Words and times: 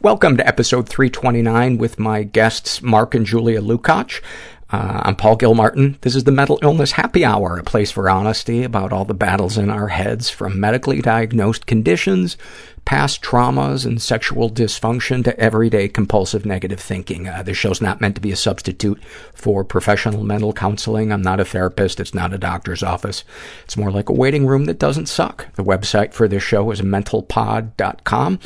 Welcome 0.00 0.36
to 0.36 0.46
episode 0.46 0.88
329 0.88 1.76
with 1.76 1.98
my 1.98 2.22
guests 2.22 2.80
Mark 2.80 3.16
and 3.16 3.26
Giulia 3.26 3.60
Lukach. 3.60 4.22
Uh, 4.70 5.00
I'm 5.02 5.16
Paul 5.16 5.36
Gilmartin. 5.36 5.98
This 6.02 6.14
is 6.14 6.22
the 6.22 6.30
Mental 6.30 6.60
Illness 6.62 6.92
Happy 6.92 7.24
Hour, 7.24 7.58
a 7.58 7.64
place 7.64 7.90
for 7.90 8.08
honesty 8.08 8.62
about 8.62 8.92
all 8.92 9.04
the 9.04 9.12
battles 9.12 9.58
in 9.58 9.70
our 9.70 9.88
heads, 9.88 10.30
from 10.30 10.60
medically 10.60 11.00
diagnosed 11.00 11.66
conditions, 11.66 12.36
past 12.84 13.22
traumas, 13.22 13.84
and 13.84 14.00
sexual 14.00 14.48
dysfunction 14.48 15.24
to 15.24 15.36
everyday 15.40 15.88
compulsive 15.88 16.46
negative 16.46 16.78
thinking. 16.78 17.26
Uh, 17.26 17.42
this 17.42 17.56
show's 17.56 17.80
not 17.80 18.00
meant 18.00 18.14
to 18.14 18.20
be 18.20 18.30
a 18.30 18.36
substitute 18.36 19.02
for 19.34 19.64
professional 19.64 20.22
mental 20.22 20.52
counseling. 20.52 21.12
I'm 21.12 21.22
not 21.22 21.40
a 21.40 21.44
therapist. 21.44 21.98
It's 21.98 22.14
not 22.14 22.32
a 22.32 22.38
doctor's 22.38 22.84
office. 22.84 23.24
It's 23.64 23.76
more 23.76 23.90
like 23.90 24.08
a 24.08 24.14
waiting 24.14 24.46
room 24.46 24.66
that 24.66 24.78
doesn't 24.78 25.06
suck. 25.06 25.52
The 25.54 25.64
website 25.64 26.12
for 26.12 26.28
this 26.28 26.42
show 26.42 26.70
is 26.70 26.82
mentalpod.com. 26.82 28.38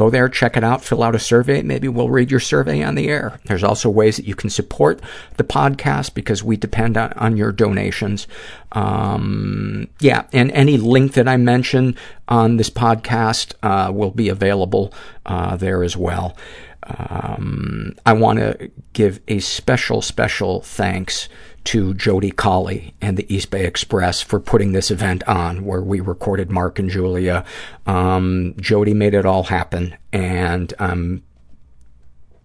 Go 0.00 0.08
there, 0.08 0.30
check 0.30 0.56
it 0.56 0.64
out, 0.64 0.82
fill 0.82 1.02
out 1.02 1.14
a 1.14 1.18
survey. 1.18 1.60
Maybe 1.60 1.86
we'll 1.86 2.08
read 2.08 2.30
your 2.30 2.40
survey 2.40 2.82
on 2.82 2.94
the 2.94 3.08
air. 3.08 3.38
There's 3.44 3.62
also 3.62 3.90
ways 3.90 4.16
that 4.16 4.24
you 4.24 4.34
can 4.34 4.48
support 4.48 4.98
the 5.36 5.44
podcast 5.44 6.14
because 6.14 6.42
we 6.42 6.56
depend 6.56 6.96
on, 6.96 7.12
on 7.16 7.36
your 7.36 7.52
donations. 7.52 8.26
Um, 8.72 9.88
yeah, 9.98 10.24
and 10.32 10.50
any 10.52 10.78
link 10.78 11.12
that 11.12 11.28
I 11.28 11.36
mention 11.36 11.96
on 12.28 12.56
this 12.56 12.70
podcast 12.70 13.52
uh, 13.62 13.92
will 13.92 14.10
be 14.10 14.30
available 14.30 14.94
uh, 15.26 15.56
there 15.56 15.84
as 15.84 15.98
well. 15.98 16.34
Um, 16.82 17.94
I 18.06 18.14
want 18.14 18.38
to 18.38 18.70
give 18.94 19.20
a 19.28 19.40
special, 19.40 20.00
special 20.00 20.62
thanks 20.62 21.28
to 21.64 21.94
Jody 21.94 22.30
Colley 22.30 22.94
and 23.00 23.16
the 23.16 23.32
East 23.32 23.50
Bay 23.50 23.64
Express 23.66 24.22
for 24.22 24.40
putting 24.40 24.72
this 24.72 24.90
event 24.90 25.22
on 25.28 25.64
where 25.64 25.82
we 25.82 26.00
recorded 26.00 26.50
Mark 26.50 26.78
and 26.78 26.90
Giulia. 26.90 27.44
Um, 27.86 28.54
Jody 28.58 28.94
made 28.94 29.14
it 29.14 29.26
all 29.26 29.44
happen, 29.44 29.96
and 30.12 30.72
I'm 30.78 31.22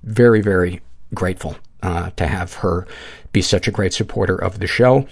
very, 0.04 0.42
very 0.42 0.82
grateful 1.14 1.58
uh, 1.82 2.10
to 2.12 2.28
have 2.28 2.56
her 2.56 2.88
be 3.32 3.42
such 3.42 3.68
a 3.68 3.72
great 3.72 3.94
supporter 3.94 4.36
of 4.36 4.60
the 4.60 4.68
show. 4.68 5.08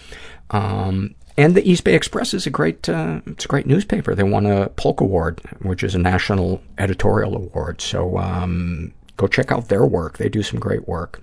Um, 0.49 1.15
and 1.37 1.55
the 1.55 1.67
East 1.69 1.83
Bay 1.83 1.95
Express 1.95 2.33
is 2.33 2.45
a 2.45 2.51
great, 2.51 2.87
uh, 2.87 3.21
it's 3.25 3.45
a 3.45 3.47
great 3.47 3.65
newspaper. 3.65 4.13
They 4.13 4.23
won 4.23 4.45
a 4.45 4.69
Polk 4.69 5.01
Award, 5.01 5.41
which 5.61 5.83
is 5.83 5.95
a 5.95 5.99
national 5.99 6.61
editorial 6.77 7.35
award. 7.35 7.81
So 7.81 8.17
um, 8.17 8.93
go 9.17 9.27
check 9.27 9.51
out 9.51 9.69
their 9.69 9.85
work. 9.85 10.17
They 10.17 10.29
do 10.29 10.43
some 10.43 10.59
great 10.59 10.87
work. 10.87 11.21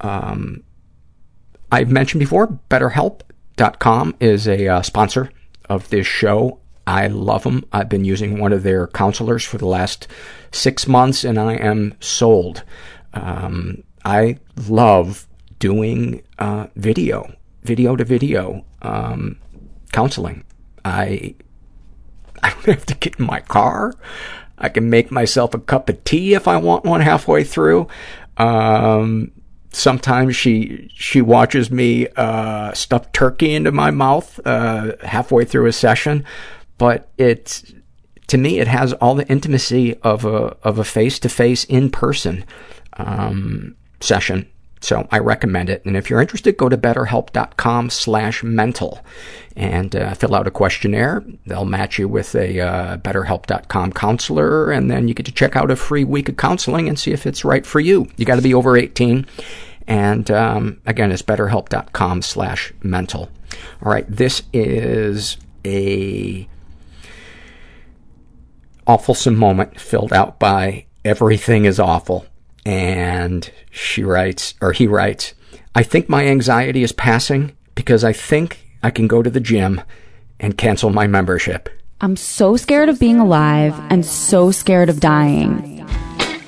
Um, 0.00 0.62
I've 1.72 1.90
mentioned 1.90 2.20
before, 2.20 2.58
BetterHelp.com 2.68 4.16
is 4.20 4.46
a 4.46 4.68
uh, 4.68 4.82
sponsor 4.82 5.30
of 5.70 5.88
this 5.88 6.06
show. 6.06 6.58
I 6.86 7.06
love 7.06 7.44
them. 7.44 7.64
I've 7.72 7.88
been 7.88 8.04
using 8.04 8.38
one 8.38 8.52
of 8.52 8.62
their 8.62 8.88
counselors 8.88 9.42
for 9.42 9.56
the 9.56 9.66
last 9.66 10.06
six 10.50 10.86
months, 10.86 11.24
and 11.24 11.40
I 11.40 11.54
am 11.54 11.94
sold. 11.98 12.62
Um, 13.14 13.84
I 14.04 14.38
love 14.68 15.26
doing 15.58 16.22
uh, 16.38 16.66
video, 16.76 17.34
video 17.62 17.96
to 17.96 18.04
video 18.04 18.66
um, 18.82 19.38
counseling. 19.92 20.44
I 20.84 21.34
I 22.42 22.50
don't 22.50 22.66
have 22.66 22.86
to 22.86 22.94
get 22.96 23.18
in 23.18 23.24
my 23.24 23.40
car. 23.40 23.94
I 24.58 24.68
can 24.68 24.90
make 24.90 25.10
myself 25.10 25.54
a 25.54 25.58
cup 25.58 25.88
of 25.88 26.04
tea 26.04 26.34
if 26.34 26.46
I 26.46 26.58
want 26.58 26.84
one 26.84 27.00
halfway 27.00 27.44
through. 27.44 27.88
Um, 28.36 29.32
sometimes 29.72 30.36
she 30.36 30.90
she 30.94 31.20
watches 31.20 31.70
me 31.70 32.06
uh, 32.16 32.72
stuff 32.72 33.10
turkey 33.12 33.54
into 33.54 33.72
my 33.72 33.90
mouth 33.90 34.38
uh, 34.46 34.92
halfway 35.02 35.44
through 35.44 35.66
a 35.66 35.72
session, 35.72 36.24
but 36.78 37.10
it's 37.18 37.72
to 38.28 38.38
me 38.38 38.60
it 38.60 38.68
has 38.68 38.92
all 38.94 39.14
the 39.14 39.28
intimacy 39.28 39.96
of 40.02 40.24
a 40.24 40.56
of 40.62 40.78
a 40.78 40.84
face 40.84 41.18
to 41.20 41.28
face 41.28 41.64
in 41.64 41.90
person 41.90 42.44
um, 42.96 43.74
session. 44.00 44.48
So 44.82 45.06
I 45.12 45.18
recommend 45.18 45.70
it. 45.70 45.84
And 45.84 45.96
if 45.96 46.10
you're 46.10 46.20
interested, 46.20 46.56
go 46.56 46.68
to 46.68 46.76
betterhelp.com 46.76 47.90
slash 47.90 48.42
mental 48.42 49.00
and 49.56 49.94
uh, 49.94 50.14
fill 50.14 50.34
out 50.34 50.46
a 50.46 50.50
questionnaire. 50.50 51.24
They'll 51.46 51.64
match 51.64 51.98
you 51.98 52.08
with 52.08 52.34
a 52.34 52.60
uh, 52.60 52.96
betterhelp.com 52.98 53.92
counselor, 53.92 54.72
and 54.72 54.90
then 54.90 55.06
you 55.06 55.14
get 55.14 55.26
to 55.26 55.32
check 55.32 55.54
out 55.56 55.70
a 55.70 55.76
free 55.76 56.04
week 56.04 56.28
of 56.28 56.36
counseling 56.36 56.88
and 56.88 56.98
see 56.98 57.12
if 57.12 57.26
it's 57.26 57.44
right 57.44 57.64
for 57.64 57.78
you. 57.78 58.08
You 58.16 58.24
got 58.24 58.36
to 58.36 58.42
be 58.42 58.54
over 58.54 58.76
18. 58.76 59.26
And 59.86 60.30
um, 60.30 60.80
again, 60.84 61.12
it's 61.12 61.22
betterhelp.com 61.22 62.22
slash 62.22 62.72
mental. 62.82 63.30
All 63.84 63.92
right, 63.92 64.06
this 64.08 64.42
is 64.52 65.36
a 65.64 66.48
awfulsome 68.86 69.36
moment 69.36 69.78
filled 69.78 70.12
out 70.12 70.40
by 70.40 70.86
Everything 71.04 71.64
is 71.66 71.78
Awful 71.78 72.26
and 72.64 73.50
she 73.70 74.04
writes, 74.04 74.54
or 74.60 74.72
he 74.72 74.86
writes, 74.86 75.34
I 75.74 75.82
think 75.82 76.08
my 76.08 76.26
anxiety 76.26 76.82
is 76.82 76.92
passing 76.92 77.52
because 77.74 78.04
I 78.04 78.12
think 78.12 78.66
I 78.82 78.90
can 78.90 79.06
go 79.08 79.22
to 79.22 79.30
the 79.30 79.40
gym 79.40 79.80
and 80.38 80.58
cancel 80.58 80.90
my 80.90 81.06
membership. 81.06 81.68
I'm 82.00 82.16
so 82.16 82.56
scared 82.56 82.88
of 82.88 82.98
being 82.98 83.18
alive 83.20 83.74
and 83.90 84.04
so 84.04 84.50
scared 84.50 84.88
of 84.88 85.00
dying. 85.00 85.70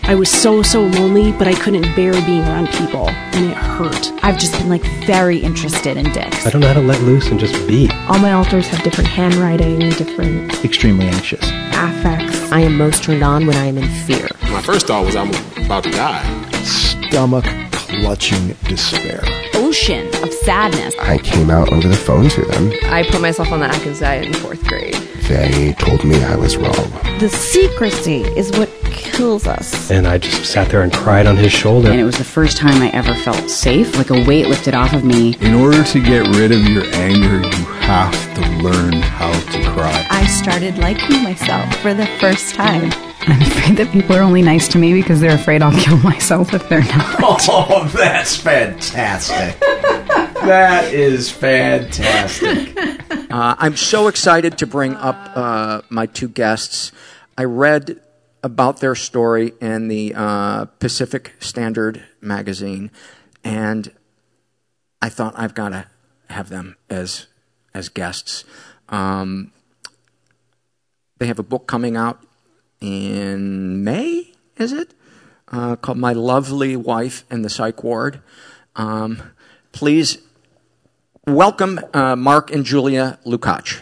I 0.07 0.15
was 0.15 0.31
so, 0.31 0.63
so 0.63 0.83
lonely, 0.83 1.33
but 1.33 1.49
I 1.49 1.55
couldn't 1.55 1.97
bear 1.97 2.13
being 2.13 2.43
around 2.43 2.69
people, 2.69 3.09
and 3.09 3.51
it 3.51 3.57
hurt. 3.57 4.13
I've 4.23 4.39
just 4.39 4.53
been 4.53 4.69
like 4.69 4.83
very 5.07 5.39
interested 5.39 5.97
in 5.97 6.13
dicks. 6.13 6.45
I 6.47 6.51
don't 6.51 6.61
know 6.61 6.67
how 6.67 6.75
to 6.75 6.81
let 6.83 7.01
loose 7.03 7.29
and 7.29 7.41
just 7.41 7.55
be. 7.67 7.89
All 8.09 8.19
my 8.19 8.33
alters 8.33 8.67
have 8.69 8.83
different 8.83 9.09
handwriting, 9.09 9.79
different 9.91 10.63
Extremely 10.63 11.07
anxious. 11.07 11.41
affects. 11.73 12.53
I 12.53 12.61
am 12.61 12.77
most 12.77 13.03
turned 13.03 13.23
on 13.23 13.47
when 13.47 13.57
I 13.57 13.65
am 13.65 13.79
in 13.79 13.89
fear. 14.05 14.29
My 14.55 14.63
first 14.63 14.87
thought 14.87 15.05
was 15.05 15.17
I'm 15.17 15.31
about 15.65 15.83
to 15.83 15.91
die. 15.91 16.53
Stomach 16.63 17.45
clutching 17.73 18.55
despair. 18.63 19.21
Ocean 19.55 20.07
of 20.23 20.33
sadness. 20.33 20.95
I 21.01 21.19
came 21.19 21.51
out 21.51 21.73
over 21.73 21.89
the 21.89 21.97
phone 21.97 22.29
to 22.29 22.43
them. 22.43 22.73
I 22.85 23.03
put 23.03 23.21
myself 23.21 23.51
on 23.51 23.59
the 23.59 23.67
Atkins 23.67 23.99
diet 23.99 24.27
in 24.27 24.33
fourth 24.35 24.65
grade. 24.65 24.95
They 25.29 25.73
told 25.73 26.05
me 26.05 26.23
I 26.23 26.37
was 26.37 26.57
wrong. 26.57 26.91
The 27.19 27.29
secrecy 27.29 28.21
is 28.39 28.53
what 28.53 28.71
kills 28.85 29.49
us. 29.49 29.91
And 29.91 30.07
I 30.07 30.19
just 30.19 30.45
sat 30.45 30.69
there 30.69 30.83
and 30.83 30.93
cried 30.93 31.27
on 31.27 31.37
his 31.37 31.51
shoulder. 31.51 31.91
And 31.91 31.99
it 31.99 32.05
was 32.05 32.19
the 32.19 32.23
first 32.23 32.57
time 32.57 32.81
I 32.81 32.91
ever 32.91 33.13
felt 33.13 33.51
safe, 33.51 33.97
like 33.97 34.11
a 34.11 34.25
weight 34.25 34.47
lifted 34.47 34.75
off 34.75 34.93
of 34.93 35.05
me. 35.05 35.35
In 35.41 35.55
order 35.55 35.83
to 35.83 36.01
get 36.01 36.29
rid 36.37 36.53
of 36.53 36.63
your 36.69 36.85
anger, 36.95 37.43
you 37.43 37.65
have 37.83 38.35
to 38.37 38.41
learn 38.63 39.03
how 39.03 39.33
to 39.33 39.65
cry. 39.73 40.07
I 40.11 40.25
started 40.27 40.79
liking 40.79 41.25
myself 41.25 41.75
for 41.79 41.93
the 41.93 42.07
first 42.21 42.55
time. 42.55 42.93
I'm 43.27 43.41
afraid 43.43 43.77
that 43.79 43.91
people 43.93 44.17
are 44.17 44.23
only 44.23 44.43
nice 44.43 44.69
to 44.69 44.79
me 44.79 44.93
because 44.95 45.21
they're 45.21 45.35
afraid 45.35 45.63
I'll 45.63 45.79
kill 45.81 45.97
myself 46.03 46.53
if 46.55 46.69
they're 46.69 46.81
not. 46.85 47.21
Oh, 47.47 47.91
that's 47.95 48.37
fantastic. 48.37 49.59
that 49.61 50.93
is 50.93 51.31
fantastic. 51.31 52.77
Uh, 53.31 53.55
I'm 53.59 53.77
so 53.77 54.09
excited 54.09 54.59
to 54.59 54.67
bring 54.67 54.95
up 54.95 55.17
uh, 55.37 55.83
my 55.89 56.07
two 56.07 56.29
guests. 56.29 56.93
I 57.37 57.45
read 57.45 58.01
about 58.43 58.81
their 58.81 58.95
story 58.95 59.53
in 59.61 59.89
the 59.89 60.13
uh, 60.15 60.67
Pacific 60.79 61.35
Standard 61.41 62.05
magazine, 62.21 62.91
and 63.43 63.91
I 65.03 65.09
thought 65.09 65.35
I've 65.37 65.55
got 65.55 65.71
to 65.71 65.87
have 66.31 66.49
them 66.51 66.77
as 66.91 67.27
as 67.73 67.89
guests. 67.89 68.45
Um, 68.91 69.51
they 71.19 71.27
have 71.27 71.39
a 71.39 71.43
book 71.45 71.67
coming 71.67 71.97
out 71.97 72.21
in 72.85 73.83
May, 73.83 74.33
is 74.59 74.73
it? 74.73 74.93
Uh, 75.49 75.75
called 75.77 75.97
My 75.97 76.13
Lovely 76.13 76.77
Wife 76.77 77.25
in 77.31 77.41
the 77.41 77.49
Psych 77.49 77.83
Ward. 77.83 78.21
Um, 78.77 79.23
please 79.73 80.19
welcome 81.27 81.81
uh, 81.95 82.15
Mark 82.15 82.51
and 82.51 82.63
Giulia 82.65 83.19
Lukach. 83.25 83.81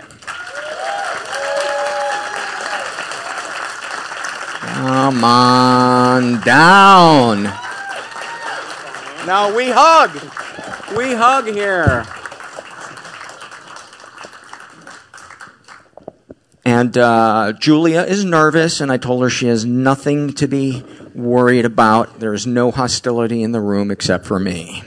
Come 4.60 5.24
on 5.24 6.40
down. 6.42 7.42
Now 9.26 9.54
we 9.56 9.70
hug. 9.70 10.12
We 10.96 11.14
hug 11.14 11.46
here. 11.46 12.06
And 16.64 16.96
uh, 16.96 17.54
Giulia 17.58 18.04
is 18.04 18.24
nervous, 18.24 18.80
and 18.80 18.92
I 18.92 18.96
told 18.96 19.22
her 19.22 19.30
she 19.30 19.48
has 19.48 19.64
nothing 19.64 20.32
to 20.34 20.46
be 20.46 20.84
worried 21.12 21.64
about. 21.64 22.20
There's 22.20 22.46
no 22.46 22.70
hostility 22.70 23.42
in 23.42 23.50
the 23.50 23.60
room 23.60 23.90
except 23.90 24.26
for 24.26 24.38
me. 24.38 24.84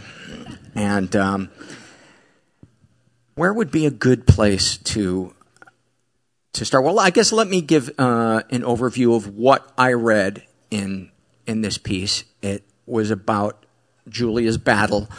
And 0.74 1.14
um, 1.16 1.50
where 3.36 3.54
would 3.54 3.72
be 3.72 3.86
a 3.86 3.92
good 3.92 4.26
place 4.26 4.78
to 4.78 5.34
to 6.54 6.64
start? 6.64 6.86
Well, 6.86 7.00
I 7.00 7.10
guess 7.10 7.34
let 7.34 7.50
me 7.50 7.60
give 7.60 7.90
uh, 7.98 8.44
an 8.50 8.62
overview 8.62 9.16
of 9.16 9.36
what 9.36 9.72
I 9.78 9.94
read 9.94 10.44
in 10.72 11.12
in 11.46 11.62
this 11.62 11.78
piece. 11.78 12.24
It 12.42 12.64
was 12.86 13.12
about 13.12 13.66
Giulia's 14.08 14.58
battle 14.58 15.10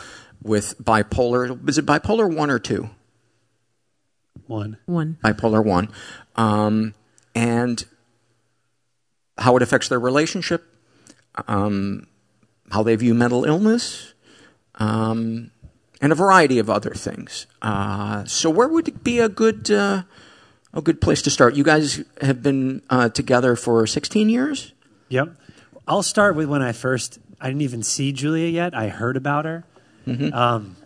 with 0.42 0.78
bipolar. 0.82 1.62
Was 1.62 1.76
it 1.76 1.84
bipolar 1.84 2.34
one 2.34 2.50
or 2.50 2.58
two? 2.58 2.88
One. 4.46 4.76
One. 4.86 5.18
Bipolar 5.24 5.64
one, 5.64 5.88
um, 6.36 6.94
and 7.34 7.84
how 9.38 9.56
it 9.56 9.62
affects 9.62 9.88
their 9.88 10.00
relationship, 10.00 10.64
um, 11.48 12.06
how 12.70 12.82
they 12.82 12.96
view 12.96 13.14
mental 13.14 13.44
illness, 13.44 14.14
um, 14.76 15.50
and 16.00 16.12
a 16.12 16.14
variety 16.14 16.58
of 16.58 16.68
other 16.70 16.90
things. 16.90 17.46
Uh, 17.62 18.24
so, 18.24 18.50
where 18.50 18.68
would 18.68 18.88
it 18.88 19.02
be 19.02 19.18
a 19.18 19.28
good 19.28 19.70
uh, 19.70 20.02
a 20.72 20.82
good 20.82 21.00
place 21.00 21.22
to 21.22 21.30
start? 21.30 21.54
You 21.54 21.64
guys 21.64 22.04
have 22.20 22.42
been 22.42 22.82
uh, 22.90 23.08
together 23.08 23.56
for 23.56 23.86
16 23.86 24.28
years. 24.28 24.72
Yep. 25.08 25.28
I'll 25.88 26.02
start 26.02 26.36
with 26.36 26.48
when 26.48 26.62
I 26.62 26.72
first. 26.72 27.18
I 27.40 27.48
didn't 27.48 27.62
even 27.62 27.82
see 27.82 28.12
Julia 28.12 28.48
yet. 28.48 28.74
I 28.74 28.88
heard 28.88 29.16
about 29.16 29.44
her. 29.44 29.64
Mm-hmm. 30.06 30.32
Um, 30.32 30.76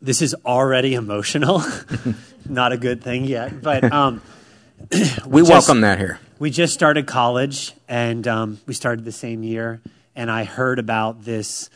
this 0.00 0.20
is 0.20 0.34
already 0.44 0.94
emotional. 0.94 1.62
Not 2.48 2.72
a 2.72 2.76
good 2.76 3.02
thing 3.02 3.24
yet, 3.24 3.62
but 3.62 3.84
um, 3.92 4.20
we, 5.26 5.40
just, 5.42 5.50
welcome 5.50 5.80
that 5.82 5.98
here. 5.98 6.18
We 6.38 6.50
just 6.50 6.74
started 6.74 7.06
college, 7.06 7.72
and 7.88 8.26
um, 8.26 8.60
we 8.66 8.74
started 8.74 9.04
the 9.04 9.12
same 9.12 9.42
year. 9.42 9.80
And 10.16 10.30
I 10.30 10.44
heard 10.44 10.78
about 10.78 11.24
this 11.24 11.70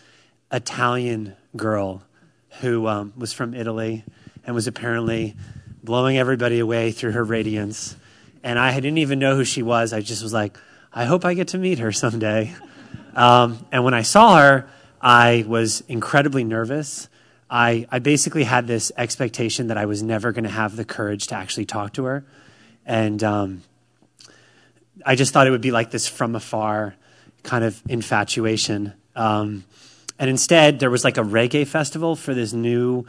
Italian 0.52 1.36
girl 1.56 2.02
who 2.60 2.86
um, 2.86 3.12
was 3.16 3.32
from 3.32 3.54
Italy 3.54 4.04
and 4.44 4.54
was 4.54 4.66
apparently 4.66 5.36
blowing 5.82 6.18
everybody 6.18 6.58
away 6.58 6.92
through 6.92 7.12
her 7.12 7.24
radiance. 7.24 7.96
And 8.42 8.58
I 8.58 8.74
didn't 8.74 8.98
even 8.98 9.18
know 9.18 9.36
who 9.36 9.44
she 9.44 9.62
was. 9.62 9.92
I 9.92 10.00
just 10.00 10.22
was 10.22 10.32
like, 10.32 10.56
I 10.92 11.04
hope 11.04 11.24
I 11.24 11.34
get 11.34 11.48
to 11.48 11.58
meet 11.58 11.78
her 11.78 11.92
someday. 11.92 12.54
Um, 13.14 13.66
and 13.72 13.82
when 13.82 13.94
I 13.94 14.02
saw 14.02 14.38
her, 14.38 14.70
I 15.00 15.44
was 15.48 15.82
incredibly 15.88 16.44
nervous. 16.44 17.08
I, 17.50 17.86
I 17.90 17.98
basically 17.98 18.44
had 18.44 18.68
this 18.68 18.92
expectation 18.96 19.68
that 19.68 19.76
I 19.76 19.86
was 19.86 20.04
never 20.04 20.30
going 20.30 20.44
to 20.44 20.50
have 20.50 20.76
the 20.76 20.84
courage 20.84 21.26
to 21.28 21.34
actually 21.34 21.64
talk 21.64 21.94
to 21.94 22.04
her. 22.04 22.24
And 22.88 23.22
um, 23.22 23.62
I 25.04 25.14
just 25.14 25.34
thought 25.34 25.46
it 25.46 25.50
would 25.50 25.60
be 25.60 25.70
like 25.70 25.90
this 25.90 26.08
from 26.08 26.34
afar 26.34 26.94
kind 27.42 27.62
of 27.62 27.80
infatuation. 27.86 28.94
Um, 29.14 29.64
and 30.18 30.30
instead, 30.30 30.80
there 30.80 30.90
was 30.90 31.04
like 31.04 31.18
a 31.18 31.22
reggae 31.22 31.66
festival 31.66 32.16
for 32.16 32.34
this 32.34 32.54
new 32.54 33.04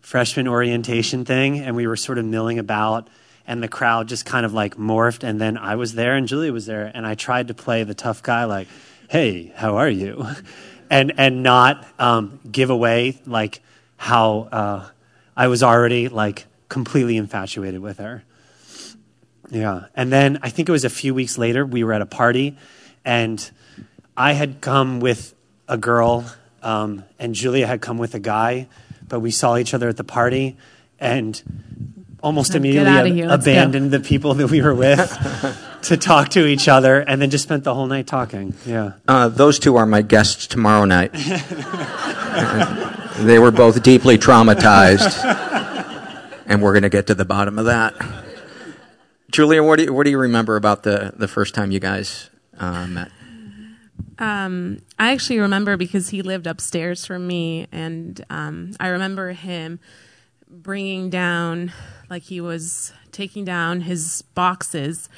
freshman 0.00 0.48
orientation 0.48 1.26
thing, 1.26 1.58
and 1.58 1.76
we 1.76 1.86
were 1.86 1.94
sort 1.94 2.16
of 2.16 2.24
milling 2.24 2.58
about, 2.58 3.08
and 3.46 3.62
the 3.62 3.68
crowd 3.68 4.08
just 4.08 4.24
kind 4.24 4.46
of 4.46 4.54
like 4.54 4.76
morphed. 4.76 5.22
And 5.22 5.38
then 5.38 5.58
I 5.58 5.76
was 5.76 5.94
there, 5.94 6.16
and 6.16 6.26
Giulia 6.26 6.52
was 6.52 6.64
there, 6.64 6.90
and 6.92 7.06
I 7.06 7.14
tried 7.14 7.48
to 7.48 7.54
play 7.54 7.84
the 7.84 7.94
tough 7.94 8.22
guy, 8.22 8.44
like, 8.44 8.66
"Hey, 9.08 9.52
how 9.54 9.76
are 9.76 9.90
you?" 9.90 10.26
and 10.90 11.12
and 11.18 11.42
not 11.42 11.86
um, 11.98 12.40
give 12.50 12.70
away 12.70 13.20
like 13.26 13.60
how 13.98 14.48
uh, 14.50 14.88
I 15.36 15.48
was 15.48 15.62
already 15.62 16.08
like 16.08 16.46
completely 16.70 17.18
infatuated 17.18 17.80
with 17.80 17.98
her. 17.98 18.24
Yeah, 19.50 19.86
and 19.94 20.12
then 20.12 20.38
I 20.42 20.50
think 20.50 20.68
it 20.68 20.72
was 20.72 20.84
a 20.84 20.90
few 20.90 21.14
weeks 21.14 21.38
later 21.38 21.64
we 21.64 21.84
were 21.84 21.92
at 21.92 22.02
a 22.02 22.06
party, 22.06 22.56
and 23.04 23.50
I 24.16 24.32
had 24.32 24.60
come 24.60 25.00
with 25.00 25.34
a 25.68 25.78
girl, 25.78 26.24
um, 26.62 27.04
and 27.18 27.34
Giulia 27.34 27.66
had 27.66 27.80
come 27.80 27.98
with 27.98 28.14
a 28.14 28.18
guy, 28.18 28.68
but 29.06 29.20
we 29.20 29.30
saw 29.30 29.56
each 29.56 29.74
other 29.74 29.88
at 29.88 29.96
the 29.96 30.04
party, 30.04 30.56
and 31.00 31.40
almost 32.22 32.54
immediately 32.54 33.22
ab- 33.22 33.40
abandoned 33.40 33.90
the 33.90 34.00
people 34.00 34.34
that 34.34 34.50
we 34.50 34.60
were 34.60 34.74
with 34.74 35.08
to 35.82 35.96
talk 35.96 36.30
to 36.30 36.46
each 36.46 36.68
other, 36.68 37.00
and 37.00 37.22
then 37.22 37.30
just 37.30 37.44
spent 37.44 37.64
the 37.64 37.74
whole 37.74 37.86
night 37.86 38.06
talking. 38.06 38.54
Yeah, 38.66 38.92
uh, 39.06 39.28
those 39.28 39.58
two 39.58 39.76
are 39.76 39.86
my 39.86 40.02
guests 40.02 40.46
tomorrow 40.46 40.84
night. 40.84 41.12
they 43.18 43.38
were 43.38 43.50
both 43.50 43.82
deeply 43.82 44.18
traumatized, 44.18 45.24
and 46.46 46.60
we're 46.60 46.72
going 46.72 46.82
to 46.82 46.90
get 46.90 47.06
to 47.06 47.14
the 47.14 47.24
bottom 47.24 47.58
of 47.58 47.66
that. 47.66 47.94
Giulia, 49.30 49.62
what 49.62 49.76
do 49.76 49.84
you, 49.84 49.92
what 49.92 50.04
do 50.04 50.10
you 50.10 50.18
remember 50.18 50.56
about 50.56 50.82
the, 50.82 51.12
the 51.16 51.28
first 51.28 51.54
time 51.54 51.70
you 51.70 51.80
guys 51.80 52.30
uh, 52.58 52.86
met? 52.86 53.10
Um, 54.18 54.78
I 54.98 55.12
actually 55.12 55.38
remember 55.38 55.76
because 55.76 56.08
he 56.08 56.22
lived 56.22 56.46
upstairs 56.46 57.06
from 57.06 57.26
me, 57.26 57.68
and 57.70 58.24
um, 58.30 58.72
I 58.80 58.88
remember 58.88 59.32
him 59.32 59.78
bringing 60.48 61.10
down, 61.10 61.72
like 62.10 62.22
he 62.22 62.40
was 62.40 62.92
taking 63.12 63.44
down 63.44 63.82
his 63.82 64.22
boxes 64.34 65.08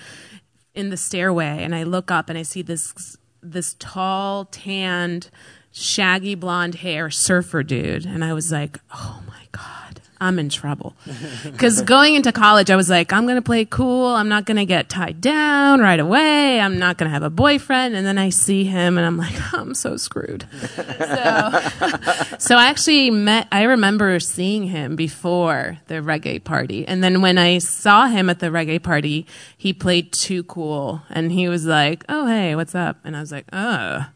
in 0.75 0.91
the 0.91 0.97
stairway, 0.97 1.63
and 1.63 1.75
I 1.75 1.85
look 1.85 2.11
up 2.11 2.29
and 2.29 2.39
I 2.39 2.43
see 2.43 2.63
this 2.63 3.17
this 3.43 3.75
tall, 3.79 4.45
tanned, 4.45 5.31
shaggy 5.73 6.35
blonde 6.35 6.77
hair 6.77 7.11
surfer 7.11 7.63
dude, 7.63 8.05
and 8.05 8.23
I 8.23 8.35
was 8.35 8.53
like, 8.53 8.81
oh 8.93 9.23
my 9.27 9.47
god, 9.53 9.80
I'm 10.21 10.39
in 10.39 10.49
trouble. 10.49 10.95
Because 11.43 11.83
going 11.83 12.15
into 12.15 12.33
college, 12.33 12.71
I 12.71 12.77
was 12.77 12.89
like, 12.89 13.13
I'm 13.13 13.25
going 13.25 13.37
to 13.37 13.43
play 13.43 13.65
cool. 13.65 14.07
I'm 14.07 14.29
not 14.29 14.47
going 14.47 14.57
to 14.57 14.65
get 14.65 14.89
tied 14.89 15.21
down 15.21 15.81
right 15.81 15.99
away. 15.99 16.61
I'm 16.61 16.79
not 16.79 16.97
going 16.97 17.09
to 17.09 17.13
have 17.13 17.23
a 17.23 17.31
boyfriend. 17.31 17.95
And 17.95 18.07
then 18.07 18.19
I 18.19 18.31
see 18.31 18.65
him 18.65 18.97
and 18.97 19.07
I'm 19.07 19.17
like, 19.17 19.35
I'm 19.55 19.75
so 19.75 19.97
screwed. 19.97 20.47
so, 20.51 21.61
so 22.39 22.57
I 22.57 22.67
actually 22.69 23.11
met, 23.11 23.49
I 23.53 23.65
remember 23.65 24.21
seeing 24.21 24.65
him 24.65 24.97
before 24.97 25.79
the 25.89 25.97
reggae 25.97 26.43
party. 26.43 26.87
And 26.87 27.03
then 27.03 27.21
when 27.21 27.37
I 27.37 27.59
saw 27.59 28.07
him 28.07 28.31
at 28.31 28.39
the 28.39 28.47
reggae 28.47 28.83
party, 28.83 29.27
he 29.57 29.73
played 29.73 30.13
too 30.13 30.45
cool. 30.45 31.03
And 31.11 31.33
he 31.33 31.49
was 31.49 31.67
like, 31.67 32.05
oh, 32.09 32.27
hey, 32.27 32.55
what's 32.55 32.75
up? 32.75 32.99
And 33.05 33.17
I 33.17 33.21
was 33.21 33.33
like, 33.33 33.47
oh. 33.53 34.07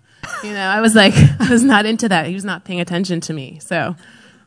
You 0.43 0.53
know, 0.53 0.67
I 0.67 0.81
was 0.81 0.95
like, 0.95 1.15
I 1.41 1.51
was 1.51 1.62
not 1.65 1.85
into 1.87 2.09
that. 2.09 2.27
He 2.27 2.35
was 2.35 2.45
not 2.45 2.65
paying 2.65 2.81
attention 2.81 3.21
to 3.23 3.33
me. 3.33 3.59
So, 3.61 3.97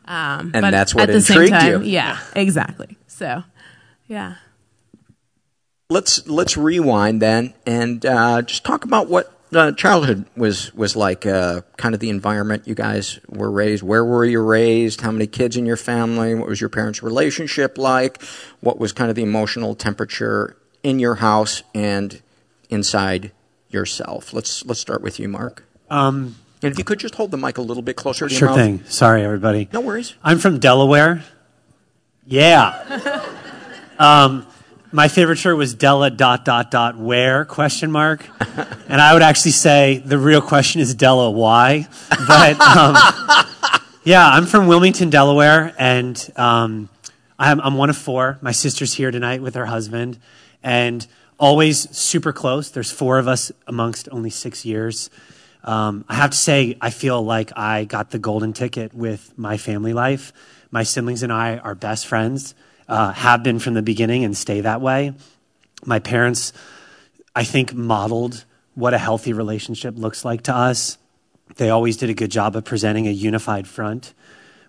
um, 0.08 0.52
and 0.54 0.62
but 0.62 0.70
that's 0.70 0.94
what 0.94 1.02
at 1.02 1.08
the 1.08 1.18
intrigued 1.18 1.50
same 1.50 1.60
time, 1.60 1.82
you. 1.82 1.90
Yeah, 1.90 2.18
exactly. 2.34 2.96
So, 3.06 3.44
yeah. 4.06 4.36
Let's 5.90 6.26
let's 6.26 6.56
rewind 6.56 7.20
then 7.20 7.52
and 7.66 8.04
uh, 8.04 8.42
just 8.42 8.64
talk 8.64 8.84
about 8.84 9.08
what 9.08 9.32
uh, 9.54 9.72
childhood 9.72 10.24
was 10.34 10.72
was 10.74 10.96
like. 10.96 11.26
Uh, 11.26 11.60
kind 11.76 11.94
of 11.94 12.00
the 12.00 12.08
environment 12.08 12.66
you 12.66 12.74
guys 12.74 13.20
were 13.28 13.50
raised. 13.50 13.82
Where 13.82 14.04
were 14.04 14.24
you 14.24 14.40
raised? 14.40 15.02
How 15.02 15.10
many 15.10 15.26
kids 15.26 15.58
in 15.58 15.66
your 15.66 15.76
family? 15.76 16.34
What 16.34 16.48
was 16.48 16.60
your 16.60 16.70
parents' 16.70 17.02
relationship 17.02 17.76
like? 17.76 18.22
What 18.60 18.78
was 18.78 18.92
kind 18.94 19.10
of 19.10 19.16
the 19.16 19.22
emotional 19.22 19.74
temperature 19.74 20.56
in 20.82 20.98
your 20.98 21.16
house 21.16 21.62
and 21.74 22.22
inside 22.70 23.32
yourself? 23.68 24.32
Let's 24.32 24.64
let's 24.64 24.80
start 24.80 25.02
with 25.02 25.20
you, 25.20 25.28
Mark. 25.28 25.64
Um, 25.90 26.36
and 26.62 26.72
if 26.72 26.78
you 26.78 26.84
could 26.84 26.98
just 26.98 27.14
hold 27.14 27.30
the 27.30 27.36
mic 27.36 27.58
a 27.58 27.62
little 27.62 27.82
bit 27.82 27.96
closer 27.96 28.28
to 28.28 28.34
Sure 28.34 28.48
mouth. 28.48 28.56
thing. 28.56 28.84
Sorry, 28.86 29.22
everybody. 29.22 29.68
No 29.72 29.80
worries. 29.80 30.14
I'm 30.22 30.38
from 30.38 30.58
Delaware. 30.58 31.22
Yeah. 32.26 33.24
um, 33.98 34.46
my 34.92 35.08
favorite 35.08 35.36
shirt 35.36 35.56
was 35.56 35.74
Della 35.74 36.10
dot 36.10 36.44
dot 36.44 36.70
dot 36.70 36.96
where 36.96 37.44
question 37.44 37.92
mark, 37.92 38.26
and 38.88 39.00
I 39.00 39.12
would 39.12 39.22
actually 39.22 39.50
say 39.52 39.98
the 40.04 40.18
real 40.18 40.40
question 40.40 40.80
is 40.80 40.94
Della 40.94 41.30
why, 41.30 41.86
but 42.26 42.58
um, 42.60 42.96
yeah, 44.04 44.26
I'm 44.26 44.46
from 44.46 44.66
Wilmington, 44.66 45.10
Delaware, 45.10 45.74
and 45.78 46.30
um, 46.36 46.88
I'm, 47.38 47.60
I'm 47.60 47.74
one 47.74 47.90
of 47.90 47.98
four. 47.98 48.38
My 48.40 48.52
sister's 48.52 48.94
here 48.94 49.10
tonight 49.10 49.42
with 49.42 49.54
her 49.56 49.66
husband, 49.66 50.18
and 50.62 51.06
always 51.38 51.94
super 51.96 52.32
close. 52.32 52.70
There's 52.70 52.90
four 52.90 53.18
of 53.18 53.28
us 53.28 53.52
amongst 53.66 54.08
only 54.10 54.30
six 54.30 54.64
years. 54.64 55.10
Um, 55.64 56.04
I 56.08 56.14
have 56.14 56.30
to 56.30 56.36
say, 56.36 56.76
I 56.80 56.90
feel 56.90 57.22
like 57.22 57.52
I 57.56 57.84
got 57.84 58.10
the 58.10 58.18
golden 58.18 58.52
ticket 58.52 58.94
with 58.94 59.36
my 59.36 59.56
family 59.56 59.92
life. 59.92 60.32
My 60.70 60.82
siblings 60.82 61.22
and 61.22 61.32
I 61.32 61.58
are 61.58 61.74
best 61.74 62.06
friends, 62.06 62.54
uh, 62.88 63.12
have 63.12 63.42
been 63.42 63.58
from 63.58 63.74
the 63.74 63.82
beginning, 63.82 64.24
and 64.24 64.36
stay 64.36 64.60
that 64.60 64.80
way. 64.80 65.14
My 65.84 65.98
parents, 65.98 66.52
I 67.34 67.44
think, 67.44 67.74
modeled 67.74 68.44
what 68.74 68.94
a 68.94 68.98
healthy 68.98 69.32
relationship 69.32 69.94
looks 69.96 70.24
like 70.24 70.42
to 70.42 70.54
us. 70.54 70.98
They 71.56 71.70
always 71.70 71.96
did 71.96 72.10
a 72.10 72.14
good 72.14 72.30
job 72.30 72.54
of 72.54 72.64
presenting 72.64 73.08
a 73.08 73.10
unified 73.10 73.66
front 73.66 74.14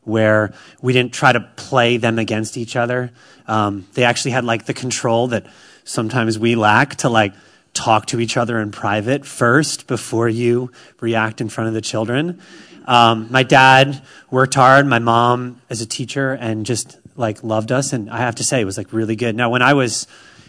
where 0.03 0.53
we 0.81 0.93
didn't 0.93 1.13
try 1.13 1.31
to 1.31 1.41
play 1.55 1.97
them 1.97 2.17
against 2.17 2.57
each 2.57 2.75
other. 2.75 3.11
Um, 3.47 3.87
they 3.93 4.03
actually 4.03 4.31
had 4.31 4.45
like 4.45 4.65
the 4.65 4.73
control 4.73 5.27
that 5.27 5.45
sometimes 5.83 6.39
we 6.39 6.55
lack 6.55 6.95
to 6.97 7.09
like 7.09 7.33
talk 7.79 8.05
to 8.07 8.19
each 8.19 8.35
other 8.35 8.59
in 8.59 8.71
private 8.71 9.25
first 9.25 9.87
before 9.87 10.27
you 10.27 10.69
react 10.99 11.39
in 11.39 11.47
front 11.47 11.69
of 11.69 11.73
the 11.73 11.79
children. 11.81 12.41
Um, 12.85 13.27
my 13.31 13.43
dad 13.43 14.03
worked 14.29 14.55
hard. 14.55 14.85
My 14.85 14.99
mom 14.99 15.61
as 15.69 15.79
a 15.79 15.85
teacher 15.85 16.33
and 16.33 16.65
just 16.65 16.99
like 17.15 17.41
loved 17.41 17.71
us. 17.71 17.93
And 17.93 18.09
I 18.09 18.17
have 18.17 18.35
to 18.35 18.43
say 18.43 18.59
it 18.59 18.65
was 18.65 18.77
like 18.77 18.91
really 18.91 19.15
good. 19.15 19.33
Now, 19.33 19.49
when 19.49 19.61
I 19.61 19.73
was 19.75 20.07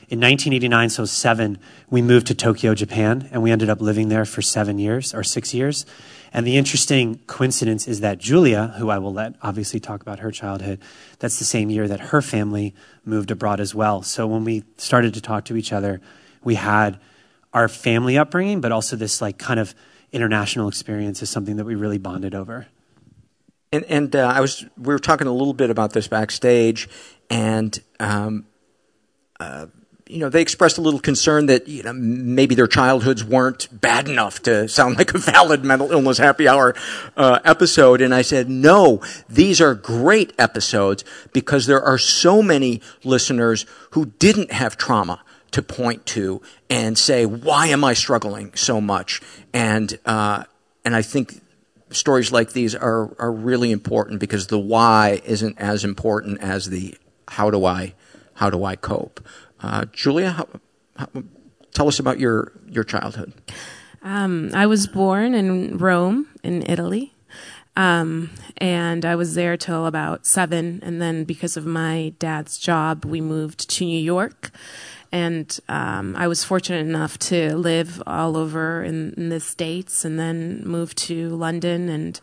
in 0.09 0.19
1989, 0.19 0.91
so 0.91 1.05
seven, 1.05 1.59
we 1.89 2.03
moved 2.03 2.27
to 2.27 2.35
Tokyo, 2.35 2.75
Japan, 2.75 3.29
and 3.31 3.45
we 3.45 3.53
ended 3.53 3.71
up 3.71 3.81
living 3.81 4.09
there 4.09 4.25
for 4.25 4.43
seven 4.43 4.81
years 4.81 5.15
or 5.15 5.23
six 5.23 5.55
years. 5.55 5.87
And 6.33 6.45
the 6.45 6.57
interesting 6.57 7.21
coincidence 7.29 7.87
is 7.87 8.01
that 8.01 8.19
Giulia, 8.19 8.75
who 8.79 8.91
I 8.91 8.99
will 8.99 9.13
let 9.13 9.35
obviously 9.41 9.79
talk 9.79 10.03
about 10.03 10.19
her 10.19 10.33
childhood, 10.33 10.81
that's 11.21 11.39
the 11.39 11.45
same 11.45 11.71
year 11.71 11.87
that 11.87 12.01
her 12.01 12.23
family 12.23 12.75
moved 13.05 13.31
abroad 13.31 13.61
as 13.61 13.73
well. 13.73 14.03
So 14.03 14.27
when 14.27 14.43
we 14.43 14.65
started 14.79 15.15
to 15.15 15.21
talk 15.21 15.45
to 15.45 15.57
each 15.57 15.73
other, 15.73 16.01
we 16.43 16.57
had 16.57 16.99
our 17.53 17.69
family 17.69 18.17
upbringing, 18.17 18.61
but 18.61 18.73
also 18.73 18.97
this 18.97 19.21
like 19.21 19.39
kind 19.39 19.61
of 19.61 19.75
international 20.13 20.69
experience 20.69 21.23
is 21.23 21.31
something 21.31 21.57
that 21.57 21.65
we 21.65 21.75
really 21.75 21.99
bonded 21.99 22.35
over. 22.35 22.67
And, 23.73 23.85
and 23.85 24.17
uh, 24.17 24.33
I 24.35 24.41
was 24.41 24.65
we 24.77 24.93
were 24.93 24.99
talking 24.99 25.27
a 25.27 25.33
little 25.33 25.55
bit 25.55 25.71
about 25.71 25.93
this 25.93 26.09
backstage, 26.09 26.89
and 27.29 27.79
um, 28.01 28.47
uh, 29.39 29.67
you 30.11 30.19
know, 30.19 30.29
they 30.29 30.43
expressed 30.43 30.77
a 30.77 30.81
little 30.81 30.99
concern 30.99 31.47
that, 31.47 31.69
you 31.69 31.85
know, 31.85 31.93
maybe 31.93 32.57
their 32.57 32.67
childhoods 32.67 33.23
weren't 33.23 33.69
bad 33.81 34.09
enough 34.09 34.43
to 34.43 34.69
sound 34.69 34.99
like 34.99 35.15
a 35.15 35.19
valid 35.19 35.65
mental 35.65 35.93
illness 35.93 36.19
happy 36.19 36.49
hour 36.49 36.75
uh, 37.17 37.39
episode. 37.45 38.01
And 38.01 38.13
I 38.13 38.23
said, 38.23 38.51
no, 38.51 39.01
these 39.29 39.61
are 39.61 39.75
great 39.75 40.33
episodes 40.37 41.05
because 41.33 41.67
there 41.67 41.83
are 41.83 41.97
so 41.97 42.43
many 42.43 42.83
listeners 43.05 43.67
who 43.91 44.07
didn't 44.07 44.51
have 44.51 44.77
trauma 44.77 45.23
to 45.53 45.63
point 45.63 46.07
to 46.07 46.43
and 46.69 46.97
say, 46.97 47.27
why 47.27 47.69
am 47.69 47.85
I 47.85 47.95
struggling 47.95 48.55
so 48.55 48.81
much? 48.81 49.21
And, 49.53 49.99
uh, 50.05 50.45
and 50.85 50.95
I 50.95 51.03
think 51.03 51.41
stories 51.91 52.33
like 52.33 52.53
these 52.53 52.75
are, 52.75 53.15
are 53.19 53.33
really 53.33 53.73
important 53.73 54.21
because 54.21 54.47
the 54.47 54.59
why 54.59 55.21
isn't 55.25 55.59
as 55.59 55.85
important 55.85 56.41
as 56.41 56.71
the 56.71 56.95
how 57.29 57.51
do 57.51 57.65
I, 57.65 57.95
how 58.35 58.51
do 58.51 58.65
I 58.65 58.77
cope? 58.77 59.21
Uh, 59.61 59.85
Giulia, 59.93 60.31
how, 60.31 60.49
how, 60.97 61.09
tell 61.73 61.89
us 61.89 61.99
about 61.99 62.19
your 62.19 62.53
your 62.69 62.85
childhood. 62.85 63.33
Um, 64.03 64.51
I 64.55 64.67
was 64.67 64.87
born 64.87 65.35
in 65.35 65.77
Rome, 65.77 66.27
in 66.43 66.63
Italy, 66.63 67.13
um, 67.77 68.31
and 68.57 69.05
I 69.05 69.15
was 69.17 69.35
there 69.35 69.57
till 69.57 69.87
about 69.87 70.27
seven. 70.27 70.81
And 70.83 71.01
then, 71.03 71.25
because 71.25 71.57
of 71.57 71.67
my 71.67 72.15
dad's 72.19 72.59
job, 72.59 73.05
we 73.05 73.21
moved 73.21 73.69
to 73.71 73.85
New 73.85 74.01
York. 74.01 74.51
And 75.13 75.59
um, 75.69 76.15
I 76.17 76.29
was 76.29 76.45
fortunate 76.45 76.87
enough 76.87 77.19
to 77.19 77.57
live 77.57 78.03
all 78.07 78.37
over 78.37 78.85
in, 78.85 79.13
in 79.17 79.29
the 79.29 79.41
states, 79.41 80.05
and 80.05 80.19
then 80.19 80.63
move 80.65 80.95
to 80.97 81.31
London. 81.31 81.89
And 81.89 82.21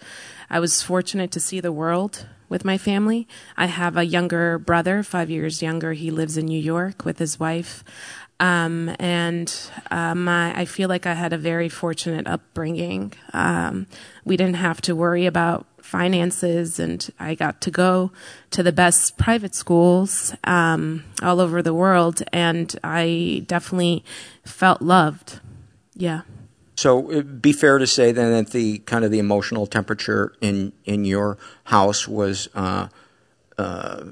I 0.50 0.60
was 0.60 0.82
fortunate 0.82 1.32
to 1.32 1.40
see 1.40 1.60
the 1.60 1.72
world 1.72 2.28
with 2.50 2.64
my 2.64 2.78
family. 2.78 3.28
I 3.58 3.66
have 3.66 3.98
a 3.98 4.06
younger 4.06 4.58
brother, 4.58 5.04
five 5.04 5.30
years 5.30 5.62
younger. 5.62 5.94
He 5.94 6.12
lives 6.12 6.38
in 6.38 6.46
New 6.46 6.62
York 6.62 7.04
with 7.04 7.20
his 7.20 7.40
wife. 7.40 7.84
Um, 8.40 8.96
and 9.00 9.54
uh, 9.90 10.14
my, 10.16 10.58
I 10.58 10.66
feel 10.66 10.90
like 10.90 11.06
I 11.06 11.14
had 11.14 11.34
a 11.34 11.38
very 11.38 11.70
fortunate 11.70 12.28
upbringing. 12.28 13.14
Um, 13.34 13.88
we 14.24 14.38
didn't 14.38 14.58
have 14.58 14.80
to 14.82 14.96
worry 14.96 15.26
about 15.26 15.66
finances, 15.88 16.80
and 16.80 17.10
I 17.18 17.34
got 17.34 17.62
to 17.62 17.72
go 17.72 18.12
to 18.52 18.62
the 18.62 18.74
best 18.74 19.18
private 19.18 19.56
schools 19.56 20.36
um, 20.44 21.06
all 21.24 21.40
over 21.40 21.62
the 21.62 21.74
world, 21.74 22.22
and 22.34 22.78
I 22.84 23.46
definitely 23.48 24.04
felt 24.44 24.82
loved. 24.82 25.40
Yeah. 25.96 26.22
So 26.76 27.10
it'd 27.10 27.42
be 27.42 27.54
fair 27.54 27.78
to 27.78 27.88
say 27.88 28.12
then 28.12 28.32
that 28.32 28.52
the 28.52 28.80
kind 28.80 29.06
of 29.06 29.12
the 29.12 29.20
emotional 29.20 29.66
temperature 29.66 30.34
in 30.42 30.74
in 30.86 31.06
your 31.06 31.38
house 31.64 32.08
was, 32.08 32.50
uh, 32.54 32.90
uh, 33.58 34.04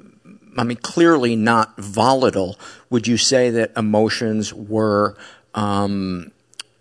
I 0.58 0.64
mean, 0.64 0.78
clearly 0.78 1.36
not 1.36 1.78
volatile. 1.78 2.58
Would 2.90 3.06
you 3.06 3.18
say 3.18 3.50
that 3.52 3.74
emotions 3.78 4.54
were 4.54 5.16
um, 5.54 6.32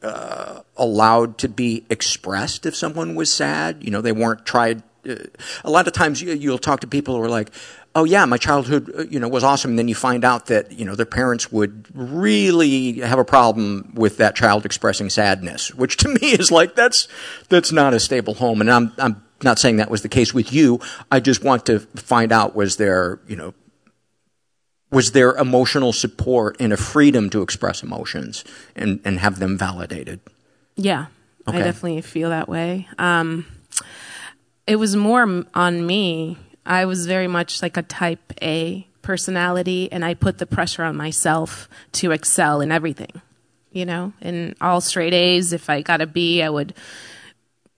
uh, 0.02 0.60
allowed 0.76 1.38
to 1.38 1.48
be 1.48 1.84
expressed 1.90 2.66
if 2.66 2.74
someone 2.74 3.14
was 3.14 3.32
sad? 3.32 3.82
You 3.82 3.90
know, 3.90 4.00
they 4.00 4.12
weren't 4.12 4.44
tried. 4.44 4.82
Uh, 5.08 5.16
a 5.64 5.70
lot 5.70 5.86
of 5.86 5.92
times 5.92 6.22
you, 6.22 6.32
you'll 6.32 6.58
talk 6.58 6.80
to 6.80 6.86
people 6.86 7.16
who 7.16 7.22
are 7.22 7.28
like, 7.28 7.50
oh 7.94 8.04
yeah, 8.04 8.24
my 8.24 8.36
childhood, 8.36 8.92
uh, 8.96 9.04
you 9.04 9.20
know, 9.20 9.28
was 9.28 9.44
awesome. 9.44 9.72
And 9.72 9.78
then 9.78 9.88
you 9.88 9.94
find 9.94 10.24
out 10.24 10.46
that, 10.46 10.72
you 10.72 10.84
know, 10.84 10.94
their 10.94 11.06
parents 11.06 11.52
would 11.52 11.86
really 11.94 13.00
have 13.00 13.18
a 13.18 13.24
problem 13.24 13.92
with 13.94 14.16
that 14.16 14.34
child 14.34 14.64
expressing 14.64 15.10
sadness, 15.10 15.72
which 15.74 15.96
to 15.98 16.08
me 16.20 16.32
is 16.32 16.50
like, 16.50 16.74
that's, 16.74 17.08
that's 17.48 17.72
not 17.72 17.94
a 17.94 18.00
stable 18.00 18.34
home. 18.34 18.60
And 18.60 18.70
I'm, 18.70 18.92
I'm 18.98 19.22
not 19.42 19.58
saying 19.58 19.76
that 19.76 19.90
was 19.90 20.02
the 20.02 20.08
case 20.08 20.34
with 20.34 20.52
you. 20.52 20.80
I 21.10 21.20
just 21.20 21.44
want 21.44 21.66
to 21.66 21.80
find 21.80 22.32
out 22.32 22.56
was 22.56 22.76
there, 22.76 23.20
you 23.28 23.36
know, 23.36 23.54
was 24.90 25.12
there 25.12 25.34
emotional 25.36 25.92
support 25.92 26.56
and 26.60 26.72
a 26.72 26.76
freedom 26.76 27.28
to 27.30 27.42
express 27.42 27.82
emotions 27.82 28.44
and, 28.76 29.00
and 29.04 29.18
have 29.18 29.40
them 29.40 29.58
validated? 29.58 30.20
Yeah, 30.76 31.06
okay. 31.46 31.58
I 31.58 31.62
definitely 31.62 32.00
feel 32.02 32.30
that 32.30 32.48
way. 32.48 32.88
Um, 32.98 33.46
it 34.66 34.76
was 34.76 34.96
more 34.96 35.44
on 35.54 35.86
me 35.86 36.38
I 36.66 36.86
was 36.86 37.06
very 37.06 37.28
much 37.28 37.62
like 37.62 37.76
a 37.76 37.82
type 37.82 38.32
A 38.42 38.86
personality, 39.02 39.90
and 39.92 40.04
I 40.04 40.14
put 40.14 40.38
the 40.38 40.46
pressure 40.46 40.82
on 40.82 40.96
myself 40.96 41.68
to 41.92 42.12
excel 42.12 42.60
in 42.60 42.72
everything. 42.72 43.20
You 43.70 43.84
know, 43.86 44.12
in 44.20 44.54
all 44.60 44.80
straight 44.80 45.12
A's, 45.12 45.52
if 45.52 45.68
I 45.68 45.82
got 45.82 46.00
a 46.00 46.06
B, 46.06 46.42
I 46.42 46.48
would, 46.48 46.74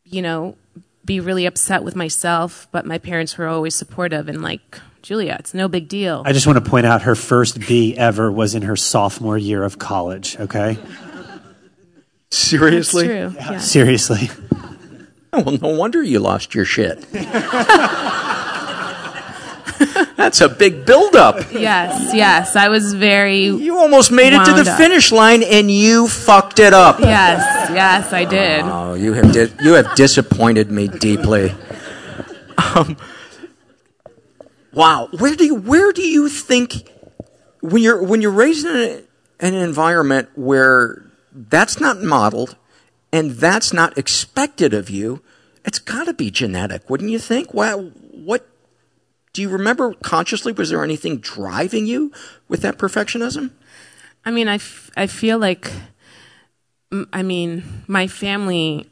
you 0.05 0.21
know, 0.21 0.57
be 1.05 1.21
really 1.21 1.47
upset 1.47 1.83
with 1.83 1.97
myself. 1.97 2.69
But 2.71 2.85
my 2.85 2.99
parents 2.99 3.39
were 3.39 3.49
always 3.49 3.75
supportive 3.75 4.29
and 4.29 4.43
like, 4.43 4.79
Giulia, 5.01 5.37
it's 5.39 5.55
no 5.55 5.69
big 5.69 5.89
deal. 5.89 6.23
I 6.27 6.33
just 6.33 6.47
want 6.47 6.63
to 6.63 6.71
point 6.71 6.85
out 6.85 7.03
her 7.03 7.15
first 7.15 7.61
B 7.61 7.97
ever 7.97 8.31
was 8.31 8.55
in 8.55 8.63
her 8.63 8.77
sophomore 8.77 9.39
year 9.39 9.63
of 9.63 9.79
college, 9.79 10.37
okay? 10.39 10.79
Seriously? 12.37 13.09
That's 13.09 13.35
true. 13.35 13.43
Yeah. 13.45 13.53
Yeah. 13.53 13.59
Seriously. 13.59 14.31
Oh, 15.33 15.43
well, 15.43 15.59
no 15.61 15.69
wonder 15.69 16.03
you 16.03 16.19
lost 16.19 16.55
your 16.55 16.65
shit. 16.65 17.05
That's 20.17 20.41
a 20.41 20.49
big 20.49 20.87
buildup. 20.87 21.53
Yes, 21.53 22.15
yes. 22.15 22.57
I 22.57 22.69
was 22.69 22.95
very. 22.95 23.45
You 23.45 23.79
almost 23.79 24.11
made 24.11 24.33
it 24.33 24.45
to 24.45 24.53
the 24.65 24.71
up. 24.71 24.79
finish 24.79 25.13
line 25.13 25.43
and 25.43 25.71
you 25.71 26.09
fucked 26.09 26.59
it 26.59 26.73
up. 26.73 26.99
Yes, 27.01 27.71
yes, 27.71 28.13
I 28.13 28.25
did. 28.25 28.63
Oh, 28.63 28.95
you 28.95 29.13
have 29.13 29.33
di- 29.33 29.53
you 29.63 29.75
have 29.75 29.95
disappointed 29.95 30.71
me 30.71 30.89
deeply. 30.89 31.55
Um, 32.75 32.97
wow, 34.73 35.09
where 35.19 35.37
do 35.37 35.45
you 35.45 35.55
where 35.57 35.93
do 35.93 36.03
you 36.03 36.29
think 36.31 36.89
when 37.61 37.83
you're 37.83 38.03
when 38.03 38.23
you're 38.23 38.31
raised 38.31 38.67
in 38.67 38.77
a, 38.77 39.03
an 39.41 39.55
environment 39.55 40.31
where 40.35 41.06
that's 41.37 41.81
not 41.81 42.03
modeled 42.03 42.57
and 43.13 43.33
that's 43.33 43.73
not 43.73 43.97
expected 43.99 44.73
of 44.73 44.89
you? 44.91 45.23
It's 45.65 45.79
got 45.79 46.05
to 46.05 46.15
be 46.15 46.31
genetic, 46.31 46.89
wouldn't 46.89 47.11
you 47.11 47.19
think? 47.19 47.53
Well, 47.53 47.93
what 48.13 48.49
do 49.33 49.43
you 49.43 49.51
remember 49.51 49.93
consciously? 49.95 50.53
Was 50.53 50.71
there 50.71 50.83
anything 50.83 51.19
driving 51.19 51.87
you 51.87 52.11
with 52.49 52.63
that 52.63 52.79
perfectionism? 52.79 53.51
I 54.25 54.31
mean, 54.31 54.49
I, 54.49 54.55
f- 54.55 54.91
I 54.97 55.07
feel 55.07 55.39
like, 55.39 55.71
I 57.13 57.23
mean, 57.23 57.85
my 57.87 58.07
family, 58.07 58.89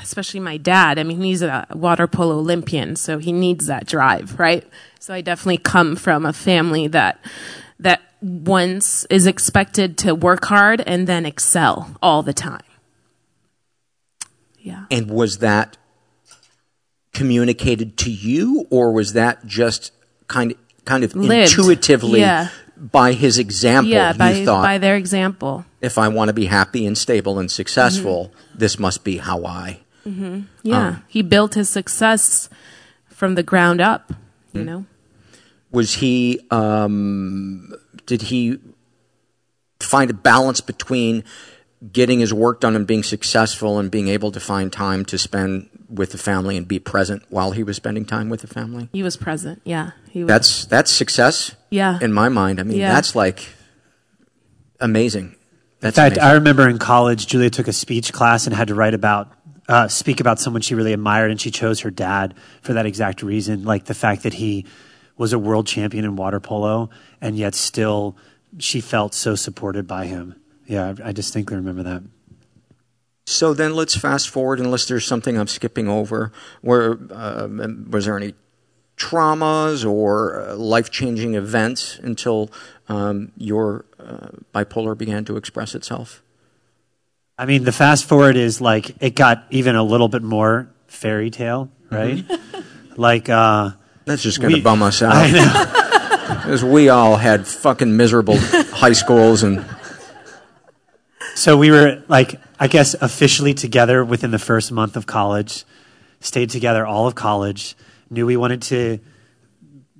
especially 0.00 0.40
my 0.40 0.56
dad, 0.56 0.98
I 0.98 1.02
mean, 1.02 1.20
he's 1.20 1.42
a 1.42 1.66
water 1.74 2.06
polo 2.06 2.38
Olympian, 2.38 2.96
so 2.96 3.18
he 3.18 3.32
needs 3.32 3.66
that 3.66 3.86
drive, 3.86 4.38
right? 4.38 4.66
So 4.98 5.12
I 5.12 5.20
definitely 5.20 5.58
come 5.58 5.94
from 5.94 6.24
a 6.24 6.32
family 6.32 6.86
that, 6.88 7.22
that 7.80 8.00
once 8.22 9.04
is 9.10 9.26
expected 9.26 9.98
to 9.98 10.14
work 10.14 10.44
hard 10.44 10.80
and 10.80 11.06
then 11.06 11.26
excel 11.26 11.96
all 12.00 12.22
the 12.22 12.32
time. 12.32 12.62
Yeah. 14.58 14.86
And 14.90 15.10
was 15.10 15.38
that 15.38 15.76
communicated 17.12 17.96
to 17.98 18.10
you, 18.10 18.66
or 18.70 18.92
was 18.92 19.12
that 19.14 19.44
just 19.44 19.92
kind 20.28 20.52
of 20.52 20.58
kind 20.84 21.04
of 21.04 21.14
Lived. 21.14 21.50
intuitively 21.50 22.20
yeah. 22.20 22.48
by 22.76 23.12
his 23.12 23.38
example? 23.38 23.90
Yeah, 23.90 24.12
you 24.12 24.18
by, 24.18 24.44
thought, 24.44 24.62
by 24.62 24.78
their 24.78 24.96
example. 24.96 25.64
if 25.80 25.98
I 25.98 26.08
want 26.08 26.28
to 26.28 26.32
be 26.32 26.46
happy 26.46 26.86
and 26.86 26.96
stable 26.96 27.38
and 27.38 27.50
successful, 27.50 28.32
mm-hmm. 28.32 28.58
this 28.58 28.78
must 28.78 29.04
be 29.04 29.18
how 29.18 29.44
I. 29.44 29.80
Mm-hmm. 30.06 30.42
Yeah, 30.62 30.86
um, 30.86 31.04
he 31.08 31.22
built 31.22 31.54
his 31.54 31.68
success 31.68 32.48
from 33.08 33.34
the 33.34 33.42
ground 33.42 33.80
up. 33.80 34.12
You 34.52 34.60
mm-hmm. 34.60 34.64
know, 34.64 34.86
was 35.72 35.94
he? 35.94 36.40
Um, 36.50 37.74
did 38.06 38.22
he 38.22 38.58
find 39.80 40.10
a 40.10 40.14
balance 40.14 40.60
between 40.60 41.24
getting 41.90 42.20
his 42.20 42.32
work 42.32 42.60
done 42.60 42.76
and 42.76 42.86
being 42.86 43.02
successful 43.02 43.78
and 43.78 43.90
being 43.90 44.08
able 44.08 44.30
to 44.30 44.38
find 44.38 44.72
time 44.72 45.04
to 45.04 45.18
spend 45.18 45.68
with 45.88 46.12
the 46.12 46.18
family 46.18 46.56
and 46.56 46.66
be 46.68 46.78
present 46.78 47.22
while 47.28 47.50
he 47.50 47.62
was 47.62 47.76
spending 47.76 48.04
time 48.04 48.28
with 48.28 48.40
the 48.40 48.46
family? 48.46 48.88
He 48.92 49.02
was 49.02 49.16
present. 49.16 49.60
Yeah, 49.64 49.90
he 50.10 50.22
was. 50.22 50.28
That's 50.28 50.64
that's 50.66 50.90
success. 50.90 51.54
Yeah, 51.70 51.98
in 52.00 52.12
my 52.12 52.28
mind, 52.28 52.60
I 52.60 52.62
mean, 52.62 52.78
yeah. 52.78 52.92
that's 52.92 53.14
like 53.14 53.48
amazing. 54.80 55.36
That's 55.80 55.98
in 55.98 56.02
fact, 56.02 56.16
amazing. 56.16 56.30
I 56.30 56.34
remember 56.34 56.68
in 56.68 56.78
college, 56.78 57.26
Giulia 57.26 57.50
took 57.50 57.68
a 57.68 57.72
speech 57.72 58.12
class 58.12 58.46
and 58.46 58.54
had 58.54 58.68
to 58.68 58.74
write 58.74 58.94
about. 58.94 59.32
Uh, 59.68 59.86
speak 59.86 60.18
about 60.18 60.40
someone 60.40 60.60
she 60.60 60.74
really 60.74 60.92
admired, 60.92 61.30
and 61.30 61.40
she 61.40 61.50
chose 61.50 61.80
her 61.80 61.90
dad 61.90 62.34
for 62.62 62.72
that 62.72 62.84
exact 62.84 63.22
reason. 63.22 63.62
Like 63.62 63.84
the 63.84 63.94
fact 63.94 64.24
that 64.24 64.34
he 64.34 64.66
was 65.16 65.32
a 65.32 65.38
world 65.38 65.68
champion 65.68 66.04
in 66.04 66.16
water 66.16 66.40
polo, 66.40 66.90
and 67.22 67.38
yet 67.38 67.54
still 67.54 68.16
she 68.58 68.82
felt 68.82 69.14
so 69.14 69.34
supported 69.34 69.86
by 69.86 70.04
him. 70.04 70.34
Yeah, 70.66 70.94
I, 71.02 71.08
I 71.08 71.12
distinctly 71.12 71.56
remember 71.56 71.82
that. 71.84 72.02
So 73.24 73.54
then 73.54 73.74
let's 73.74 73.96
fast 73.96 74.28
forward, 74.28 74.60
unless 74.60 74.86
there's 74.86 75.06
something 75.06 75.38
I'm 75.38 75.46
skipping 75.46 75.88
over. 75.88 76.32
Where 76.60 76.98
uh, 77.10 77.48
was 77.88 78.04
there 78.04 78.16
any 78.16 78.34
traumas 78.96 79.88
or 79.88 80.40
uh, 80.40 80.56
life 80.56 80.90
changing 80.90 81.34
events 81.34 81.98
until 82.02 82.50
um, 82.88 83.32
your 83.36 83.86
uh, 83.98 84.28
bipolar 84.54 84.98
began 84.98 85.24
to 85.26 85.36
express 85.36 85.74
itself? 85.74 86.22
I 87.38 87.46
mean, 87.46 87.64
the 87.64 87.72
fast 87.72 88.04
forward 88.04 88.36
is 88.36 88.60
like 88.60 89.00
it 89.00 89.14
got 89.14 89.44
even 89.50 89.76
a 89.76 89.82
little 89.82 90.08
bit 90.08 90.22
more 90.22 90.68
fairy 90.88 91.30
tale, 91.30 91.70
right? 91.90 92.16
Mm-hmm. 92.16 93.00
like 93.00 93.28
uh, 93.28 93.70
that's 94.04 94.22
just 94.22 94.40
going 94.40 94.54
to 94.54 94.62
bum 94.62 94.82
us 94.82 95.00
out. 95.00 95.12
I 95.14 95.30
know. 95.30 95.81
As 96.44 96.64
we 96.64 96.88
all 96.88 97.16
had 97.16 97.46
fucking 97.46 97.96
miserable 97.96 98.36
high 98.38 98.92
schools 98.92 99.42
and. 99.42 99.64
So 101.34 101.56
we 101.56 101.70
were 101.70 102.02
like, 102.08 102.40
I 102.58 102.66
guess, 102.66 102.94
officially 102.94 103.54
together 103.54 104.04
within 104.04 104.32
the 104.32 104.38
first 104.38 104.70
month 104.70 104.96
of 104.96 105.06
college, 105.06 105.64
stayed 106.20 106.50
together 106.50 106.84
all 106.84 107.06
of 107.06 107.14
college, 107.14 107.74
knew 108.10 108.26
we 108.26 108.36
wanted 108.36 108.62
to 108.62 108.98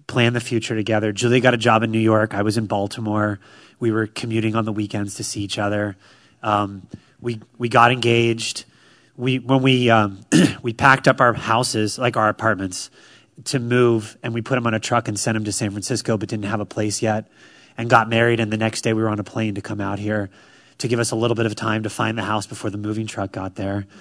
plan 0.07 0.33
the 0.33 0.41
future 0.41 0.75
together. 0.75 1.13
Giulia 1.13 1.41
got 1.41 1.55
a 1.55 1.59
job 1.59 1.83
in 1.83 1.91
New 1.91 1.99
York. 1.99 2.35
I 2.35 2.43
was 2.43 2.59
in 2.59 2.67
Baltimore. 2.67 3.41
We 3.79 3.93
were 3.93 4.07
commuting 4.07 4.55
on 4.55 4.65
the 4.65 4.73
weekends 4.73 5.15
to 5.15 5.25
see 5.25 5.41
each 5.43 5.59
other. 5.59 5.97
Um, 6.43 6.87
we 7.21 7.41
we 7.57 7.69
got 7.69 7.93
engaged. 7.93 8.65
We 9.17 9.39
when 9.39 9.63
we 9.63 9.91
um, 9.91 10.21
we 10.63 10.73
packed 10.73 11.09
up 11.09 11.21
our 11.21 11.33
houses, 11.33 11.99
like 11.99 12.17
our 12.17 12.29
apartments, 12.29 12.91
to 13.45 13.59
move, 13.59 14.17
and 14.23 14.35
we 14.35 14.43
put 14.43 14.59
him 14.59 14.67
on 14.67 14.75
a 14.75 14.81
truck 14.81 15.09
and 15.09 15.19
sent 15.19 15.37
him 15.37 15.45
to 15.45 15.53
San 15.53 15.71
Francisco, 15.71 16.17
but 16.17 16.29
didn't 16.29 16.45
have 16.45 16.61
a 16.61 16.67
place 16.67 17.03
yet. 17.03 17.31
And 17.79 17.89
got 17.89 18.09
married, 18.09 18.39
and 18.39 18.53
the 18.53 18.59
next 18.59 18.83
day 18.83 18.93
we 18.93 19.03
were 19.03 19.09
on 19.09 19.19
a 19.19 19.25
plane 19.25 19.55
to 19.55 19.63
come 19.63 19.81
out 19.81 19.99
here 19.99 20.31
to 20.79 20.89
give 20.89 20.99
us 20.99 21.11
a 21.11 21.17
little 21.17 21.35
bit 21.35 21.47
of 21.47 21.55
time 21.55 21.85
to 21.85 21.91
find 21.91 22.19
the 22.19 22.23
house 22.23 22.47
before 22.47 22.69
the 22.69 22.77
moving 22.77 23.07
truck 23.07 23.33
got 23.33 23.55
there. 23.55 23.87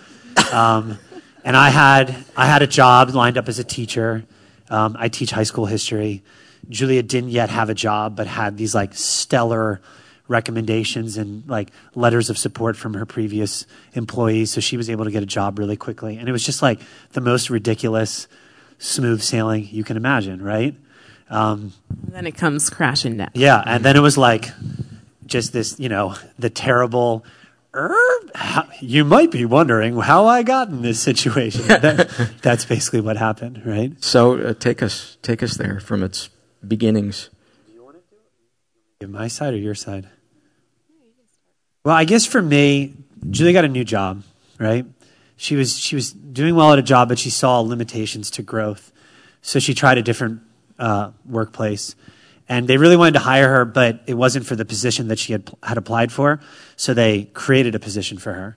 Um, 0.52 0.98
and 1.44 1.56
I 1.58 1.70
had 1.70 2.26
I 2.36 2.46
had 2.46 2.62
a 2.62 2.68
job 2.68 3.10
lined 3.12 3.38
up 3.38 3.48
as 3.48 3.60
a 3.60 3.64
teacher. 3.64 4.24
Um, 4.70 4.96
I 5.00 5.08
teach 5.08 5.32
high 5.32 5.44
school 5.44 5.66
history. 5.66 6.24
Giulia 6.70 7.04
didn't 7.04 7.30
yet 7.30 7.50
have 7.50 7.70
a 7.70 7.74
job, 7.74 8.16
but 8.16 8.28
had 8.28 8.58
these 8.58 8.76
like 8.76 8.94
stellar 8.94 9.82
recommendations 10.28 11.18
and 11.18 11.48
like 11.48 11.72
letters 11.96 12.30
of 12.30 12.38
support 12.38 12.78
from 12.78 12.94
her 12.94 13.06
previous 13.06 13.66
employees. 13.94 14.52
So 14.52 14.62
she 14.62 14.78
was 14.78 14.90
able 14.90 15.06
to 15.06 15.12
get 15.12 15.24
a 15.24 15.28
job 15.28 15.60
really 15.60 15.76
quickly. 15.76 16.18
And 16.18 16.30
it 16.30 16.32
was 16.32 16.46
just 16.46 16.62
like 16.62 16.80
the 17.12 17.22
most 17.22 17.50
ridiculous, 17.50 18.28
smooth 18.82 19.22
sailing 19.22 19.68
you 19.72 19.84
can 19.84 19.96
imagine, 19.96 20.44
right? 20.44 20.76
Um, 21.30 21.74
then 22.10 22.28
it 22.28 22.36
comes 22.36 22.70
crashing 22.70 23.18
down. 23.18 23.30
Yeah. 23.34 23.64
And 23.66 23.86
then 23.86 23.96
it 23.96 24.02
was 24.02 24.18
like 24.18 24.50
just 25.26 25.54
this, 25.54 25.80
you 25.80 25.88
know, 25.88 26.16
the 26.38 26.50
terrible, 26.50 27.24
er, 27.74 27.96
how, 28.36 28.68
you 28.82 29.06
might 29.06 29.32
be 29.32 29.46
wondering 29.46 29.96
how 29.98 30.26
I 30.26 30.44
got 30.44 30.68
in 30.68 30.82
this 30.82 31.00
situation. 31.00 31.62
that, 31.68 32.10
that's 32.42 32.66
basically 32.66 33.02
what 33.02 33.16
happened, 33.16 33.62
right? 33.66 34.04
So 34.04 34.38
uh, 34.38 34.54
take 34.54 34.84
us 34.84 35.18
take 35.22 35.42
us 35.42 35.56
there 35.56 35.80
from 35.80 36.04
its 36.04 36.30
beginnings. 36.68 37.30
Do 37.68 37.74
you 37.74 37.84
want 37.84 37.98
to 37.98 38.04
do 39.00 39.06
it? 39.06 39.10
My 39.10 39.30
side 39.30 39.54
or 39.54 39.58
your 39.58 39.76
side? 39.76 40.10
Well, 41.86 41.96
I 41.96 42.04
guess 42.04 42.26
for 42.26 42.42
me, 42.42 42.94
Julie 43.30 43.54
got 43.54 43.66
a 43.66 43.70
new 43.70 43.86
job, 43.86 44.24
right? 44.60 44.86
She 45.42 45.56
was 45.56 45.76
she 45.76 45.96
was 45.96 46.12
doing 46.12 46.54
well 46.54 46.72
at 46.72 46.78
a 46.78 46.84
job, 46.84 47.10
but 47.10 47.18
she 47.18 47.32
saw 47.32 47.62
limitations 47.62 48.30
to 48.32 48.44
growth, 48.44 48.92
so 49.42 49.58
she 49.58 49.74
tried 49.74 49.98
a 49.98 50.04
different 50.04 50.42
uh, 50.78 51.14
workplace, 51.26 51.96
and 52.48 52.68
they 52.68 52.78
really 52.78 52.96
wanted 52.96 53.16
to 53.16 53.22
hire 53.22 53.50
her, 53.50 53.66
but 53.66 54.02
it 54.06 54.14
wasn't 54.14 54.46
for 54.46 54.56
the 54.56 54.66
position 54.66 55.08
that 55.08 55.18
she 55.18 55.32
had 55.32 55.50
had 55.64 55.80
applied 55.80 56.12
for, 56.12 56.42
so 56.76 56.94
they 56.94 57.24
created 57.34 57.74
a 57.74 57.80
position 57.80 58.20
for 58.20 58.34
her. 58.34 58.56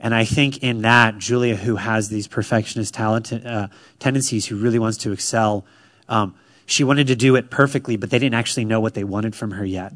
And 0.00 0.14
I 0.14 0.24
think 0.24 0.62
in 0.62 0.80
that, 0.80 1.18
Giulia, 1.18 1.56
who 1.56 1.76
has 1.76 2.08
these 2.08 2.26
perfectionist 2.26 2.94
talent 2.94 3.30
uh, 3.30 3.68
tendencies, 3.98 4.46
who 4.46 4.56
really 4.56 4.78
wants 4.78 4.96
to 5.04 5.12
excel, 5.12 5.66
um, 6.08 6.34
she 6.64 6.84
wanted 6.84 7.08
to 7.08 7.16
do 7.16 7.36
it 7.36 7.50
perfectly, 7.50 7.98
but 7.98 8.08
they 8.08 8.18
didn't 8.18 8.34
actually 8.34 8.64
know 8.64 8.80
what 8.80 8.94
they 8.94 9.04
wanted 9.04 9.36
from 9.36 9.50
her 9.50 9.64
yet. 9.66 9.92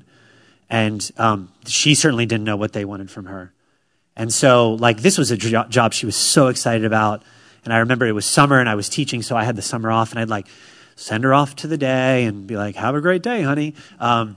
And 0.68 1.10
um, 1.16 1.50
she 1.66 1.94
certainly 1.94 2.26
didn't 2.26 2.44
know 2.44 2.58
what 2.58 2.74
they 2.74 2.84
wanted 2.84 3.10
from 3.10 3.24
her. 3.24 3.54
And 4.18 4.34
so, 4.34 4.74
like, 4.74 5.00
this 5.00 5.16
was 5.16 5.30
a 5.30 5.36
jo- 5.36 5.64
job 5.68 5.94
she 5.94 6.04
was 6.04 6.16
so 6.16 6.48
excited 6.48 6.84
about. 6.84 7.22
And 7.64 7.72
I 7.72 7.78
remember 7.78 8.04
it 8.06 8.12
was 8.12 8.26
summer 8.26 8.58
and 8.58 8.68
I 8.68 8.74
was 8.74 8.88
teaching, 8.88 9.22
so 9.22 9.36
I 9.36 9.44
had 9.44 9.54
the 9.56 9.62
summer 9.62 9.90
off, 9.90 10.10
and 10.10 10.18
I'd 10.18 10.28
like 10.28 10.46
send 10.96 11.22
her 11.24 11.32
off 11.32 11.54
to 11.56 11.66
the 11.68 11.78
day 11.78 12.24
and 12.24 12.46
be 12.46 12.56
like, 12.56 12.74
"Have 12.76 12.94
a 12.94 13.00
great 13.00 13.22
day, 13.22 13.42
honey." 13.42 13.74
Um, 14.00 14.36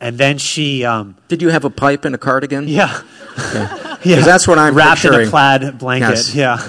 and 0.00 0.16
then 0.16 0.38
she. 0.38 0.84
Um, 0.84 1.16
Did 1.28 1.42
you 1.42 1.48
have 1.50 1.64
a 1.64 1.70
pipe 1.70 2.04
and 2.04 2.14
a 2.14 2.18
cardigan? 2.18 2.68
Yeah. 2.68 3.02
Okay. 3.38 3.96
yeah. 4.04 4.20
that's 4.20 4.46
what 4.46 4.58
I'm 4.58 4.74
wrapped 4.74 5.02
picturing. 5.02 5.22
in 5.22 5.28
a 5.28 5.30
plaid 5.30 5.78
blanket. 5.78 6.08
Yes. 6.08 6.34
Yeah. 6.34 6.68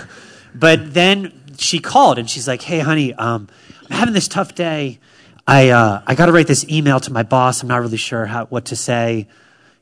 But 0.56 0.94
then 0.94 1.34
she 1.58 1.80
called 1.80 2.18
and 2.18 2.30
she's 2.30 2.48
like, 2.48 2.62
"Hey, 2.62 2.80
honey, 2.80 3.14
um, 3.14 3.48
I'm 3.90 3.98
having 3.98 4.14
this 4.14 4.28
tough 4.28 4.56
day. 4.56 5.00
I 5.48 5.70
uh, 5.70 6.02
I 6.08 6.16
got 6.16 6.26
to 6.26 6.32
write 6.32 6.48
this 6.48 6.68
email 6.70 7.00
to 7.02 7.12
my 7.12 7.24
boss. 7.24 7.62
I'm 7.62 7.70
not 7.70 7.82
really 7.82 7.98
sure 7.98 8.26
how 8.26 8.46
what 8.46 8.66
to 8.66 8.76
say. 8.76 9.28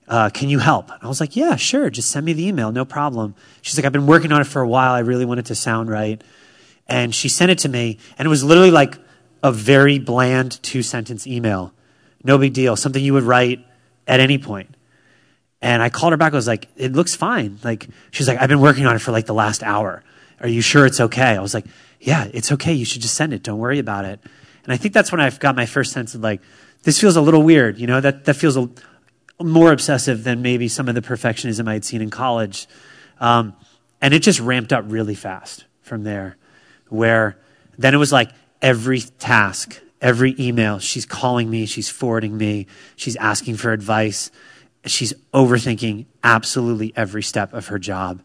Uh, 0.07 0.29
can 0.29 0.49
you 0.49 0.59
help?" 0.59 0.91
I 1.01 1.07
was 1.07 1.19
like, 1.19 1.35
"Yeah, 1.35 1.55
sure. 1.55 1.89
Just 1.89 2.11
send 2.11 2.25
me 2.25 2.33
the 2.33 2.47
email, 2.47 2.71
no 2.71 2.85
problem." 2.85 3.35
She's 3.61 3.77
like, 3.77 3.85
"I've 3.85 3.93
been 3.93 4.07
working 4.07 4.31
on 4.31 4.41
it 4.41 4.47
for 4.47 4.61
a 4.61 4.67
while. 4.67 4.93
I 4.93 4.99
really 4.99 5.25
want 5.25 5.39
it 5.39 5.45
to 5.47 5.55
sound 5.55 5.89
right." 5.89 6.23
And 6.87 7.15
she 7.15 7.29
sent 7.29 7.51
it 7.51 7.57
to 7.59 7.69
me, 7.69 7.97
and 8.17 8.25
it 8.25 8.29
was 8.29 8.43
literally 8.43 8.71
like 8.71 8.97
a 9.43 9.51
very 9.51 9.99
bland 9.99 10.61
two 10.63 10.83
sentence 10.83 11.27
email. 11.27 11.73
No 12.23 12.37
big 12.37 12.53
deal. 12.53 12.75
Something 12.75 13.03
you 13.03 13.13
would 13.13 13.23
write 13.23 13.65
at 14.07 14.19
any 14.19 14.37
point. 14.37 14.75
And 15.61 15.81
I 15.81 15.89
called 15.89 16.13
her 16.13 16.17
back. 16.17 16.33
I 16.33 16.35
was 16.35 16.47
like, 16.47 16.67
it 16.75 16.93
looks 16.93 17.15
fine. 17.15 17.59
Like, 17.63 17.87
she's 18.11 18.27
like, 18.27 18.39
I've 18.39 18.49
been 18.49 18.59
working 18.59 18.85
on 18.85 18.95
it 18.95 18.99
for 18.99 19.11
like 19.11 19.25
the 19.25 19.33
last 19.33 19.63
hour. 19.63 20.03
Are 20.39 20.47
you 20.47 20.61
sure 20.61 20.85
it's 20.85 20.99
okay? 20.99 21.35
I 21.35 21.39
was 21.39 21.53
like, 21.53 21.65
yeah, 21.99 22.27
it's 22.33 22.51
okay. 22.51 22.73
You 22.73 22.85
should 22.85 23.01
just 23.01 23.15
send 23.15 23.33
it. 23.33 23.41
Don't 23.41 23.59
worry 23.59 23.79
about 23.79 24.05
it. 24.05 24.19
And 24.63 24.73
I 24.73 24.77
think 24.77 24.93
that's 24.93 25.11
when 25.11 25.21
I 25.21 25.29
got 25.29 25.55
my 25.55 25.65
first 25.65 25.91
sense 25.91 26.13
of 26.13 26.21
like, 26.21 26.41
this 26.83 26.99
feels 26.99 27.15
a 27.15 27.21
little 27.21 27.41
weird. 27.41 27.79
You 27.79 27.87
know, 27.87 28.01
that, 28.01 28.25
that 28.25 28.35
feels 28.35 28.57
a, 28.57 28.69
more 29.41 29.71
obsessive 29.71 30.23
than 30.23 30.41
maybe 30.41 30.67
some 30.67 30.87
of 30.87 30.95
the 30.95 31.01
perfectionism 31.01 31.67
I 31.67 31.73
had 31.73 31.85
seen 31.85 32.01
in 32.01 32.09
college. 32.09 32.67
Um, 33.19 33.53
and 34.01 34.13
it 34.13 34.19
just 34.19 34.39
ramped 34.39 34.73
up 34.73 34.85
really 34.87 35.15
fast 35.15 35.65
from 35.81 36.03
there, 36.03 36.37
where 36.89 37.37
then 37.77 37.93
it 37.93 37.97
was 37.97 38.11
like 38.11 38.31
every 38.61 38.99
task, 38.99 39.81
every 40.01 40.35
email, 40.39 40.79
she's 40.79 41.05
calling 41.05 41.49
me, 41.49 41.65
she's 41.65 41.89
forwarding 41.89 42.37
me, 42.37 42.67
she's 42.95 43.15
asking 43.17 43.57
for 43.57 43.71
advice, 43.71 44.31
she's 44.85 45.13
overthinking 45.33 46.05
absolutely 46.23 46.93
every 46.95 47.23
step 47.23 47.53
of 47.53 47.67
her 47.67 47.79
job, 47.79 48.21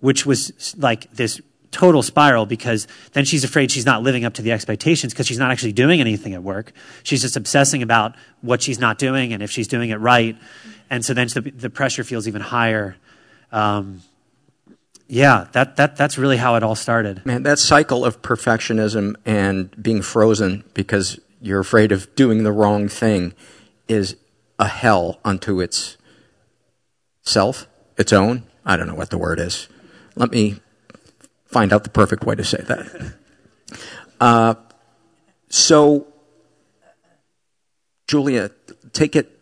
which 0.00 0.26
was 0.26 0.74
like 0.78 1.10
this 1.12 1.40
total 1.74 2.02
spiral 2.02 2.46
because 2.46 2.86
then 3.12 3.24
she's 3.24 3.42
afraid 3.42 3.70
she's 3.70 3.84
not 3.84 4.02
living 4.02 4.24
up 4.24 4.34
to 4.34 4.42
the 4.42 4.52
expectations 4.52 5.12
because 5.12 5.26
she's 5.26 5.38
not 5.38 5.50
actually 5.50 5.72
doing 5.72 6.00
anything 6.00 6.32
at 6.32 6.42
work. 6.42 6.72
She's 7.02 7.20
just 7.20 7.36
obsessing 7.36 7.82
about 7.82 8.14
what 8.42 8.62
she's 8.62 8.78
not 8.78 8.96
doing 8.96 9.32
and 9.32 9.42
if 9.42 9.50
she's 9.50 9.66
doing 9.66 9.90
it 9.90 9.96
right. 9.96 10.36
And 10.88 11.04
so 11.04 11.12
then 11.12 11.26
the, 11.28 11.40
the 11.40 11.70
pressure 11.70 12.04
feels 12.04 12.28
even 12.28 12.40
higher. 12.40 12.96
Um, 13.50 14.02
yeah, 15.08 15.48
that, 15.52 15.76
that, 15.76 15.96
that's 15.96 16.16
really 16.16 16.36
how 16.36 16.54
it 16.54 16.62
all 16.62 16.76
started. 16.76 17.26
Man, 17.26 17.42
that 17.42 17.58
cycle 17.58 18.04
of 18.04 18.22
perfectionism 18.22 19.16
and 19.26 19.70
being 19.82 20.00
frozen 20.00 20.62
because 20.74 21.18
you're 21.42 21.60
afraid 21.60 21.90
of 21.90 22.14
doing 22.14 22.44
the 22.44 22.52
wrong 22.52 22.88
thing 22.88 23.34
is 23.88 24.16
a 24.60 24.68
hell 24.68 25.18
unto 25.24 25.60
its 25.60 25.96
self, 27.22 27.66
its 27.98 28.12
own. 28.12 28.44
I 28.64 28.76
don't 28.76 28.86
know 28.86 28.94
what 28.94 29.10
the 29.10 29.18
word 29.18 29.40
is. 29.40 29.68
Let 30.14 30.30
me 30.30 30.60
find 31.54 31.72
out 31.72 31.84
the 31.84 31.90
perfect 31.90 32.24
way 32.24 32.34
to 32.34 32.42
say 32.42 32.60
that. 32.62 33.14
Uh, 34.20 34.54
so, 35.48 36.08
Giulia, 38.08 38.50
take 38.92 39.14
it. 39.14 39.38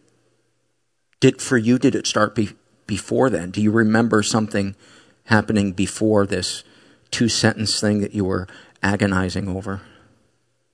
Did 1.20 1.40
for 1.40 1.56
you? 1.56 1.78
Did 1.78 1.94
it 1.94 2.06
start 2.06 2.34
be, 2.34 2.50
before 2.86 3.30
then? 3.30 3.50
Do 3.50 3.62
you 3.62 3.70
remember 3.70 4.22
something 4.22 4.76
happening 5.24 5.72
before 5.72 6.26
this 6.26 6.64
two 7.10 7.30
sentence 7.30 7.80
thing 7.80 8.02
that 8.02 8.14
you 8.14 8.26
were 8.26 8.46
agonizing 8.82 9.48
over? 9.48 9.80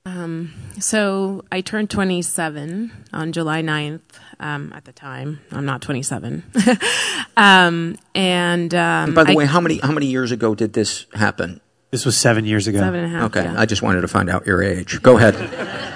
Um, 0.09 0.53
so 0.79 1.43
I 1.51 1.61
turned 1.61 1.89
27 1.89 2.91
on 3.13 3.31
July 3.31 3.61
9th. 3.61 4.01
Um, 4.39 4.71
at 4.73 4.85
the 4.85 4.93
time, 4.93 5.41
I'm 5.51 5.65
not 5.65 5.81
27. 5.81 6.43
um, 7.37 7.97
and, 8.15 8.73
and, 8.73 9.15
by 9.15 9.25
the 9.25 9.33
I, 9.33 9.35
way, 9.35 9.45
how 9.45 9.59
many 9.59 9.79
how 9.79 9.91
many 9.91 10.05
years 10.05 10.31
ago 10.31 10.55
did 10.55 10.71
this 10.71 11.05
happen? 11.13 11.59
This 11.91 12.05
was 12.05 12.15
seven 12.15 12.45
years 12.45 12.65
ago. 12.65 12.79
Seven 12.79 13.03
and 13.03 13.13
a 13.13 13.17
half. 13.17 13.23
Okay, 13.25 13.43
yeah. 13.43 13.59
I 13.59 13.65
just 13.65 13.81
wanted 13.81 14.01
to 14.01 14.07
find 14.07 14.29
out 14.29 14.47
your 14.47 14.63
age. 14.63 15.01
Go 15.01 15.17
ahead. 15.17 15.35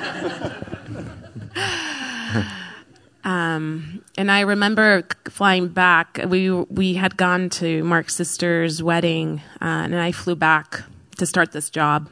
Um, 3.26 4.04
and 4.18 4.30
I 4.30 4.42
remember 4.42 5.08
flying 5.30 5.70
back. 5.70 6.20
We 6.28 6.52
we 6.52 6.96
had 6.96 7.16
gone 7.16 7.50
to 7.52 7.82
Mark's 7.86 8.18
sister's 8.18 8.84
wedding, 8.84 9.42
uh, 9.62 9.88
and 9.88 9.96
I 9.96 10.12
flew 10.12 10.36
back 10.36 10.82
to 11.20 11.26
start 11.26 11.54
this 11.54 11.70
job. 11.70 12.10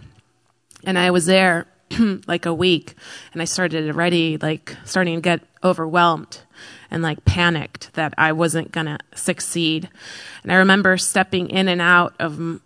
And 0.85 0.97
I 0.97 1.11
was 1.11 1.25
there 1.25 1.67
like 2.27 2.45
a 2.45 2.53
week, 2.53 2.95
and 3.33 3.41
I 3.41 3.45
started 3.45 3.89
already 3.89 4.37
like 4.37 4.75
starting 4.85 5.15
to 5.15 5.21
get 5.21 5.41
overwhelmed 5.63 6.41
and 6.89 7.01
like 7.01 7.23
panicked 7.25 7.93
that 7.93 8.13
I 8.17 8.31
wasn't 8.31 8.71
gonna 8.71 8.99
succeed. 9.15 9.89
And 10.43 10.51
I 10.51 10.55
remember 10.55 10.97
stepping 10.97 11.49
in 11.49 11.67
and 11.67 11.81
out 11.81 12.13
of 12.19 12.61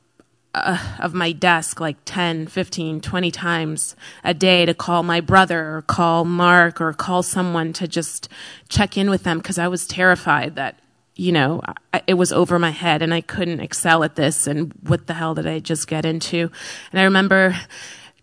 uh, 0.55 0.77
of 0.99 1.13
my 1.13 1.33
desk 1.33 1.81
like 1.81 1.97
10, 2.05 2.47
15, 2.47 3.01
20 3.01 3.31
times 3.31 3.95
a 4.23 4.33
day 4.33 4.65
to 4.65 4.73
call 4.73 5.03
my 5.03 5.19
brother 5.19 5.75
or 5.75 5.81
call 5.81 6.23
Mark 6.23 6.79
or 6.79 6.93
call 6.93 7.21
someone 7.23 7.73
to 7.73 7.87
just 7.87 8.29
check 8.69 8.97
in 8.97 9.09
with 9.09 9.23
them 9.23 9.39
because 9.39 9.59
I 9.59 9.67
was 9.67 9.85
terrified 9.85 10.55
that, 10.55 10.79
you 11.15 11.33
know, 11.33 11.61
I, 11.93 12.01
it 12.07 12.13
was 12.13 12.31
over 12.31 12.57
my 12.57 12.71
head 12.71 13.01
and 13.01 13.13
I 13.13 13.19
couldn't 13.19 13.59
excel 13.59 14.03
at 14.05 14.15
this 14.15 14.47
and 14.47 14.71
what 14.81 15.07
the 15.07 15.13
hell 15.13 15.35
did 15.35 15.45
I 15.45 15.59
just 15.59 15.87
get 15.87 16.05
into? 16.05 16.49
And 16.91 17.01
I 17.01 17.03
remember 17.03 17.57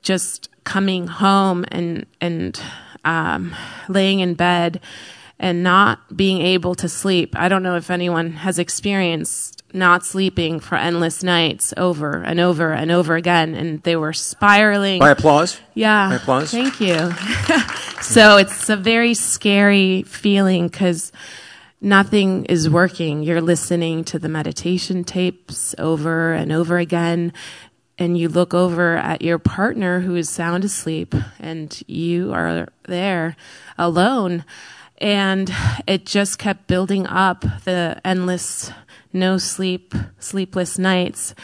just 0.00 0.48
coming 0.64 1.06
home 1.06 1.64
and, 1.68 2.06
and 2.20 2.60
um, 3.04 3.54
laying 3.88 4.20
in 4.20 4.34
bed 4.34 4.80
and 5.38 5.62
not 5.62 6.16
being 6.16 6.40
able 6.40 6.74
to 6.76 6.88
sleep. 6.88 7.34
I 7.36 7.48
don't 7.48 7.62
know 7.62 7.76
if 7.76 7.90
anyone 7.90 8.32
has 8.32 8.58
experienced 8.58 9.62
not 9.74 10.04
sleeping 10.04 10.60
for 10.60 10.76
endless 10.76 11.22
nights 11.22 11.72
over 11.76 12.22
and 12.22 12.38
over 12.38 12.72
and 12.72 12.90
over 12.90 13.16
again, 13.16 13.54
and 13.54 13.82
they 13.82 13.96
were 13.96 14.12
spiraling. 14.12 15.00
By 15.00 15.10
applause. 15.10 15.60
Yeah. 15.74 16.10
By 16.10 16.14
applause. 16.16 16.50
Thank 16.50 16.80
you. 16.80 17.12
so 18.02 18.36
it's 18.36 18.68
a 18.68 18.76
very 18.76 19.14
scary 19.14 20.02
feeling 20.02 20.68
because 20.68 21.10
nothing 21.80 22.44
is 22.46 22.68
working. 22.68 23.22
You're 23.22 23.40
listening 23.40 24.04
to 24.04 24.18
the 24.18 24.28
meditation 24.28 25.04
tapes 25.04 25.74
over 25.78 26.32
and 26.32 26.52
over 26.52 26.78
again. 26.78 27.32
And 27.98 28.16
you 28.16 28.28
look 28.28 28.54
over 28.54 28.96
at 28.96 29.22
your 29.22 29.38
partner 29.38 30.00
who 30.00 30.16
is 30.16 30.28
sound 30.28 30.64
asleep, 30.64 31.14
and 31.38 31.82
you 31.86 32.32
are 32.32 32.68
there 32.84 33.36
alone. 33.78 34.44
And 34.98 35.52
it 35.86 36.06
just 36.06 36.38
kept 36.38 36.66
building 36.66 37.06
up 37.06 37.44
the 37.64 38.00
endless 38.04 38.72
no 39.12 39.38
sleep, 39.38 39.94
sleepless 40.18 40.78
nights. 40.78 41.34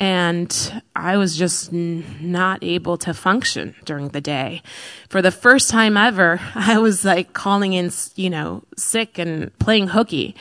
And 0.00 0.82
I 0.96 1.16
was 1.16 1.36
just 1.36 1.72
not 1.72 2.62
able 2.62 2.96
to 2.98 3.14
function 3.14 3.74
during 3.84 4.08
the 4.08 4.20
day. 4.20 4.62
For 5.08 5.22
the 5.22 5.30
first 5.30 5.70
time 5.70 5.96
ever, 5.96 6.40
I 6.54 6.78
was 6.78 7.04
like 7.04 7.32
calling 7.32 7.72
in, 7.72 7.90
you 8.16 8.30
know, 8.30 8.64
sick 8.76 9.18
and 9.18 9.56
playing 9.58 9.88
hooky, 9.88 10.34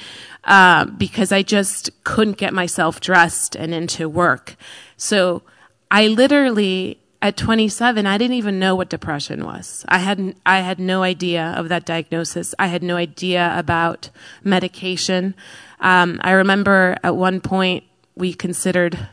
uh, 0.45 0.86
because 0.86 1.32
I 1.32 1.41
just 1.41 1.89
couldn't 2.03 2.38
get 2.38 2.53
myself 2.53 2.99
dressed 2.99 3.56
and 3.56 3.73
into 3.73 4.10
work. 4.10 4.56
So 4.97 5.43
I 5.89 6.08
literally, 6.08 6.99
at 7.21 7.38
27, 7.38 8.06
I 8.06 8.17
didn't 8.17 8.36
even 8.36 8.60
know 8.60 8.75
what 8.75 8.89
depression 8.89 9.45
was. 9.45 9.86
I 9.88 9.99
had 9.99 10.36
I 10.45 10.60
had 10.60 10.79
no 10.79 11.03
idea 11.03 11.53
of 11.58 11.69
that 11.69 11.86
diagnosis. 11.86 12.53
I 12.60 12.67
had 12.67 12.84
no 12.84 12.97
idea 12.97 13.53
about 13.58 14.10
medication. 14.43 15.36
Um, 15.79 16.19
I 16.23 16.32
remember 16.32 16.97
at 17.03 17.15
one 17.15 17.39
point 17.41 17.84
we 18.15 18.34
considered 18.34 19.08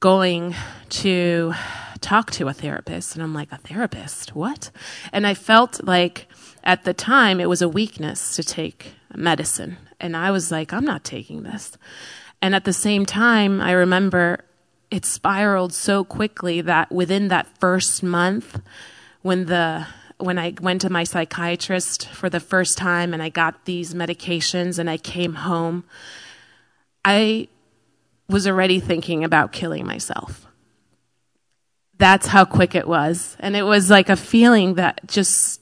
going 0.00 0.54
to 0.88 1.54
talk 2.00 2.30
to 2.32 2.48
a 2.48 2.52
therapist, 2.52 3.14
and 3.14 3.22
I'm 3.22 3.32
like, 3.32 3.50
a 3.52 3.56
therapist? 3.56 4.34
What? 4.34 4.70
And 5.12 5.26
I 5.26 5.34
felt 5.34 5.82
like 5.84 6.26
at 6.64 6.84
the 6.84 6.92
time 6.92 7.40
it 7.40 7.48
was 7.48 7.62
a 7.62 7.68
weakness 7.68 8.36
to 8.36 8.42
take 8.42 8.94
medicine, 9.14 9.78
and 10.02 10.16
I 10.16 10.32
was 10.32 10.50
like, 10.50 10.72
I'm 10.72 10.84
not 10.84 11.04
taking 11.04 11.44
this. 11.44 11.72
And 12.42 12.54
at 12.54 12.64
the 12.64 12.72
same 12.72 13.06
time, 13.06 13.60
I 13.60 13.72
remember 13.72 14.44
it 14.90 15.06
spiraled 15.06 15.72
so 15.72 16.04
quickly 16.04 16.60
that 16.60 16.92
within 16.92 17.28
that 17.28 17.46
first 17.58 18.02
month, 18.02 18.60
when 19.22 19.46
the 19.46 19.86
when 20.18 20.38
I 20.38 20.54
went 20.60 20.82
to 20.82 20.90
my 20.90 21.04
psychiatrist 21.04 22.08
for 22.08 22.28
the 22.28 22.38
first 22.38 22.78
time 22.78 23.12
and 23.12 23.22
I 23.22 23.28
got 23.28 23.64
these 23.64 23.94
medications 23.94 24.78
and 24.78 24.88
I 24.88 24.96
came 24.96 25.34
home, 25.34 25.84
I 27.04 27.48
was 28.28 28.46
already 28.46 28.78
thinking 28.78 29.24
about 29.24 29.52
killing 29.52 29.84
myself. 29.84 30.46
That's 31.98 32.28
how 32.28 32.44
quick 32.44 32.74
it 32.74 32.86
was. 32.86 33.36
And 33.40 33.56
it 33.56 33.62
was 33.62 33.90
like 33.90 34.08
a 34.08 34.16
feeling 34.16 34.74
that 34.74 35.00
just 35.06 35.60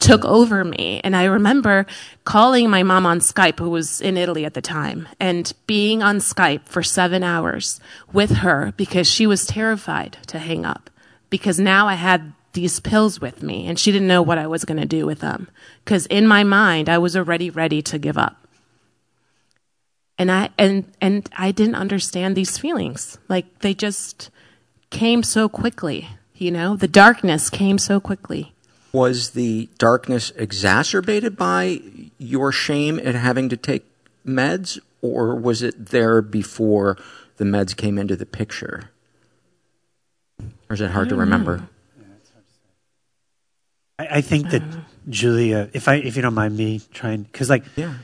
took 0.00 0.24
over 0.24 0.64
me. 0.64 1.00
And 1.04 1.14
I 1.14 1.24
remember 1.24 1.86
calling 2.24 2.68
my 2.68 2.82
mom 2.82 3.06
on 3.06 3.20
Skype, 3.20 3.60
who 3.60 3.70
was 3.70 4.00
in 4.00 4.16
Italy 4.16 4.44
at 4.44 4.54
the 4.54 4.62
time, 4.62 5.08
and 5.20 5.52
being 5.66 6.02
on 6.02 6.18
Skype 6.18 6.66
for 6.66 6.82
seven 6.82 7.22
hours 7.22 7.80
with 8.12 8.30
her 8.36 8.72
because 8.76 9.08
she 9.08 9.26
was 9.26 9.46
terrified 9.46 10.18
to 10.26 10.38
hang 10.38 10.64
up. 10.64 10.90
Because 11.28 11.60
now 11.60 11.86
I 11.86 11.94
had 11.94 12.32
these 12.52 12.80
pills 12.80 13.20
with 13.20 13.42
me 13.42 13.66
and 13.68 13.78
she 13.78 13.92
didn't 13.92 14.08
know 14.08 14.22
what 14.22 14.38
I 14.38 14.48
was 14.48 14.64
going 14.64 14.80
to 14.80 14.86
do 14.86 15.06
with 15.06 15.20
them. 15.20 15.48
Because 15.84 16.06
in 16.06 16.26
my 16.26 16.42
mind, 16.42 16.88
I 16.88 16.98
was 16.98 17.16
already 17.16 17.50
ready 17.50 17.80
to 17.82 17.98
give 17.98 18.18
up. 18.18 18.48
And 20.18 20.30
I, 20.30 20.50
and, 20.58 20.84
and 21.00 21.28
I 21.36 21.52
didn't 21.52 21.76
understand 21.76 22.36
these 22.36 22.58
feelings. 22.58 23.18
Like 23.28 23.60
they 23.60 23.72
just 23.72 24.30
came 24.90 25.22
so 25.22 25.48
quickly, 25.48 26.08
you 26.34 26.50
know? 26.50 26.76
The 26.76 26.88
darkness 26.88 27.48
came 27.48 27.78
so 27.78 28.00
quickly. 28.00 28.52
Was 28.92 29.30
the 29.30 29.68
darkness 29.78 30.32
exacerbated 30.34 31.36
by 31.36 31.80
your 32.18 32.50
shame 32.50 32.98
at 32.98 33.14
having 33.14 33.48
to 33.48 33.56
take 33.56 33.84
meds, 34.26 34.80
or 35.00 35.34
was 35.34 35.62
it 35.62 35.86
there 35.86 36.20
before 36.20 36.96
the 37.36 37.44
meds 37.44 37.76
came 37.76 37.98
into 37.98 38.16
the 38.16 38.26
picture? 38.26 38.90
Or 40.68 40.74
is 40.74 40.80
it 40.80 40.90
hard 40.90 41.08
to 41.10 41.14
mm. 41.14 41.20
remember? 41.20 41.56
Know. 41.58 41.66
I, 43.98 44.06
I 44.10 44.20
think 44.20 44.50
that 44.50 44.62
uh. 44.62 44.80
Giulia, 45.08 45.70
if 45.72 45.88
I 45.88 45.96
if 45.96 46.16
you 46.16 46.22
don't 46.22 46.34
mind 46.34 46.56
me 46.56 46.80
trying, 46.92 47.22
because 47.22 47.50
like, 47.50 47.64
yeah. 47.76 47.94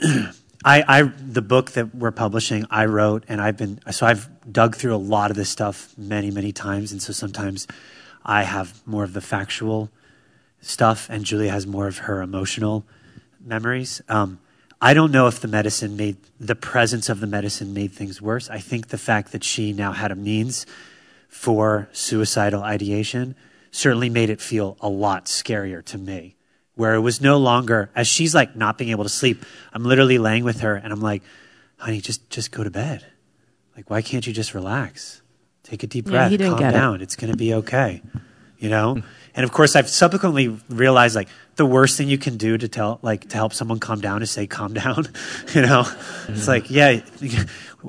I, 0.66 0.82
I 0.88 1.02
the 1.02 1.42
book 1.42 1.72
that 1.72 1.94
we're 1.94 2.10
publishing, 2.10 2.64
I 2.70 2.86
wrote, 2.86 3.24
and 3.28 3.40
I've 3.40 3.58
been 3.58 3.80
so 3.90 4.06
I've 4.06 4.28
dug 4.50 4.76
through 4.76 4.94
a 4.94 4.96
lot 4.96 5.30
of 5.30 5.36
this 5.36 5.50
stuff 5.50 5.92
many 5.98 6.30
many 6.30 6.52
times, 6.52 6.92
and 6.92 7.02
so 7.02 7.12
sometimes 7.12 7.66
I 8.24 8.44
have 8.44 8.80
more 8.86 9.04
of 9.04 9.12
the 9.12 9.20
factual 9.20 9.90
stuff, 10.64 11.08
and 11.10 11.24
Giulia 11.24 11.50
has 11.50 11.66
more 11.66 11.86
of 11.86 11.98
her 11.98 12.22
emotional 12.22 12.84
memories. 13.44 14.00
Um, 14.08 14.40
I 14.80 14.92
don't 14.92 15.12
know 15.12 15.28
if 15.28 15.40
the 15.40 15.48
medicine 15.48 15.96
made 15.96 16.16
the 16.38 16.54
presence 16.54 17.08
of 17.08 17.20
the 17.20 17.26
medicine 17.26 17.72
made 17.72 17.92
things 17.92 18.20
worse. 18.20 18.50
I 18.50 18.58
think 18.58 18.88
the 18.88 18.98
fact 18.98 19.32
that 19.32 19.42
she 19.42 19.72
now 19.72 19.92
had 19.92 20.10
a 20.10 20.14
means 20.14 20.66
for 21.28 21.88
suicidal 21.92 22.62
ideation 22.62 23.34
certainly 23.70 24.08
made 24.08 24.30
it 24.30 24.40
feel 24.40 24.76
a 24.80 24.88
lot 24.88 25.26
scarier 25.26 25.84
to 25.86 25.98
me. 25.98 26.36
Where 26.74 26.94
it 26.94 27.00
was 27.00 27.20
no 27.20 27.38
longer 27.38 27.90
as 27.94 28.06
she's 28.06 28.34
like 28.34 28.56
not 28.56 28.78
being 28.78 28.90
able 28.90 29.04
to 29.04 29.08
sleep. 29.08 29.44
I'm 29.72 29.84
literally 29.84 30.18
laying 30.18 30.44
with 30.44 30.60
her 30.60 30.74
and 30.74 30.92
I'm 30.92 31.00
like, 31.00 31.22
honey, 31.78 32.00
just 32.00 32.28
just 32.30 32.50
go 32.50 32.64
to 32.64 32.70
bed. 32.70 33.06
Like, 33.76 33.88
why 33.88 34.02
can't 34.02 34.26
you 34.26 34.32
just 34.32 34.54
relax? 34.54 35.22
Take 35.62 35.82
a 35.82 35.86
deep 35.86 36.04
breath, 36.04 36.32
yeah, 36.32 36.48
calm 36.48 36.58
down. 36.58 36.94
It. 36.96 37.02
It's 37.02 37.16
gonna 37.16 37.36
be 37.36 37.54
okay. 37.54 38.02
You 38.58 38.68
know? 38.68 39.02
And 39.36 39.44
of 39.44 39.52
course, 39.52 39.74
I've 39.74 39.88
subsequently 39.88 40.48
realized 40.68 41.16
like 41.16 41.28
the 41.56 41.66
worst 41.66 41.96
thing 41.96 42.08
you 42.08 42.18
can 42.18 42.36
do 42.36 42.56
to 42.56 42.68
tell, 42.68 42.98
like, 43.02 43.28
to 43.30 43.36
help 43.36 43.52
someone 43.52 43.80
calm 43.80 44.00
down 44.00 44.22
is 44.22 44.30
say, 44.30 44.46
calm 44.46 44.74
down. 44.74 45.06
you 45.54 45.62
know, 45.62 45.82
mm-hmm. 45.82 46.32
it's 46.32 46.48
like, 46.48 46.70
yeah, 46.70 47.00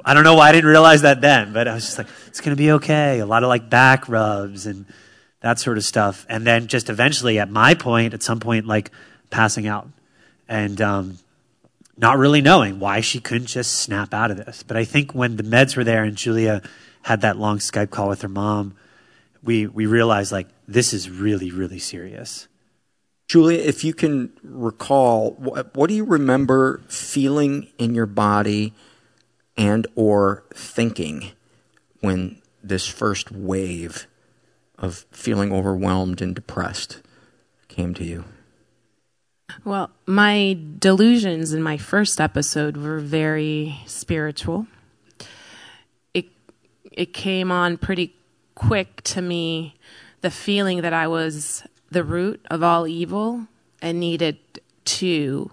I 0.03 0.13
don't 0.13 0.23
know 0.23 0.35
why 0.35 0.49
I 0.49 0.51
didn't 0.51 0.69
realize 0.69 1.03
that 1.03 1.21
then, 1.21 1.53
but 1.53 1.67
I 1.67 1.73
was 1.75 1.85
just 1.85 1.97
like, 1.97 2.07
it's 2.27 2.41
going 2.41 2.55
to 2.55 2.61
be 2.61 2.71
okay. 2.73 3.19
A 3.19 3.25
lot 3.25 3.43
of 3.43 3.49
like 3.49 3.69
back 3.69 4.09
rubs 4.09 4.65
and 4.65 4.85
that 5.41 5.59
sort 5.59 5.77
of 5.77 5.83
stuff. 5.83 6.25
And 6.29 6.45
then 6.45 6.67
just 6.67 6.89
eventually 6.89 7.39
at 7.39 7.49
my 7.49 7.73
point, 7.75 8.13
at 8.13 8.23
some 8.23 8.39
point, 8.39 8.65
like 8.65 8.91
passing 9.29 9.67
out 9.67 9.87
and, 10.47 10.81
um, 10.81 11.17
not 11.97 12.17
really 12.17 12.41
knowing 12.41 12.79
why 12.79 12.99
she 12.99 13.19
couldn't 13.19 13.47
just 13.47 13.79
snap 13.79 14.13
out 14.13 14.31
of 14.31 14.37
this. 14.37 14.63
But 14.63 14.77
I 14.77 14.83
think 14.83 15.13
when 15.13 15.37
the 15.37 15.43
meds 15.43 15.77
were 15.77 15.83
there 15.83 16.03
and 16.03 16.15
Giulia 16.15 16.61
had 17.03 17.21
that 17.21 17.37
long 17.37 17.59
Skype 17.59 17.89
call 17.89 18.09
with 18.09 18.21
her 18.21 18.27
mom, 18.27 18.75
we, 19.45 19.67
we 19.67 19.85
realized 19.85 20.31
like 20.31 20.47
this 20.67 20.91
is 20.93 21.09
really, 21.09 21.51
really 21.51 21.79
serious. 21.79 22.47
Giulia, 23.27 23.59
if 23.59 23.83
you 23.83 23.93
can 23.93 24.31
recall, 24.43 25.31
what, 25.33 25.75
what 25.75 25.87
do 25.87 25.95
you 25.95 26.03
remember 26.03 26.81
feeling 26.87 27.67
in 27.77 27.95
your 27.95 28.07
body 28.07 28.73
and 29.55 29.87
or 29.95 30.43
thinking 30.53 31.31
when 32.01 32.41
this 32.63 32.87
first 32.87 33.31
wave 33.31 34.07
of 34.77 35.05
feeling 35.11 35.53
overwhelmed 35.53 36.21
and 36.21 36.35
depressed 36.35 37.01
came 37.67 37.93
to 37.93 38.03
you? 38.03 38.25
Well, 39.63 39.91
my 40.05 40.57
delusions 40.79 41.53
in 41.53 41.61
my 41.61 41.77
first 41.77 42.19
episode 42.19 42.77
were 42.77 42.99
very 42.99 43.79
spiritual. 43.85 44.67
It 46.13 46.25
it 46.91 47.13
came 47.13 47.51
on 47.51 47.77
pretty 47.77 48.15
quick 48.55 49.01
to 49.03 49.21
me 49.21 49.75
the 50.21 50.31
feeling 50.31 50.81
that 50.81 50.93
I 50.93 51.07
was 51.07 51.63
the 51.91 52.03
root 52.03 52.43
of 52.49 52.63
all 52.63 52.87
evil 52.87 53.47
and 53.81 53.99
needed 53.99 54.37
to 54.85 55.51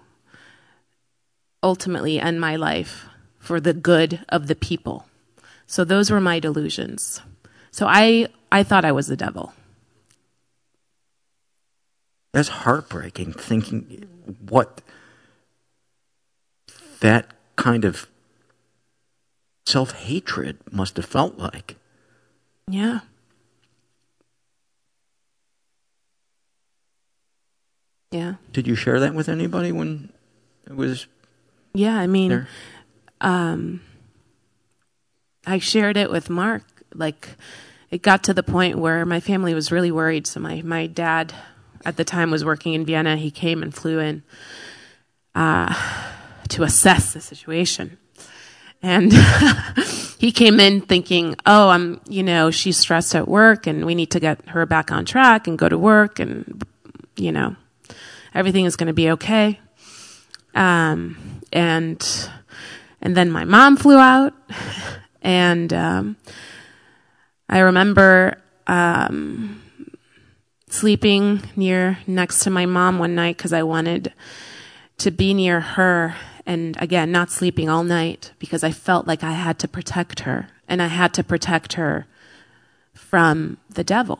ultimately 1.61 2.19
end 2.19 2.41
my 2.41 2.55
life 2.55 3.05
for 3.39 3.59
the 3.59 3.73
good 3.73 4.25
of 4.29 4.47
the 4.47 4.55
people. 4.55 5.05
So 5.67 5.83
those 5.83 6.09
were 6.09 6.21
my 6.21 6.39
delusions. 6.39 7.21
So 7.71 7.87
I 7.87 8.27
I 8.51 8.63
thought 8.63 8.85
I 8.85 8.91
was 8.91 9.07
the 9.07 9.17
devil. 9.17 9.53
That's 12.31 12.49
heartbreaking 12.49 13.33
thinking 13.33 14.07
what 14.47 14.81
that 16.99 17.27
kind 17.55 17.85
of 17.85 18.07
self 19.65 19.91
hatred 19.93 20.57
must 20.71 20.97
have 20.97 21.05
felt 21.05 21.37
like. 21.37 21.77
Yeah. 22.67 22.99
Yeah. 28.11 28.35
Did 28.51 28.67
you 28.67 28.75
share 28.75 28.99
that 28.99 29.15
with 29.15 29.27
anybody 29.27 29.71
when 29.71 30.09
it 30.67 30.75
was? 30.75 31.07
Yeah, 31.73 31.97
I 31.97 32.05
mean, 32.05 32.47
um, 33.21 33.81
I 35.47 35.57
shared 35.57 35.97
it 35.97 36.11
with 36.11 36.29
Mark. 36.29 36.63
Like, 36.93 37.29
it 37.89 38.03
got 38.03 38.23
to 38.25 38.33
the 38.33 38.43
point 38.43 38.77
where 38.77 39.05
my 39.05 39.19
family 39.19 39.55
was 39.55 39.71
really 39.71 39.91
worried. 39.91 40.27
So 40.27 40.39
my 40.39 40.61
my 40.61 40.85
dad 40.85 41.33
at 41.83 41.97
the 41.97 42.03
time 42.03 42.29
was 42.29 42.45
working 42.45 42.73
in 42.73 42.85
Vienna. 42.85 43.17
He 43.17 43.31
came 43.31 43.63
and 43.63 43.73
flew 43.73 43.99
in 43.99 44.23
uh, 45.33 45.73
to 46.49 46.63
assess 46.63 47.13
the 47.13 47.21
situation. 47.21 47.97
And 48.83 49.13
he 50.19 50.33
came 50.33 50.59
in 50.59 50.81
thinking, 50.81 51.35
oh, 51.45 51.69
I'm, 51.69 52.01
you 52.07 52.21
know, 52.21 52.51
she's 52.51 52.77
stressed 52.77 53.15
at 53.15 53.27
work 53.27 53.65
and 53.65 53.85
we 53.85 53.95
need 53.95 54.11
to 54.11 54.19
get 54.19 54.47
her 54.49 54.65
back 54.65 54.91
on 54.91 55.05
track 55.05 55.47
and 55.47 55.57
go 55.57 55.69
to 55.69 55.77
work 55.77 56.19
and, 56.19 56.63
you 57.15 57.31
know, 57.31 57.55
everything 58.35 58.65
is 58.65 58.75
going 58.75 58.87
to 58.87 58.93
be 58.93 59.09
okay. 59.11 59.59
Um, 60.53 61.41
and, 61.53 62.29
and 63.01 63.15
then 63.15 63.31
my 63.31 63.45
mom 63.45 63.77
flew 63.77 63.97
out 63.97 64.33
and, 65.21 65.73
um, 65.73 66.17
I 67.47 67.59
remember, 67.59 68.37
um, 68.67 69.61
sleeping 70.67 71.41
near 71.55 71.99
next 72.07 72.39
to 72.41 72.49
my 72.49 72.65
mom 72.65 72.99
one 72.99 73.15
night 73.15 73.37
because 73.37 73.53
I 73.53 73.63
wanted 73.63 74.11
to 74.97 75.11
be 75.11 75.33
near 75.33 75.61
her 75.61 76.15
and 76.45 76.75
again, 76.81 77.11
not 77.11 77.31
sleeping 77.31 77.69
all 77.69 77.83
night 77.83 78.31
because 78.39 78.63
I 78.63 78.71
felt 78.71 79.07
like 79.07 79.23
I 79.23 79.31
had 79.31 79.59
to 79.59 79.67
protect 79.67 80.21
her 80.21 80.49
and 80.67 80.81
I 80.81 80.87
had 80.87 81.13
to 81.15 81.23
protect 81.23 81.73
her 81.73 82.05
from 82.93 83.57
the 83.69 83.83
devil. 83.83 84.19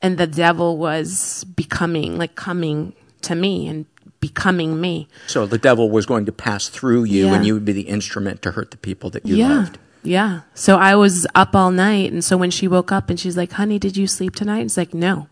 And 0.00 0.18
the 0.18 0.26
devil 0.26 0.78
was 0.78 1.44
becoming, 1.44 2.18
like 2.18 2.34
coming 2.34 2.92
to 3.22 3.34
me 3.34 3.68
and 3.68 3.86
becoming 4.20 4.80
me. 4.80 5.08
So 5.26 5.46
the 5.46 5.58
devil 5.58 5.90
was 5.90 6.06
going 6.06 6.26
to 6.26 6.32
pass 6.32 6.68
through 6.68 7.04
you 7.04 7.26
Yeah. 7.26 7.34
and 7.34 7.46
you 7.46 7.54
would 7.54 7.64
be 7.64 7.72
the 7.72 7.82
instrument 7.82 8.42
to 8.42 8.52
hurt 8.52 8.70
the 8.70 8.76
people 8.76 9.10
that 9.10 9.26
you 9.26 9.36
yeah. 9.36 9.48
loved. 9.48 9.78
Yeah. 10.04 10.40
So 10.54 10.78
I 10.78 10.96
was 10.96 11.26
up 11.34 11.54
all 11.54 11.70
night. 11.70 12.12
And 12.12 12.24
so 12.24 12.36
when 12.36 12.50
she 12.50 12.66
woke 12.66 12.90
up 12.90 13.10
and 13.10 13.18
she's 13.18 13.36
like, 13.36 13.52
honey, 13.52 13.78
did 13.78 13.96
you 13.96 14.06
sleep 14.06 14.34
tonight? 14.34 14.64
It's 14.64 14.76
like, 14.76 14.94
no, 14.94 15.28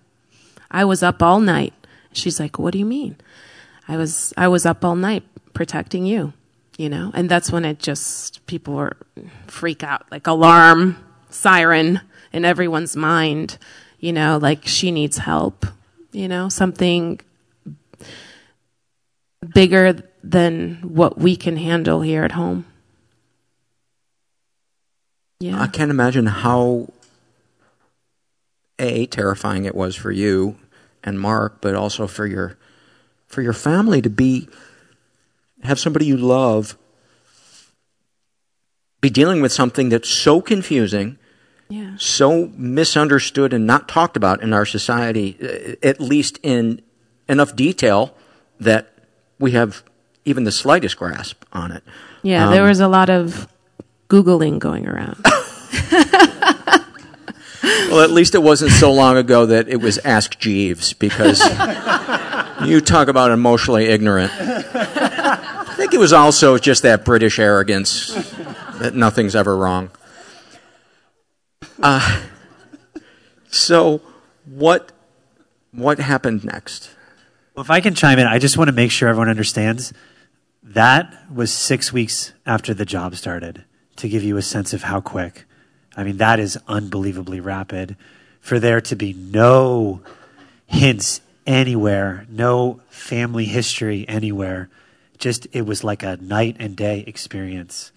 I 0.71 0.85
was 0.85 1.03
up 1.03 1.23
all 1.23 1.41
night. 1.41 1.75
She's 2.13 2.39
like, 2.41 2.59
what 2.59 2.73
do 2.73 2.79
you 2.79 2.87
mean? 2.87 3.17
I 3.89 3.97
was, 3.97 4.33
I 4.37 4.47
was 4.47 4.67
up 4.67 4.85
all 4.85 4.95
night 4.95 5.25
protecting 5.61 6.07
you, 6.07 6.33
you 6.79 6.89
know? 6.89 7.11
And 7.13 7.29
that's 7.29 7.53
when 7.53 7.67
it 7.67 7.79
just, 7.79 8.47
people 8.47 8.77
were 8.77 8.97
freak 9.47 9.83
out, 9.83 10.11
like 10.11 10.27
alarm, 10.27 10.97
siren 11.29 12.01
in 12.33 12.47
everyone's 12.47 12.97
mind, 12.97 13.59
you 13.99 14.11
know, 14.11 14.39
like 14.41 14.67
she 14.67 14.91
needs 14.91 15.19
help, 15.19 15.67
you 16.13 16.29
know, 16.29 16.49
something 16.49 17.21
bigger 19.55 20.03
than 20.25 20.77
what 20.77 21.19
we 21.19 21.37
can 21.37 21.59
handle 21.59 22.01
here 22.01 22.25
at 22.25 22.33
home. 22.33 22.65
Yeah. 25.41 25.61
I 25.61 25.67
can't 25.67 25.91
imagine 25.91 26.25
how 26.25 26.89
a 28.79 29.05
terrifying 29.05 29.67
it 29.67 29.75
was 29.75 29.95
for 29.95 30.11
you 30.11 30.57
and 31.05 31.21
Mark, 31.21 31.61
but 31.61 31.75
also 31.75 32.07
for 32.07 32.25
your 32.25 32.57
for 33.27 33.43
your 33.43 33.53
family 33.53 34.01
to 34.01 34.09
be 34.09 34.49
have 35.63 35.79
somebody 35.79 36.07
you 36.07 36.17
love 36.17 36.77
be 39.01 39.11
dealing 39.11 39.41
with 39.41 39.51
something 39.53 39.89
that's 39.89 40.09
so 40.09 40.41
confusing, 40.43 41.17
yeah. 41.69 41.93
so 41.97 42.51
misunderstood 42.57 43.53
and 43.55 43.67
not 43.67 43.89
talked 43.89 44.17
about 44.17 44.43
in 44.43 44.53
our 44.53 44.67
society, 44.67 45.37
uh, 45.43 45.87
at 45.87 46.01
least 46.01 46.39
in 46.43 46.83
enough 47.29 47.57
detail 47.57 48.15
that 48.59 48.93
we 49.39 49.53
have 49.53 49.83
even 50.27 50.45
the 50.45 50.53
slightest 50.53 50.99
grasp 50.99 51.45
on 51.53 51.73
it. 51.73 51.83
Yeah, 52.23 52.51
there 52.51 52.65
Um, 52.65 52.69
was 52.69 52.81
a 52.81 52.89
lot 52.89 53.09
of 53.09 53.49
Googling 54.09 54.59
going 54.59 54.87
around. 54.87 55.25
Well, 57.91 58.01
at 58.03 58.11
least 58.11 58.35
it 58.35 58.43
wasn't 58.43 58.71
so 58.71 58.93
long 58.93 59.17
ago 59.17 59.47
that 59.47 59.69
it 59.69 59.79
was 59.81 59.99
Ask 59.99 60.39
Jeeves 60.39 60.93
because 60.93 61.41
you 62.65 62.81
talk 62.81 63.09
about 63.09 63.33
emotionally 63.33 63.87
ignorant. 63.87 64.31
I 65.81 65.85
think 65.85 65.95
it 65.95 65.99
was 65.99 66.13
also 66.13 66.59
just 66.59 66.83
that 66.83 67.07
British 67.07 67.39
arrogance 67.39 68.09
that 68.81 68.93
nothing's 68.95 69.35
ever 69.35 69.57
wrong. 69.57 69.91
Uh, 71.83 72.21
so, 73.49 74.03
what 74.45 74.93
what 75.73 75.99
happened 75.99 76.45
next? 76.45 76.91
Well, 77.55 77.65
if 77.65 77.71
I 77.71 77.81
can 77.81 77.95
chime 77.95 78.19
in, 78.19 78.27
I 78.27 78.39
just 78.39 78.59
want 78.59 78.69
to 78.69 78.75
make 78.75 78.91
sure 78.91 79.09
everyone 79.09 79.31
understands 79.31 79.95
that 80.63 81.17
was 81.33 81.51
six 81.51 81.95
weeks 81.95 82.35
after 82.45 82.75
the 82.75 82.85
job 82.85 83.17
started 83.17 83.65
to 83.97 84.07
give 84.07 84.23
you 84.23 84.37
a 84.37 84.43
sense 84.43 84.75
of 84.75 84.83
how 84.83 85.01
quick. 85.01 85.47
I 85.97 86.05
mean, 86.05 86.19
that 86.19 86.39
is 86.39 86.59
unbelievably 86.69 87.41
rapid. 87.41 87.97
For 88.43 88.61
there 88.61 88.83
to 88.83 88.97
be 88.97 89.15
no 89.15 90.03
hints 90.67 91.23
anywhere, 91.47 92.27
no 92.29 92.83
family 92.91 93.47
history 93.47 94.05
anywhere, 94.07 94.69
just 95.21 95.47
it 95.53 95.63
was 95.63 95.85
like 95.85 96.03
a 96.03 96.17
night 96.17 96.57
and 96.59 96.75
day 96.75 97.05
experience. 97.07 97.93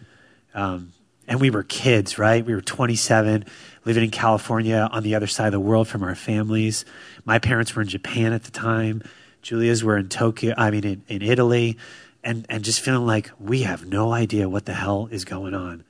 Um, 0.54 0.94
and 1.28 1.40
we 1.40 1.50
were 1.50 1.64
kids, 1.64 2.20
right? 2.20 2.46
We 2.46 2.54
were 2.54 2.62
27, 2.62 3.46
living 3.86 4.04
in 4.04 4.12
California 4.12 4.90
on 4.92 5.04
the 5.04 5.16
other 5.16 5.26
side 5.26 5.48
of 5.48 5.54
the 5.54 5.60
world 5.60 5.88
from 5.88 6.04
our 6.04 6.16
families. 6.16 6.86
My 7.26 7.40
parents 7.40 7.76
were 7.76 7.82
in 7.82 7.88
Japan 7.88 8.34
at 8.34 8.44
the 8.44 8.52
time. 8.52 9.02
Giulia's 9.42 9.84
were 9.84 9.98
in 9.98 10.10
Tokyo, 10.10 10.54
I 10.58 10.70
mean, 10.70 10.84
in, 10.84 11.04
in 11.08 11.22
Italy. 11.22 11.78
And, 12.26 12.46
and 12.50 12.64
just 12.64 12.82
feeling 12.82 13.06
like 13.06 13.32
we 13.40 13.64
have 13.64 13.86
no 13.86 14.14
idea 14.14 14.48
what 14.48 14.66
the 14.66 14.74
hell 14.74 15.08
is 15.12 15.26
going 15.26 15.54
on. 15.54 15.84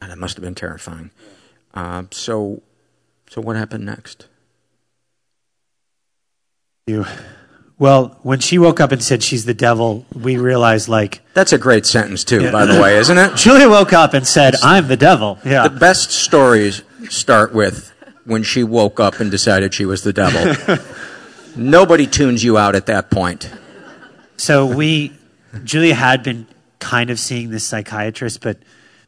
And 0.00 0.12
it 0.12 0.18
must 0.18 0.36
have 0.36 0.44
been 0.44 0.54
terrifying. 0.54 1.10
Uh, 1.72 2.04
so, 2.10 2.62
so 3.28 3.40
what 3.40 3.56
happened 3.56 3.86
next? 3.86 4.28
You, 6.86 7.04
well, 7.78 8.18
when 8.22 8.40
she 8.40 8.58
woke 8.58 8.80
up 8.80 8.90
and 8.92 9.02
said 9.02 9.22
she's 9.22 9.44
the 9.44 9.54
devil, 9.54 10.06
we 10.14 10.38
realized 10.38 10.88
like 10.88 11.20
That's 11.34 11.52
a 11.52 11.58
great 11.58 11.84
sentence 11.84 12.24
too, 12.24 12.50
by 12.50 12.64
the 12.64 12.80
way, 12.80 12.96
isn't 12.96 13.18
it? 13.18 13.34
Giulia 13.36 13.68
woke 13.68 13.92
up 13.92 14.14
and 14.14 14.26
said, 14.26 14.54
"I'm 14.62 14.88
the 14.88 14.96
devil." 14.96 15.38
Yeah. 15.44 15.68
The 15.68 15.78
best 15.78 16.10
stories 16.10 16.82
start 17.10 17.52
with 17.52 17.92
when 18.24 18.42
she 18.42 18.64
woke 18.64 18.98
up 18.98 19.20
and 19.20 19.30
decided 19.30 19.74
she 19.74 19.84
was 19.84 20.02
the 20.02 20.12
devil. 20.12 20.78
Nobody 21.56 22.06
tunes 22.06 22.42
you 22.42 22.58
out 22.58 22.74
at 22.74 22.86
that 22.86 23.10
point. 23.10 23.50
So 24.36 24.66
we, 24.66 25.12
Giulia 25.64 25.94
had 25.94 26.22
been 26.22 26.46
kind 26.78 27.08
of 27.08 27.18
seeing 27.18 27.50
this 27.50 27.64
psychiatrist, 27.64 28.42
but 28.42 28.58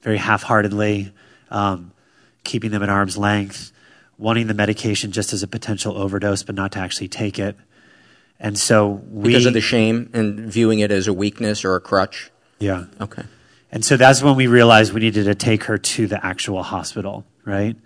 very 0.03 0.17
half-heartedly, 0.17 1.13
um, 1.51 1.93
keeping 2.45 2.71
them 2.71 2.83
at 2.83 2.89
arm's 2.89 3.19
length, 3.19 3.73
wanting 4.17 4.47
the 4.47 4.55
medication 4.55 5.13
just 5.13 5.33
as 5.33 5.43
a 5.43 5.49
potential 5.49 5.99
overdose, 5.99 6.43
but 6.43 6.55
not 6.55 6.73
to 6.73 6.79
actually 6.79 7.09
take 7.09 7.39
it. 7.39 7.57
And 8.41 8.59
so 8.59 9.03
we, 9.11 9.29
Because 9.31 9.47
of 9.47 9.53
the 9.55 9.61
shame 9.61 10.11
and 10.13 10.41
viewing 10.53 10.79
it 10.79 10.91
as 10.91 11.09
a 11.09 11.13
weakness 11.13 11.65
or 11.65 11.75
a 11.77 11.81
crutch. 11.81 12.31
yeah. 12.59 12.85
Okay. 13.01 13.23
And 13.71 13.85
so 13.85 13.97
that's 13.99 14.23
when 14.23 14.35
we 14.35 14.47
realized 14.47 14.95
we 14.95 15.01
needed 15.01 15.25
to 15.25 15.35
take 15.35 15.65
her 15.65 15.77
to 15.77 16.07
the 16.07 16.25
actual 16.25 16.63
hospital, 16.63 17.27
right? 17.45 17.77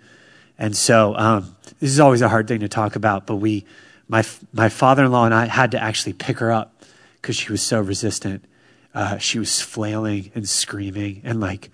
And 0.57 0.77
so 0.77 1.13
um, 1.17 1.55
this 1.81 1.89
is 1.89 1.99
always 1.99 2.21
a 2.21 2.29
hard 2.29 2.47
thing 2.47 2.61
to 2.61 2.69
talk 2.69 2.95
about, 2.95 3.27
but 3.27 3.35
we, 3.37 3.65
my 4.07 4.23
my 4.53 4.69
father-in-law 4.69 5.25
and 5.25 5.33
I 5.33 5.47
had 5.47 5.71
to 5.71 5.81
actually 5.81 6.13
pick 6.13 6.39
her 6.39 6.51
up 6.53 6.83
because 7.21 7.35
she 7.35 7.51
was 7.51 7.61
so 7.61 7.81
resistant. 7.81 8.45
Uh, 8.93 9.17
she 9.17 9.39
was 9.39 9.59
flailing 9.59 10.31
and 10.35 10.47
screaming 10.47 11.19
and 11.25 11.41
like 11.41 11.69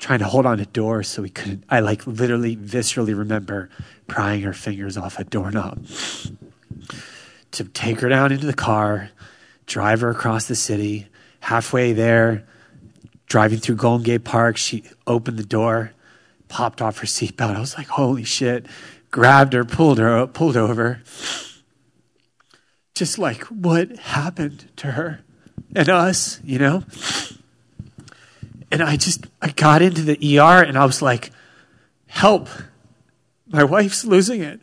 trying 0.00 0.18
to 0.18 0.24
hold 0.24 0.46
on 0.46 0.58
to 0.58 0.66
doors 0.66 1.06
so 1.06 1.22
we 1.22 1.30
couldn't. 1.30 1.62
I 1.70 1.78
like 1.78 2.06
literally 2.08 2.56
viscerally 2.56 3.16
remember 3.16 3.70
prying 4.08 4.40
her 4.42 4.52
fingers 4.52 4.96
off 4.96 5.18
a 5.20 5.24
doorknob 5.24 5.86
to 7.54 7.64
take 7.64 8.00
her 8.00 8.08
down 8.08 8.32
into 8.32 8.46
the 8.46 8.54
car, 8.54 9.10
drive 9.66 10.00
her 10.00 10.10
across 10.10 10.46
the 10.46 10.54
city. 10.54 11.06
Halfway 11.40 11.92
there, 11.92 12.44
driving 13.26 13.58
through 13.58 13.76
Golden 13.76 14.04
Gate 14.04 14.24
Park, 14.24 14.56
she 14.56 14.84
opened 15.06 15.38
the 15.38 15.44
door, 15.44 15.92
popped 16.48 16.80
off 16.80 16.98
her 16.98 17.06
seatbelt. 17.06 17.56
I 17.56 17.60
was 17.60 17.76
like, 17.76 17.88
holy 17.88 18.24
shit. 18.24 18.66
Grabbed 19.10 19.52
her, 19.52 19.64
pulled 19.64 19.98
her, 19.98 20.26
pulled 20.26 20.56
over. 20.56 21.02
Just 22.94 23.18
like 23.18 23.42
what 23.44 23.96
happened 23.98 24.70
to 24.76 24.92
her 24.92 25.20
and 25.74 25.88
us, 25.88 26.40
you 26.44 26.58
know? 26.58 26.84
And 28.72 28.82
I 28.82 28.96
just, 28.96 29.26
I 29.40 29.50
got 29.50 29.82
into 29.82 30.02
the 30.02 30.38
ER 30.38 30.62
and 30.62 30.76
I 30.76 30.84
was 30.84 31.02
like, 31.02 31.30
help. 32.06 32.48
My 33.46 33.62
wife's 33.62 34.04
losing 34.04 34.42
it. 34.42 34.60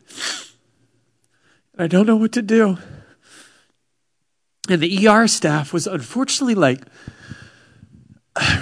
I 1.82 1.88
don't 1.88 2.06
know 2.06 2.16
what 2.16 2.32
to 2.34 2.42
do. 2.42 2.78
And 4.70 4.82
the 4.82 5.08
ER 5.08 5.28
staff 5.28 5.74
was 5.74 5.88
unfortunately 5.88 6.54
like 6.54 6.84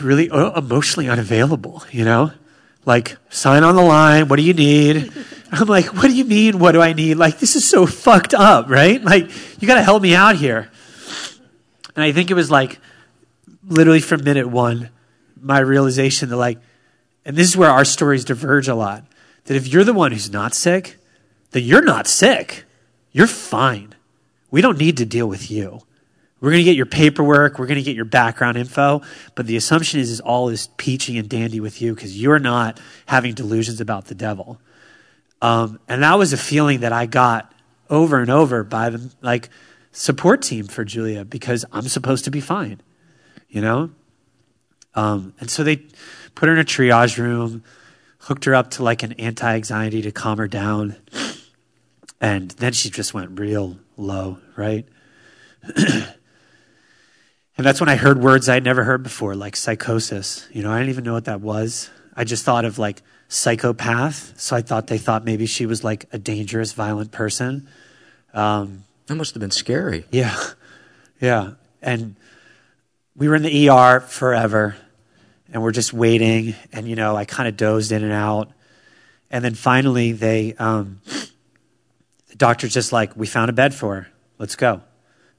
really 0.02 0.30
uh, 0.30 0.58
emotionally 0.58 1.10
unavailable, 1.10 1.84
you 1.92 2.06
know? 2.06 2.32
Like, 2.86 3.18
sign 3.30 3.64
on 3.66 3.76
the 3.76 3.82
line. 3.82 4.30
What 4.30 4.38
do 4.38 4.44
you 4.44 4.54
need? 4.54 5.12
I'm 5.52 5.68
like, 5.68 5.88
what 5.88 6.04
do 6.04 6.16
you 6.16 6.24
mean? 6.24 6.60
What 6.60 6.72
do 6.72 6.82
I 6.82 6.94
need? 6.94 7.16
Like, 7.16 7.40
this 7.40 7.58
is 7.58 7.68
so 7.68 7.86
fucked 7.86 8.34
up, 8.34 8.70
right? 8.70 9.04
Like, 9.04 9.30
you 9.62 9.68
got 9.68 9.76
to 9.76 9.84
help 9.84 10.02
me 10.02 10.16
out 10.16 10.38
here. 10.38 10.72
And 11.96 12.04
I 12.04 12.14
think 12.14 12.32
it 12.32 12.36
was 12.36 12.50
like 12.50 12.80
literally 13.68 14.00
from 14.00 14.24
minute 14.24 14.48
one, 14.48 14.92
my 15.40 15.60
realization 15.60 16.30
that, 16.30 16.38
like, 16.38 16.58
and 17.26 17.36
this 17.36 17.50
is 17.50 17.58
where 17.58 17.70
our 17.70 17.84
stories 17.84 18.24
diverge 18.24 18.70
a 18.70 18.76
lot 18.76 19.04
that 19.44 19.58
if 19.58 19.68
you're 19.68 19.84
the 19.84 19.94
one 19.94 20.14
who's 20.14 20.32
not 20.32 20.54
sick, 20.54 20.98
then 21.52 21.64
you're 21.64 21.84
not 21.84 22.08
sick. 22.08 22.64
You're 23.12 23.28
fine. 23.28 23.96
We 24.52 24.62
don't 24.62 24.78
need 24.78 24.98
to 24.98 25.06
deal 25.06 25.28
with 25.28 25.50
you. 25.52 25.82
We're 26.42 26.52
going 26.52 26.62
to 26.62 26.66
get 26.66 26.78
your 26.78 26.86
paperwork. 26.86 27.60
We're 27.60 27.68
going 27.68 27.78
to 27.78 27.84
get 27.84 27.96
your 27.96 28.06
background 28.06 28.58
info. 28.58 29.02
But 29.36 29.46
the 29.46 29.58
assumption 29.58 30.00
is, 30.00 30.10
is 30.10 30.20
all 30.22 30.50
is 30.50 30.70
peachy 30.78 31.18
and 31.18 31.28
dandy 31.28 31.60
with 31.60 31.82
you 31.82 31.94
because 31.94 32.20
you're 32.20 32.40
not 32.40 32.80
having 33.08 33.34
delusions 33.34 33.82
about 33.82 34.06
the 34.06 34.16
devil. 34.16 34.60
Um, 35.42 35.80
and 35.88 36.04
that 36.04 36.18
was 36.18 36.34
a 36.34 36.38
feeling 36.38 36.82
that 36.82 36.94
I 36.94 37.06
got 37.06 37.54
over 37.90 38.20
and 38.20 38.30
over 38.30 38.64
by 38.64 38.90
the 38.90 39.12
like 39.22 39.50
support 39.92 40.42
team 40.42 40.68
for 40.68 40.86
Giulia 40.86 41.26
because 41.26 41.66
I'm 41.72 41.88
supposed 41.88 42.26
to 42.26 42.32
be 42.32 42.42
fine, 42.42 42.82
you 43.50 43.62
know. 43.62 43.92
Um, 44.96 45.34
and 45.40 45.50
so 45.50 45.64
they 45.64 45.78
put 46.36 46.48
her 46.48 46.54
in 46.54 46.60
a 46.60 46.66
triage 46.66 47.18
room, 47.18 47.64
hooked 48.20 48.46
her 48.46 48.56
up 48.56 48.72
to 48.72 48.84
like 48.84 49.04
an 49.04 49.14
anti-anxiety 49.14 50.02
to 50.04 50.12
calm 50.12 50.38
her 50.38 50.48
down, 50.48 50.96
and 52.22 52.52
then 52.52 52.74
she 52.74 52.90
just 52.90 53.14
went 53.14 53.40
real 53.40 53.78
low, 53.98 54.40
right? 54.56 54.88
and 55.76 56.06
that's 57.58 57.80
when 57.80 57.90
I 57.90 57.96
heard 57.96 58.22
words 58.22 58.50
I'd 58.50 58.64
never 58.64 58.84
heard 58.84 59.04
before, 59.04 59.36
like 59.36 59.56
psychosis. 59.56 60.48
You 60.52 60.64
know, 60.64 60.72
I 60.72 60.80
didn't 60.80 60.90
even 60.90 61.04
know 61.04 61.14
what 61.14 61.26
that 61.26 61.42
was. 61.42 61.90
I 62.16 62.24
just 62.24 62.44
thought 62.44 62.66
of 62.66 62.78
like 62.78 63.02
psychopath. 63.30 64.40
So 64.40 64.56
I 64.56 64.62
thought 64.62 64.88
they 64.88 64.98
thought 64.98 65.24
maybe 65.24 65.46
she 65.46 65.66
was 65.66 65.84
like 65.84 66.06
a 66.12 66.18
dangerous, 66.18 66.74
violent 66.74 67.12
person. 67.12 67.68
Um, 68.34 68.84
that 69.08 69.16
must 69.16 69.34
have 69.34 69.42
been 69.42 69.52
scary. 69.52 70.06
Yeah. 70.12 70.38
Yeah. 71.22 71.52
And 71.82 72.16
we 73.16 73.28
were 73.28 73.36
in 73.36 73.44
the 73.44 73.70
ER 73.70 74.00
forever 74.02 74.76
and 75.52 75.64
we're 75.64 75.72
just 75.72 75.94
waiting. 75.94 76.56
And, 76.72 76.88
you 76.88 76.96
know, 76.96 77.16
I 77.16 77.26
kind 77.26 77.48
of 77.48 77.58
dozed 77.58 77.92
in 77.92 78.04
and 78.04 78.14
out. 78.14 78.52
And 79.32 79.44
then 79.44 79.54
finally, 79.54 80.12
they, 80.12 80.54
um, 80.56 81.02
doctor's 82.40 82.74
just 82.74 82.92
like, 82.92 83.16
we 83.16 83.28
found 83.28 83.50
a 83.50 83.54
bed 83.54 83.76
for 83.76 83.96
her. 83.96 84.08
Let's 84.40 84.56
go. 84.56 84.82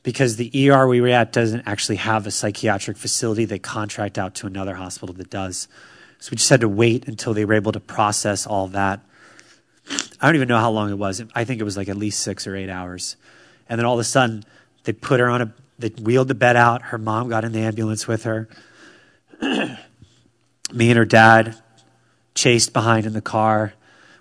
Because 0.02 0.36
the 0.36 0.70
ER 0.70 0.86
we 0.86 1.00
were 1.00 1.08
at 1.08 1.32
doesn't 1.32 1.62
actually 1.66 1.96
have 1.96 2.26
a 2.26 2.30
psychiatric 2.30 2.96
facility. 2.96 3.44
They 3.44 3.58
contract 3.58 4.18
out 4.18 4.36
to 4.36 4.46
another 4.46 4.74
hospital 4.74 5.14
that 5.16 5.30
does. 5.30 5.66
So 6.20 6.30
we 6.30 6.36
just 6.36 6.50
had 6.50 6.60
to 6.60 6.68
wait 6.68 7.08
until 7.08 7.34
they 7.34 7.44
were 7.44 7.54
able 7.54 7.72
to 7.72 7.80
process 7.80 8.46
all 8.46 8.68
that. 8.68 9.00
I 10.20 10.26
don't 10.26 10.36
even 10.36 10.48
know 10.48 10.58
how 10.58 10.70
long 10.70 10.90
it 10.90 10.98
was. 10.98 11.22
I 11.34 11.44
think 11.44 11.60
it 11.60 11.64
was 11.64 11.76
like 11.76 11.88
at 11.88 11.96
least 11.96 12.20
six 12.20 12.46
or 12.46 12.54
eight 12.54 12.70
hours. 12.70 13.16
And 13.68 13.78
then 13.78 13.86
all 13.86 13.94
of 13.94 14.00
a 14.00 14.04
sudden, 14.04 14.44
they 14.84 14.92
put 14.92 15.20
her 15.20 15.28
on 15.28 15.42
a, 15.42 15.54
they 15.78 15.88
wheeled 15.88 16.28
the 16.28 16.34
bed 16.34 16.56
out. 16.56 16.82
Her 16.82 16.98
mom 16.98 17.28
got 17.28 17.44
in 17.44 17.52
the 17.52 17.60
ambulance 17.60 18.06
with 18.06 18.24
her. 18.24 18.48
Me 19.42 19.78
and 20.90 20.98
her 20.98 21.04
dad 21.06 21.56
chased 22.34 22.72
behind 22.72 23.06
in 23.06 23.14
the 23.14 23.22
car. 23.22 23.72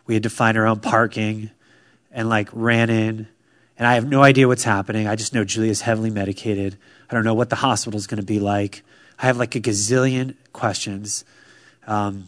We 0.08 0.14
had 0.14 0.24
to 0.24 0.30
find 0.30 0.58
our 0.58 0.66
own 0.66 0.80
parking 0.80 1.52
and 2.12 2.30
like 2.30 2.50
ran 2.52 2.90
in. 2.90 3.28
And 3.78 3.88
I 3.88 3.96
have 3.96 4.08
no 4.08 4.22
idea 4.22 4.48
what's 4.48 4.64
happening. 4.64 5.08
I 5.08 5.16
just 5.16 5.34
know 5.34 5.46
Giulia's 5.46 5.82
heavily 5.82 6.10
medicated. 6.10 6.78
I 7.10 7.14
don't 7.14 7.24
know 7.24 7.34
what 7.34 7.50
the 7.50 7.56
hospital 7.56 7.98
is 7.98 8.08
going 8.08 8.20
to 8.20 8.26
be 8.26 8.40
like. 8.40 8.84
I 9.18 9.26
have 9.26 9.38
like 9.38 9.56
a 9.56 9.60
gazillion 9.60 10.36
questions. 10.54 11.24
Um, 11.88 12.28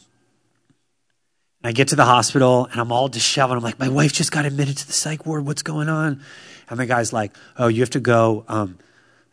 I 1.64 1.72
get 1.72 1.90
to 1.90 1.96
the 1.96 2.06
hospital 2.06 2.68
and 2.72 2.82
I'm 2.82 2.92
all 2.92 3.08
disheveled. 3.08 3.58
I'm 3.58 3.64
like, 3.64 3.80
my 3.80 3.90
wife 3.90 4.14
just 4.14 4.32
got 4.32 4.46
admitted 4.46 4.78
to 4.78 4.88
the 4.88 4.94
psych 4.94 5.26
ward. 5.26 5.46
What's 5.46 5.62
going 5.62 5.90
on? 5.90 6.22
And 6.70 6.80
the 6.80 6.86
guy's 6.86 7.14
like, 7.14 7.36
oh, 7.58 7.68
you 7.68 7.82
have 7.82 7.92
to 7.92 8.00
go. 8.00 8.46
Um, 8.48 8.80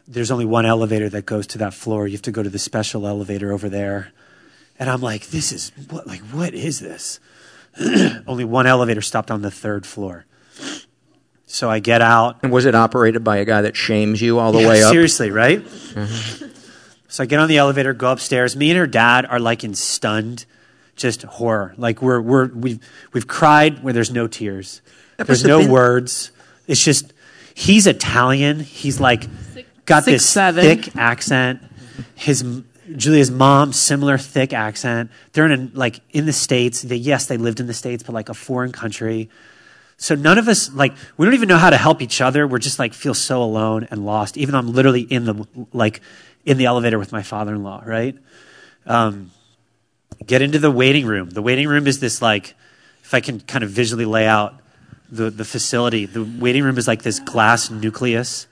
there's 0.07 0.31
only 0.31 0.45
one 0.45 0.67
elevator 0.67 1.09
that 1.09 1.27
goes 1.27 1.47
to 1.49 1.59
that 1.59 1.73
floor. 1.73 2.07
You 2.07 2.13
have 2.13 2.23
to 2.23 2.33
go 2.33 2.43
to 2.43 2.51
the 2.51 2.59
special 2.59 3.07
elevator 3.07 3.53
over 3.53 3.69
there. 3.69 4.13
And 4.79 4.91
I'm 4.91 5.01
like, 5.01 5.29
this 5.29 5.53
is 5.53 5.73
what, 5.91 6.07
like, 6.07 6.21
what 6.21 6.55
is 6.55 6.81
this? 6.81 7.21
only 8.27 8.45
one 8.45 8.67
elevator 8.67 9.01
stopped 9.01 9.31
on 9.31 9.43
the 9.43 9.51
third 9.51 9.87
floor. 9.87 10.27
So 11.47 11.71
I 11.71 11.79
get 11.79 12.03
out. 12.03 12.39
And 12.43 12.53
was 12.53 12.67
it 12.67 12.75
operated 12.75 13.25
by 13.25 13.39
a 13.39 13.45
guy 13.45 13.63
that 13.63 13.75
shames 13.75 14.21
you 14.21 14.39
all 14.39 14.53
the 14.53 14.61
yeah, 14.61 14.69
way 14.69 14.83
up? 14.83 14.93
Seriously, 14.93 15.31
right? 15.31 15.65
Mm-hmm. 15.65 16.49
So 17.09 17.23
I 17.23 17.27
get 17.27 17.41
on 17.41 17.49
the 17.49 17.57
elevator, 17.57 17.95
go 17.95 18.13
upstairs. 18.13 18.55
Me 18.55 18.71
and 18.71 18.79
her 18.79 18.87
dad 18.87 19.25
are 19.25 19.41
like 19.41 19.65
in 19.65 19.75
stunned, 19.75 20.45
just 20.95 21.23
horror. 21.23 21.75
Like 21.79 22.03
we're 22.03 22.21
we're 22.21 22.49
we've 22.49 22.81
we've 23.15 23.27
cried 23.27 23.83
where 23.83 23.95
there's 23.95 24.11
no 24.11 24.27
tears. 24.27 24.83
There's 25.17 25.45
no 25.45 25.61
been- 25.61 25.71
words. 25.71 26.31
It's 26.67 26.85
just 26.85 27.15
he's 27.55 27.87
Italian. 27.87 28.61
He's 28.61 29.01
like 29.01 29.27
got 29.87 30.05
Six, 30.05 30.13
this 30.13 30.29
seven. 30.29 30.63
thick 30.63 30.95
accent. 30.97 31.63
His 32.15 32.45
Giulia's 32.95 33.31
mom, 33.31 33.73
similar 33.73 34.19
thick 34.19 34.53
accent. 34.53 35.11
They're 35.33 35.47
in 35.47 35.73
a, 35.75 35.77
like 35.79 36.01
in 36.11 36.27
the 36.27 36.33
states. 36.33 36.83
They, 36.83 36.97
yes, 36.97 37.27
they 37.27 37.39
lived 37.39 37.61
in 37.61 37.67
the 37.67 37.75
states, 37.75 38.03
but 38.03 38.13
like 38.13 38.29
a 38.29 38.35
foreign 38.35 38.73
country. 38.73 39.31
So 39.99 40.15
none 40.15 40.39
of 40.39 40.49
us 40.49 40.73
like 40.73 40.95
we 41.17 41.27
don't 41.27 41.35
even 41.35 41.49
know 41.49 41.59
how 41.59 41.71
to 41.71 41.77
help 41.77 42.01
each 42.01 42.21
other. 42.21 42.47
We're 42.47 42.59
just 42.59 42.79
like 42.79 42.95
feel 42.95 43.15
so 43.15 43.43
alone 43.43 43.89
and 43.91 44.07
lost. 44.07 44.39
Even 44.39 44.53
though 44.53 44.59
I'm 44.59 44.73
literally 44.73 45.03
in 45.03 45.25
the 45.25 45.47
like 45.73 46.01
in 46.45 46.57
the 46.57 46.65
elevator 46.65 46.99
with 46.99 47.13
my 47.13 47.23
father-in-law, 47.23 47.83
right? 47.85 48.17
Um, 48.87 49.33
get 50.25 50.41
into 50.41 50.59
the 50.59 50.71
waiting 50.71 51.05
room. 51.05 51.29
The 51.31 51.43
waiting 51.43 51.69
room 51.69 51.87
is 51.87 52.01
this 52.01 52.23
like, 52.23 52.55
if 53.03 53.13
I 53.13 53.21
can 53.21 53.41
kind 53.41 53.63
of 53.63 53.71
visually 53.71 54.07
lay 54.07 54.27
out 54.27 54.55
the, 55.11 55.31
the 55.31 55.45
facility, 55.45 56.07
the 56.07 56.25
waiting 56.25 56.65
room 56.65 56.79
is 56.79 56.89
like 56.89 57.03
this 57.03 57.21
glass 57.21 57.71
nucleus, 57.71 58.47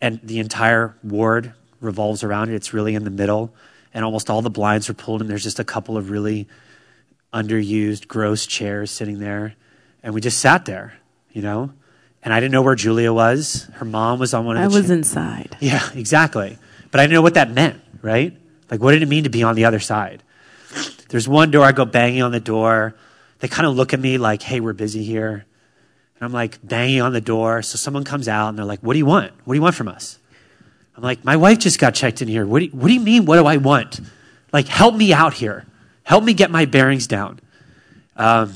and 0.00 0.20
the 0.22 0.40
entire 0.40 0.96
ward 1.04 1.52
revolves 1.80 2.24
around 2.24 2.50
it. 2.50 2.54
It's 2.54 2.72
really 2.72 2.94
in 2.94 3.04
the 3.04 3.10
middle, 3.10 3.54
and 3.94 4.04
almost 4.04 4.30
all 4.30 4.42
the 4.42 4.50
blinds 4.50 4.88
are 4.88 4.94
pulled, 4.94 5.20
and 5.20 5.30
there's 5.30 5.44
just 5.44 5.60
a 5.60 5.64
couple 5.64 5.96
of 5.96 6.10
really 6.10 6.48
underused, 7.32 8.08
gross 8.08 8.46
chairs 8.46 8.90
sitting 8.90 9.20
there, 9.20 9.54
and 10.02 10.14
we 10.14 10.20
just 10.20 10.38
sat 10.38 10.64
there, 10.64 10.94
you 11.32 11.42
know. 11.42 11.72
And 12.22 12.32
I 12.32 12.38
didn't 12.38 12.52
know 12.52 12.62
where 12.62 12.74
Giulia 12.76 13.12
was. 13.12 13.68
Her 13.74 13.84
mom 13.84 14.18
was 14.20 14.32
on 14.32 14.44
one 14.44 14.56
of 14.56 14.60
the. 14.60 14.76
I 14.76 14.78
was 14.78 14.86
cha- 14.86 14.92
inside. 14.92 15.56
Yeah, 15.60 15.88
exactly. 15.94 16.56
But 16.90 17.00
I 17.00 17.04
didn't 17.04 17.14
know 17.14 17.22
what 17.22 17.34
that 17.34 17.50
meant, 17.50 17.80
right? 18.00 18.36
Like, 18.70 18.80
what 18.80 18.92
did 18.92 19.02
it 19.02 19.08
mean 19.08 19.24
to 19.24 19.30
be 19.30 19.42
on 19.42 19.56
the 19.56 19.64
other 19.64 19.80
side? 19.80 20.22
There's 21.08 21.28
one 21.28 21.50
door, 21.50 21.64
I 21.64 21.72
go 21.72 21.84
banging 21.84 22.22
on 22.22 22.32
the 22.32 22.40
door. 22.40 22.94
They 23.40 23.48
kind 23.48 23.66
of 23.66 23.74
look 23.74 23.92
at 23.92 24.00
me 24.00 24.18
like, 24.18 24.40
hey, 24.42 24.60
we're 24.60 24.72
busy 24.72 25.02
here. 25.02 25.44
And 26.16 26.22
I'm 26.22 26.32
like 26.32 26.58
banging 26.66 27.02
on 27.02 27.12
the 27.12 27.20
door. 27.20 27.62
So 27.62 27.76
someone 27.76 28.04
comes 28.04 28.28
out 28.28 28.48
and 28.48 28.58
they're 28.58 28.64
like, 28.64 28.80
what 28.80 28.92
do 28.94 28.98
you 28.98 29.06
want? 29.06 29.32
What 29.44 29.54
do 29.54 29.58
you 29.58 29.62
want 29.62 29.74
from 29.74 29.88
us? 29.88 30.18
I'm 30.96 31.02
like, 31.02 31.24
my 31.24 31.36
wife 31.36 31.58
just 31.58 31.78
got 31.78 31.94
checked 31.94 32.22
in 32.22 32.28
here. 32.28 32.46
What 32.46 32.60
do 32.60 32.66
you, 32.66 32.70
what 32.70 32.88
do 32.88 32.94
you 32.94 33.00
mean? 33.00 33.24
What 33.24 33.36
do 33.36 33.46
I 33.46 33.56
want? 33.56 34.00
Like, 34.52 34.68
help 34.68 34.94
me 34.94 35.12
out 35.12 35.34
here. 35.34 35.66
Help 36.04 36.22
me 36.24 36.34
get 36.34 36.50
my 36.50 36.64
bearings 36.66 37.06
down. 37.06 37.40
Um, 38.16 38.54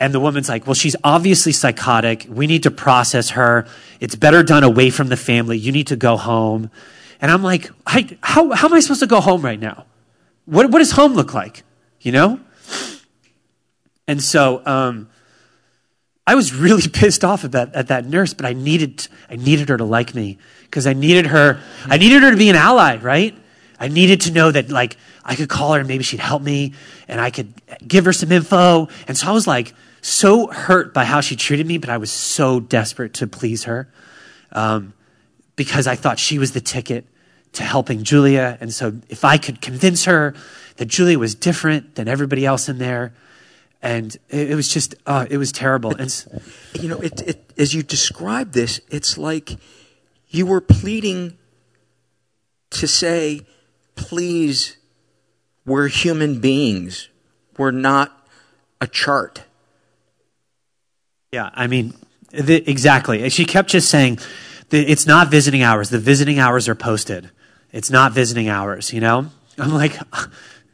and 0.00 0.12
the 0.12 0.20
woman's 0.20 0.48
like, 0.48 0.66
well, 0.66 0.74
she's 0.74 0.96
obviously 1.04 1.52
psychotic. 1.52 2.26
We 2.28 2.46
need 2.46 2.64
to 2.64 2.70
process 2.70 3.30
her. 3.30 3.66
It's 4.00 4.16
better 4.16 4.42
done 4.42 4.64
away 4.64 4.90
from 4.90 5.08
the 5.08 5.16
family. 5.16 5.56
You 5.56 5.72
need 5.72 5.86
to 5.88 5.96
go 5.96 6.16
home. 6.16 6.70
And 7.20 7.30
I'm 7.30 7.42
like, 7.42 7.70
how, 7.86 8.50
how 8.52 8.68
am 8.68 8.74
I 8.74 8.80
supposed 8.80 9.00
to 9.00 9.06
go 9.06 9.20
home 9.20 9.42
right 9.42 9.58
now? 9.58 9.86
What, 10.46 10.70
what 10.70 10.80
does 10.80 10.90
home 10.90 11.14
look 11.14 11.32
like? 11.32 11.62
You 12.00 12.12
know? 12.12 12.40
And 14.06 14.22
so 14.22 14.62
um, 14.66 15.08
I 16.26 16.34
was 16.34 16.52
really 16.52 16.88
pissed 16.92 17.24
off 17.24 17.44
at 17.44 17.52
that, 17.52 17.74
at 17.74 17.88
that 17.88 18.04
nurse, 18.04 18.34
but 18.34 18.46
I 18.46 18.52
needed, 18.52 19.06
I 19.30 19.36
needed 19.36 19.68
her 19.68 19.76
to 19.76 19.84
like 19.84 20.14
me 20.14 20.38
because 20.62 20.86
I 20.86 20.92
needed 20.92 21.26
her, 21.26 21.60
I 21.86 21.98
needed 21.98 22.22
her 22.22 22.30
to 22.30 22.36
be 22.36 22.50
an 22.50 22.56
ally, 22.56 22.96
right? 22.96 23.34
I 23.78 23.88
needed 23.88 24.22
to 24.22 24.32
know 24.32 24.50
that 24.50 24.70
like 24.70 24.96
I 25.24 25.34
could 25.34 25.48
call 25.48 25.72
her 25.72 25.80
and 25.80 25.88
maybe 25.88 26.04
she'd 26.04 26.20
help 26.20 26.42
me 26.42 26.74
and 27.08 27.20
I 27.20 27.30
could 27.30 27.52
give 27.86 28.04
her 28.04 28.12
some 28.12 28.30
info. 28.30 28.88
And 29.08 29.16
so 29.16 29.28
I 29.28 29.32
was 29.32 29.46
like 29.46 29.74
so 30.02 30.48
hurt 30.48 30.92
by 30.92 31.04
how 31.04 31.20
she 31.20 31.34
treated 31.34 31.66
me, 31.66 31.78
but 31.78 31.88
I 31.88 31.96
was 31.96 32.10
so 32.10 32.60
desperate 32.60 33.14
to 33.14 33.26
please 33.26 33.64
her 33.64 33.88
um, 34.52 34.92
because 35.56 35.86
I 35.86 35.96
thought 35.96 36.18
she 36.18 36.38
was 36.38 36.52
the 36.52 36.60
ticket 36.60 37.06
to 37.54 37.62
helping 37.62 38.04
Giulia. 38.04 38.58
And 38.60 38.72
so 38.72 39.00
if 39.08 39.24
I 39.24 39.38
could 39.38 39.60
convince 39.60 40.04
her 40.04 40.34
that 40.76 40.86
Giulia 40.86 41.18
was 41.18 41.34
different 41.34 41.94
than 41.94 42.08
everybody 42.08 42.44
else 42.44 42.68
in 42.68 42.78
there, 42.78 43.14
and 43.80 44.16
it, 44.28 44.50
it 44.50 44.54
was 44.54 44.68
just, 44.68 44.94
uh, 45.06 45.26
it 45.30 45.38
was 45.38 45.52
terrible. 45.52 45.94
And 45.94 46.26
you 46.80 46.88
know, 46.88 46.98
it, 47.00 47.20
it, 47.22 47.52
as 47.56 47.74
you 47.74 47.82
describe 47.82 48.52
this, 48.52 48.80
it's 48.90 49.16
like 49.16 49.56
you 50.28 50.46
were 50.46 50.60
pleading 50.60 51.38
to 52.70 52.88
say, 52.88 53.42
please, 53.94 54.76
we're 55.66 55.88
human 55.88 56.40
beings. 56.40 57.08
We're 57.56 57.70
not 57.70 58.28
a 58.80 58.86
chart. 58.86 59.44
Yeah, 61.32 61.50
I 61.54 61.66
mean, 61.66 61.94
the, 62.30 62.68
exactly. 62.68 63.28
She 63.30 63.44
kept 63.44 63.70
just 63.70 63.88
saying, 63.88 64.18
it's 64.70 65.06
not 65.06 65.30
visiting 65.30 65.62
hours. 65.62 65.90
The 65.90 65.98
visiting 65.98 66.38
hours 66.38 66.68
are 66.68 66.74
posted. 66.74 67.30
It's 67.72 67.90
not 67.90 68.12
visiting 68.12 68.48
hours, 68.48 68.92
you 68.92 69.00
know? 69.00 69.30
I'm 69.58 69.72
like, 69.72 69.98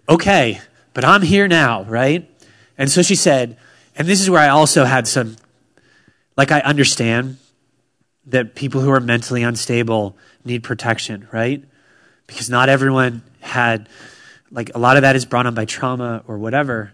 okay, 0.09 0.61
but 0.95 1.05
I'm 1.05 1.23
here 1.23 1.49
now, 1.49 1.85
right? 1.85 2.31
And 2.79 2.91
so 2.91 3.03
she 3.03 3.15
said, 3.15 3.59
and 3.97 4.09
this 4.09 4.21
is 4.21 4.31
where 4.31 4.41
I 4.41 4.49
also 4.49 4.85
had 4.85 5.07
some, 5.07 5.37
like, 6.37 6.51
I 6.51 6.61
understand 6.61 7.39
that 8.27 8.55
people 8.55 8.81
who 8.81 8.91
are 8.91 9.01
mentally 9.01 9.43
unstable 9.43 10.17
need 10.45 10.63
protection, 10.63 11.29
right? 11.33 11.63
Because 12.27 12.49
not 12.49 12.69
everyone 12.69 13.23
had, 13.41 13.89
like, 14.51 14.75
a 14.75 14.79
lot 14.79 14.97
of 14.97 15.03
that 15.03 15.17
is 15.17 15.25
brought 15.25 15.47
on 15.47 15.55
by 15.55 15.65
trauma 15.65 16.23
or 16.27 16.39
whatever. 16.39 16.93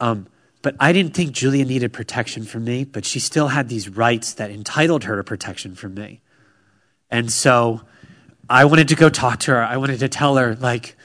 Um, 0.00 0.26
But 0.62 0.76
I 0.78 0.92
didn't 0.92 1.14
think 1.14 1.32
Giulia 1.32 1.64
needed 1.64 1.92
protection 1.92 2.44
from 2.44 2.64
me, 2.64 2.84
but 2.84 3.04
she 3.04 3.18
still 3.18 3.48
had 3.48 3.68
these 3.68 3.88
rights 3.88 4.34
that 4.34 4.50
entitled 4.50 5.04
her 5.04 5.16
to 5.16 5.24
protection 5.24 5.74
from 5.74 5.94
me. 5.94 6.20
And 7.10 7.32
so 7.32 7.80
I 8.48 8.64
wanted 8.64 8.88
to 8.88 8.94
go 8.94 9.08
talk 9.08 9.40
to 9.40 9.50
her. 9.52 9.62
I 9.62 9.76
wanted 9.76 9.98
to 10.00 10.08
tell 10.08 10.36
her, 10.36 10.54
like, 10.54 10.96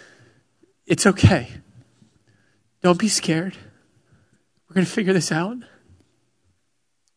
it's 0.86 1.08
okay. 1.08 1.50
Don't 2.84 3.00
be 3.00 3.08
scared. 3.10 3.58
We're 4.70 4.76
going 4.76 4.86
to 4.86 4.92
figure 4.92 5.14
this 5.14 5.32
out. 5.32 5.58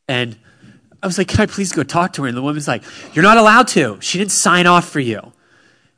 And 0.09 0.39
I 1.03 1.07
was 1.07 1.19
like, 1.19 1.29
can 1.29 1.41
I 1.41 1.47
please 1.47 1.73
go 1.73 1.83
talk 1.83 2.15
to 2.15 2.23
her? 2.23 2.29
And 2.29 2.37
the 2.37 2.43
woman's 2.43 2.67
like, 2.67 2.85
you're 3.13 3.23
not 3.23 3.37
allowed 3.37 3.69
to. 3.69 3.99
She 4.01 4.19
didn't 4.19 4.33
sign 4.33 4.67
off 4.67 4.89
for 4.89 5.01
you. 5.01 5.33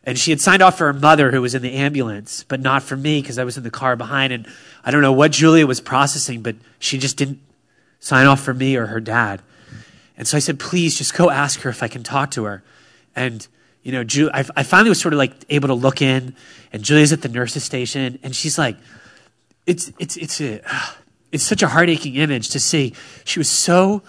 And 0.05 0.19
she 0.19 0.31
had 0.33 0.41
signed 0.41 0.63
off 0.63 0.79
for 0.79 0.93
her 0.93 0.99
mother 0.99 1.31
who 1.31 1.41
was 1.41 1.55
in 1.55 1.63
the 1.63 1.75
ambulance, 1.75 2.45
but 2.49 2.61
not 2.61 2.83
for 2.83 2.97
me 2.97 3.21
because 3.21 3.39
I 3.39 3.45
was 3.45 3.57
in 3.57 3.63
the 3.63 3.71
car 3.71 3.95
behind. 3.95 4.33
And 4.33 4.47
I 4.85 4.91
don't 4.91 5.03
know 5.03 5.13
what 5.13 5.33
Giulia 5.33 5.67
was 5.67 5.81
processing, 5.81 6.43
but 6.43 6.57
she 6.81 6.99
just 6.99 7.17
didn't 7.17 7.41
sign 8.01 8.27
off 8.27 8.41
for 8.41 8.53
me 8.53 8.77
or 8.77 8.87
her 8.87 9.01
dad. 9.01 9.43
And 10.17 10.27
so 10.27 10.37
I 10.37 10.41
said, 10.41 10.59
please 10.59 10.99
just 10.99 11.15
go 11.15 11.31
ask 11.31 11.61
her 11.61 11.71
if 11.71 11.83
I 11.83 11.89
can 11.89 12.03
talk 12.03 12.33
to 12.33 12.45
her. 12.45 12.63
And, 13.15 13.47
you 13.83 13.93
know, 13.93 14.05
Ju- 14.05 14.31
I, 14.33 14.45
I 14.57 14.63
finally 14.63 14.89
was 14.89 15.01
sort 15.01 15.15
of 15.15 15.19
like 15.19 15.33
able 15.49 15.69
to 15.69 15.75
look 15.75 16.03
in, 16.03 16.35
and 16.73 16.83
Giulia's 16.83 17.13
at 17.13 17.23
the 17.23 17.29
nurse's 17.29 17.65
station, 17.65 18.19
and 18.23 18.35
she's 18.35 18.59
like, 18.59 18.77
it's, 19.67 19.93
it's, 19.99 20.17
it's, 20.17 20.41
a, 20.41 20.61
it's 21.33 21.45
such 21.45 21.63
a 21.63 21.69
heart 21.69 21.89
aching 21.89 22.17
image 22.17 22.51
to 22.51 22.61
see. 22.61 22.95
She 23.25 23.39
was 23.39 23.49
so 23.49 24.03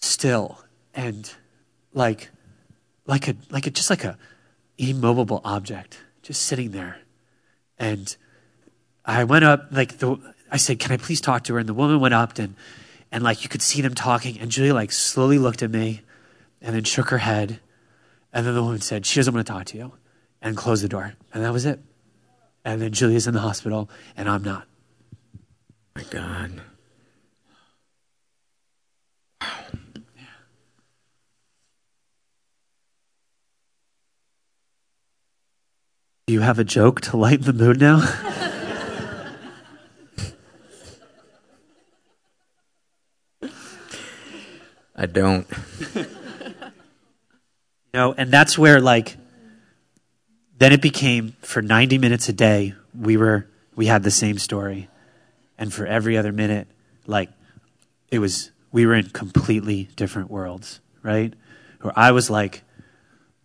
still 0.00 0.58
and 0.94 1.32
like, 1.92 2.30
like 3.10 3.26
a 3.28 3.34
like 3.50 3.66
a 3.66 3.70
just 3.70 3.90
like 3.90 4.04
a 4.04 4.16
immovable 4.78 5.40
object 5.44 5.98
just 6.22 6.42
sitting 6.42 6.70
there. 6.70 6.98
And 7.78 8.16
i 9.04 9.24
went 9.24 9.44
up 9.44 9.66
like 9.72 9.98
the 9.98 10.16
i 10.50 10.56
said 10.56 10.78
can 10.78 10.92
i 10.92 10.96
please 10.96 11.20
talk 11.20 11.44
to 11.44 11.54
her? 11.54 11.58
And 11.58 11.68
the 11.68 11.74
woman 11.74 11.98
went 12.00 12.14
up 12.14 12.38
and 12.38 12.54
and 13.10 13.24
like 13.24 13.42
you 13.42 13.48
could 13.48 13.62
see 13.62 13.82
them 13.82 13.94
talking. 13.94 14.38
And 14.38 14.50
giulia 14.50 14.72
like 14.72 14.92
slowly 14.92 15.38
looked 15.38 15.62
at 15.62 15.70
me 15.70 16.02
and 16.62 16.74
then 16.74 16.84
shook 16.84 17.08
her 17.08 17.18
head. 17.18 17.58
And 18.32 18.46
then 18.46 18.54
the 18.54 18.62
woman 18.62 18.80
said 18.80 19.04
she 19.04 19.18
doesn't 19.18 19.34
want 19.34 19.44
to 19.44 19.52
talk 19.52 19.66
to 19.66 19.76
you 19.76 19.92
and 20.40 20.56
closed 20.56 20.84
the 20.84 20.88
door. 20.88 21.14
And 21.34 21.44
that 21.44 21.52
was 21.52 21.66
it. 21.66 21.80
And 22.64 22.80
then 22.80 22.92
giulia's 22.92 23.26
in 23.26 23.34
the 23.34 23.40
hospital 23.40 23.90
and 24.16 24.28
i'm 24.28 24.44
not. 24.44 24.68
My 25.96 26.04
god 26.04 26.62
Do 36.30 36.34
you 36.34 36.42
have 36.42 36.60
a 36.60 36.64
joke 36.64 37.00
to 37.00 37.16
lighten 37.16 37.44
the 37.44 37.52
mood 37.52 37.80
now? 37.80 37.96
I 44.94 45.06
don't. 45.06 45.44
you 45.96 46.04
know, 47.92 48.14
and 48.16 48.30
that's 48.30 48.56
where 48.56 48.80
like 48.80 49.16
then 50.56 50.72
it 50.72 50.80
became 50.80 51.34
for 51.40 51.62
90 51.62 51.98
minutes 51.98 52.28
a 52.28 52.32
day 52.32 52.74
we 52.96 53.16
were 53.16 53.48
we 53.74 53.86
had 53.86 54.04
the 54.04 54.12
same 54.12 54.38
story. 54.38 54.88
And 55.58 55.74
for 55.74 55.84
every 55.84 56.16
other 56.16 56.30
minute 56.30 56.68
like 57.08 57.30
it 58.12 58.20
was 58.20 58.52
we 58.70 58.86
were 58.86 58.94
in 58.94 59.10
completely 59.10 59.88
different 59.96 60.30
worlds, 60.30 60.78
right? 61.02 61.34
Where 61.80 61.92
I 61.98 62.12
was 62.12 62.30
like 62.30 62.62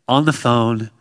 on 0.07 0.25
the 0.25 0.33
phone 0.33 0.91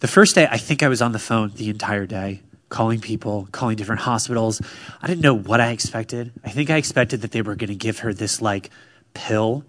the 0.00 0.08
first 0.08 0.34
day, 0.34 0.46
I 0.50 0.58
think 0.58 0.82
I 0.82 0.88
was 0.88 1.00
on 1.00 1.12
the 1.12 1.18
phone 1.18 1.52
the 1.54 1.70
entire 1.70 2.06
day, 2.06 2.42
calling 2.68 3.00
people, 3.00 3.48
calling 3.52 3.76
different 3.76 4.02
hospitals. 4.02 4.60
I 5.00 5.06
didn't 5.06 5.22
know 5.22 5.34
what 5.34 5.60
I 5.60 5.70
expected. 5.70 6.32
I 6.44 6.50
think 6.50 6.70
I 6.70 6.76
expected 6.76 7.22
that 7.22 7.32
they 7.32 7.42
were 7.42 7.54
going 7.54 7.68
to 7.68 7.76
give 7.76 8.00
her 8.00 8.12
this 8.12 8.42
like 8.42 8.70
pill 9.14 9.64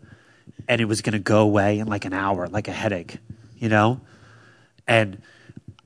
and 0.67 0.81
it 0.81 0.85
was 0.85 1.01
going 1.01 1.13
to 1.13 1.19
go 1.19 1.41
away 1.41 1.79
in 1.79 1.87
like 1.87 2.05
an 2.05 2.13
hour, 2.13 2.47
like 2.47 2.67
a 2.67 2.71
headache, 2.71 3.17
you 3.57 3.69
know? 3.69 4.01
And 4.87 5.21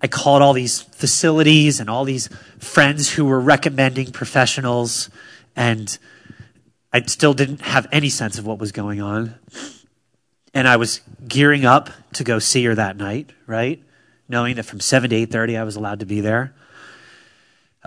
I 0.01 0.07
called 0.07 0.41
all 0.41 0.53
these 0.53 0.81
facilities 0.81 1.79
and 1.79 1.89
all 1.89 2.05
these 2.05 2.29
friends 2.57 3.11
who 3.11 3.25
were 3.25 3.39
recommending 3.39 4.11
professionals, 4.11 5.09
and 5.55 5.97
I 6.93 7.01
still 7.01 7.33
didn't 7.33 7.61
have 7.61 7.87
any 7.91 8.09
sense 8.09 8.39
of 8.39 8.45
what 8.45 8.59
was 8.59 8.71
going 8.71 9.01
on. 9.01 9.35
And 10.53 10.67
I 10.67 10.77
was 10.77 11.01
gearing 11.27 11.65
up 11.65 11.89
to 12.13 12.23
go 12.23 12.39
see 12.39 12.63
her 12.65 12.75
that 12.75 12.97
night, 12.97 13.31
right? 13.45 13.83
Knowing 14.29 14.55
that 14.55 14.63
from 14.63 14.79
7 14.79 15.09
to 15.09 15.27
8.30 15.27 15.59
i 15.59 15.63
was 15.63 15.75
allowed 15.75 15.99
to 15.99 16.05
be 16.05 16.21
there. 16.21 16.53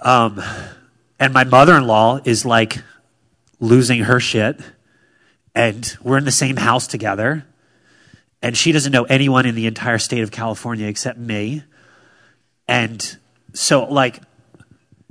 Um, 0.03 0.43
and 1.19 1.33
my 1.33 1.45
mother-in-law 1.45 2.21
is 2.25 2.45
like 2.45 2.79
losing 3.61 4.01
her 4.01 4.19
shit 4.19 4.61
and 5.55 5.97
we're 6.03 6.19
in 6.19 6.25
the 6.25 6.33
same 6.33 6.57
house 6.57 6.89
together 6.89 7.47
and 8.43 8.57
she 8.57 8.73
doesn't 8.73 8.91
know 8.91 9.05
anyone 9.05 9.47
in 9.47 9.55
the 9.55 9.67
entire 9.67 9.99
state 9.99 10.23
of 10.23 10.33
california 10.33 10.89
except 10.89 11.19
me. 11.19 11.63
And 12.67 13.19
so 13.53 13.85
like 13.85 14.21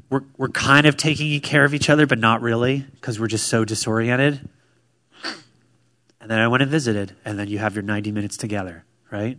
we're, 0.10 0.24
we're 0.36 0.50
kind 0.50 0.86
of 0.86 0.98
taking 0.98 1.40
care 1.40 1.64
of 1.64 1.74
each 1.74 1.90
other 1.90 2.06
but 2.06 2.20
not 2.20 2.42
really 2.42 2.86
because 2.96 3.20
we're 3.20 3.28
just 3.28 3.48
so 3.48 3.64
disoriented. 3.64 4.50
And 6.20 6.30
then 6.30 6.40
i 6.40 6.48
went 6.50 6.62
and 6.62 6.72
visited 6.72 7.16
and 7.24 7.40
then 7.40 7.48
you 7.48 7.60
have 7.60 7.74
your 7.76 7.84
90 7.84 8.12
minutes 8.12 8.36
together 8.36 8.84
right? 9.12 9.38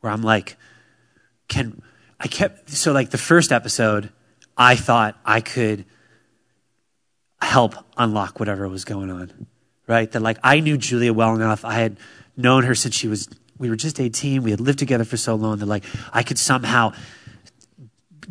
Where 0.00 0.12
i'm 0.12 0.22
like 0.22 0.56
can 1.50 1.82
I 2.18 2.28
kept 2.28 2.70
so 2.70 2.92
like 2.92 3.10
the 3.10 3.18
first 3.18 3.52
episode, 3.52 4.10
I 4.56 4.76
thought 4.76 5.18
I 5.24 5.42
could 5.42 5.84
help 7.42 7.74
unlock 7.98 8.38
whatever 8.38 8.66
was 8.68 8.86
going 8.86 9.10
on. 9.10 9.46
Right? 9.86 10.10
That 10.10 10.20
like 10.20 10.38
I 10.42 10.60
knew 10.60 10.78
Giulia 10.78 11.12
well 11.12 11.34
enough. 11.34 11.64
I 11.64 11.74
had 11.74 11.98
known 12.36 12.62
her 12.64 12.74
since 12.74 12.94
she 12.94 13.08
was 13.08 13.28
we 13.58 13.68
were 13.68 13.76
just 13.76 14.00
18. 14.00 14.42
We 14.42 14.52
had 14.52 14.60
lived 14.60 14.78
together 14.78 15.04
for 15.04 15.18
so 15.18 15.34
long 15.34 15.58
that 15.58 15.66
like 15.66 15.84
I 16.12 16.22
could 16.22 16.38
somehow 16.38 16.92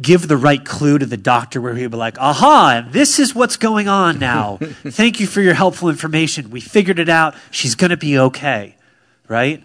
give 0.01 0.27
the 0.27 0.37
right 0.37 0.63
clue 0.63 0.97
to 0.97 1.05
the 1.05 1.17
doctor 1.17 1.59
where 1.59 1.75
he'd 1.75 1.91
be 1.91 1.97
like, 1.97 2.17
aha, 2.19 2.87
this 2.89 3.19
is 3.19 3.35
what's 3.35 3.57
going 3.57 3.87
on 3.87 4.17
now. 4.17 4.57
Thank 4.61 5.19
you 5.19 5.27
for 5.27 5.41
your 5.41 5.53
helpful 5.53 5.89
information. 5.89 6.51
We 6.51 6.61
figured 6.61 6.99
it 6.99 7.09
out. 7.09 7.35
She's 7.51 7.75
going 7.75 7.89
to 7.89 7.97
be 7.97 8.17
okay. 8.17 8.77
Right? 9.27 9.61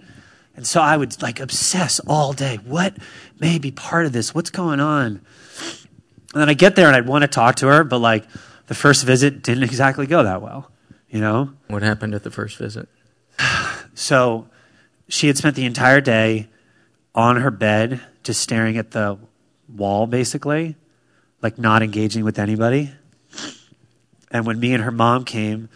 And 0.56 0.66
so 0.66 0.80
I 0.80 0.96
would 0.96 1.20
like 1.22 1.40
obsess 1.40 2.00
all 2.00 2.32
day. 2.32 2.56
What 2.56 2.96
may 3.38 3.58
be 3.58 3.70
part 3.70 4.06
of 4.06 4.12
this? 4.12 4.34
What's 4.34 4.50
going 4.50 4.80
on? 4.80 5.20
And 6.32 6.40
then 6.40 6.48
I 6.48 6.54
get 6.54 6.76
there 6.76 6.86
and 6.86 6.96
I'd 6.96 7.06
want 7.06 7.22
to 7.22 7.28
talk 7.28 7.56
to 7.56 7.68
her, 7.68 7.84
but 7.84 7.98
like 7.98 8.24
the 8.66 8.74
first 8.74 9.04
visit 9.04 9.42
didn't 9.42 9.64
exactly 9.64 10.06
go 10.06 10.22
that 10.22 10.42
well, 10.42 10.70
you 11.08 11.20
know? 11.20 11.52
What 11.68 11.82
happened 11.82 12.14
at 12.14 12.22
the 12.22 12.30
first 12.30 12.58
visit? 12.58 12.88
so 13.94 14.48
she 15.08 15.26
had 15.26 15.36
spent 15.36 15.56
the 15.56 15.64
entire 15.64 16.00
day 16.00 16.48
on 17.14 17.36
her 17.36 17.50
bed, 17.50 18.00
just 18.22 18.40
staring 18.40 18.76
at 18.76 18.90
the 18.90 19.18
wall, 19.68 20.06
basically, 20.06 20.76
like 21.42 21.58
not 21.58 21.82
engaging 21.82 22.24
with 22.24 22.38
anybody. 22.38 22.90
And 24.30 24.46
when 24.46 24.58
me 24.58 24.74
and 24.74 24.82
her 24.82 24.90
mom 24.90 25.24
came, 25.24 25.68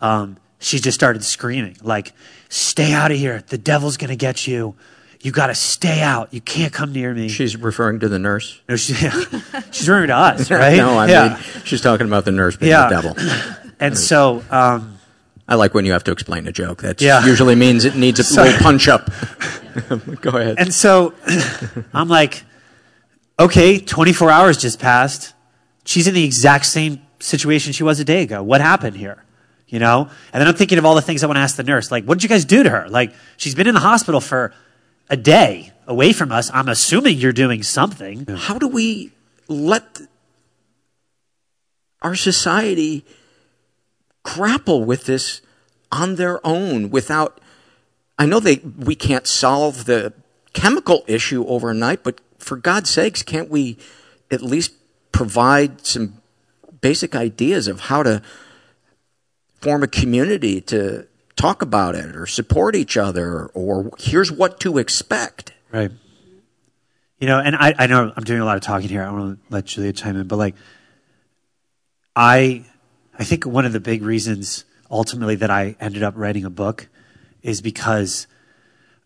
um, 0.00 0.38
she 0.58 0.78
just 0.78 0.94
started 0.94 1.22
screaming, 1.24 1.76
like, 1.82 2.12
stay 2.48 2.92
out 2.92 3.10
of 3.10 3.18
here. 3.18 3.44
The 3.46 3.58
devil's 3.58 3.96
going 3.96 4.10
to 4.10 4.16
get 4.16 4.46
you. 4.46 4.76
You 5.20 5.32
got 5.32 5.48
to 5.48 5.54
stay 5.54 6.00
out. 6.00 6.32
You 6.32 6.40
can't 6.40 6.72
come 6.72 6.92
near 6.92 7.12
me. 7.12 7.28
She's 7.28 7.56
referring 7.56 8.00
to 8.00 8.08
the 8.08 8.18
nurse? 8.18 8.60
No, 8.68 8.76
she, 8.76 8.92
yeah. 8.92 9.10
she's 9.72 9.88
referring 9.88 10.08
to 10.08 10.16
us, 10.16 10.50
right? 10.50 10.76
no, 10.76 10.96
I 10.96 11.08
yeah. 11.08 11.28
mean, 11.28 11.64
she's 11.64 11.80
talking 11.80 12.06
about 12.06 12.24
the 12.24 12.30
nurse 12.30 12.56
being 12.56 12.70
yeah. 12.70 12.88
the 12.88 12.94
devil. 12.94 13.64
and 13.80 13.98
so. 13.98 14.44
Um, 14.50 14.98
I 15.48 15.54
like 15.54 15.72
when 15.72 15.86
you 15.86 15.92
have 15.92 16.04
to 16.04 16.12
explain 16.12 16.46
a 16.46 16.52
joke. 16.52 16.82
That 16.82 17.00
yeah. 17.00 17.24
usually 17.24 17.54
means 17.54 17.84
it 17.86 17.96
needs 17.96 18.20
a 18.20 18.24
so, 18.24 18.42
little 18.42 18.58
punch 18.60 18.86
up. 18.86 19.06
Go 20.20 20.30
ahead. 20.36 20.56
And 20.58 20.74
so 20.74 21.14
I'm 21.94 22.08
like, 22.08 22.44
okay, 23.40 23.78
24 23.78 24.30
hours 24.30 24.58
just 24.58 24.78
passed. 24.78 25.32
She's 25.86 26.06
in 26.06 26.12
the 26.12 26.24
exact 26.24 26.66
same 26.66 27.00
situation 27.18 27.72
she 27.72 27.82
was 27.82 27.98
a 27.98 28.04
day 28.04 28.22
ago. 28.22 28.42
What 28.42 28.60
happened 28.60 28.96
here? 28.96 29.24
You 29.68 29.78
know? 29.78 30.10
And 30.32 30.40
then 30.40 30.48
I'm 30.48 30.54
thinking 30.54 30.76
of 30.76 30.84
all 30.84 30.94
the 30.94 31.02
things 31.02 31.24
I 31.24 31.26
want 31.26 31.38
to 31.38 31.40
ask 31.40 31.56
the 31.56 31.64
nurse. 31.64 31.90
Like, 31.90 32.04
what 32.04 32.18
did 32.18 32.24
you 32.24 32.28
guys 32.28 32.44
do 32.44 32.62
to 32.62 32.68
her? 32.68 32.88
Like, 32.88 33.14
she's 33.38 33.54
been 33.54 33.66
in 33.66 33.74
the 33.74 33.80
hospital 33.80 34.20
for 34.20 34.52
a 35.10 35.16
day 35.16 35.72
away 35.86 36.12
from 36.12 36.30
us. 36.30 36.50
I'm 36.52 36.68
assuming 36.68 37.18
you're 37.18 37.32
doing 37.32 37.62
something. 37.62 38.26
How 38.26 38.58
do 38.58 38.68
we 38.68 39.12
let 39.48 40.00
our 42.02 42.14
society 42.14 43.04
grapple 44.22 44.84
with 44.84 45.06
this 45.06 45.40
on 45.90 46.16
their 46.16 46.44
own 46.46 46.90
without 46.90 47.40
I 48.18 48.26
know 48.26 48.40
they 48.40 48.56
we 48.56 48.94
can't 48.94 49.26
solve 49.26 49.84
the 49.84 50.12
chemical 50.52 51.04
issue 51.06 51.46
overnight, 51.46 52.02
but 52.02 52.20
for 52.38 52.56
God's 52.56 52.90
sakes, 52.90 53.22
can't 53.22 53.48
we 53.48 53.78
at 54.30 54.42
least 54.42 54.72
provide 55.12 55.86
some 55.86 56.20
basic 56.80 57.14
ideas 57.14 57.68
of 57.68 57.80
how 57.82 58.02
to 58.02 58.22
form 59.60 59.82
a 59.82 59.88
community 59.88 60.60
to 60.60 61.06
talk 61.38 61.62
about 61.62 61.94
it 61.94 62.16
or 62.16 62.26
support 62.26 62.74
each 62.74 62.96
other 62.96 63.46
or 63.54 63.92
here's 63.98 64.30
what 64.30 64.60
to 64.60 64.76
expect. 64.76 65.52
Right. 65.72 65.92
You 67.18 67.26
know, 67.26 67.38
and 67.38 67.56
I, 67.56 67.74
I 67.78 67.86
know 67.86 68.12
I'm 68.14 68.24
doing 68.24 68.40
a 68.40 68.44
lot 68.44 68.56
of 68.56 68.62
talking 68.62 68.88
here. 68.88 69.02
I 69.02 69.10
want 69.10 69.38
to 69.38 69.52
let 69.52 69.64
Giulia 69.64 69.92
chime 69.92 70.16
in, 70.16 70.26
but 70.26 70.36
like, 70.36 70.54
I, 72.14 72.64
I 73.18 73.24
think 73.24 73.46
one 73.46 73.64
of 73.64 73.72
the 73.72 73.80
big 73.80 74.02
reasons 74.02 74.64
ultimately 74.90 75.36
that 75.36 75.50
I 75.50 75.76
ended 75.80 76.02
up 76.02 76.14
writing 76.16 76.44
a 76.44 76.50
book 76.50 76.88
is 77.42 77.60
because 77.60 78.26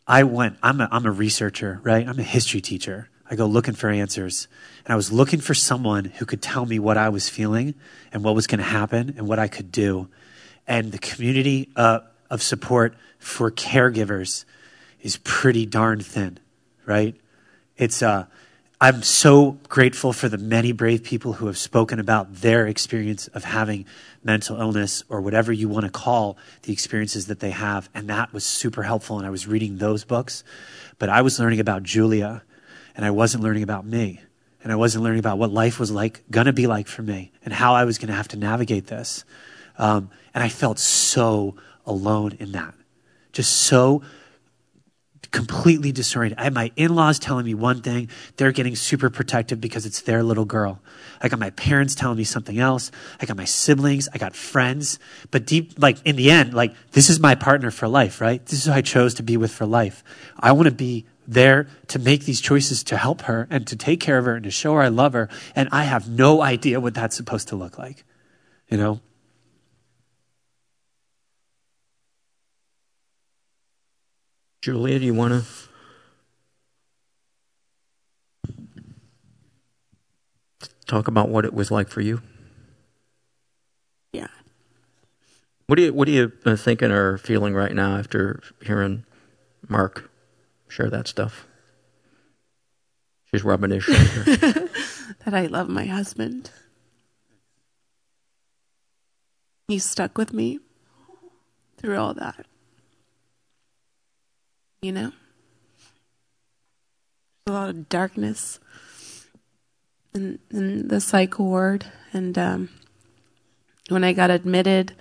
I 0.06 0.24
went, 0.24 0.56
I'm 0.62 0.80
a, 0.80 0.88
I'm 0.90 1.06
a 1.06 1.12
researcher, 1.12 1.80
right? 1.82 2.06
I'm 2.06 2.18
a 2.18 2.24
history 2.24 2.60
teacher. 2.60 3.08
I 3.30 3.34
go 3.34 3.46
looking 3.46 3.74
for 3.74 3.88
answers. 3.88 4.48
And 4.84 4.92
I 4.92 4.96
was 4.96 5.12
looking 5.12 5.40
for 5.40 5.54
someone 5.54 6.06
who 6.06 6.26
could 6.26 6.42
tell 6.42 6.66
me 6.66 6.78
what 6.78 6.96
I 6.96 7.08
was 7.08 7.28
feeling 7.28 7.74
and 8.12 8.24
what 8.24 8.34
was 8.34 8.46
going 8.46 8.58
to 8.58 8.64
happen 8.64 9.14
and 9.16 9.28
what 9.28 9.38
I 9.38 9.48
could 9.48 9.70
do. 9.70 10.08
And 10.66 10.92
the 10.92 10.98
community 10.98 11.70
uh, 11.76 12.00
of 12.32 12.42
support 12.42 12.96
for 13.18 13.50
caregivers 13.50 14.46
is 15.02 15.18
pretty 15.18 15.66
darn 15.66 16.00
thin, 16.00 16.38
right? 16.86 17.14
It's, 17.76 18.02
uh, 18.02 18.24
I'm 18.80 19.02
so 19.02 19.58
grateful 19.68 20.14
for 20.14 20.30
the 20.30 20.38
many 20.38 20.72
brave 20.72 21.04
people 21.04 21.34
who 21.34 21.46
have 21.46 21.58
spoken 21.58 22.00
about 22.00 22.36
their 22.36 22.66
experience 22.66 23.28
of 23.28 23.44
having 23.44 23.84
mental 24.24 24.58
illness 24.58 25.04
or 25.10 25.20
whatever 25.20 25.52
you 25.52 25.68
want 25.68 25.84
to 25.84 25.90
call 25.90 26.38
the 26.62 26.72
experiences 26.72 27.26
that 27.26 27.40
they 27.40 27.50
have. 27.50 27.90
And 27.94 28.08
that 28.08 28.32
was 28.32 28.44
super 28.44 28.82
helpful. 28.82 29.18
And 29.18 29.26
I 29.26 29.30
was 29.30 29.46
reading 29.46 29.76
those 29.76 30.02
books, 30.02 30.42
but 30.98 31.10
I 31.10 31.20
was 31.20 31.38
learning 31.38 31.60
about 31.60 31.82
Giulia 31.82 32.42
and 32.96 33.04
I 33.04 33.10
wasn't 33.10 33.44
learning 33.44 33.62
about 33.62 33.84
me. 33.84 34.20
And 34.64 34.72
I 34.72 34.76
wasn't 34.76 35.04
learning 35.04 35.20
about 35.20 35.38
what 35.38 35.50
life 35.50 35.78
was 35.78 35.90
like, 35.90 36.24
gonna 36.30 36.52
be 36.52 36.66
like 36.66 36.86
for 36.86 37.02
me, 37.02 37.32
and 37.44 37.52
how 37.52 37.74
I 37.74 37.84
was 37.84 37.98
gonna 37.98 38.14
have 38.14 38.28
to 38.28 38.38
navigate 38.38 38.86
this. 38.86 39.24
Um, 39.76 40.10
and 40.34 40.42
I 40.42 40.48
felt 40.48 40.78
so 40.78 41.56
alone 41.86 42.36
in 42.38 42.52
that. 42.52 42.74
Just 43.32 43.52
so 43.52 44.02
completely 45.32 45.92
disoriented. 45.92 46.38
I 46.38 46.44
had 46.44 46.54
my 46.54 46.70
in-laws 46.76 47.18
telling 47.18 47.44
me 47.46 47.54
one 47.54 47.80
thing. 47.80 48.10
They're 48.36 48.52
getting 48.52 48.76
super 48.76 49.10
protective 49.10 49.60
because 49.60 49.86
it's 49.86 50.02
their 50.02 50.22
little 50.22 50.44
girl. 50.44 50.80
I 51.20 51.28
got 51.28 51.38
my 51.38 51.50
parents 51.50 51.94
telling 51.94 52.18
me 52.18 52.24
something 52.24 52.58
else. 52.58 52.90
I 53.20 53.26
got 53.26 53.36
my 53.36 53.46
siblings. 53.46 54.08
I 54.12 54.18
got 54.18 54.36
friends. 54.36 54.98
But 55.30 55.46
deep, 55.46 55.74
like 55.78 55.98
in 56.04 56.16
the 56.16 56.30
end, 56.30 56.54
like 56.54 56.74
this 56.92 57.08
is 57.08 57.18
my 57.18 57.34
partner 57.34 57.70
for 57.70 57.88
life, 57.88 58.20
right? 58.20 58.44
This 58.44 58.60
is 58.60 58.66
who 58.66 58.72
I 58.72 58.82
chose 58.82 59.14
to 59.14 59.22
be 59.22 59.36
with 59.36 59.50
for 59.50 59.66
life. 59.66 60.04
I 60.38 60.52
want 60.52 60.66
to 60.66 60.74
be 60.74 61.06
there 61.26 61.68
to 61.88 61.98
make 61.98 62.24
these 62.24 62.40
choices 62.40 62.82
to 62.84 62.96
help 62.96 63.22
her 63.22 63.46
and 63.48 63.66
to 63.68 63.76
take 63.76 64.00
care 64.00 64.18
of 64.18 64.26
her 64.26 64.34
and 64.34 64.44
to 64.44 64.50
show 64.50 64.74
her 64.74 64.82
I 64.82 64.88
love 64.88 65.14
her. 65.14 65.28
And 65.56 65.68
I 65.72 65.84
have 65.84 66.08
no 66.08 66.42
idea 66.42 66.80
what 66.80 66.94
that's 66.94 67.16
supposed 67.16 67.48
to 67.48 67.56
look 67.56 67.78
like. 67.78 68.04
You 68.68 68.76
know? 68.76 69.00
Giulia, 74.62 75.00
do 75.00 75.04
you 75.04 75.12
want 75.12 75.32
to 75.32 75.42
talk 80.86 81.08
about 81.08 81.28
what 81.28 81.44
it 81.44 81.52
was 81.52 81.72
like 81.72 81.88
for 81.88 82.00
you? 82.00 82.22
Yeah. 84.12 84.28
What 85.66 85.76
do 85.76 85.82
you 85.82 85.92
What 85.92 86.06
are 86.06 86.12
you 86.12 86.32
uh, 86.46 86.54
thinking 86.54 86.92
or 86.92 87.18
feeling 87.18 87.54
right 87.54 87.74
now 87.74 87.96
after 87.96 88.40
hearing 88.64 89.04
Mark 89.68 90.08
share 90.68 90.88
that 90.90 91.08
stuff? 91.08 91.44
She's 93.32 93.42
rubbing 93.42 93.72
his 93.72 93.82
shoulder. 93.82 94.22
that 95.24 95.34
I 95.34 95.46
love 95.46 95.68
my 95.68 95.86
husband. 95.86 96.52
He's 99.66 99.84
stuck 99.84 100.16
with 100.16 100.32
me 100.32 100.60
through 101.78 101.96
all 101.96 102.14
that. 102.14 102.46
You 104.82 104.90
know? 104.90 105.12
A 107.46 107.52
lot 107.52 107.70
of 107.70 107.88
darkness 107.88 108.58
in, 110.12 110.40
in 110.50 110.88
the 110.88 111.00
psych 111.00 111.38
ward. 111.38 111.86
And 112.12 112.36
um, 112.36 112.68
when 113.88 114.02
I 114.02 114.12
got 114.12 114.30
admitted, 114.30 114.96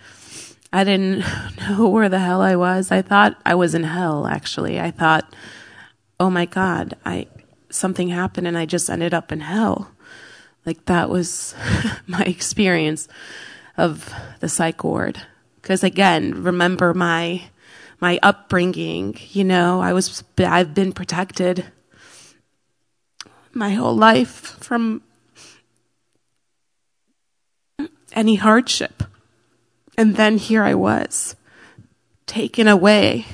I 0.71 0.84
didn't 0.84 1.25
know 1.59 1.88
where 1.89 2.09
the 2.09 2.19
hell 2.19 2.41
I 2.41 2.55
was. 2.55 2.91
I 2.91 3.01
thought 3.01 3.41
I 3.43 3.55
was 3.55 3.73
in 3.73 3.84
hell, 3.84 4.27
actually. 4.27 4.79
I 4.79 4.91
thought, 4.91 5.36
oh 6.19 6.29
my 6.29 6.45
God, 6.45 6.95
I 7.03 7.25
something 7.71 8.09
happened 8.09 8.47
and 8.47 8.57
I 8.57 8.67
just 8.67 8.88
ended 8.88 9.15
up 9.15 9.32
in 9.32 9.39
hell. 9.39 9.89
Like 10.63 10.86
that 10.86 11.09
was 11.09 11.55
my 12.07 12.21
experience 12.21 13.07
of 13.77 14.13
the 14.41 14.49
psych 14.49 14.84
ward. 14.84 15.23
Because 15.55 15.84
again, 15.84 16.43
remember 16.43 16.93
my 16.93 17.43
my 18.02 18.20
upbringing. 18.22 19.18
You 19.30 19.45
know, 19.45 19.80
I 19.80 19.93
was 19.93 20.24
I've 20.38 20.74
been 20.74 20.91
protected 20.91 21.66
my 23.54 23.70
whole 23.70 23.95
life 23.95 24.58
from 24.60 25.04
any 28.14 28.36
hardship. 28.36 29.04
And 29.97 30.16
then 30.16 30.38
here 30.38 30.64
I 30.64 30.74
was, 30.74 31.36
taken 32.26 32.68
away 32.68 33.26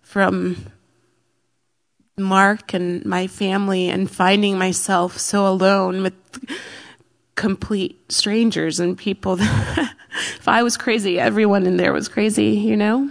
from 0.00 0.66
Mark 2.18 2.74
and 2.74 3.04
my 3.04 3.26
family 3.26 3.88
and 3.88 4.10
finding 4.10 4.58
myself 4.58 5.18
so 5.18 5.46
alone 5.46 6.02
with 6.02 6.14
complete 7.34 8.12
strangers 8.12 8.80
and 8.80 8.96
people 8.96 9.36
if 9.40 10.48
I 10.48 10.62
was 10.62 10.76
crazy, 10.76 11.18
everyone 11.18 11.66
in 11.66 11.76
there 11.76 11.92
was 11.92 12.08
crazy, 12.08 12.50
you 12.50 12.76
know? 12.76 13.10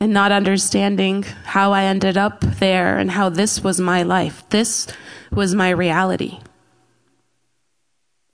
And 0.00 0.14
not 0.14 0.32
understanding 0.32 1.24
how 1.44 1.72
I 1.72 1.84
ended 1.84 2.16
up 2.16 2.40
there 2.40 2.98
and 2.98 3.10
how 3.10 3.28
this 3.28 3.62
was 3.62 3.78
my 3.78 4.02
life. 4.02 4.42
This 4.48 4.86
was 5.30 5.54
my 5.54 5.68
reality. 5.68 6.38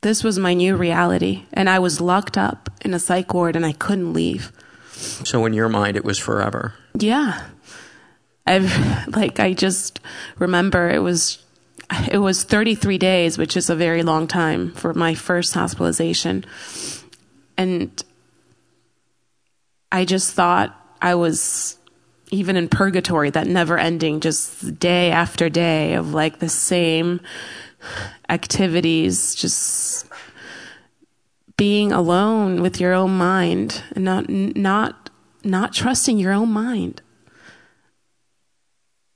This 0.02 0.22
was 0.22 0.38
my 0.38 0.54
new 0.54 0.76
reality. 0.76 1.44
And 1.52 1.68
I 1.68 1.80
was 1.80 2.00
locked 2.00 2.38
up 2.38 2.70
in 2.82 2.94
a 2.94 3.00
psych 3.00 3.34
ward 3.34 3.56
and 3.56 3.66
I 3.66 3.72
couldn't 3.72 4.12
leave. 4.12 4.52
So, 4.92 5.44
in 5.44 5.52
your 5.52 5.68
mind, 5.68 5.96
it 5.96 6.04
was 6.04 6.18
forever? 6.18 6.74
Yeah. 6.96 7.48
I've, 8.46 9.08
like, 9.08 9.40
I 9.40 9.52
just 9.52 9.98
remember 10.38 10.88
it 10.88 11.00
was 11.00 11.42
it 12.10 12.18
was 12.18 12.42
33 12.42 12.98
days, 12.98 13.38
which 13.38 13.56
is 13.56 13.70
a 13.70 13.76
very 13.76 14.02
long 14.02 14.26
time 14.26 14.72
for 14.72 14.92
my 14.94 15.14
first 15.14 15.54
hospitalization. 15.54 16.44
And 17.56 18.02
I 19.92 20.04
just 20.04 20.34
thought 20.34 20.85
I 21.06 21.14
was 21.14 21.78
even 22.32 22.56
in 22.56 22.68
purgatory, 22.68 23.30
that 23.30 23.46
never 23.46 23.78
ending, 23.78 24.18
just 24.18 24.80
day 24.80 25.12
after 25.12 25.48
day 25.48 25.94
of 25.94 26.12
like 26.12 26.40
the 26.40 26.48
same 26.48 27.20
activities, 28.28 29.36
just 29.36 30.08
being 31.56 31.92
alone 31.92 32.60
with 32.60 32.80
your 32.80 32.92
own 32.92 33.16
mind 33.16 33.84
and 33.94 34.04
not, 34.04 34.28
not, 34.28 35.10
not 35.44 35.72
trusting 35.72 36.18
your 36.18 36.32
own 36.32 36.50
mind. 36.50 37.02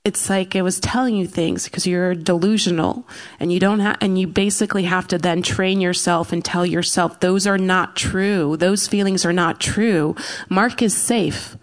It's 0.04 0.30
like 0.30 0.54
it 0.54 0.62
was 0.62 0.78
telling 0.78 1.16
you 1.16 1.26
things 1.26 1.64
because 1.64 1.88
you're 1.88 2.14
delusional 2.14 3.04
and 3.40 3.52
you 3.52 3.58
don't 3.58 3.80
have 3.80 3.98
and 4.00 4.16
you 4.16 4.28
basically 4.28 4.84
have 4.84 5.08
to 5.08 5.18
then 5.18 5.42
train 5.42 5.80
yourself 5.80 6.32
and 6.32 6.44
tell 6.44 6.64
yourself 6.64 7.18
those 7.18 7.48
are 7.48 7.58
not 7.58 7.96
true. 7.96 8.56
Those 8.56 8.86
feelings 8.86 9.26
are 9.26 9.32
not 9.32 9.58
true. 9.60 10.14
Mark 10.48 10.82
is 10.82 10.96
safe 10.96 11.56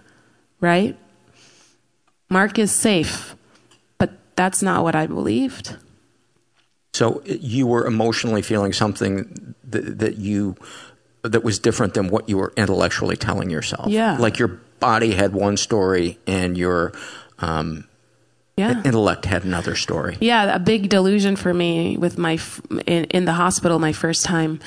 right? 0.60 0.98
Mark 2.30 2.60
is 2.60 2.72
safe 2.72 3.36
but 3.98 4.12
that's 4.36 4.62
not 4.62 4.84
what 4.84 4.96
i 4.96 5.08
believed. 5.08 5.78
So 6.94 7.22
you 7.26 7.68
were 7.68 7.86
emotionally 7.86 8.42
feeling 8.42 8.74
something 8.74 9.56
that, 9.66 10.00
that 10.00 10.18
you 10.18 10.56
that 11.22 11.44
was 11.44 11.60
different 11.60 11.94
than 11.94 12.08
what 12.08 12.30
you 12.30 12.38
were 12.38 12.54
intellectually 12.56 13.18
telling 13.18 13.50
yourself. 13.50 13.90
Yeah. 13.90 14.18
Like 14.18 14.40
your 14.40 14.48
body 14.80 15.12
had 15.12 15.34
one 15.34 15.58
story 15.58 16.18
and 16.26 16.58
your 16.58 16.94
um, 17.40 17.88
yeah. 18.56 18.82
intellect 18.84 19.26
had 19.26 19.44
another 19.44 19.76
story. 19.76 20.18
Yeah, 20.22 20.56
a 20.56 20.60
big 20.60 20.90
delusion 20.90 21.36
for 21.36 21.54
me 21.54 21.98
with 21.98 22.18
my 22.18 22.40
in, 22.88 23.04
in 23.06 23.26
the 23.26 23.34
hospital 23.34 23.78
my 23.78 23.94
first 23.94 24.26
time 24.26 24.60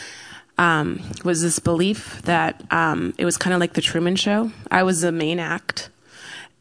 um, 0.61 1.01
was 1.25 1.41
this 1.41 1.59
belief 1.59 2.21
that 2.23 2.63
um, 2.71 3.15
it 3.17 3.25
was 3.25 3.39
kind 3.39 3.55
of 3.55 3.61
like 3.61 3.73
the 3.73 3.81
Truman 3.81 4.15
Show. 4.15 4.53
I 4.71 4.83
was 4.83 5.01
the 5.01 5.11
main 5.11 5.41
act, 5.41 5.89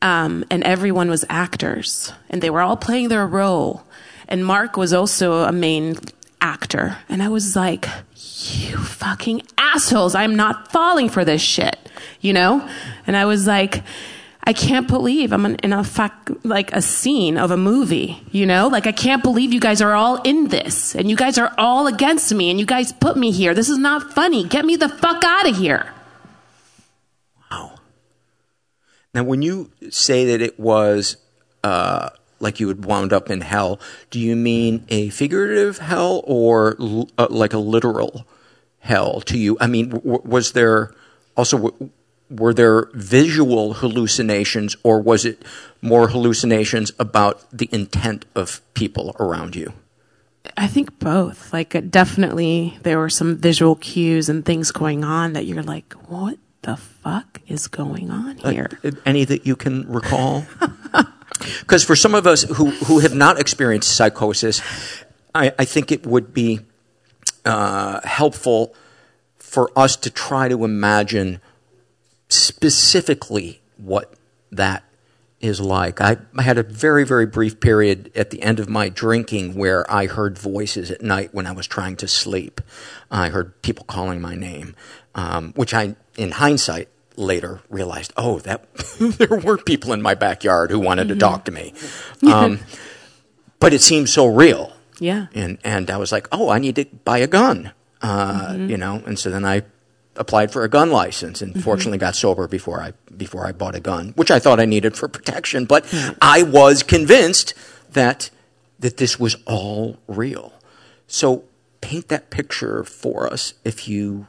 um, 0.01 0.45
and 0.49 0.63
everyone 0.63 1.09
was 1.09 1.25
actors, 1.29 2.13
and 2.29 2.41
they 2.41 2.49
were 2.49 2.61
all 2.61 2.77
playing 2.77 3.09
their 3.09 3.27
role. 3.27 3.83
And 4.29 4.45
Mark 4.45 4.77
was 4.77 4.93
also 4.93 5.43
a 5.43 5.51
main 5.51 5.97
actor, 6.39 6.97
and 7.09 7.21
I 7.21 7.27
was 7.27 7.57
like, 7.57 7.89
"You 8.15 8.77
fucking 8.77 9.41
assholes! 9.57 10.15
I'm 10.15 10.37
not 10.37 10.71
falling 10.71 11.09
for 11.09 11.25
this 11.25 11.41
shit," 11.41 11.77
you 12.21 12.31
know. 12.31 12.65
And 13.05 13.17
I 13.17 13.25
was 13.25 13.47
like 13.47 13.83
I 14.43 14.53
can't 14.53 14.87
believe 14.87 15.31
I'm 15.31 15.45
in 15.45 15.73
a 15.73 15.83
fuck, 15.83 16.31
like 16.43 16.71
a 16.73 16.81
scene 16.81 17.37
of 17.37 17.51
a 17.51 17.57
movie, 17.57 18.23
you 18.31 18.45
know? 18.45 18.67
Like 18.67 18.87
I 18.87 18.91
can't 18.91 19.21
believe 19.21 19.53
you 19.53 19.59
guys 19.59 19.81
are 19.81 19.93
all 19.93 20.21
in 20.23 20.47
this 20.47 20.95
and 20.95 21.09
you 21.09 21.15
guys 21.15 21.37
are 21.37 21.53
all 21.57 21.87
against 21.87 22.33
me 22.33 22.49
and 22.49 22.59
you 22.59 22.65
guys 22.65 22.91
put 22.93 23.15
me 23.17 23.31
here. 23.31 23.53
This 23.53 23.69
is 23.69 23.77
not 23.77 24.13
funny. 24.13 24.43
Get 24.45 24.65
me 24.65 24.75
the 24.75 24.89
fuck 24.89 25.23
out 25.23 25.47
of 25.47 25.55
here. 25.57 25.93
Wow. 27.51 27.73
Now, 29.13 29.23
when 29.23 29.41
you 29.41 29.71
say 29.89 30.25
that 30.25 30.41
it 30.41 30.59
was 30.59 31.17
uh, 31.63 32.09
like 32.39 32.59
you 32.59 32.69
had 32.69 32.85
wound 32.85 33.11
up 33.13 33.29
in 33.29 33.41
hell, 33.41 33.79
do 34.09 34.19
you 34.19 34.35
mean 34.35 34.85
a 34.89 35.09
figurative 35.09 35.79
hell 35.79 36.23
or 36.25 36.75
uh, 37.17 37.27
like 37.29 37.53
a 37.53 37.57
literal 37.59 38.25
hell 38.79 39.21
to 39.21 39.37
you? 39.37 39.57
I 39.59 39.67
mean, 39.67 39.89
w- 39.89 40.21
was 40.23 40.53
there 40.53 40.91
also 41.35 41.57
w- 41.57 41.89
were 42.29 42.53
there 42.53 42.89
visual 42.93 43.73
hallucinations, 43.73 44.75
or 44.83 45.01
was 45.01 45.25
it 45.25 45.43
more 45.81 46.09
hallucinations 46.09 46.91
about 46.99 47.45
the 47.51 47.69
intent 47.71 48.25
of 48.35 48.61
people 48.73 49.15
around 49.19 49.55
you? 49.55 49.73
I 50.57 50.67
think 50.67 50.99
both. 50.99 51.51
Like, 51.53 51.75
uh, 51.75 51.81
definitely, 51.81 52.77
there 52.83 52.97
were 52.97 53.09
some 53.09 53.37
visual 53.37 53.75
cues 53.75 54.29
and 54.29 54.45
things 54.45 54.71
going 54.71 55.03
on 55.03 55.33
that 55.33 55.45
you're 55.45 55.63
like, 55.63 55.93
what 56.07 56.37
the 56.61 56.77
fuck 56.77 57.41
is 57.47 57.67
going 57.67 58.11
on 58.11 58.37
here? 58.37 58.69
Uh, 58.83 58.91
any 59.05 59.25
that 59.25 59.45
you 59.45 59.55
can 59.55 59.91
recall? 59.91 60.45
Because 61.59 61.83
for 61.83 61.95
some 61.95 62.15
of 62.15 62.27
us 62.27 62.43
who, 62.43 62.71
who 62.71 62.99
have 62.99 63.13
not 63.13 63.39
experienced 63.39 63.95
psychosis, 63.95 64.61
I, 65.33 65.53
I 65.57 65.65
think 65.65 65.91
it 65.91 66.05
would 66.05 66.33
be 66.33 66.61
uh, 67.45 68.01
helpful 68.03 68.73
for 69.37 69.71
us 69.75 69.95
to 69.97 70.09
try 70.09 70.47
to 70.47 70.65
imagine 70.65 71.39
specifically 72.29 73.61
what 73.77 74.13
that 74.51 74.83
is 75.41 75.61
like. 75.61 76.01
I, 76.01 76.17
I, 76.37 76.41
had 76.41 76.57
a 76.57 76.63
very, 76.63 77.05
very 77.05 77.25
brief 77.25 77.59
period 77.59 78.11
at 78.15 78.29
the 78.29 78.41
end 78.41 78.59
of 78.59 78.67
my 78.67 78.89
drinking 78.89 79.55
where 79.55 79.89
I 79.91 80.05
heard 80.05 80.37
voices 80.37 80.91
at 80.91 81.01
night 81.01 81.33
when 81.33 81.47
I 81.47 81.53
was 81.53 81.65
trying 81.65 81.95
to 81.97 82.07
sleep. 82.07 82.61
I 83.09 83.29
heard 83.29 83.61
people 83.61 83.85
calling 83.85 84.19
my 84.19 84.35
name, 84.35 84.75
um, 85.15 85.53
which 85.53 85.73
I, 85.73 85.95
in 86.17 86.31
hindsight, 86.31 86.89
later 87.15 87.61
realized, 87.69 88.13
oh, 88.17 88.39
that 88.39 88.73
there 88.99 89.39
were 89.39 89.57
people 89.57 89.93
in 89.93 90.01
my 90.01 90.13
backyard 90.13 90.71
who 90.71 90.79
wanted 90.79 91.07
mm-hmm. 91.07 91.19
to 91.19 91.19
talk 91.19 91.45
to 91.45 91.51
me. 91.51 91.73
Um, 92.21 92.59
but 93.59 93.73
it 93.73 93.81
seemed 93.81 94.09
so 94.09 94.25
real. 94.27 94.73
Yeah. 94.99 95.27
And 95.33 95.57
and 95.63 95.89
I 95.89 95.97
was 95.97 96.11
like, 96.11 96.27
oh, 96.31 96.49
I 96.49 96.59
need 96.59 96.75
to 96.75 96.85
buy 97.05 97.19
a 97.19 97.27
gun. 97.27 97.71
Uh, 98.01 98.49
mm-hmm. 98.49 98.69
You 98.69 98.77
know, 98.77 99.01
and 99.05 99.17
so 99.17 99.29
then 99.29 99.45
I 99.45 99.63
applied 100.19 100.51
for 100.51 100.63
a 100.63 100.69
gun 100.69 100.91
license 100.91 101.41
and 101.41 101.53
mm-hmm. 101.53 101.61
fortunately 101.61 101.97
got 101.97 102.15
sober 102.15 102.47
before 102.47 102.81
I 102.81 102.93
before 103.15 103.47
I 103.47 103.51
bought 103.51 103.73
a 103.73 103.79
gun, 103.79 104.13
which 104.15 104.29
I 104.29 104.37
thought 104.37 104.59
I 104.59 104.65
needed 104.65 104.95
for 104.95 105.07
protection. 105.07 105.65
But. 105.65 105.85
I 106.21 106.43
was 106.43 106.83
convinced 106.83 107.53
that 107.91 108.29
that 108.79 108.97
this 108.97 109.19
was 109.19 109.35
all 109.45 109.97
real. 110.07 110.53
So 111.07 111.43
paint 111.81 112.07
that 112.09 112.29
picture 112.29 112.83
for 112.83 113.31
us 113.31 113.53
if 113.63 113.87
you 113.87 114.27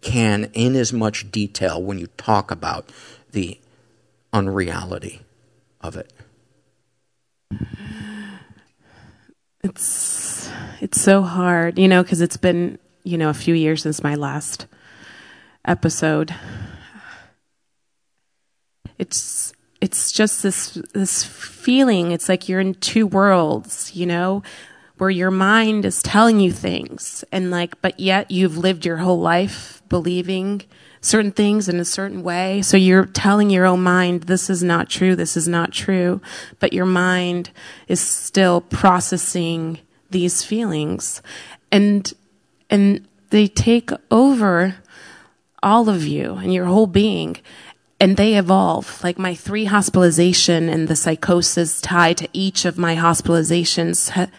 can 0.00 0.50
in 0.52 0.76
as 0.76 0.92
much 0.92 1.30
detail 1.30 1.82
when 1.82 1.98
you 1.98 2.06
talk 2.16 2.50
about 2.50 2.90
the 3.32 3.58
unreality 4.32 5.22
of 5.80 5.96
it. 5.96 6.12
It's 9.62 10.50
it's 10.80 11.00
so 11.00 11.22
hard, 11.22 11.78
you 11.78 11.88
know, 11.88 12.02
because 12.02 12.20
it's 12.20 12.36
been 12.36 12.78
you 13.02 13.18
know 13.18 13.30
a 13.30 13.34
few 13.34 13.54
years 13.54 13.82
since 13.82 14.02
my 14.02 14.14
last 14.14 14.66
episode. 15.68 16.34
It's 18.98 19.52
it's 19.80 20.10
just 20.10 20.42
this 20.42 20.74
this 20.92 21.22
feeling. 21.22 22.10
It's 22.10 22.28
like 22.28 22.48
you're 22.48 22.60
in 22.60 22.74
two 22.74 23.06
worlds, 23.06 23.94
you 23.94 24.06
know, 24.06 24.42
where 24.96 25.10
your 25.10 25.30
mind 25.30 25.84
is 25.84 26.02
telling 26.02 26.40
you 26.40 26.52
things, 26.52 27.24
and 27.30 27.50
like, 27.50 27.80
but 27.80 28.00
yet 28.00 28.30
you've 28.30 28.58
lived 28.58 28.84
your 28.84 28.96
whole 28.96 29.20
life 29.20 29.82
believing 29.88 30.62
certain 31.00 31.32
things 31.32 31.68
in 31.68 31.78
a 31.78 31.84
certain 31.84 32.22
way. 32.22 32.62
So 32.62 32.76
you're 32.76 33.06
telling 33.06 33.50
your 33.50 33.66
own 33.66 33.82
mind, 33.82 34.24
this 34.24 34.50
is 34.50 34.62
not 34.62 34.88
true, 34.88 35.14
this 35.14 35.36
is 35.36 35.46
not 35.48 35.72
true. 35.72 36.20
But 36.58 36.72
your 36.72 36.86
mind 36.86 37.50
is 37.86 38.00
still 38.00 38.60
processing 38.60 39.78
these 40.10 40.42
feelings. 40.42 41.22
And, 41.70 42.12
and 42.68 43.06
they 43.30 43.46
take 43.46 43.90
over 44.10 44.76
all 45.62 45.88
of 45.88 46.06
you 46.06 46.34
and 46.34 46.52
your 46.52 46.66
whole 46.66 46.86
being. 46.86 47.36
And 48.00 48.16
they 48.16 48.36
evolve. 48.36 49.02
Like 49.02 49.18
my 49.18 49.34
three 49.34 49.64
hospitalization 49.64 50.68
and 50.68 50.86
the 50.86 50.96
psychosis 50.96 51.80
tied 51.80 52.18
to 52.18 52.28
each 52.32 52.64
of 52.64 52.78
my 52.78 52.94
hospitalizations 52.94 54.10
ha- 54.10 54.30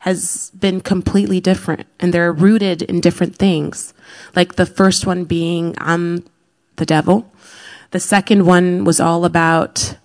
has 0.00 0.52
been 0.58 0.80
completely 0.80 1.40
different 1.40 1.86
and 1.98 2.14
they're 2.14 2.32
rooted 2.32 2.82
in 2.82 3.00
different 3.00 3.36
things. 3.36 3.92
Like 4.36 4.54
the 4.54 4.66
first 4.66 5.06
one 5.06 5.24
being, 5.24 5.74
I'm 5.78 6.24
the 6.76 6.86
devil. 6.86 7.30
The 7.90 8.00
second 8.00 8.46
one 8.46 8.84
was 8.84 9.00
all 9.00 9.24
about 9.24 9.96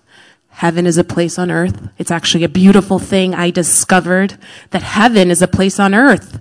heaven 0.48 0.86
is 0.86 0.98
a 0.98 1.04
place 1.04 1.38
on 1.38 1.50
earth. 1.50 1.88
It's 1.98 2.10
actually 2.10 2.44
a 2.44 2.48
beautiful 2.48 2.98
thing. 2.98 3.34
I 3.34 3.50
discovered 3.50 4.38
that 4.70 4.82
heaven 4.82 5.30
is 5.30 5.42
a 5.42 5.48
place 5.48 5.78
on 5.78 5.94
earth. 5.94 6.40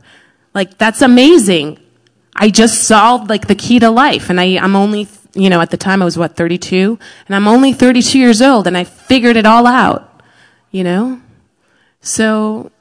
Like 0.54 0.78
that's 0.78 1.02
amazing. 1.02 1.80
I 2.36 2.50
just 2.50 2.84
solved 2.86 3.30
like 3.30 3.48
the 3.48 3.56
key 3.56 3.80
to 3.80 3.90
life 3.90 4.30
and 4.30 4.40
I, 4.40 4.58
I'm 4.58 4.76
only, 4.76 5.08
you 5.34 5.50
know, 5.50 5.62
at 5.62 5.72
the 5.72 5.78
time 5.78 6.02
I 6.02 6.06
was 6.06 6.18
what, 6.18 6.36
32? 6.36 6.98
And 7.28 7.36
I'm 7.36 7.48
only 7.48 7.74
32 7.74 8.18
years 8.18 8.42
old 8.42 8.68
and 8.68 8.78
I 8.78 8.84
figured 8.84 9.36
it 9.36 9.46
all 9.46 9.68
out, 9.68 10.22
you 10.72 10.84
know? 10.84 11.22
So 12.02 12.72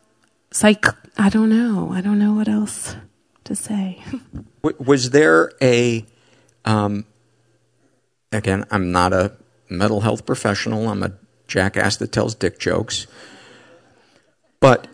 like, 0.63 0.87
I 1.19 1.29
don't 1.29 1.51
know. 1.51 1.93
I 1.93 2.01
don't 2.01 2.19
know 2.19 2.33
what 2.33 2.49
else 2.49 2.97
to 3.45 3.55
say. 3.55 4.03
was 4.79 5.11
there 5.11 5.53
a, 5.61 6.05
um, 6.65 7.05
again, 8.31 8.65
I'm 8.71 8.93
not 8.93 9.13
a 9.13 9.33
mental 9.69 10.01
health 10.01 10.25
professional. 10.25 10.89
I'm 10.89 11.03
a 11.03 11.13
jackass 11.47 11.97
that 11.97 12.13
tells 12.13 12.35
dick 12.35 12.59
jokes. 12.59 13.07
But 14.61 14.87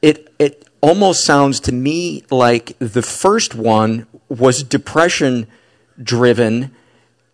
it, 0.00 0.32
it 0.38 0.67
almost 0.80 1.24
sounds 1.24 1.60
to 1.60 1.72
me 1.72 2.24
like 2.30 2.76
the 2.78 3.02
first 3.02 3.54
one 3.54 4.06
was 4.28 4.62
depression 4.62 5.46
driven 6.02 6.74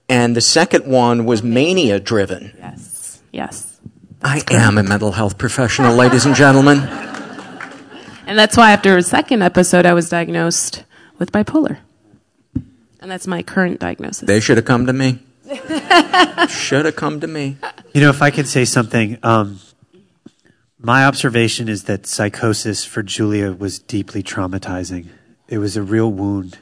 and 0.09 0.37
the 0.37 0.41
second 0.41 0.87
one 0.87 1.25
was 1.25 1.43
mania 1.43 1.99
driven. 2.01 2.55
Yes. 2.59 3.23
Yes. 3.33 3.81
I 4.23 4.43
am 4.51 4.79
a 4.79 4.83
mental 4.83 5.13
health 5.13 5.39
professional, 5.39 5.95
ladies 5.95 6.25
and 6.27 6.35
gentlemen. 6.35 6.79
And 8.27 8.39
that's 8.39 8.57
why 8.57 8.73
after 8.73 8.97
a 8.97 9.03
second 9.03 9.43
episode, 9.43 9.85
I 9.85 9.93
was 9.93 10.09
diagnosed 10.09 10.85
with 11.19 11.31
bipolar. 11.31 11.79
And 13.01 13.11
that's 13.11 13.27
my 13.27 13.43
current 13.43 13.81
diagnosis. 13.81 14.27
They 14.27 14.41
should 14.41 14.57
have 14.57 14.65
come 14.65 14.87
to 14.87 14.95
me. 14.95 15.19
should 16.49 16.87
have 16.87 16.97
come 16.97 17.21
to 17.21 17.27
me. 17.27 17.59
You 17.93 18.01
know, 18.01 18.09
if 18.09 18.23
I 18.23 18.31
could 18.31 18.49
say 18.49 18.65
something, 18.65 19.19
um, 19.23 19.61
my 20.85 21.05
observation 21.07 21.69
is 21.69 21.85
that 21.85 22.07
psychosis 22.07 22.85
for 22.85 23.03
Giulia 23.03 23.53
was 23.53 23.79
deeply 23.79 24.23
traumatizing. 24.23 25.09
It 25.49 25.59
was 25.59 25.77
a 25.77 25.83
real 25.83 26.11
wound 26.13 26.59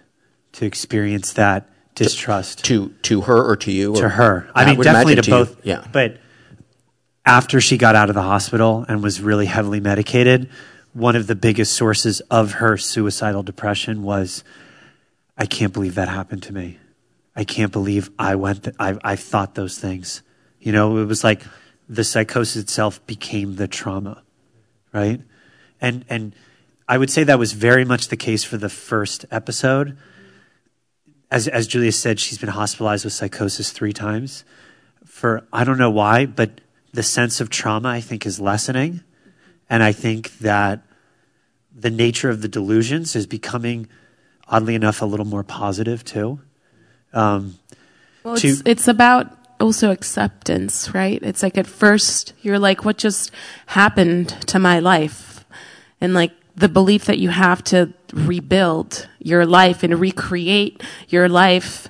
to 0.52 0.64
experience 0.64 1.32
that 1.34 1.68
distrust. 1.94 2.64
To 2.66 2.90
to 3.02 3.22
her 3.22 3.42
or 3.42 3.56
to 3.56 3.72
you? 3.72 3.94
To 3.96 4.08
her. 4.08 4.48
I, 4.54 4.62
I 4.62 4.66
mean, 4.66 4.80
definitely 4.80 5.16
to, 5.16 5.22
to 5.22 5.30
both. 5.30 5.66
Yeah. 5.66 5.86
But 5.92 6.18
after 7.24 7.60
she 7.60 7.78
got 7.78 7.94
out 7.94 8.08
of 8.08 8.14
the 8.14 8.22
hospital 8.22 8.84
and 8.88 9.02
was 9.02 9.20
really 9.20 9.46
heavily 9.46 9.80
medicated, 9.80 10.50
one 10.92 11.16
of 11.16 11.26
the 11.26 11.34
biggest 11.34 11.72
sources 11.74 12.20
of 12.30 12.52
her 12.54 12.76
suicidal 12.76 13.42
depression 13.42 14.02
was 14.02 14.44
I 15.36 15.46
can't 15.46 15.72
believe 15.72 15.94
that 15.94 16.08
happened 16.08 16.42
to 16.44 16.52
me. 16.52 16.78
I 17.34 17.44
can't 17.44 17.72
believe 17.72 18.10
I 18.18 18.34
went, 18.34 18.64
th- 18.64 18.76
I, 18.78 18.98
I 19.02 19.16
thought 19.16 19.54
those 19.54 19.78
things. 19.78 20.22
You 20.60 20.72
know, 20.72 20.98
it 20.98 21.06
was 21.06 21.24
like 21.24 21.42
the 21.88 22.04
psychosis 22.04 22.62
itself 22.62 23.04
became 23.06 23.56
the 23.56 23.68
trauma, 23.68 24.22
right? 24.92 25.20
And, 25.80 26.04
and 26.08 26.34
I 26.88 26.98
would 26.98 27.10
say 27.10 27.24
that 27.24 27.38
was 27.38 27.52
very 27.52 27.84
much 27.84 28.08
the 28.08 28.16
case 28.16 28.44
for 28.44 28.56
the 28.56 28.68
first 28.68 29.24
episode. 29.30 29.96
As, 31.30 31.48
as 31.48 31.66
Giulia 31.66 31.92
said, 31.92 32.20
she's 32.20 32.38
been 32.38 32.50
hospitalized 32.50 33.04
with 33.04 33.12
psychosis 33.14 33.70
three 33.70 33.92
times. 33.92 34.44
For, 35.04 35.46
I 35.52 35.64
don't 35.64 35.78
know 35.78 35.90
why, 35.90 36.26
but 36.26 36.60
the 36.92 37.02
sense 37.02 37.40
of 37.40 37.50
trauma, 37.50 37.88
I 37.88 38.00
think, 38.00 38.26
is 38.26 38.38
lessening 38.40 39.02
and 39.72 39.82
I 39.82 39.92
think 39.92 40.36
that 40.40 40.82
the 41.74 41.88
nature 41.88 42.28
of 42.28 42.42
the 42.42 42.48
delusions 42.48 43.16
is 43.16 43.26
becoming, 43.26 43.88
oddly 44.46 44.74
enough, 44.74 45.00
a 45.00 45.06
little 45.06 45.24
more 45.24 45.42
positive 45.42 46.04
too. 46.04 46.40
Um, 47.14 47.58
well, 48.22 48.36
to, 48.36 48.48
it's, 48.48 48.62
it's 48.66 48.88
about 48.88 49.34
also 49.62 49.90
acceptance, 49.90 50.92
right? 50.92 51.22
It's 51.22 51.42
like 51.42 51.56
at 51.56 51.66
first 51.66 52.34
you're 52.42 52.58
like, 52.58 52.84
what 52.84 52.98
just 52.98 53.30
happened 53.66 54.28
to 54.48 54.58
my 54.58 54.80
life? 54.80 55.44
And 56.00 56.12
like 56.12 56.32
the 56.56 56.68
belief 56.68 57.06
that 57.06 57.18
you 57.18 57.30
have 57.30 57.64
to 57.64 57.94
rebuild 58.12 59.08
your 59.18 59.46
life 59.46 59.82
and 59.82 59.98
recreate 59.98 60.82
your 61.08 61.28
life 61.28 61.88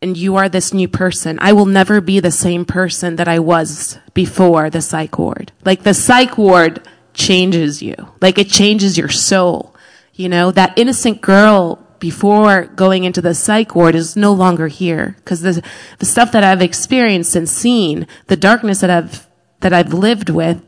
and 0.00 0.16
you 0.16 0.36
are 0.36 0.48
this 0.48 0.72
new 0.74 0.88
person. 0.88 1.38
I 1.40 1.52
will 1.52 1.66
never 1.66 2.00
be 2.00 2.18
the 2.18 2.32
same 2.32 2.64
person 2.64 3.16
that 3.16 3.28
I 3.28 3.38
was 3.38 3.98
before 4.14 4.70
the 4.70 4.80
psych 4.80 5.18
ward. 5.18 5.52
Like 5.64 5.82
the 5.84 5.94
psych 5.94 6.36
ward 6.36 6.86
changes 7.14 7.82
you. 7.82 7.94
Like 8.20 8.38
it 8.38 8.48
changes 8.48 8.98
your 8.98 9.10
soul. 9.10 9.74
You 10.14 10.28
know, 10.28 10.50
that 10.50 10.76
innocent 10.76 11.20
girl 11.20 11.86
before 12.02 12.64
going 12.74 13.04
into 13.04 13.22
the 13.22 13.32
psych 13.32 13.76
ward 13.76 13.94
is 13.94 14.16
no 14.16 14.32
longer 14.32 14.66
here 14.66 15.14
because 15.18 15.40
the 15.40 15.62
the 16.00 16.04
stuff 16.04 16.32
that 16.32 16.42
I've 16.42 16.60
experienced 16.60 17.36
and 17.36 17.48
seen, 17.48 18.08
the 18.26 18.34
darkness 18.36 18.80
that 18.80 18.90
I've 18.90 19.28
that 19.60 19.72
I've 19.72 19.94
lived 19.94 20.28
with 20.28 20.60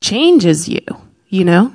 changes 0.00 0.68
you, 0.68 0.84
you 1.28 1.44
know? 1.44 1.74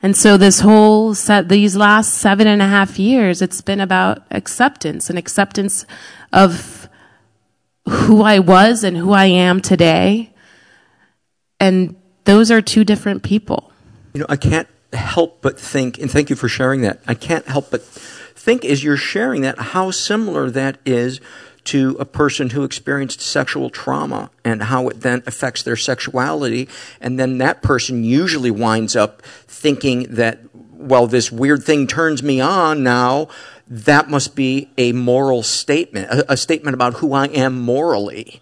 And 0.00 0.16
so 0.16 0.36
this 0.36 0.60
whole 0.60 1.16
set, 1.16 1.48
these 1.48 1.74
last 1.74 2.14
seven 2.14 2.46
and 2.46 2.62
a 2.62 2.68
half 2.68 2.96
years, 2.96 3.42
it's 3.42 3.60
been 3.60 3.80
about 3.80 4.22
acceptance 4.30 5.10
and 5.10 5.18
acceptance 5.18 5.84
of 6.32 6.88
who 7.88 8.22
I 8.22 8.38
was 8.38 8.84
and 8.84 8.96
who 8.96 9.10
I 9.10 9.24
am 9.24 9.60
today. 9.60 10.32
And 11.58 11.96
those 12.22 12.52
are 12.52 12.62
two 12.62 12.84
different 12.84 13.24
people. 13.24 13.72
You 14.12 14.20
know, 14.20 14.26
I 14.28 14.36
can't 14.36 14.68
help 14.96 15.42
but 15.42 15.58
think, 15.58 15.98
and 15.98 16.10
thank 16.10 16.30
you 16.30 16.36
for 16.36 16.48
sharing 16.48 16.80
that. 16.82 17.00
I 17.06 17.14
can't 17.14 17.46
help 17.46 17.70
but 17.70 17.82
think 17.82 18.64
as 18.64 18.84
you're 18.84 18.96
sharing 18.96 19.42
that 19.42 19.58
how 19.58 19.90
similar 19.90 20.50
that 20.50 20.78
is 20.84 21.20
to 21.64 21.96
a 21.98 22.04
person 22.04 22.50
who 22.50 22.62
experienced 22.62 23.20
sexual 23.20 23.70
trauma 23.70 24.30
and 24.44 24.62
how 24.62 24.88
it 24.88 25.00
then 25.00 25.22
affects 25.26 25.64
their 25.64 25.76
sexuality. 25.76 26.68
And 27.00 27.18
then 27.18 27.38
that 27.38 27.60
person 27.60 28.04
usually 28.04 28.52
winds 28.52 28.94
up 28.94 29.20
thinking 29.22 30.04
that, 30.14 30.40
well, 30.54 31.08
this 31.08 31.32
weird 31.32 31.64
thing 31.64 31.88
turns 31.88 32.22
me 32.22 32.40
on 32.40 32.84
now. 32.84 33.28
That 33.66 34.08
must 34.08 34.36
be 34.36 34.70
a 34.78 34.92
moral 34.92 35.42
statement, 35.42 36.08
a, 36.08 36.34
a 36.34 36.36
statement 36.36 36.74
about 36.74 36.94
who 36.94 37.12
I 37.12 37.26
am 37.26 37.60
morally. 37.60 38.40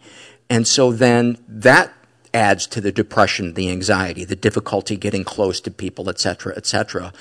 And 0.50 0.68
so 0.68 0.92
then 0.92 1.38
that 1.48 1.94
adds 2.34 2.66
to 2.66 2.80
the 2.80 2.92
depression, 2.92 3.54
the 3.54 3.70
anxiety, 3.70 4.24
the 4.24 4.36
difficulty 4.36 4.96
getting 4.96 5.24
close 5.24 5.60
to 5.60 5.70
people, 5.70 6.10
et 6.10 6.18
cetera, 6.18 6.52
et 6.56 6.66
cetera 6.66 7.12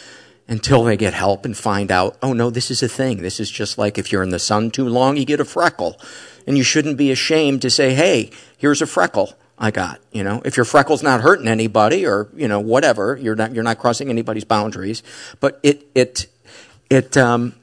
until 0.48 0.84
they 0.84 0.98
get 0.98 1.14
help 1.14 1.46
and 1.46 1.58
find 1.58 1.92
out, 1.92 2.18
oh 2.22 2.34
no, 2.34 2.50
this 2.50 2.70
is 2.70 2.84
a 2.84 2.88
thing. 2.88 3.22
This 3.22 3.40
is 3.40 3.50
just 3.50 3.78
like 3.78 3.98
if 3.98 4.12
you're 4.12 4.24
in 4.24 4.30
the 4.30 4.40
sun 4.40 4.72
too 4.72 4.88
long, 4.88 5.18
you 5.18 5.26
get 5.26 5.40
a 5.40 5.46
freckle. 5.46 6.00
And 6.46 6.58
you 6.58 6.64
shouldn't 6.64 6.98
be 6.98 7.12
ashamed 7.12 7.62
to 7.62 7.70
say, 7.70 7.94
hey, 7.94 8.32
here's 8.58 8.82
a 8.82 8.88
freckle 8.88 9.34
I 9.58 9.72
got. 9.72 10.02
You 10.12 10.24
know, 10.24 10.42
if 10.44 10.58
your 10.58 10.66
freckle's 10.66 11.04
not 11.04 11.22
hurting 11.22 11.48
anybody 11.48 12.06
or, 12.06 12.30
you 12.36 12.48
know, 12.48 12.60
whatever, 12.60 13.18
you're 13.22 13.36
not, 13.36 13.54
you're 13.54 13.64
not 13.64 13.80
crossing 13.80 14.10
anybody's 14.10 14.44
boundaries. 14.44 15.02
But 15.40 15.60
it, 15.64 15.88
it, 15.96 16.28
it, 16.90 17.16
um, 17.16 17.56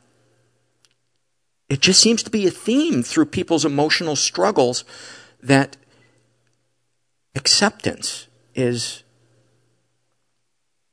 it 1.68 1.80
just 1.80 2.00
seems 2.00 2.22
to 2.22 2.30
be 2.30 2.46
a 2.46 2.50
theme 2.50 3.02
through 3.02 3.26
people's 3.26 3.66
emotional 3.66 4.16
struggles 4.16 4.84
that 5.42 5.76
acceptance 7.34 8.26
is 8.54 9.02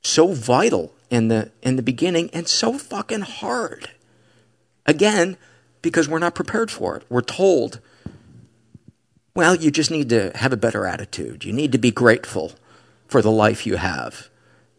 so 0.04 0.34
vital 0.34 0.94
in 1.10 1.28
the 1.28 1.52
in 1.62 1.76
the 1.76 1.82
beginning 1.82 2.30
and 2.34 2.48
so 2.48 2.78
fucking 2.78 3.22
hard. 3.22 3.92
Again, 4.86 5.38
because 5.82 6.08
we're 6.08 6.20
not 6.20 6.36
prepared 6.36 6.72
for 6.72 6.96
it. 6.98 7.04
We're 7.10 7.22
told, 7.22 7.80
well, 9.36 9.56
you 9.56 9.70
just 9.70 9.92
need 9.92 10.10
to 10.10 10.32
have 10.36 10.54
a 10.54 10.58
better 10.58 10.86
attitude. 10.86 11.44
You 11.44 11.54
need 11.54 11.72
to 11.74 11.78
be 11.78 11.92
grateful 11.92 12.54
for 13.08 13.22
the 13.22 13.32
life 13.32 13.66
you 13.66 13.76
have. 13.76 14.30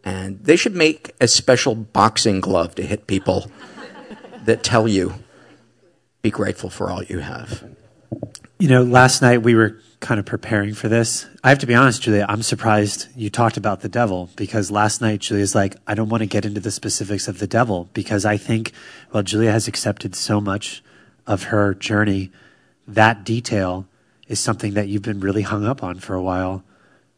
And 0.04 0.42
they 0.42 0.56
should 0.56 0.74
make 0.74 1.14
a 1.20 1.28
special 1.28 1.74
boxing 1.74 2.40
glove 2.40 2.74
to 2.76 2.82
hit 2.82 3.06
people 3.06 3.50
that 4.44 4.62
tell 4.62 4.88
you 4.88 5.14
be 6.22 6.30
grateful 6.30 6.70
for 6.70 6.90
all 6.90 7.02
you 7.02 7.18
have. 7.18 7.64
You 8.58 8.68
know, 8.68 8.82
last 8.82 9.22
night 9.22 9.42
we 9.42 9.54
were 9.54 9.78
kind 10.00 10.20
of 10.20 10.26
preparing 10.26 10.74
for 10.74 10.88
this. 10.88 11.26
I 11.42 11.48
have 11.48 11.58
to 11.58 11.66
be 11.66 11.74
honest, 11.74 12.02
Giulia, 12.02 12.26
I'm 12.28 12.42
surprised 12.42 13.08
you 13.16 13.30
talked 13.30 13.56
about 13.56 13.80
the 13.80 13.88
devil 13.88 14.30
because 14.36 14.70
last 14.70 15.00
night 15.00 15.20
Giulia's 15.20 15.54
like, 15.54 15.76
I 15.86 15.94
don't 15.94 16.08
want 16.08 16.22
to 16.22 16.26
get 16.26 16.44
into 16.44 16.60
the 16.60 16.70
specifics 16.70 17.26
of 17.26 17.38
the 17.38 17.46
devil 17.46 17.88
because 17.94 18.24
I 18.24 18.36
think, 18.36 18.72
well, 19.12 19.22
Giulia 19.22 19.50
has 19.50 19.66
accepted 19.66 20.14
so 20.14 20.40
much 20.40 20.82
of 21.26 21.44
her 21.44 21.74
journey. 21.74 22.30
That 22.86 23.24
detail 23.24 23.86
is 24.28 24.38
something 24.38 24.74
that 24.74 24.88
you've 24.88 25.02
been 25.02 25.20
really 25.20 25.42
hung 25.42 25.64
up 25.64 25.82
on 25.82 25.98
for 25.98 26.14
a 26.14 26.22
while 26.22 26.62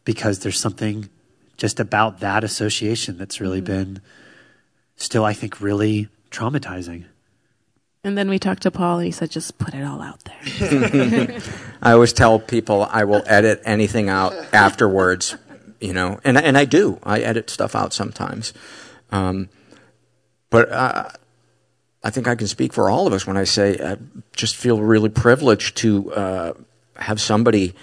because 0.03 0.39
there's 0.39 0.59
something 0.59 1.09
just 1.57 1.79
about 1.79 2.19
that 2.21 2.43
association 2.43 3.17
that's 3.17 3.39
really 3.39 3.61
mm-hmm. 3.61 3.93
been 3.93 4.01
still, 4.95 5.23
I 5.23 5.33
think, 5.33 5.61
really 5.61 6.09
traumatizing. 6.31 7.05
And 8.03 8.17
then 8.17 8.29
we 8.29 8.39
talked 8.39 8.63
to 8.63 8.71
Paul, 8.71 8.97
and 8.97 9.05
he 9.05 9.11
said, 9.11 9.29
just 9.29 9.59
put 9.59 9.75
it 9.75 9.83
all 9.83 10.01
out 10.01 10.23
there. 10.23 11.39
I 11.83 11.91
always 11.91 12.13
tell 12.13 12.39
people 12.39 12.87
I 12.89 13.03
will 13.03 13.21
edit 13.27 13.61
anything 13.63 14.09
out 14.09 14.33
afterwards, 14.51 15.37
you 15.79 15.93
know, 15.93 16.19
and, 16.23 16.35
and 16.37 16.57
I 16.57 16.65
do. 16.65 16.99
I 17.03 17.19
edit 17.19 17.51
stuff 17.51 17.75
out 17.75 17.93
sometimes. 17.93 18.53
Um, 19.11 19.49
but 20.49 20.71
I 22.03 22.09
think 22.09 22.27
I 22.27 22.35
can 22.35 22.47
speak 22.47 22.73
for 22.73 22.89
all 22.89 23.05
of 23.05 23.13
us 23.13 23.27
when 23.27 23.37
I 23.37 23.43
say 23.43 23.77
I 23.79 23.97
just 24.35 24.55
feel 24.55 24.81
really 24.81 25.09
privileged 25.09 25.77
to 25.77 26.11
uh, 26.13 26.53
have 26.95 27.21
somebody 27.21 27.75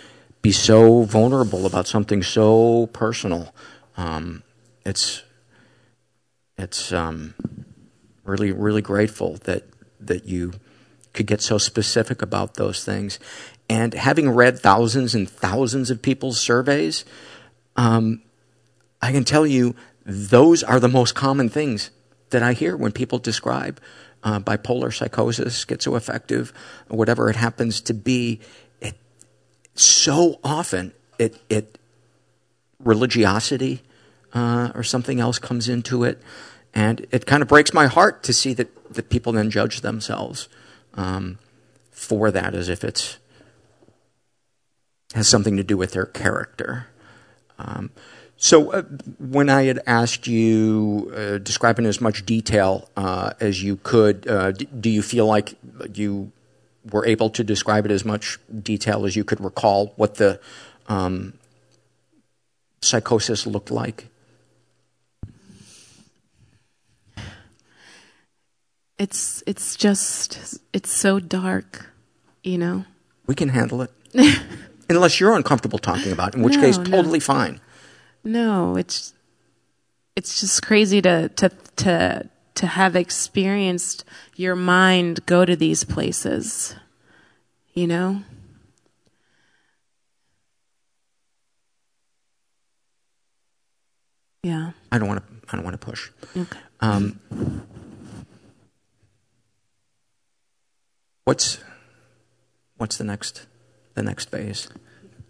be 0.42 0.50
so 0.50 1.02
vulnerable 1.02 1.66
about 1.66 1.86
something 1.86 2.22
so 2.22 2.88
personal. 2.88 3.54
Um, 3.96 4.42
it's 4.84 5.22
it's 6.56 6.92
um, 6.92 7.34
really 8.24 8.50
really 8.50 8.82
grateful 8.82 9.36
that 9.44 9.64
that 10.00 10.26
you 10.26 10.52
could 11.12 11.26
get 11.26 11.40
so 11.40 11.58
specific 11.58 12.22
about 12.22 12.54
those 12.54 12.84
things. 12.84 13.18
And 13.68 13.92
having 13.94 14.30
read 14.30 14.58
thousands 14.58 15.14
and 15.14 15.28
thousands 15.28 15.90
of 15.90 16.00
people's 16.00 16.40
surveys, 16.40 17.04
um, 17.76 18.22
I 19.02 19.12
can 19.12 19.24
tell 19.24 19.46
you 19.46 19.74
those 20.04 20.62
are 20.62 20.80
the 20.80 20.88
most 20.88 21.14
common 21.14 21.48
things 21.48 21.90
that 22.30 22.42
I 22.42 22.52
hear 22.52 22.76
when 22.76 22.92
people 22.92 23.18
describe 23.18 23.80
uh, 24.22 24.40
bipolar 24.40 24.92
psychosis, 24.92 25.64
schizoaffective, 25.64 26.52
whatever 26.88 27.28
it 27.30 27.36
happens 27.36 27.80
to 27.82 27.94
be. 27.94 28.40
It, 28.80 28.96
so 29.74 30.40
often, 30.42 30.92
it, 31.18 31.40
it 31.48 31.78
religiosity 32.82 33.82
uh, 34.32 34.70
or 34.74 34.82
something 34.82 35.20
else 35.20 35.38
comes 35.38 35.68
into 35.68 36.04
it, 36.04 36.20
and 36.78 37.08
it 37.10 37.26
kind 37.26 37.42
of 37.42 37.48
breaks 37.48 37.74
my 37.74 37.88
heart 37.88 38.22
to 38.22 38.32
see 38.32 38.54
that 38.54 38.68
that 38.94 39.10
people 39.10 39.32
then 39.32 39.50
judge 39.50 39.80
themselves 39.80 40.48
um, 40.94 41.38
for 41.90 42.30
that 42.30 42.54
as 42.54 42.68
if 42.68 42.84
it 42.84 43.18
has 45.12 45.26
something 45.26 45.56
to 45.56 45.64
do 45.64 45.76
with 45.76 45.92
their 45.92 46.06
character. 46.06 46.86
Um, 47.58 47.90
so, 48.36 48.70
uh, 48.70 48.82
when 49.18 49.50
I 49.50 49.64
had 49.64 49.80
asked 49.86 50.28
you, 50.28 51.12
uh, 51.16 51.38
describe 51.38 51.80
in 51.80 51.86
as 51.86 52.00
much 52.00 52.24
detail 52.24 52.88
uh, 52.96 53.32
as 53.40 53.60
you 53.60 53.76
could, 53.82 54.28
uh, 54.28 54.52
d- 54.52 54.68
do 54.80 54.88
you 54.88 55.02
feel 55.02 55.26
like 55.26 55.56
you 55.92 56.30
were 56.92 57.04
able 57.04 57.30
to 57.30 57.42
describe 57.42 57.84
it 57.86 57.90
as 57.90 58.04
much 58.04 58.38
detail 58.62 59.04
as 59.04 59.16
you 59.16 59.24
could 59.24 59.40
recall 59.40 59.92
what 59.96 60.14
the 60.14 60.38
um, 60.86 61.34
psychosis 62.80 63.44
looked 63.44 63.72
like? 63.72 64.06
It's 69.08 69.42
it's 69.46 69.74
just 69.74 70.60
it's 70.74 70.92
so 70.92 71.18
dark, 71.18 71.86
you 72.44 72.58
know. 72.58 72.84
We 73.26 73.34
can 73.34 73.48
handle 73.48 73.80
it. 73.80 73.90
Unless 74.90 75.18
you're 75.18 75.34
uncomfortable 75.34 75.78
talking 75.78 76.12
about 76.12 76.34
it, 76.34 76.34
in 76.34 76.42
which 76.42 76.56
no, 76.56 76.60
case 76.60 76.76
totally 76.76 77.18
no. 77.18 77.24
fine. 77.24 77.60
No, 78.22 78.76
it's 78.76 79.14
it's 80.14 80.38
just 80.40 80.62
crazy 80.62 81.00
to 81.00 81.30
to 81.30 81.48
to 81.76 82.28
to 82.56 82.66
have 82.66 82.96
experienced 82.96 84.04
your 84.36 84.54
mind 84.54 85.24
go 85.24 85.46
to 85.46 85.56
these 85.56 85.84
places. 85.84 86.76
You 87.72 87.86
know? 87.86 88.22
Yeah. 94.42 94.72
I 94.92 94.98
don't 94.98 95.08
want 95.08 95.26
to 95.26 95.34
I 95.50 95.56
don't 95.56 95.64
want 95.64 95.80
to 95.80 95.86
push. 95.86 96.10
Okay. 96.36 96.58
Um, 96.80 97.20
What's 101.28 101.58
what's 102.78 102.96
the 102.96 103.04
next 103.04 103.44
the 103.92 104.02
next 104.02 104.30
phase? 104.30 104.70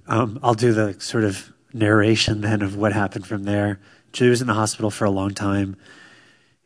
Um, 0.06 0.38
I'll 0.44 0.54
do 0.54 0.72
the 0.72 0.94
sort 1.00 1.24
of 1.24 1.52
narration 1.72 2.40
then 2.40 2.62
of 2.62 2.76
what 2.76 2.92
happened 2.92 3.26
from 3.26 3.42
there. 3.42 3.80
Julie 4.12 4.30
was 4.30 4.40
in 4.40 4.46
the 4.46 4.54
hospital 4.54 4.92
for 4.92 5.06
a 5.06 5.10
long 5.10 5.34
time. 5.34 5.74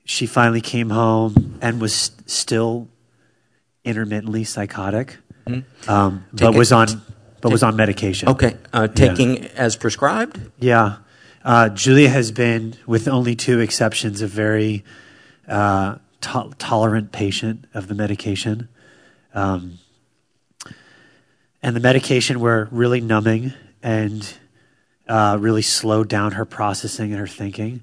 She 0.04 0.26
finally 0.26 0.60
came 0.60 0.90
home 0.90 1.58
and 1.62 1.80
was 1.80 1.94
st- 1.94 2.28
still 2.28 2.88
intermittently 3.84 4.44
psychotic, 4.44 5.16
mm-hmm. 5.46 5.90
um, 5.90 6.26
but 6.34 6.54
was 6.54 6.70
on 6.70 6.88
but 7.40 7.48
take, 7.48 7.52
was 7.52 7.62
on 7.62 7.74
medication. 7.74 8.28
Okay, 8.28 8.58
uh, 8.74 8.86
taking 8.86 9.44
yeah. 9.44 9.48
as 9.56 9.76
prescribed. 9.76 10.42
Yeah, 10.58 10.96
uh, 11.42 11.70
Giulia 11.70 12.10
has 12.10 12.32
been, 12.32 12.74
with 12.86 13.08
only 13.08 13.34
two 13.34 13.60
exceptions, 13.60 14.20
a 14.20 14.26
very 14.26 14.84
uh, 15.48 15.96
to- 16.20 16.52
tolerant 16.58 17.12
patient 17.12 17.64
of 17.72 17.88
the 17.88 17.94
medication. 17.94 18.68
Um, 19.34 19.78
and 21.62 21.76
the 21.76 21.80
medication 21.80 22.40
were 22.40 22.68
really 22.70 23.00
numbing 23.00 23.52
and 23.82 24.32
uh, 25.08 25.36
really 25.40 25.62
slowed 25.62 26.08
down 26.08 26.32
her 26.32 26.44
processing 26.44 27.12
and 27.12 27.20
her 27.20 27.26
thinking. 27.26 27.82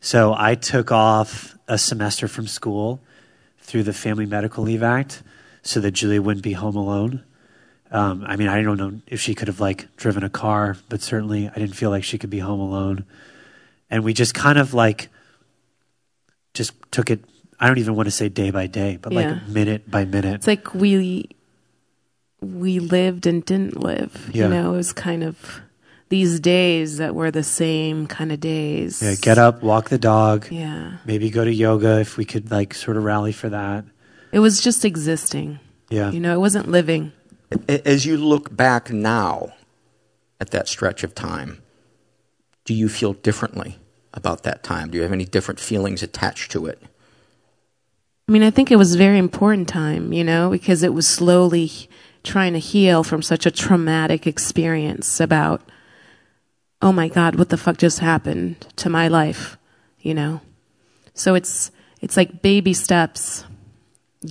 So 0.00 0.34
I 0.36 0.54
took 0.54 0.92
off 0.92 1.56
a 1.66 1.78
semester 1.78 2.28
from 2.28 2.46
school 2.46 3.00
through 3.58 3.82
the 3.82 3.92
Family 3.92 4.26
Medical 4.26 4.62
Leave 4.62 4.82
Act 4.82 5.22
so 5.62 5.80
that 5.80 5.92
Giulia 5.92 6.22
wouldn't 6.22 6.44
be 6.44 6.52
home 6.52 6.76
alone. 6.76 7.24
Um, 7.90 8.24
I 8.26 8.36
mean, 8.36 8.48
I 8.48 8.62
don't 8.62 8.78
know 8.78 9.00
if 9.06 9.20
she 9.20 9.34
could 9.34 9.48
have 9.48 9.60
like 9.60 9.94
driven 9.96 10.22
a 10.22 10.28
car, 10.28 10.76
but 10.88 11.02
certainly 11.02 11.48
I 11.48 11.54
didn't 11.54 11.74
feel 11.74 11.90
like 11.90 12.04
she 12.04 12.18
could 12.18 12.30
be 12.30 12.38
home 12.38 12.60
alone. 12.60 13.04
And 13.90 14.04
we 14.04 14.12
just 14.12 14.34
kind 14.34 14.58
of 14.58 14.74
like 14.74 15.08
just 16.54 16.72
took 16.90 17.10
it. 17.10 17.24
I 17.58 17.66
don't 17.66 17.78
even 17.78 17.94
want 17.94 18.06
to 18.06 18.10
say 18.10 18.28
day 18.28 18.50
by 18.50 18.66
day, 18.66 18.98
but 19.00 19.12
Yeah. 19.12 19.32
like 19.32 19.48
minute 19.48 19.90
by 19.90 20.04
minute. 20.04 20.34
It's 20.34 20.46
like 20.46 20.74
we 20.74 21.28
we 22.42 22.78
lived 22.80 23.26
and 23.26 23.44
didn't 23.44 23.82
live. 23.82 24.30
Yeah. 24.32 24.44
You 24.44 24.50
know, 24.50 24.74
it 24.74 24.76
was 24.76 24.92
kind 24.92 25.24
of 25.24 25.60
these 26.10 26.38
days 26.38 26.98
that 26.98 27.14
were 27.14 27.30
the 27.30 27.42
same 27.42 28.06
kind 28.06 28.30
of 28.30 28.38
days. 28.40 29.02
yeah, 29.02 29.14
get 29.20 29.38
up, 29.38 29.62
walk 29.62 29.88
the 29.88 29.98
dog. 29.98 30.46
Yeah. 30.50 30.98
Maybe 31.06 31.30
go 31.30 31.44
to 31.44 31.52
yoga 31.52 31.98
if 32.00 32.16
we 32.16 32.24
could 32.24 32.50
like 32.50 32.74
sort 32.74 32.96
of 32.96 33.04
rally 33.04 33.32
for 33.32 33.48
that. 33.48 33.84
It 34.32 34.38
was 34.40 34.60
just 34.60 34.84
existing. 34.84 35.58
Yeah. 35.88 36.10
You 36.10 36.20
know, 36.20 36.34
it 36.34 36.40
wasn't 36.40 36.68
living. 36.68 37.12
As 37.68 38.04
you 38.04 38.16
look 38.16 38.54
back 38.54 38.90
now 38.90 39.52
at 40.40 40.50
that 40.50 40.68
stretch 40.68 41.02
of 41.04 41.14
time, 41.14 41.62
do 42.64 42.74
you 42.74 42.88
feel 42.88 43.14
differently 43.14 43.78
about 44.12 44.42
that 44.42 44.62
time? 44.62 44.90
Do 44.90 44.98
you 44.98 45.02
have 45.02 45.12
any 45.12 45.24
different 45.24 45.58
feelings 45.60 46.02
attached 46.02 46.50
to 46.52 46.66
it? 46.66 46.82
I 48.28 48.32
mean, 48.32 48.42
I 48.42 48.50
think 48.50 48.72
it 48.72 48.76
was 48.76 48.94
a 48.94 48.98
very 48.98 49.18
important 49.18 49.68
time, 49.68 50.12
you 50.12 50.24
know, 50.24 50.50
because 50.50 50.82
it 50.82 50.92
was 50.92 51.06
slowly 51.06 51.70
trying 52.24 52.54
to 52.54 52.58
heal 52.58 53.04
from 53.04 53.22
such 53.22 53.46
a 53.46 53.52
traumatic 53.52 54.26
experience 54.26 55.20
about, 55.20 55.62
oh 56.82 56.90
my 56.92 57.06
God, 57.06 57.36
what 57.36 57.50
the 57.50 57.56
fuck 57.56 57.76
just 57.76 58.00
happened 58.00 58.66
to 58.76 58.90
my 58.90 59.06
life, 59.06 59.56
you 60.00 60.12
know? 60.12 60.40
So 61.14 61.36
it's, 61.36 61.70
it's 62.00 62.16
like 62.16 62.42
baby 62.42 62.74
steps 62.74 63.44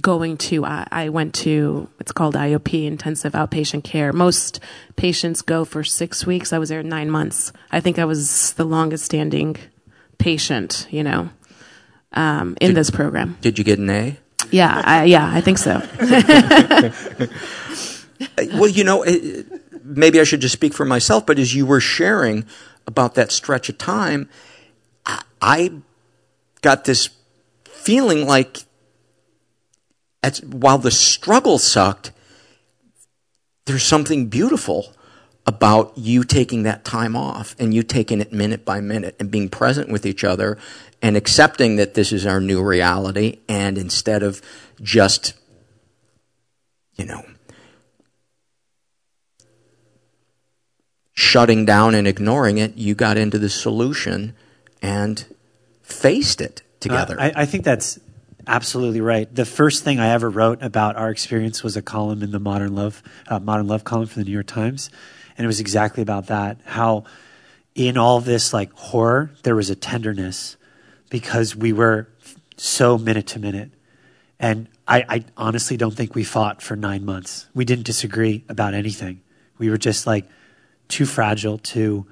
going 0.01 0.35
to, 0.37 0.65
I, 0.65 0.85
I 0.91 1.09
went 1.09 1.33
to, 1.35 1.87
it's 1.97 2.11
called 2.11 2.35
IOP, 2.35 2.85
intensive 2.85 3.31
outpatient 3.31 3.85
care. 3.85 4.11
Most 4.11 4.59
patients 4.97 5.41
go 5.41 5.63
for 5.63 5.85
six 5.85 6.25
weeks. 6.25 6.51
I 6.51 6.57
was 6.57 6.67
there 6.67 6.83
nine 6.83 7.09
months. 7.09 7.53
I 7.71 7.79
think 7.79 7.97
I 7.97 8.03
was 8.03 8.53
the 8.53 8.65
longest 8.65 9.05
standing 9.05 9.55
patient, 10.17 10.85
you 10.89 11.03
know, 11.03 11.29
um, 12.15 12.57
in 12.61 12.73
this 12.73 12.89
program. 12.89 13.37
Did 13.41 13.57
you 13.57 13.63
get 13.63 13.79
an 13.79 13.89
A? 13.89 14.17
Yeah, 14.51 14.81
I, 14.85 15.03
yeah, 15.05 15.29
I 15.31 15.41
think 15.41 15.57
so. 15.57 15.81
well, 18.57 18.69
you 18.69 18.83
know, 18.83 19.03
it, 19.03 19.45
maybe 19.83 20.19
I 20.19 20.23
should 20.23 20.41
just 20.41 20.53
speak 20.53 20.73
for 20.73 20.85
myself, 20.85 21.25
but 21.25 21.39
as 21.39 21.55
you 21.55 21.65
were 21.65 21.79
sharing 21.79 22.45
about 22.87 23.15
that 23.15 23.31
stretch 23.31 23.69
of 23.69 23.77
time, 23.77 24.29
I, 25.05 25.23
I 25.41 25.71
got 26.61 26.85
this 26.85 27.09
feeling 27.65 28.25
like 28.25 28.59
while 30.43 30.77
the 30.77 30.91
struggle 30.91 31.59
sucked, 31.59 32.11
there's 33.65 33.83
something 33.83 34.27
beautiful 34.27 34.93
about 35.45 35.93
you 35.95 36.23
taking 36.23 36.63
that 36.63 36.83
time 36.83 37.15
off 37.15 37.55
and 37.59 37.73
you 37.73 37.83
taking 37.83 38.19
it 38.19 38.33
minute 38.33 38.65
by 38.65 38.79
minute 38.79 39.15
and 39.19 39.29
being 39.29 39.49
present 39.49 39.89
with 39.89 40.05
each 40.05 40.23
other 40.23 40.57
and 41.05 41.15
accepting 41.15 41.75
that 41.75 41.93
this 41.93 42.11
is 42.11 42.25
our 42.25 42.41
new 42.41 42.63
reality 42.63 43.37
and 43.47 43.77
instead 43.77 44.23
of 44.23 44.41
just 44.81 45.35
you 46.95 47.05
know 47.05 47.23
shutting 51.13 51.63
down 51.63 51.93
and 51.93 52.07
ignoring 52.07 52.57
it 52.57 52.75
you 52.75 52.95
got 52.95 53.17
into 53.17 53.37
the 53.37 53.49
solution 53.49 54.33
and 54.81 55.27
faced 55.83 56.41
it 56.41 56.63
together 56.79 57.15
Uh, 57.19 57.25
I, 57.25 57.43
I 57.43 57.45
think 57.45 57.63
that's 57.63 57.99
absolutely 58.47 59.01
right. 59.01 59.33
The 59.33 59.45
first 59.45 59.83
thing 59.83 59.99
I 59.99 60.09
ever 60.09 60.27
wrote 60.27 60.63
about 60.63 60.95
our 60.95 61.11
experience 61.11 61.61
was 61.63 61.77
a 61.77 61.83
column 61.83 62.23
in 62.23 62.31
the 62.31 62.39
Modern 62.39 62.73
Love 62.73 63.03
uh, 63.27 63.37
Modern 63.39 63.67
Love 63.67 63.83
column 63.83 64.07
for 64.07 64.17
the 64.17 64.25
New 64.25 64.31
York 64.31 64.47
Times, 64.47 64.89
and 65.37 65.45
it 65.45 65.47
was 65.47 65.59
exactly 65.59 66.01
about 66.01 66.25
that. 66.27 66.57
How 66.65 67.03
in 67.75 67.95
all 67.95 68.21
this 68.21 68.53
like 68.53 68.71
horror, 68.73 69.29
there 69.43 69.55
was 69.55 69.69
a 69.69 69.75
tenderness 69.75 70.57
because 71.09 71.55
we 71.55 71.73
were 71.73 72.07
so 72.57 72.97
minute 72.97 73.27
to 73.27 73.39
minute, 73.39 73.71
and 74.39 74.67
I, 74.87 75.05
I 75.07 75.25
honestly 75.37 75.77
don't 75.77 75.93
think 75.93 76.15
we 76.15 76.23
fought 76.23 76.61
for 76.61 76.75
nine 76.75 77.05
months. 77.05 77.47
We 77.53 77.65
didn't 77.65 77.85
disagree 77.85 78.43
about 78.49 78.73
anything. 78.73 79.21
We 79.57 79.69
were 79.69 79.77
just 79.77 80.05
like 80.05 80.25
too 80.87 81.05
fragile 81.05 81.57
to 81.57 82.05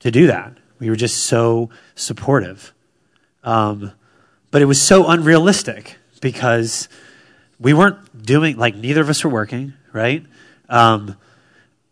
to 0.00 0.10
do 0.10 0.28
that. 0.28 0.56
We 0.78 0.90
were 0.90 0.96
just 0.96 1.24
so 1.24 1.70
supportive. 1.94 2.72
Um, 3.42 3.92
but 4.50 4.62
it 4.62 4.66
was 4.66 4.80
so 4.80 5.08
unrealistic 5.08 5.96
because 6.20 6.88
we 7.58 7.74
weren't 7.74 8.24
doing 8.24 8.56
like 8.56 8.76
neither 8.76 9.00
of 9.00 9.08
us 9.08 9.24
were 9.24 9.30
working, 9.30 9.74
right? 9.92 10.24
Um, 10.68 11.16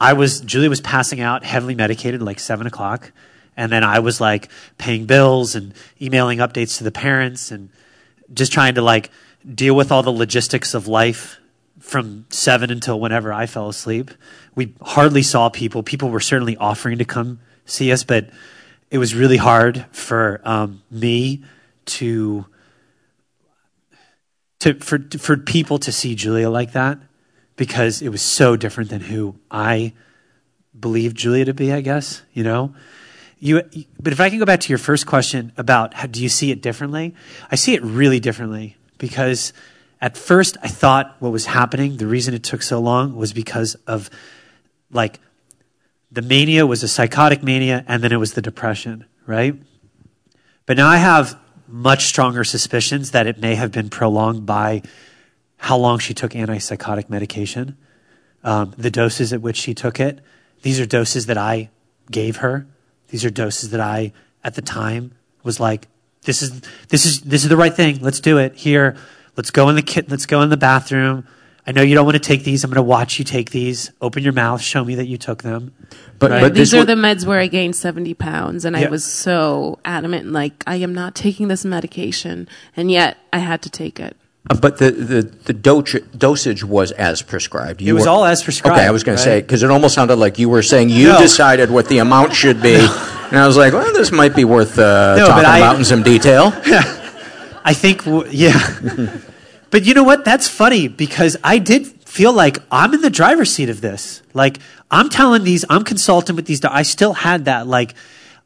I 0.01 0.12
was 0.12 0.41
Julie 0.41 0.68
was 0.68 0.80
passing 0.80 1.20
out, 1.20 1.45
heavily 1.45 1.74
medicated, 1.74 2.22
like 2.22 2.39
seven 2.39 2.66
o'clock, 2.66 3.12
and 3.57 3.72
then 3.72 3.82
I 3.82 4.00
was 4.00 4.20
like 4.20 4.48
paying 4.78 5.07
bills 5.07 5.54
and 5.54 5.74
emailing 6.00 6.38
updates 6.38 6.78
to 6.78 6.84
the 6.84 6.92
parents 6.92 7.50
and 7.50 7.70
just 8.32 8.52
trying 8.52 8.74
to 8.74 8.82
like 8.82 9.11
deal 9.54 9.74
with 9.74 9.92
all 9.92 10.02
the 10.02 10.11
logistics 10.11 10.74
of 10.74 10.88
life 10.88 11.38
from 11.78 12.26
seven 12.30 12.70
until 12.70 12.98
whenever 12.98 13.32
I 13.32 13.46
fell 13.46 13.68
asleep. 13.68 14.11
We 14.54 14.74
hardly 14.82 15.22
saw 15.22 15.48
people. 15.48 15.82
People 15.82 16.11
were 16.11 16.20
certainly 16.20 16.57
offering 16.57 16.98
to 16.98 17.04
come 17.04 17.40
see 17.64 17.92
us, 17.92 18.04
but 18.04 18.30
it 18.90 18.98
was 18.98 19.14
really 19.14 19.36
hard 19.36 19.86
for 19.92 20.40
um, 20.44 20.82
me 20.90 21.44
to 21.86 22.46
to 24.61 24.74
for 24.74 24.98
for 25.18 25.36
people 25.36 25.78
to 25.78 25.92
see 25.92 26.14
Giulia 26.14 26.50
like 26.50 26.72
that 26.72 26.98
because 27.57 28.02
it 28.02 28.09
was 28.09 28.22
so 28.22 28.57
different 28.57 28.90
than 28.90 29.02
who 29.02 29.36
I 29.50 29.92
believed 30.78 31.16
Giulia 31.16 31.44
to 31.46 31.54
be. 31.54 31.72
I 31.72 31.80
guess 31.80 32.22
you 32.32 32.42
know. 32.42 32.74
You, 33.39 33.62
but 34.01 34.12
if 34.12 34.20
I 34.20 34.30
can 34.30 34.39
go 34.39 34.47
back 34.47 34.61
to 34.61 34.68
your 34.70 34.78
first 34.78 35.07
question 35.07 35.53
about 35.57 35.95
how 35.95 36.07
do 36.07 36.22
you 36.22 36.28
see 36.28 36.51
it 36.51 36.62
differently, 36.62 37.14
I 37.51 37.57
see 37.57 37.74
it 37.74 37.82
really 37.82 38.18
differently 38.18 38.76
because 38.99 39.53
at 40.01 40.16
first 40.16 40.57
I 40.62 40.68
thought 40.68 41.16
what 41.18 41.32
was 41.32 41.47
happening, 41.47 41.99
the 41.99 42.07
reason 42.07 42.32
it 42.32 42.43
took 42.43 42.62
so 42.62 42.78
long 42.80 43.14
was 43.14 43.32
because 43.32 43.74
of 43.87 44.09
like 44.91 45.20
the 46.11 46.22
mania 46.22 46.66
was 46.66 46.82
a 46.82 46.89
psychotic 46.89 47.43
mania 47.43 47.84
and 47.87 48.03
then 48.03 48.12
it 48.12 48.16
was 48.16 48.32
the 48.32 48.43
depression, 48.43 49.05
right? 49.26 49.55
But 50.64 50.78
now 50.78 50.89
I 50.89 50.97
have 50.97 51.39
much 51.68 52.05
stronger 52.05 52.45
suspicions 52.45 53.11
that 53.11 53.26
it 53.26 53.39
may 53.39 53.55
have 53.55 53.72
been 53.72 53.91
prolonged 53.91 54.47
by 54.47 54.82
how 55.59 55.76
long 55.76 55.99
she 55.99 56.14
took 56.14 56.32
antipsychotic 56.32 57.11
medication, 57.11 57.76
um, 58.45 58.74
the 58.78 58.91
doses 58.91 59.32
at 59.32 59.43
which 59.43 59.57
she 59.57 59.74
took 59.74 59.99
it. 60.01 60.20
These 60.62 60.80
are 60.80 60.87
doses 60.87 61.26
that 61.26 61.39
I 61.39 61.70
gave 62.11 62.39
her. 62.39 62.66
These 63.09 63.24
are 63.24 63.30
doses 63.30 63.70
that 63.70 63.80
I, 63.80 64.12
at 64.44 64.54
the 64.54 64.62
time, 64.62 65.12
was 65.42 65.61
like, 65.61 65.88
"This 66.22 66.42
is 66.42 66.61
this 66.88 67.07
is 67.07 67.20
this 67.22 67.42
is 67.44 67.48
the 67.48 67.57
right 67.57 67.72
thing. 67.74 68.00
Let's 68.00 68.20
do 68.20 68.38
it. 68.38 68.54
Here, 68.54 68.96
let's 69.36 69.50
go 69.50 69.68
in 69.68 69.76
the 69.76 69.82
kit. 69.82 70.11
Let's 70.11 70.26
go 70.26 70.42
in 70.42 70.50
the 70.50 70.57
bathroom. 70.57 71.26
I 71.68 71.72
know 71.72 71.82
you 71.82 71.96
don't 71.96 72.04
want 72.04 72.14
to 72.14 72.20
take 72.20 72.44
these. 72.44 72.62
I'm 72.62 72.70
going 72.70 72.76
to 72.76 72.82
watch 72.82 73.18
you 73.18 73.24
take 73.24 73.50
these. 73.50 73.90
Open 74.00 74.22
your 74.22 74.32
mouth. 74.32 74.61
Show 74.61 74.84
me 74.84 74.94
that 74.94 75.07
you 75.07 75.18
took 75.18 75.42
them. 75.42 75.74
But, 76.20 76.30
Right. 76.30 76.40
but 76.40 76.54
These 76.54 76.72
are 76.74 76.78
would- 76.78 76.86
the 76.88 76.94
meds 76.94 77.26
where 77.26 77.40
I 77.40 77.48
gained 77.48 77.74
70 77.74 78.14
pounds, 78.14 78.64
and 78.64 78.76
Yeah. 78.76 78.86
I 78.86 78.88
was 78.88 79.04
so 79.04 79.80
adamant, 79.84 80.30
like, 80.30 80.62
I 80.64 80.76
am 80.76 80.94
not 80.94 81.16
taking 81.16 81.48
this 81.48 81.64
medication, 81.64 82.48
and 82.76 82.88
yet 82.88 83.16
I 83.32 83.38
had 83.38 83.62
to 83.62 83.70
take 83.70 83.98
it. 83.98 84.16
Uh, 84.49 84.55
But 84.55 84.78
the 84.78 84.90
the 84.90 85.22
the 85.44 85.53
dose, 85.53 85.97
dosage 86.16 86.62
was 86.64 86.92
as 86.92 87.22
prescribed. 87.22 87.82
It 87.82 87.92
was 87.92 88.07
all 88.07 88.24
as 88.24 88.42
prescribed, 88.42 88.78
Okay, 88.78 88.86
I 88.86 88.90
was 88.90 89.03
going 89.03 89.16
to 89.16 89.22
say 89.22 89.40
because 89.40 89.62
it 89.62 89.70
almost 89.70 89.94
sounded 89.94 90.16
like 90.16 90.38
you 90.38 90.49
were 90.49 90.62
saying 90.62 90.90
you 90.90 91.16
decided 91.18 91.70
what 91.70 91.88
the 91.88 91.99
amount 91.99 92.34
should 92.34 92.62
be, 92.62 92.74
and 93.30 93.38
I 93.38 93.47
was 93.47 93.57
like, 93.57 93.72
well, 93.72 93.92
this 93.92 94.12
might 94.12 94.36
be 94.36 94.44
worth 94.44 94.78
uh, 94.78 95.16
talking 95.18 95.44
about 95.44 95.76
in 95.76 95.84
some 95.84 96.03
detail. 96.03 96.53
I 97.66 97.74
think, 97.74 98.03
yeah. 98.30 98.78
but 99.70 99.84
you 99.84 99.94
know 99.94 100.05
what? 100.05 100.24
That's 100.24 100.47
funny 100.47 100.86
because 100.86 101.36
I 101.42 101.59
did 101.59 101.84
feel 102.07 102.32
like 102.32 102.59
I'm 102.70 102.94
in 102.94 103.01
the 103.01 103.11
driver's 103.11 103.51
seat 103.53 103.68
of 103.68 103.80
this. 103.80 104.22
Like 104.32 104.61
I'm 104.92 105.09
telling 105.09 105.42
these, 105.42 105.64
I'm 105.68 105.82
consulting 105.82 106.36
with 106.36 106.47
these. 106.47 106.64
I 106.64 106.82
still 106.82 107.14
had 107.14 107.47
that. 107.47 107.66
Like 107.66 107.94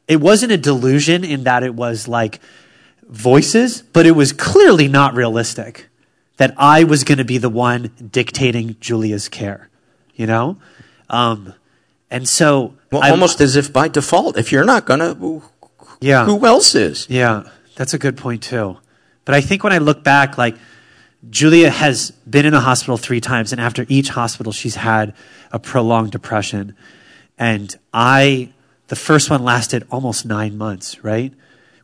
it 0.08 0.22
wasn't 0.22 0.52
a 0.52 0.56
delusion 0.56 1.24
in 1.24 1.44
that 1.44 1.62
it 1.62 1.74
was 1.74 2.08
like 2.08 2.40
voices, 3.06 3.82
but 3.92 4.06
it 4.06 4.12
was 4.12 4.32
clearly 4.32 4.88
not 4.88 5.12
realistic 5.14 5.89
that 6.40 6.54
I 6.56 6.84
was 6.84 7.04
going 7.04 7.18
to 7.18 7.24
be 7.24 7.36
the 7.36 7.50
one 7.50 7.90
dictating 8.10 8.76
Giulia's 8.80 9.28
care. 9.28 9.68
You 10.14 10.26
know, 10.26 10.56
um, 11.10 11.54
and 12.10 12.26
so 12.28 12.74
Well, 12.90 13.02
I'm- 13.02 13.12
almost 13.12 13.40
as 13.40 13.56
if 13.56 13.72
by 13.72 13.88
default, 13.88 14.36
if 14.36 14.50
you're 14.52 14.64
not 14.64 14.84
going 14.86 15.00
to, 15.00 15.42
yeah. 16.00 16.24
who 16.24 16.44
else 16.46 16.74
is? 16.74 17.06
Yeah, 17.08 17.44
that's 17.76 17.94
a 17.94 17.98
good 17.98 18.16
point 18.16 18.42
too. 18.42 18.78
But 19.24 19.34
I 19.34 19.40
think 19.42 19.62
when 19.64 19.72
I 19.72 19.78
look 19.78 20.02
back, 20.02 20.36
like 20.38 20.56
Giulia 21.28 21.70
has 21.70 22.10
been 22.28 22.46
in 22.46 22.52
the 22.52 22.60
hospital 22.60 22.96
three 22.96 23.20
times, 23.20 23.52
and 23.52 23.60
after 23.60 23.84
each 23.88 24.08
hospital, 24.10 24.52
she's 24.52 24.76
had 24.76 25.14
a 25.52 25.58
prolonged 25.58 26.12
depression. 26.12 26.74
And 27.38 27.74
I, 27.92 28.50
the 28.88 28.96
first 28.96 29.28
one 29.30 29.42
lasted 29.42 29.86
almost 29.90 30.24
nine 30.26 30.56
months, 30.58 31.04
right? 31.04 31.32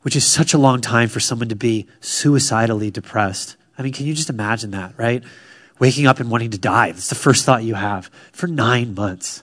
Which 0.02 0.16
is 0.16 0.24
such 0.24 0.52
a 0.54 0.59
long 0.59 0.80
time 0.80 1.09
for 1.09 1.20
someone 1.20 1.48
to 1.48 1.57
be 1.57 1.86
suicidally 2.00 2.90
depressed. 2.90 3.57
I 3.78 3.82
mean, 3.82 3.92
can 3.92 4.06
you 4.06 4.14
just 4.14 4.30
imagine 4.30 4.70
that, 4.72 4.94
right? 4.96 5.22
Waking 5.78 6.06
up 6.06 6.20
and 6.20 6.30
wanting 6.30 6.50
to 6.50 6.58
die. 6.58 6.92
That's 6.92 7.08
the 7.08 7.14
first 7.14 7.44
thought 7.44 7.62
you 7.62 7.74
have 7.74 8.10
for 8.32 8.46
nine 8.46 8.94
months. 8.94 9.42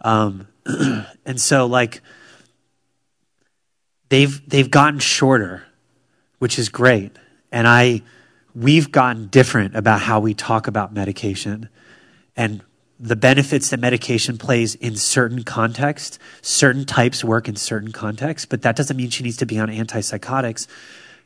Um, 0.00 0.48
and 1.26 1.40
so, 1.40 1.66
like, 1.66 2.00
they've 4.08 4.48
they've 4.48 4.70
gotten 4.70 4.98
shorter 4.98 5.64
which 6.40 6.58
is 6.58 6.68
great. 6.68 7.12
And 7.52 7.68
I, 7.68 8.02
we've 8.54 8.90
gotten 8.90 9.28
different 9.28 9.76
about 9.76 10.00
how 10.00 10.18
we 10.18 10.34
talk 10.34 10.66
about 10.66 10.92
medication 10.92 11.68
and 12.34 12.62
the 12.98 13.16
benefits 13.16 13.70
that 13.70 13.78
medication 13.78 14.36
plays 14.36 14.74
in 14.74 14.96
certain 14.96 15.44
contexts. 15.44 16.18
Certain 16.42 16.84
types 16.84 17.22
work 17.22 17.48
in 17.48 17.56
certain 17.56 17.92
contexts, 17.92 18.46
but 18.46 18.62
that 18.62 18.74
doesn't 18.74 18.96
mean 18.96 19.10
she 19.10 19.22
needs 19.22 19.36
to 19.38 19.46
be 19.46 19.58
on 19.58 19.68
antipsychotics 19.68 20.66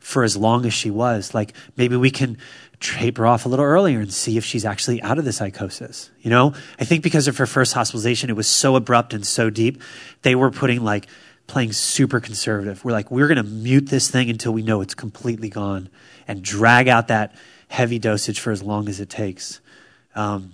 for 0.05 0.23
as 0.23 0.37
long 0.37 0.67
as 0.67 0.75
she 0.75 0.91
was. 0.91 1.33
Like 1.33 1.55
maybe 1.77 1.97
we 1.97 2.11
can 2.11 2.37
tape 2.79 3.17
her 3.17 3.27
off 3.27 3.47
a 3.47 3.49
little 3.49 3.65
earlier 3.65 4.01
and 4.01 4.13
see 4.13 4.37
if 4.37 4.45
she's 4.45 4.65
actually 4.67 5.01
out 5.03 5.19
of 5.19 5.25
the 5.25 5.33
psychosis. 5.33 6.11
You 6.21 6.29
know, 6.29 6.53
I 6.79 6.85
think 6.85 7.03
because 7.03 7.27
of 7.27 7.39
her 7.39 7.47
first 7.47 7.73
hospitalization, 7.73 8.29
it 8.29 8.37
was 8.37 8.47
so 8.47 8.77
abrupt 8.77 9.15
and 9.15 9.27
so 9.27 9.49
deep, 9.49 9.81
they 10.21 10.35
were 10.35 10.51
putting 10.51 10.85
like 10.85 11.07
playing 11.47 11.73
super 11.73 12.21
conservative. 12.21 12.85
We're 12.85 12.93
like, 12.93 13.11
we're 13.11 13.29
going 13.29 13.43
to 13.43 13.51
mute 13.51 13.89
this 13.89 14.11
thing 14.11 14.29
until 14.29 14.53
we 14.53 14.61
know 14.61 14.83
it's 14.83 14.95
completely 14.95 15.49
gone 15.49 15.89
and 16.29 16.43
drag 16.43 16.87
out 16.87 17.09
that 17.09 17.35
heavy 17.69 17.99
dosage 17.99 18.41
for 18.41 18.51
as 18.51 18.63
long 18.63 18.91
as 18.91 19.01
it 19.01 19.09
takes. 19.09 19.61
Um, 20.15 20.53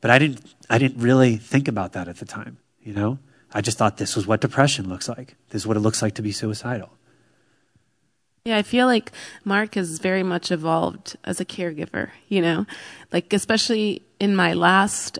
but 0.00 0.12
I 0.12 0.20
didn't, 0.20 0.40
I 0.70 0.78
didn't 0.78 1.02
really 1.02 1.36
think 1.36 1.66
about 1.66 1.94
that 1.94 2.06
at 2.06 2.18
the 2.18 2.24
time, 2.26 2.58
you 2.80 2.92
know? 2.92 3.18
I 3.52 3.60
just 3.60 3.78
thought 3.78 3.96
this 3.96 4.14
was 4.14 4.26
what 4.26 4.40
depression 4.40 4.88
looks 4.88 5.08
like. 5.08 5.34
This 5.50 5.62
is 5.62 5.66
what 5.66 5.76
it 5.76 5.80
looks 5.80 6.02
like 6.02 6.14
to 6.14 6.22
be 6.22 6.32
suicidal. 6.32 6.90
Yeah, 8.46 8.58
I 8.58 8.62
feel 8.62 8.86
like 8.86 9.10
Mark 9.42 9.74
has 9.76 9.98
very 9.98 10.22
much 10.22 10.52
evolved 10.52 11.16
as 11.24 11.40
a 11.40 11.46
caregiver, 11.46 12.10
you 12.28 12.42
know, 12.42 12.66
like 13.10 13.32
especially 13.32 14.02
in 14.20 14.36
my 14.36 14.52
last 14.52 15.18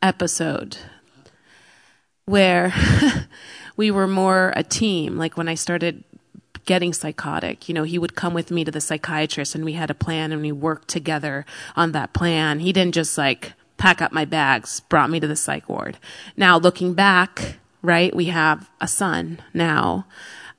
episode 0.00 0.78
where 2.24 2.72
we 3.76 3.90
were 3.90 4.06
more 4.06 4.54
a 4.56 4.62
team. 4.62 5.18
Like 5.18 5.36
when 5.36 5.48
I 5.50 5.54
started 5.54 6.02
getting 6.64 6.94
psychotic, 6.94 7.68
you 7.68 7.74
know, 7.74 7.82
he 7.82 7.98
would 7.98 8.14
come 8.14 8.32
with 8.32 8.50
me 8.50 8.64
to 8.64 8.70
the 8.70 8.80
psychiatrist 8.80 9.54
and 9.54 9.62
we 9.62 9.74
had 9.74 9.90
a 9.90 9.94
plan 9.94 10.32
and 10.32 10.40
we 10.40 10.50
worked 10.50 10.88
together 10.88 11.44
on 11.76 11.92
that 11.92 12.14
plan. 12.14 12.60
He 12.60 12.72
didn't 12.72 12.94
just 12.94 13.18
like 13.18 13.52
pack 13.76 14.00
up 14.00 14.12
my 14.12 14.24
bags, 14.24 14.80
brought 14.80 15.10
me 15.10 15.20
to 15.20 15.26
the 15.26 15.36
psych 15.36 15.68
ward. 15.68 15.98
Now 16.38 16.56
looking 16.56 16.94
back, 16.94 17.58
right, 17.82 18.16
we 18.16 18.24
have 18.26 18.70
a 18.80 18.88
son 18.88 19.42
now 19.52 20.06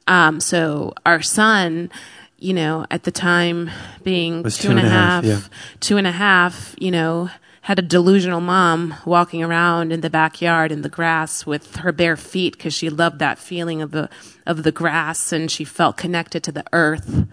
um, 0.08 0.40
so 0.40 0.94
our 1.06 1.22
son, 1.22 1.92
you 2.38 2.54
know, 2.54 2.86
at 2.90 3.04
the 3.04 3.12
time 3.12 3.70
being 4.04 4.44
Was 4.44 4.58
two 4.58 4.72
and 4.72 4.80
a 4.80 4.88
half, 4.90 5.24
yeah. 5.24 5.42
two 5.80 5.98
and 5.98 6.08
a 6.08 6.12
half, 6.12 6.76
you 6.80 6.92
know, 6.92 7.30
had 7.62 7.80
a 7.80 7.82
delusional 7.82 8.40
mom 8.40 8.96
walking 9.06 9.44
around 9.44 9.92
in 9.92 10.00
the 10.00 10.10
backyard 10.10 10.72
in 10.72 10.84
the 10.84 10.90
grass 10.90 11.46
with 11.46 11.78
her 11.78 11.92
bare 11.92 12.16
feet 12.16 12.54
because 12.54 12.74
she 12.74 12.90
loved 12.90 13.20
that 13.20 13.38
feeling 13.38 13.82
of 13.82 13.92
the 13.92 14.10
of 14.46 14.64
the 14.64 14.72
grass 14.72 15.34
and 15.34 15.52
she 15.52 15.66
felt 15.66 15.98
connected 15.98 16.44
to 16.44 16.52
the 16.52 16.64
earth. 16.72 17.28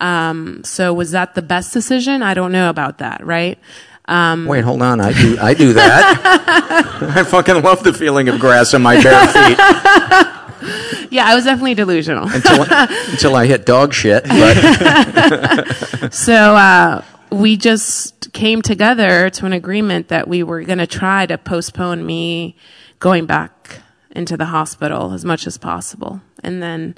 Um, 0.00 0.64
so 0.64 0.92
was 0.92 1.12
that 1.12 1.36
the 1.36 1.42
best 1.42 1.72
decision? 1.72 2.22
I 2.22 2.34
don't 2.34 2.50
know 2.50 2.70
about 2.70 2.98
that, 2.98 3.24
right? 3.24 3.58
Um, 4.06 4.46
Wait, 4.46 4.64
hold 4.64 4.82
on. 4.82 5.00
I 5.00 5.12
do. 5.12 5.38
I 5.40 5.54
do 5.54 5.74
that. 5.74 7.02
I 7.16 7.22
fucking 7.22 7.62
love 7.62 7.84
the 7.84 7.92
feeling 7.92 8.28
of 8.28 8.40
grass 8.40 8.74
in 8.74 8.82
my 8.82 9.00
bare 9.00 9.26
feet. 9.28 10.38
yeah, 11.10 11.26
I 11.26 11.34
was 11.34 11.44
definitely 11.44 11.74
delusional 11.74 12.28
until, 12.28 12.62
until 13.10 13.36
I 13.36 13.46
hit 13.46 13.66
dog 13.66 13.92
shit. 13.92 14.26
so 16.12 16.34
uh, 16.34 17.04
we 17.30 17.56
just 17.56 18.32
came 18.32 18.62
together 18.62 19.30
to 19.30 19.46
an 19.46 19.52
agreement 19.52 20.08
that 20.08 20.28
we 20.28 20.42
were 20.42 20.62
going 20.62 20.78
to 20.78 20.86
try 20.86 21.26
to 21.26 21.38
postpone 21.38 22.04
me 22.04 22.56
going 22.98 23.26
back 23.26 23.80
into 24.10 24.36
the 24.36 24.46
hospital 24.46 25.12
as 25.12 25.24
much 25.24 25.46
as 25.46 25.58
possible, 25.58 26.20
and 26.42 26.62
then 26.62 26.94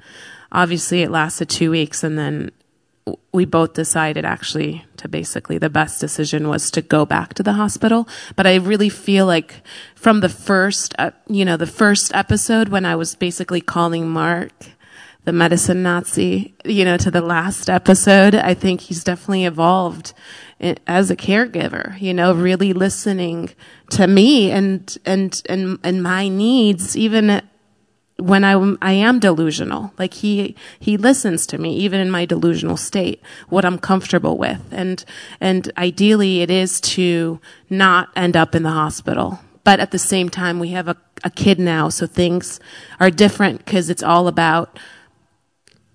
obviously 0.53 1.03
it 1.03 1.11
lasted 1.11 1.49
two 1.49 1.71
weeks, 1.71 2.03
and 2.03 2.19
then 2.19 2.51
we 3.33 3.45
both 3.45 3.75
decided 3.75 4.25
actually 4.25 4.85
to 4.97 5.09
basically 5.09 5.59
the 5.59 5.71
best 5.71 6.01
decision 6.01 6.49
was 6.49 6.71
to 6.71 6.83
go 6.83 7.05
back 7.07 7.35
to 7.35 7.43
the 7.43 7.55
hospital. 7.55 8.09
But 8.37 8.47
I 8.47 8.57
really 8.57 8.89
feel 8.89 9.27
like 9.27 9.63
from 9.95 10.21
the 10.21 10.29
first, 10.29 10.95
uh, 10.99 11.13
you 11.29 11.45
know, 11.45 11.57
the 11.57 11.67
first 11.67 12.15
episode 12.15 12.69
when 12.69 12.85
I 12.85 12.97
was 12.97 13.15
basically 13.15 13.61
calling 13.61 14.09
Mark 14.09 14.53
the 15.25 15.33
medicine 15.33 15.83
Nazi, 15.83 16.55
you 16.65 16.85
know, 16.85 16.97
to 16.97 17.11
the 17.11 17.21
last 17.21 17.69
episode, 17.69 18.35
I 18.35 18.55
think 18.55 18.81
he's 18.81 19.05
definitely 19.05 19.45
evolved 19.45 20.15
as 20.87 21.11
a 21.11 21.17
caregiver, 21.17 22.01
you 22.01 22.15
know, 22.15 22.33
really 22.33 22.73
listening 22.73 23.51
to 23.91 24.07
me 24.07 24.51
and, 24.51 24.97
and, 25.05 25.43
and, 25.47 25.79
and 25.83 26.03
my 26.03 26.29
needs, 26.29 26.97
even 26.97 27.43
when 28.21 28.45
I, 28.45 28.77
I 28.83 28.93
am 28.93 29.19
delusional. 29.19 29.93
Like 29.99 30.15
he, 30.15 30.55
he 30.79 30.97
listens 30.97 31.47
to 31.49 31.59
me 31.59 31.75
even 31.77 32.01
in 32.01 32.11
my 32.11 32.25
delusional 32.25 32.77
state, 32.77 33.23
what 33.49 33.65
I'm 33.65 33.79
comfortable 33.79 34.37
with. 34.37 34.61
And, 34.71 35.05
and 35.41 35.71
ideally 35.77 36.43
it 36.43 36.51
is 36.51 36.81
to 36.83 37.41
not 37.69 38.11
end 38.17 38.37
up 38.37 38.55
in 38.55 38.63
the 38.63 38.71
hospital. 38.71 39.41
But 39.65 39.81
at 39.81 39.91
the 39.91 39.99
same 39.99 40.29
time, 40.29 40.59
we 40.59 40.69
have 40.71 40.89
a, 40.89 40.97
a 41.23 41.31
kid 41.31 41.59
now, 41.59 41.91
so 41.91 42.07
things 42.07 42.61
are 42.99 43.11
different 43.11 43.65
because 43.65 43.91
it's 43.91 44.03
all 44.03 44.27
about 44.27 44.79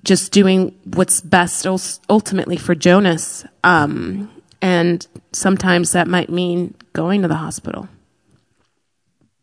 just 0.03 0.32
doing 0.32 0.78
what's 0.84 1.19
best 1.19 1.65
ultimately 2.09 2.57
for 2.57 2.76
Jonas. 2.76 3.43
Um, 3.63 4.32
and 4.61 5.05
sometimes 5.32 5.91
that 5.91 6.07
might 6.07 6.30
mean 6.30 6.76
going 6.93 7.23
to 7.23 7.28
the 7.28 7.36
hospital. 7.36 7.89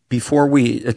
Before 0.08 0.46
we 0.46 0.86
uh, 0.86 0.92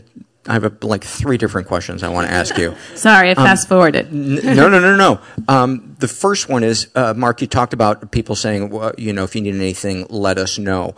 I 0.47 0.53
have 0.53 0.63
a, 0.63 0.85
like 0.85 1.03
three 1.03 1.37
different 1.37 1.67
questions 1.67 2.03
I 2.03 2.09
want 2.09 2.27
to 2.27 2.33
ask 2.33 2.57
you. 2.57 2.75
Sorry, 2.95 3.29
I 3.29 3.31
um, 3.31 3.45
fast 3.45 3.67
forwarded. 3.67 4.07
n- 4.07 4.35
no, 4.55 4.69
no, 4.69 4.79
no, 4.79 4.95
no. 4.95 5.19
Um, 5.47 5.95
the 5.99 6.07
first 6.07 6.49
one 6.49 6.63
is 6.63 6.87
uh, 6.95 7.13
Mark. 7.15 7.41
You 7.41 7.47
talked 7.47 7.73
about 7.73 8.11
people 8.11 8.35
saying, 8.35 8.69
well, 8.69 8.93
you 8.97 9.11
know, 9.11 9.23
if 9.23 9.35
you 9.35 9.41
need 9.41 9.55
anything, 9.55 10.05
let 10.09 10.37
us 10.37 10.59
know. 10.59 10.95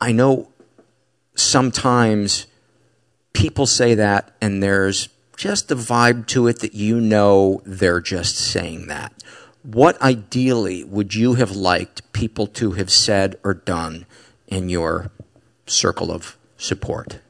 I 0.00 0.12
know 0.12 0.48
sometimes 1.36 2.46
people 3.32 3.66
say 3.66 3.94
that, 3.94 4.34
and 4.40 4.62
there's 4.62 5.08
just 5.36 5.70
a 5.70 5.76
vibe 5.76 6.26
to 6.28 6.48
it 6.48 6.60
that 6.60 6.74
you 6.74 7.00
know 7.00 7.60
they're 7.64 8.00
just 8.00 8.36
saying 8.36 8.86
that. 8.88 9.12
What 9.62 10.00
ideally 10.02 10.84
would 10.84 11.14
you 11.14 11.34
have 11.34 11.52
liked 11.52 12.12
people 12.12 12.46
to 12.48 12.72
have 12.72 12.90
said 12.90 13.36
or 13.42 13.54
done 13.54 14.06
in 14.46 14.68
your 14.68 15.10
circle 15.66 16.10
of 16.10 16.36
support? 16.56 17.20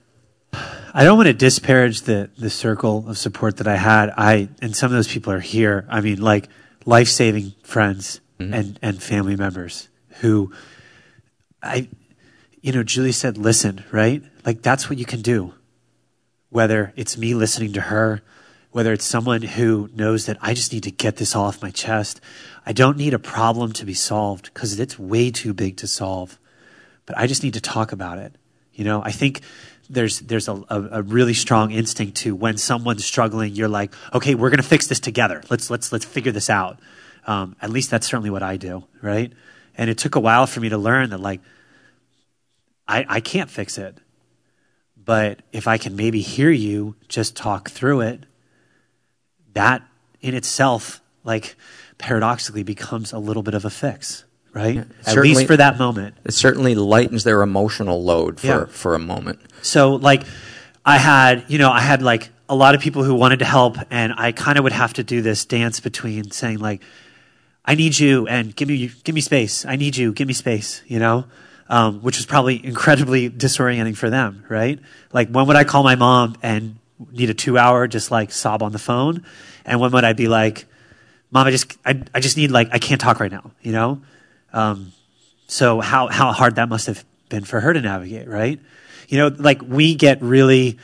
I 0.97 1.03
don't 1.03 1.17
want 1.17 1.27
to 1.27 1.35
disparage 1.35 2.03
the 2.03 2.31
the 2.39 2.49
circle 2.49 3.09
of 3.09 3.19
support 3.19 3.57
that 3.57 3.67
I 3.67 3.75
had. 3.75 4.11
I 4.17 4.49
and 4.63 4.77
some 4.77 4.93
of 4.93 4.97
those 4.97 5.09
people 5.09 5.33
are 5.33 5.41
here. 5.41 5.87
I 5.91 6.01
mean, 6.01 6.21
like 6.21 6.49
life 6.87 7.09
saving 7.09 7.53
friends 7.65 8.21
mm-hmm. 8.39 8.55
and 8.55 8.79
and 8.81 9.03
family 9.03 9.35
members 9.35 9.89
who 10.21 10.53
I 11.61 11.89
you 12.61 12.71
know, 12.71 12.85
Julie 12.85 13.11
said 13.11 13.37
listen, 13.37 13.83
right? 13.91 14.23
Like 14.47 14.63
that's 14.63 14.89
what 14.89 14.97
you 14.97 15.05
can 15.05 15.21
do. 15.21 15.55
Whether 16.51 16.93
it's 16.95 17.19
me 17.19 17.35
listening 17.35 17.73
to 17.73 17.81
her, 17.81 18.23
whether 18.71 18.93
it's 18.93 19.05
someone 19.05 19.43
who 19.43 19.89
knows 19.95 20.27
that 20.27 20.39
I 20.41 20.55
just 20.55 20.73
need 20.73 20.85
to 20.85 20.93
get 20.93 21.17
this 21.17 21.35
off 21.35 21.61
my 21.61 21.71
chest. 21.71 22.21
I 22.65 22.73
don't 22.73 22.97
need 22.97 23.15
a 23.15 23.19
problem 23.19 23.73
to 23.73 23.85
be 23.85 23.95
solved 23.95 24.55
because 24.55 24.79
it's 24.79 24.97
way 24.97 25.33
too 25.33 25.53
big 25.53 25.77
to 25.79 25.89
solve. 25.89 26.39
But 27.05 27.19
I 27.19 27.27
just 27.27 27.43
need 27.43 27.55
to 27.55 27.61
talk 27.61 27.91
about 27.91 28.19
it. 28.19 28.37
You 28.73 28.85
know, 28.85 29.03
I 29.03 29.11
think 29.11 29.43
there's 29.89 30.21
there's 30.21 30.49
a, 30.49 30.65
a, 30.71 31.03
really 31.03 31.35
strong 31.35 31.71
instinct 31.71 32.17
to 32.19 32.35
when 32.35 32.57
someone's 32.57 33.05
struggling, 33.05 33.55
you're 33.55 33.69
like, 33.69 33.93
okay, 34.13 34.35
we're 34.35 34.51
gonna 34.51 34.63
fix 34.63 34.87
this 34.87 35.01
together. 35.01 35.43
Let's 35.51 35.71
let's 35.71 35.93
let's 35.93 36.05
figure 36.05 36.33
this 36.33 36.51
out. 36.51 36.79
Um, 37.27 37.57
at 37.61 37.71
least 37.71 37.91
that's 37.91 38.07
certainly 38.07 38.31
what 38.31 38.43
I 38.43 38.57
do, 38.57 38.85
right? 39.03 39.33
And 39.77 39.91
it 39.91 39.99
took 39.99 40.15
a 40.15 40.21
while 40.21 40.47
for 40.47 40.61
me 40.61 40.69
to 40.69 40.79
learn 40.79 41.11
that 41.11 41.21
like 41.21 41.41
I 42.89 43.05
I 43.09 43.21
can't 43.21 43.51
fix 43.51 43.79
it, 43.79 43.99
but 44.97 45.41
if 45.53 45.69
I 45.69 45.79
can 45.79 45.97
maybe 45.97 46.21
hear 46.21 46.51
you 46.51 46.97
just 47.09 47.37
talk 47.37 47.71
through 47.71 48.01
it, 48.01 48.25
that 49.53 49.83
in 50.21 50.35
itself, 50.35 51.01
like 51.25 51.57
paradoxically, 51.99 52.63
becomes 52.63 53.13
a 53.13 53.19
little 53.19 53.43
bit 53.43 53.55
of 53.55 53.65
a 53.65 53.71
fix 53.71 54.24
right? 54.55 54.77
Yeah, 54.77 54.85
At 55.05 55.17
least 55.17 55.47
for 55.47 55.57
that 55.57 55.79
moment. 55.79 56.17
It 56.25 56.33
certainly 56.33 56.75
lightens 56.75 57.25
their 57.25 57.43
emotional 57.43 58.03
load 58.03 58.41
for, 58.41 58.47
yeah. 58.47 58.65
for 58.67 58.95
a 58.95 58.99
moment. 58.99 59.41
So, 59.61 59.97
like, 59.97 60.23
I 60.87 60.97
had, 60.97 61.45
you 61.49 61.59
know, 61.59 61.71
I 61.71 61.81
had 61.81 62.01
like 62.01 62.31
a 62.49 62.55
lot 62.55 62.75
of 62.75 62.81
people 62.81 63.03
who 63.05 63.15
wanted 63.15 63.41
to 63.41 63.45
help, 63.45 63.77
and 63.91 64.15
I 64.17 64.33
kind 64.33 64.57
of 64.57 64.65
would 64.65 64.73
have 64.73 64.95
to 64.95 65.03
do 65.03 65.21
this 65.21 65.45
dance 65.45 65.81
between 65.81 66.31
saying, 66.31 66.59
like, 66.59 66.83
I 67.65 67.75
need 67.75 67.99
you, 67.99 68.27
and 68.29 68.55
give 68.55 68.69
me, 68.69 68.91
give 69.03 69.15
me 69.15 69.21
space. 69.21 69.67
I 69.67 69.77
need 69.77 69.97
you, 69.97 70.13
give 70.13 70.29
me 70.29 70.35
space, 70.35 70.83
you 70.87 70.99
know? 70.99 71.25
Um, 71.67 72.01
which 72.03 72.19
was 72.19 72.27
probably 72.27 72.65
incredibly 72.65 73.31
disorienting 73.31 73.97
for 73.97 74.11
them, 74.11 74.45
right? 74.51 74.79
Like, 75.15 75.31
when 75.31 75.47
would 75.47 75.57
I 75.57 75.65
call 75.65 75.83
my 75.83 75.95
mom 75.95 76.37
and 76.43 76.77
need 77.11 77.31
a 77.31 77.35
two 77.35 77.57
hour 77.57 77.89
just 77.89 78.11
like 78.11 78.31
sob 78.33 78.63
on 78.63 78.73
the 78.73 78.79
phone? 78.79 79.25
And 79.65 79.81
when 79.81 79.91
would 79.93 80.05
I 80.05 80.13
be 80.13 80.29
like, 80.29 80.67
Mom, 81.31 81.47
I 81.49 81.51
just, 81.51 81.77
I, 81.85 82.01
I 82.15 82.21
just 82.21 82.37
need 82.37 82.53
like, 82.53 82.69
I 82.71 82.79
can't 82.79 83.01
talk 83.01 83.19
right 83.19 83.33
now, 83.33 83.51
you 83.61 83.73
know? 83.73 84.03
Um, 84.55 84.93
so 85.47 85.81
how, 85.81 86.09
how 86.09 86.33
hard 86.33 86.55
that 86.55 86.71
must 86.71 86.87
have 86.87 87.05
been 87.29 87.45
for 87.45 87.61
her 87.61 87.73
to 87.73 87.81
navigate, 87.81 88.29
right? 88.29 88.59
You 89.09 89.19
know, 89.19 89.37
like 89.37 89.61
we 89.61 89.95
get 89.95 90.23
really, 90.23 90.79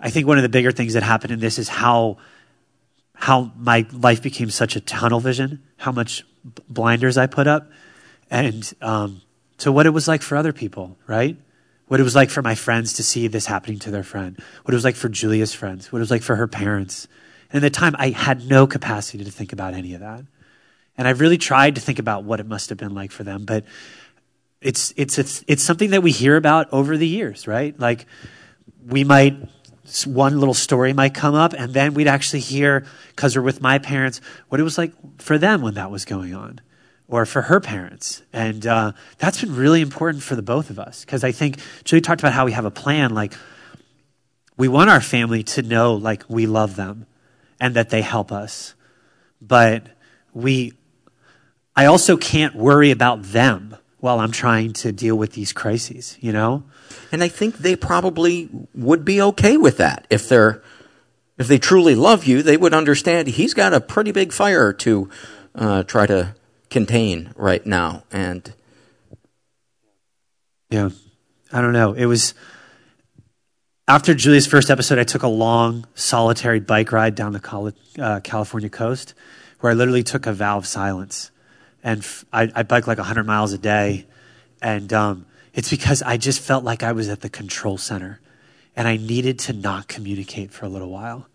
I 0.00 0.08
think 0.08 0.26
one 0.26 0.38
of 0.38 0.42
the 0.42 0.48
bigger 0.48 0.72
things 0.72 0.94
that 0.94 1.02
happened 1.02 1.32
in 1.32 1.40
this 1.40 1.58
is 1.58 1.68
how, 1.68 2.16
how 3.14 3.52
my 3.58 3.86
life 3.92 4.22
became 4.22 4.48
such 4.48 4.76
a 4.76 4.80
tunnel 4.80 5.20
vision 5.20 5.62
how 5.76 5.92
much 5.92 6.24
blinders 6.68 7.16
I 7.16 7.26
put 7.26 7.46
up, 7.46 7.70
and 8.30 8.72
um, 8.80 9.22
to 9.58 9.70
what 9.70 9.86
it 9.86 9.90
was 9.90 10.08
like 10.08 10.22
for 10.22 10.36
other 10.36 10.52
people, 10.52 10.96
right? 11.06 11.36
What 11.88 12.00
it 12.00 12.02
was 12.02 12.16
like 12.16 12.30
for 12.30 12.42
my 12.42 12.54
friends 12.54 12.94
to 12.94 13.02
see 13.02 13.28
this 13.28 13.46
happening 13.46 13.78
to 13.80 13.90
their 13.90 14.02
friend. 14.02 14.36
What 14.64 14.74
it 14.74 14.76
was 14.76 14.84
like 14.84 14.96
for 14.96 15.08
Giulia's 15.08 15.54
friends. 15.54 15.92
What 15.92 15.98
it 15.98 16.00
was 16.00 16.10
like 16.10 16.22
for 16.22 16.34
her 16.34 16.48
parents. 16.48 17.06
And 17.52 17.64
at 17.64 17.72
the 17.72 17.78
time, 17.78 17.94
I 17.96 18.10
had 18.10 18.48
no 18.48 18.66
capacity 18.66 19.22
to 19.22 19.30
think 19.30 19.52
about 19.52 19.74
any 19.74 19.94
of 19.94 20.00
that. 20.00 20.24
And 20.98 21.06
I've 21.06 21.20
really 21.20 21.38
tried 21.38 21.74
to 21.74 21.80
think 21.80 21.98
about 21.98 22.24
what 22.24 22.40
it 22.40 22.46
must 22.46 22.70
have 22.70 22.78
been 22.78 22.94
like 22.94 23.10
for 23.10 23.24
them, 23.24 23.44
but 23.44 23.64
it's 24.60 24.92
it's 24.96 25.18
it's 25.18 25.44
it's 25.46 25.62
something 25.62 25.90
that 25.90 26.02
we 26.02 26.10
hear 26.10 26.36
about 26.36 26.72
over 26.72 26.96
the 26.96 27.06
years, 27.06 27.46
right? 27.46 27.78
Like 27.78 28.06
we 28.84 29.04
might 29.04 29.36
one 30.04 30.38
little 30.38 30.54
story 30.54 30.92
might 30.92 31.14
come 31.14 31.34
up, 31.34 31.52
and 31.52 31.72
then 31.72 31.94
we'd 31.94 32.08
actually 32.08 32.40
hear 32.40 32.84
because 33.10 33.36
we're 33.36 33.42
with 33.42 33.60
my 33.60 33.78
parents 33.78 34.20
what 34.48 34.60
it 34.60 34.64
was 34.64 34.78
like 34.78 34.92
for 35.20 35.38
them 35.38 35.60
when 35.60 35.74
that 35.74 35.90
was 35.90 36.04
going 36.04 36.34
on, 36.34 36.60
or 37.06 37.26
for 37.26 37.42
her 37.42 37.60
parents, 37.60 38.22
and 38.32 38.66
uh, 38.66 38.92
that's 39.18 39.40
been 39.40 39.54
really 39.54 39.80
important 39.80 40.22
for 40.22 40.34
the 40.34 40.42
both 40.42 40.70
of 40.70 40.78
us 40.78 41.04
because 41.04 41.22
I 41.22 41.32
think 41.32 41.58
Julie 41.84 42.00
talked 42.00 42.20
about 42.20 42.32
how 42.32 42.44
we 42.44 42.52
have 42.52 42.64
a 42.64 42.70
plan, 42.70 43.14
like 43.14 43.34
we 44.56 44.68
want 44.68 44.90
our 44.90 45.00
family 45.00 45.42
to 45.42 45.62
know 45.62 45.94
like 45.94 46.24
we 46.28 46.46
love 46.46 46.76
them 46.76 47.06
and 47.60 47.74
that 47.74 47.90
they 47.90 48.02
help 48.02 48.32
us, 48.32 48.74
but 49.40 49.86
we 50.32 50.72
I 51.76 51.84
also 51.84 52.16
can't 52.16 52.54
worry 52.54 52.90
about 52.90 53.22
them 53.22 53.76
while 53.98 54.18
I'm 54.18 54.32
trying 54.32 54.72
to 54.74 54.92
deal 54.92 55.16
with 55.16 55.32
these 55.32 55.52
crises, 55.52 56.16
you 56.20 56.32
know? 56.32 56.64
And 57.12 57.22
I 57.22 57.28
think 57.28 57.58
they 57.58 57.76
probably 57.76 58.48
would 58.74 59.04
be 59.04 59.20
okay 59.20 59.56
with 59.56 59.76
that. 59.76 60.06
If 60.08 60.28
they're 60.28 60.62
if 61.38 61.48
they 61.48 61.58
truly 61.58 61.94
love 61.94 62.24
you, 62.24 62.42
they 62.42 62.56
would 62.56 62.72
understand 62.72 63.28
he's 63.28 63.52
got 63.52 63.74
a 63.74 63.80
pretty 63.80 64.10
big 64.10 64.32
fire 64.32 64.72
to 64.72 65.10
uh, 65.54 65.82
try 65.82 66.06
to 66.06 66.34
contain 66.70 67.32
right 67.36 67.64
now. 67.66 68.04
And 68.10 68.54
yeah, 70.70 70.90
I 71.52 71.60
don't 71.60 71.74
know. 71.74 71.92
It 71.92 72.06
was 72.06 72.32
after 73.86 74.14
Giulia's 74.14 74.46
first 74.46 74.70
episode. 74.70 74.98
I 74.98 75.04
took 75.04 75.22
a 75.22 75.28
long, 75.28 75.86
solitary 75.94 76.60
bike 76.60 76.90
ride 76.90 77.14
down 77.14 77.32
the 77.32 77.74
uh, 77.98 78.20
California 78.20 78.70
coast, 78.70 79.12
where 79.60 79.72
I 79.72 79.74
literally 79.74 80.02
took 80.02 80.26
a 80.26 80.32
vow 80.32 80.56
of 80.56 80.66
silence 80.66 81.30
and 81.86 82.04
I 82.32 82.64
bike 82.64 82.88
like 82.88 82.98
100 82.98 83.24
miles 83.24 83.52
a 83.52 83.58
day. 83.58 84.06
And 84.60 84.92
um, 84.92 85.24
it's 85.54 85.70
because 85.70 86.02
I 86.02 86.16
just 86.16 86.40
felt 86.40 86.64
like 86.64 86.82
I 86.82 86.90
was 86.90 87.08
at 87.08 87.20
the 87.20 87.28
control 87.28 87.78
center 87.78 88.20
and 88.74 88.88
I 88.88 88.96
needed 88.96 89.38
to 89.40 89.52
not 89.52 89.86
communicate 89.86 90.50
for 90.50 90.66
a 90.66 90.68
little 90.68 90.90
while. 90.90 91.28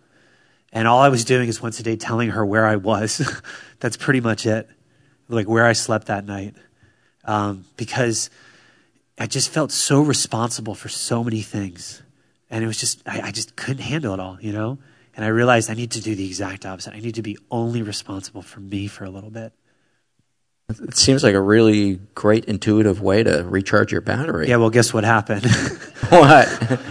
And 0.73 0.89
all 0.89 0.99
I 0.99 1.07
was 1.07 1.23
doing 1.23 1.47
is 1.47 1.61
once 1.61 1.79
a 1.79 1.83
day 1.83 1.95
telling 1.95 2.31
her 2.31 2.45
where 2.45 2.65
I 2.65 2.75
was. 2.75 3.41
That's 3.79 3.95
pretty 3.95 4.19
much 4.19 4.45
it, 4.45 4.69
like 5.29 5.47
where 5.47 5.65
I 5.65 5.71
slept 5.71 6.07
that 6.07 6.25
night. 6.25 6.55
Um, 7.23 7.63
because 7.77 8.29
I 9.17 9.27
just 9.27 9.51
felt 9.51 9.71
so 9.71 10.01
responsible 10.01 10.75
for 10.75 10.89
so 10.89 11.23
many 11.23 11.43
things. 11.43 12.03
And 12.49 12.61
it 12.61 12.67
was 12.67 12.77
just, 12.77 13.01
I, 13.07 13.21
I 13.27 13.31
just 13.31 13.55
couldn't 13.55 13.83
handle 13.83 14.13
it 14.13 14.19
all, 14.19 14.37
you 14.41 14.51
know? 14.51 14.79
And 15.15 15.23
I 15.23 15.29
realized 15.29 15.71
I 15.71 15.75
need 15.75 15.91
to 15.91 16.01
do 16.01 16.13
the 16.13 16.25
exact 16.25 16.65
opposite. 16.65 16.93
I 16.93 16.99
need 16.99 17.15
to 17.15 17.21
be 17.21 17.37
only 17.49 17.81
responsible 17.81 18.41
for 18.41 18.59
me 18.59 18.87
for 18.87 19.05
a 19.05 19.09
little 19.09 19.29
bit. 19.29 19.53
It 20.79 20.95
seems 20.95 21.23
like 21.23 21.35
a 21.35 21.41
really 21.41 21.99
great 22.15 22.45
intuitive 22.45 23.01
way 23.01 23.23
to 23.23 23.43
recharge 23.43 23.91
your 23.91 24.01
battery. 24.01 24.47
Yeah, 24.47 24.57
well, 24.57 24.69
guess 24.69 24.93
what 24.93 25.03
happened? 25.03 25.45
what? 26.09 26.81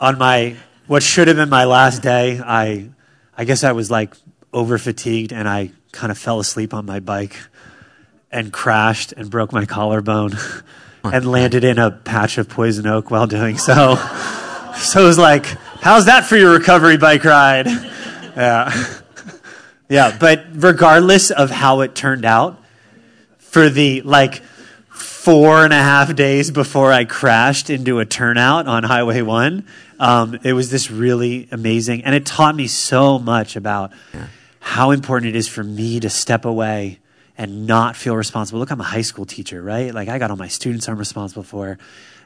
On 0.00 0.18
my 0.18 0.56
what 0.86 1.02
should 1.02 1.28
have 1.28 1.36
been 1.36 1.48
my 1.48 1.64
last 1.64 2.02
day, 2.02 2.40
I 2.44 2.90
I 3.36 3.44
guess 3.44 3.64
I 3.64 3.72
was 3.72 3.90
like 3.90 4.14
over 4.52 4.78
fatigued 4.78 5.32
and 5.32 5.48
I 5.48 5.72
kind 5.92 6.10
of 6.10 6.18
fell 6.18 6.40
asleep 6.40 6.74
on 6.74 6.86
my 6.86 7.00
bike 7.00 7.36
and 8.30 8.52
crashed 8.52 9.12
and 9.12 9.30
broke 9.30 9.52
my 9.52 9.64
collarbone 9.64 10.32
oh, 10.34 11.10
and 11.10 11.30
landed 11.30 11.64
in 11.64 11.78
a 11.78 11.90
patch 11.90 12.38
of 12.38 12.48
poison 12.48 12.86
oak 12.86 13.10
while 13.10 13.26
doing 13.26 13.58
so. 13.58 13.96
so 14.76 15.02
it 15.02 15.06
was 15.06 15.18
like, 15.18 15.46
how's 15.80 16.06
that 16.06 16.24
for 16.26 16.36
your 16.36 16.52
recovery 16.52 16.96
bike 16.96 17.24
ride? 17.24 17.66
Yeah. 17.66 18.72
Yeah, 19.88 20.16
but 20.18 20.46
regardless 20.52 21.30
of 21.30 21.50
how 21.50 21.80
it 21.80 21.94
turned 21.94 22.24
out, 22.24 22.60
for 23.56 23.70
the 23.70 24.02
like 24.02 24.42
four 24.90 25.64
and 25.64 25.72
a 25.72 25.76
half 25.76 26.14
days 26.14 26.50
before 26.50 26.92
I 26.92 27.06
crashed 27.06 27.70
into 27.70 28.00
a 28.00 28.04
turnout 28.04 28.66
on 28.66 28.82
Highway 28.82 29.22
1. 29.22 29.66
Um, 29.98 30.38
it 30.44 30.52
was 30.52 30.70
this 30.70 30.90
really 30.90 31.48
amazing, 31.50 32.04
and 32.04 32.14
it 32.14 32.26
taught 32.26 32.54
me 32.54 32.66
so 32.66 33.18
much 33.18 33.56
about 33.56 33.92
yeah. 34.12 34.26
how 34.60 34.90
important 34.90 35.30
it 35.30 35.36
is 35.36 35.48
for 35.48 35.64
me 35.64 36.00
to 36.00 36.10
step 36.10 36.44
away 36.44 36.98
and 37.38 37.66
not 37.66 37.96
feel 37.96 38.14
responsible. 38.14 38.60
Look, 38.60 38.70
I'm 38.70 38.80
a 38.82 38.84
high 38.84 39.00
school 39.00 39.24
teacher, 39.24 39.62
right? 39.62 39.94
Like, 39.94 40.10
I 40.10 40.18
got 40.18 40.30
all 40.30 40.36
my 40.36 40.48
students 40.48 40.86
I'm 40.86 40.98
responsible 40.98 41.42
for. 41.42 41.78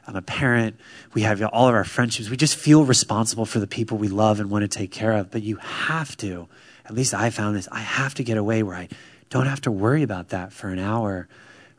I'm 0.05 0.17
a 0.17 0.21
parent. 0.21 0.75
We 1.13 1.21
have 1.21 1.41
all 1.53 1.69
of 1.69 1.75
our 1.75 1.85
friendships. 1.85 2.29
We 2.29 2.35
just 2.35 2.57
feel 2.57 2.83
responsible 2.83 3.45
for 3.45 3.59
the 3.59 3.67
people 3.67 3.97
we 3.97 4.09
love 4.09 4.41
and 4.41 4.51
want 4.51 4.63
to 4.63 4.67
take 4.67 4.91
care 4.91 5.13
of. 5.13 5.31
But 5.31 5.43
you 5.43 5.55
have 5.55 6.17
to, 6.17 6.49
at 6.83 6.93
least 6.93 7.13
I 7.13 7.29
found 7.29 7.55
this, 7.55 7.69
I 7.71 7.79
have 7.79 8.15
to 8.15 8.23
get 8.25 8.35
away 8.35 8.63
where 8.63 8.75
I 8.75 8.89
don't 9.31 9.47
have 9.47 9.61
to 9.61 9.71
worry 9.71 10.03
about 10.03 10.29
that 10.29 10.53
for 10.53 10.69
an 10.69 10.77
hour 10.77 11.27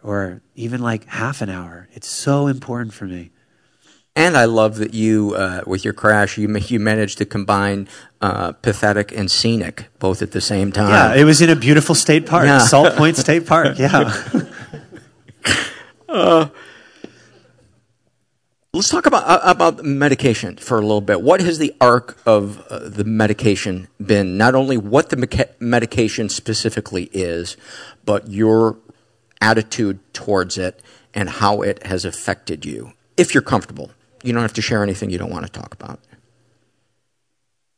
or 0.03 0.41
even 0.57 0.81
like 0.81 1.05
half 1.05 1.41
an 1.41 1.49
hour. 1.49 1.89
It's 1.93 2.09
so 2.09 2.49
important 2.49 2.93
for 2.93 3.05
me. 3.05 3.31
And 4.17 4.37
I 4.37 4.47
love 4.47 4.77
that 4.77 4.93
you, 4.93 5.35
uh, 5.35 5.63
with 5.67 5.85
your 5.85 5.95
crash, 5.95 6.37
you 6.37 6.55
you 6.59 6.79
managed 6.79 7.19
to 7.19 7.25
combine 7.25 7.89
uh, 8.21 8.53
pathetic 8.53 9.11
and 9.13 9.31
scenic 9.31 9.89
both 10.01 10.21
at 10.21 10.33
the 10.33 10.41
same 10.41 10.71
time. 10.71 10.91
Yeah, 10.91 11.21
it 11.21 11.25
was 11.25 11.41
in 11.41 11.49
a 11.49 11.57
beautiful 11.57 11.95
state 11.95 12.27
park, 12.27 12.45
yeah. 12.45 12.59
Salt 12.59 12.95
Point 12.95 13.17
State 13.17 13.47
Park. 13.47 13.79
Yeah. 13.79 14.13
uh, 16.09 16.49
Let's 18.75 18.89
talk 18.89 19.05
about 19.05 19.25
uh, 19.25 19.41
about 19.45 19.85
medication 19.85 20.57
for 20.57 20.79
a 20.79 20.81
little 20.81 21.03
bit. 21.03 21.21
What 21.21 21.43
has 21.43 21.59
the 21.59 21.75
arc 21.79 22.19
of 22.25 22.59
uh, 22.69 22.89
the 22.89 23.05
medication 23.05 23.87
been? 24.03 24.39
Not 24.39 24.55
only 24.55 24.79
what 24.79 25.11
the 25.11 25.17
meca- 25.17 25.51
medication 25.61 26.31
specifically 26.31 27.11
is, 27.13 27.59
but 28.07 28.31
your 28.31 28.79
attitude 29.43 30.01
towards 30.15 30.57
it 30.57 30.81
and 31.13 31.29
how 31.29 31.61
it 31.61 31.85
has 31.85 32.07
affected 32.07 32.65
you. 32.65 32.95
If 33.19 33.35
you're 33.35 33.43
comfortable, 33.43 33.91
you 34.23 34.33
don't 34.33 34.41
have 34.41 34.55
to 34.55 34.63
share 34.63 34.83
anything 34.83 35.11
you 35.11 35.19
don't 35.19 35.31
want 35.31 35.45
to 35.45 35.53
talk 35.53 35.75
about. 35.75 36.01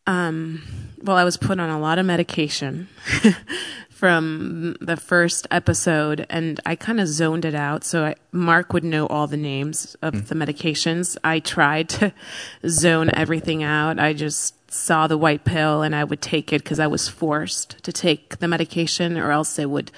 Um, 0.07 0.63
well, 1.03 1.17
I 1.17 1.25
was 1.25 1.37
put 1.37 1.59
on 1.59 1.71
a 1.71 1.81
lot 1.81 1.99
of 1.99 2.07
medication 2.07 2.89
from 4.05 4.77
the 4.83 4.99
first 4.99 5.47
episode, 5.51 6.27
and 6.29 6.61
I 6.67 6.77
kind 6.77 7.01
of 7.01 7.09
zoned 7.09 7.47
it 7.47 7.55
out. 7.55 7.85
So 7.85 8.05
I, 8.05 8.17
Mark 8.33 8.75
would 8.75 8.85
know 8.85 9.07
all 9.07 9.27
the 9.27 9.39
names 9.39 9.97
of 10.03 10.13
mm. 10.13 10.27
the 10.27 10.35
medications. 10.35 11.17
I 11.25 11.39
tried 11.39 11.89
to 11.89 12.13
zone 12.69 13.09
everything 13.15 13.63
out. 13.63 13.99
I 13.99 14.13
just 14.13 14.71
saw 14.71 15.07
the 15.07 15.17
white 15.17 15.47
pill, 15.47 15.81
and 15.81 15.97
I 15.97 16.05
would 16.05 16.21
take 16.21 16.53
it 16.53 16.63
because 16.63 16.79
I 16.79 16.87
was 16.87 17.09
forced 17.09 17.83
to 17.83 17.93
take 17.95 18.41
the 18.41 18.47
medication, 18.47 19.17
or 19.17 19.31
else 19.31 19.59
it 19.59 19.71
would 19.71 19.91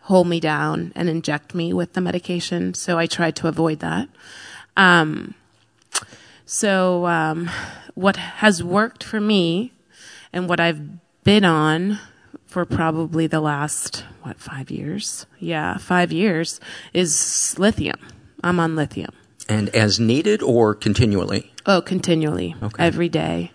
hold 0.00 0.26
me 0.26 0.40
down 0.40 0.90
and 0.96 1.08
inject 1.08 1.54
me 1.54 1.72
with 1.72 1.92
the 1.92 2.00
medication. 2.00 2.74
So 2.74 2.98
I 2.98 3.06
tried 3.06 3.36
to 3.36 3.46
avoid 3.46 3.78
that. 3.78 4.08
Um, 4.76 5.36
so 6.44 7.06
um, 7.06 7.48
what 7.94 8.16
has 8.16 8.64
worked 8.64 9.04
for 9.04 9.20
me, 9.20 9.70
and 10.32 10.48
what 10.48 10.58
I've 10.58 10.82
been 11.22 11.44
on 11.44 12.00
for 12.54 12.64
probably 12.64 13.26
the 13.26 13.40
last, 13.40 14.04
what, 14.22 14.38
five 14.38 14.70
years? 14.70 15.26
Yeah, 15.40 15.76
five 15.76 16.12
years 16.12 16.60
is 16.92 17.56
lithium. 17.58 17.98
I'm 18.44 18.60
on 18.60 18.76
lithium. 18.76 19.10
And 19.48 19.70
as 19.70 19.98
needed 19.98 20.40
or 20.40 20.72
continually? 20.72 21.52
Oh, 21.66 21.82
continually. 21.82 22.54
Okay. 22.62 22.86
Every 22.86 23.08
day 23.08 23.50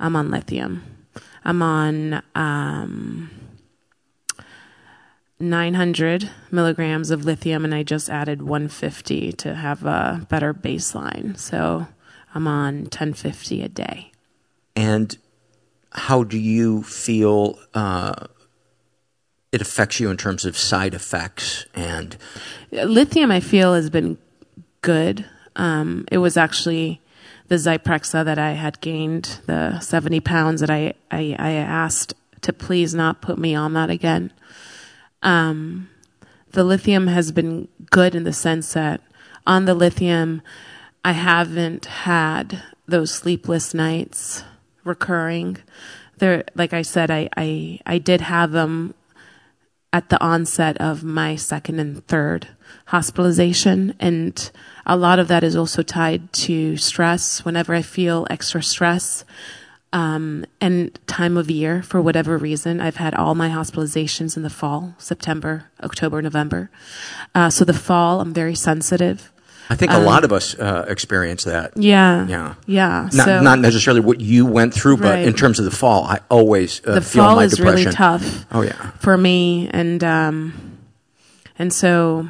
I'm 0.00 0.16
on 0.16 0.32
lithium. 0.32 0.82
I'm 1.44 1.62
on 1.62 2.24
um, 2.34 3.30
900 5.38 6.28
milligrams 6.50 7.12
of 7.12 7.24
lithium, 7.24 7.64
and 7.64 7.72
I 7.72 7.84
just 7.84 8.10
added 8.10 8.42
150 8.42 9.30
to 9.30 9.54
have 9.54 9.84
a 9.84 10.26
better 10.28 10.52
baseline. 10.52 11.38
So 11.38 11.86
I'm 12.34 12.48
on 12.48 12.80
1050 12.80 13.62
a 13.62 13.68
day. 13.68 14.10
And 14.74 15.16
how 15.92 16.24
do 16.24 16.36
you 16.36 16.82
feel 16.82 17.56
uh, 17.74 18.26
it 19.52 19.60
affects 19.60 19.98
you 19.98 20.10
in 20.10 20.16
terms 20.16 20.44
of 20.44 20.56
side 20.56 20.94
effects 20.94 21.66
and 21.74 22.16
lithium 22.70 23.30
i 23.30 23.40
feel 23.40 23.74
has 23.74 23.90
been 23.90 24.16
good. 24.82 25.26
Um, 25.56 26.06
it 26.10 26.18
was 26.18 26.36
actually 26.36 27.00
the 27.48 27.56
zyprexa 27.56 28.24
that 28.24 28.38
i 28.38 28.52
had 28.52 28.80
gained 28.80 29.40
the 29.46 29.80
70 29.80 30.20
pounds 30.20 30.60
that 30.60 30.70
i, 30.70 30.94
I, 31.10 31.36
I 31.38 31.50
asked 31.52 32.14
to 32.42 32.52
please 32.52 32.94
not 32.94 33.20
put 33.20 33.36
me 33.38 33.54
on 33.54 33.74
that 33.74 33.90
again. 33.90 34.32
Um, 35.22 35.90
the 36.52 36.64
lithium 36.64 37.06
has 37.08 37.32
been 37.32 37.68
good 37.90 38.14
in 38.14 38.24
the 38.24 38.32
sense 38.32 38.72
that 38.72 39.02
on 39.46 39.64
the 39.64 39.74
lithium 39.74 40.42
i 41.04 41.12
haven't 41.12 41.86
had 41.86 42.62
those 42.86 43.12
sleepless 43.12 43.74
nights 43.74 44.44
recurring. 44.84 45.58
There 46.18 46.44
like 46.54 46.72
i 46.72 46.82
said 46.82 47.10
i, 47.10 47.28
I, 47.36 47.80
I 47.84 47.98
did 47.98 48.20
have 48.22 48.52
them 48.52 48.94
at 49.92 50.08
the 50.08 50.20
onset 50.22 50.76
of 50.78 51.02
my 51.02 51.36
second 51.36 51.80
and 51.80 52.06
third 52.06 52.48
hospitalization. 52.86 53.94
And 53.98 54.50
a 54.86 54.96
lot 54.96 55.18
of 55.18 55.28
that 55.28 55.42
is 55.42 55.56
also 55.56 55.82
tied 55.82 56.32
to 56.34 56.76
stress. 56.76 57.44
Whenever 57.44 57.74
I 57.74 57.82
feel 57.82 58.26
extra 58.30 58.62
stress, 58.62 59.24
um, 59.92 60.44
and 60.60 60.98
time 61.06 61.36
of 61.36 61.50
year 61.50 61.82
for 61.82 62.00
whatever 62.00 62.38
reason. 62.38 62.80
I've 62.80 62.96
had 62.96 63.14
all 63.14 63.34
my 63.34 63.48
hospitalizations 63.48 64.36
in 64.36 64.42
the 64.42 64.50
fall, 64.50 64.94
September, 64.98 65.64
October, 65.82 66.22
November. 66.22 66.70
Uh, 67.34 67.50
so 67.50 67.64
the 67.64 67.74
fall, 67.74 68.20
I'm 68.20 68.32
very 68.32 68.54
sensitive. 68.54 69.32
I 69.72 69.76
think 69.76 69.92
um, 69.92 70.02
a 70.02 70.04
lot 70.04 70.24
of 70.24 70.32
us 70.32 70.58
uh, 70.58 70.84
experience 70.88 71.44
that. 71.44 71.76
Yeah. 71.76 72.26
Yeah. 72.26 72.54
Yeah. 72.66 73.08
Not, 73.12 73.24
so, 73.24 73.40
not 73.40 73.58
necessarily 73.60 74.00
what 74.00 74.20
you 74.20 74.44
went 74.44 74.74
through, 74.74 74.96
but 74.96 75.14
Right. 75.14 75.26
in 75.28 75.32
terms 75.32 75.58
of 75.60 75.64
the 75.64 75.70
fall, 75.70 76.04
I 76.04 76.18
always 76.28 76.82
uh, 76.84 76.94
the 76.94 77.00
feel 77.00 77.22
fall 77.24 77.36
my 77.36 77.44
is 77.44 77.52
depression. 77.52 77.84
really 77.86 77.94
tough. 77.96 78.46
Oh 78.50 78.62
yeah. 78.62 78.90
For 78.98 79.16
me, 79.16 79.68
and 79.72 80.02
um, 80.02 80.78
and 81.56 81.72
so, 81.72 82.28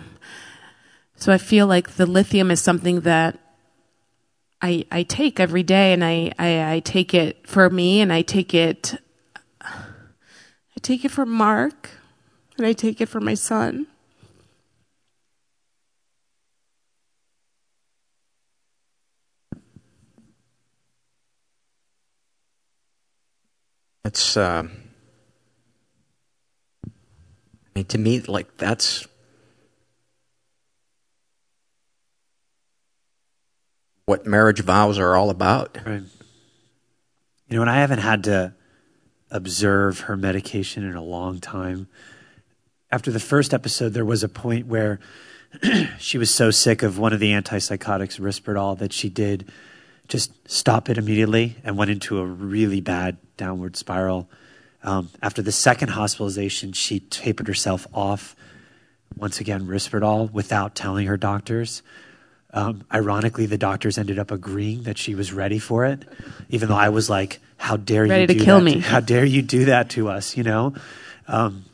so 1.17 1.33
I 1.33 1.39
feel 1.39 1.67
like 1.67 1.93
the 1.97 2.05
lithium 2.07 2.51
is 2.51 2.61
something 2.61 3.01
that 3.03 3.39
I 4.61 4.85
I 4.93 5.03
take 5.05 5.41
every 5.41 5.63
day, 5.63 5.95
and 5.95 6.05
I 6.05 6.33
I, 6.39 6.75
I 6.75 6.81
take 6.81 7.15
it 7.15 7.49
for 7.49 7.71
me, 7.71 8.03
and 8.03 8.13
I 8.13 8.21
take 8.23 8.53
it. 8.53 9.01
I 9.63 10.81
take 10.83 11.05
it 11.07 11.11
for 11.11 11.25
Mark, 11.25 11.89
and 12.59 12.67
I 12.67 12.73
take 12.75 13.01
it 13.01 13.09
for 13.09 13.21
my 13.21 13.35
son. 13.35 13.87
It's. 24.05 24.37
Uh, 24.37 24.65
I 26.87 26.91
mean, 27.75 27.85
to 27.87 27.99
me, 27.99 28.21
like 28.21 28.57
that's 28.57 29.07
what 34.07 34.27
marriage 34.27 34.61
vows 34.61 34.99
are 34.99 35.15
all 35.15 35.31
about. 35.31 35.79
Right. 35.87 36.03
You 37.49 37.57
know, 37.57 37.63
and 37.63 37.71
I 37.71 37.77
haven't 37.81 37.99
had 38.01 38.25
to 38.25 38.55
observe 39.31 40.01
her 40.01 40.17
medication 40.17 40.85
in 40.85 40.97
a 40.97 41.03
long 41.03 41.39
time. 41.39 41.89
After 42.91 43.13
the 43.13 43.21
first 43.21 43.55
episode, 43.55 43.91
there 43.91 44.05
was 44.05 44.25
a 44.25 44.29
point 44.29 44.67
where 44.67 44.99
she 45.99 46.19
was 46.19 46.33
so 46.33 46.51
sick 46.51 46.83
of 46.83 46.99
one 46.99 47.13
of 47.13 47.21
the 47.21 47.31
antipsychotics, 47.33 48.19
Risperdal, 48.19 48.79
that 48.79 48.93
she 48.93 49.09
did 49.09 49.51
just 50.09 50.33
stop 50.51 50.89
it 50.91 50.99
immediately 50.99 51.57
and 51.63 51.77
went 51.77 51.91
into 51.91 52.19
a 52.19 52.25
really 52.25 52.81
bad 52.81 53.17
downward 53.41 53.75
spiral. 53.75 54.29
Um, 54.83 55.09
after 55.23 55.41
the 55.41 55.51
second 55.51 55.89
hospitalization, 55.89 56.73
she 56.73 57.01
tapered 57.01 57.49
herself 57.49 57.87
off 57.93 58.37
once 59.17 59.41
again 59.41 59.67
Risperdal 59.67 60.31
without 60.31 60.75
telling 60.75 61.07
her 61.07 61.17
doctors. 61.17 61.83
Um, 62.53 62.85
ironically, 62.93 63.47
the 63.47 63.59
doctors 63.59 63.97
ended 63.97 64.19
up 64.19 64.31
agreeing 64.31 64.83
that 64.83 64.99
she 64.99 65.15
was 65.15 65.33
ready 65.33 65.59
for 65.59 65.87
it, 65.87 66.05
even 66.51 66.69
though 66.69 66.77
I 66.77 66.91
was 66.91 67.09
like, 67.09 67.41
"How 67.57 67.77
dare 67.77 68.07
Ready 68.07 68.35
you 68.35 68.39
to 68.39 68.45
kill 68.45 68.59
that 68.59 68.65
me. 68.65 68.75
To, 68.75 68.81
how 68.81 69.01
dare 69.01 69.25
you 69.25 69.41
do 69.41 69.67
that 69.67 69.89
to 69.91 70.09
us?" 70.09 70.37
You 70.37 70.43
know. 70.43 70.75
Um, 71.29 71.65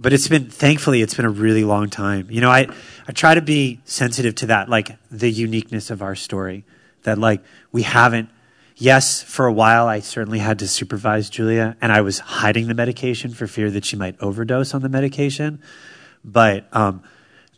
but 0.00 0.12
it's 0.12 0.28
been 0.28 0.48
thankfully 0.48 1.02
it's 1.02 1.14
been 1.14 1.26
a 1.26 1.30
really 1.30 1.64
long 1.64 1.90
time. 1.90 2.28
You 2.30 2.40
know, 2.40 2.50
I 2.50 2.68
I 3.06 3.12
try 3.12 3.34
to 3.34 3.42
be 3.42 3.80
sensitive 3.84 4.34
to 4.36 4.46
that, 4.46 4.68
like 4.68 4.96
the 5.10 5.30
uniqueness 5.30 5.90
of 5.90 6.02
our 6.02 6.16
story. 6.16 6.64
That 7.04 7.18
like 7.18 7.42
we 7.70 7.82
haven't. 7.82 8.30
Yes, 8.80 9.20
for 9.24 9.46
a 9.46 9.52
while 9.52 9.88
I 9.88 9.98
certainly 9.98 10.38
had 10.38 10.60
to 10.60 10.68
supervise 10.68 11.28
Giulia, 11.28 11.76
and 11.80 11.90
I 11.90 12.00
was 12.00 12.20
hiding 12.20 12.68
the 12.68 12.74
medication 12.74 13.32
for 13.32 13.48
fear 13.48 13.72
that 13.72 13.84
she 13.84 13.96
might 13.96 14.14
overdose 14.20 14.72
on 14.72 14.82
the 14.82 14.88
medication. 14.88 15.60
But 16.24 16.68
um, 16.70 17.02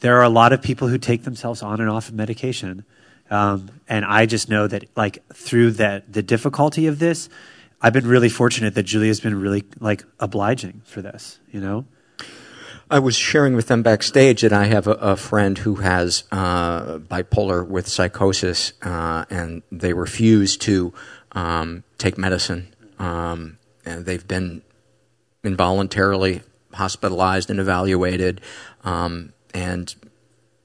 there 0.01 0.16
are 0.16 0.22
a 0.22 0.30
lot 0.30 0.55
of 0.55 0.62
people 0.62 0.88
who 0.88 0.97
take 0.97 1.24
themselves 1.24 1.62
on 1.62 1.78
and 1.78 1.90
off 1.90 2.09
of 2.09 2.14
medication, 2.14 2.86
um, 3.30 3.70
and 3.86 4.06
I 4.06 4.24
just 4.24 4.48
know 4.48 4.66
that 4.66 4.97
like 4.97 5.22
through 5.34 5.72
that 5.72 6.10
the 6.10 6.22
difficulty 6.22 6.86
of 6.86 6.98
this, 6.98 7.28
I've 7.82 7.92
been 7.92 8.06
really 8.06 8.30
fortunate 8.30 8.74
that 8.74 8.84
Giulia's 8.84 9.20
been 9.20 9.38
really 9.38 9.64
like 9.78 10.05
obliging 10.20 10.80
for 10.86 11.02
this. 11.02 11.38
You 11.52 11.60
know. 11.60 11.84
I 12.90 12.98
was 12.98 13.14
sharing 13.14 13.54
with 13.54 13.68
them 13.68 13.82
backstage 13.82 14.42
that 14.42 14.52
I 14.52 14.64
have 14.64 14.88
a, 14.88 14.94
a 14.94 15.16
friend 15.16 15.56
who 15.56 15.76
has 15.76 16.24
uh, 16.32 16.98
bipolar 16.98 17.64
with 17.66 17.86
psychosis, 17.86 18.72
uh, 18.82 19.24
and 19.30 19.62
they 19.70 19.92
refuse 19.92 20.56
to 20.58 20.92
um, 21.30 21.84
take 21.98 22.18
medicine. 22.18 22.74
Um, 22.98 23.58
and 23.86 24.04
they've 24.06 24.26
been 24.26 24.62
involuntarily 25.44 26.42
hospitalized 26.74 27.48
and 27.48 27.60
evaluated, 27.60 28.40
um, 28.82 29.32
and 29.54 29.94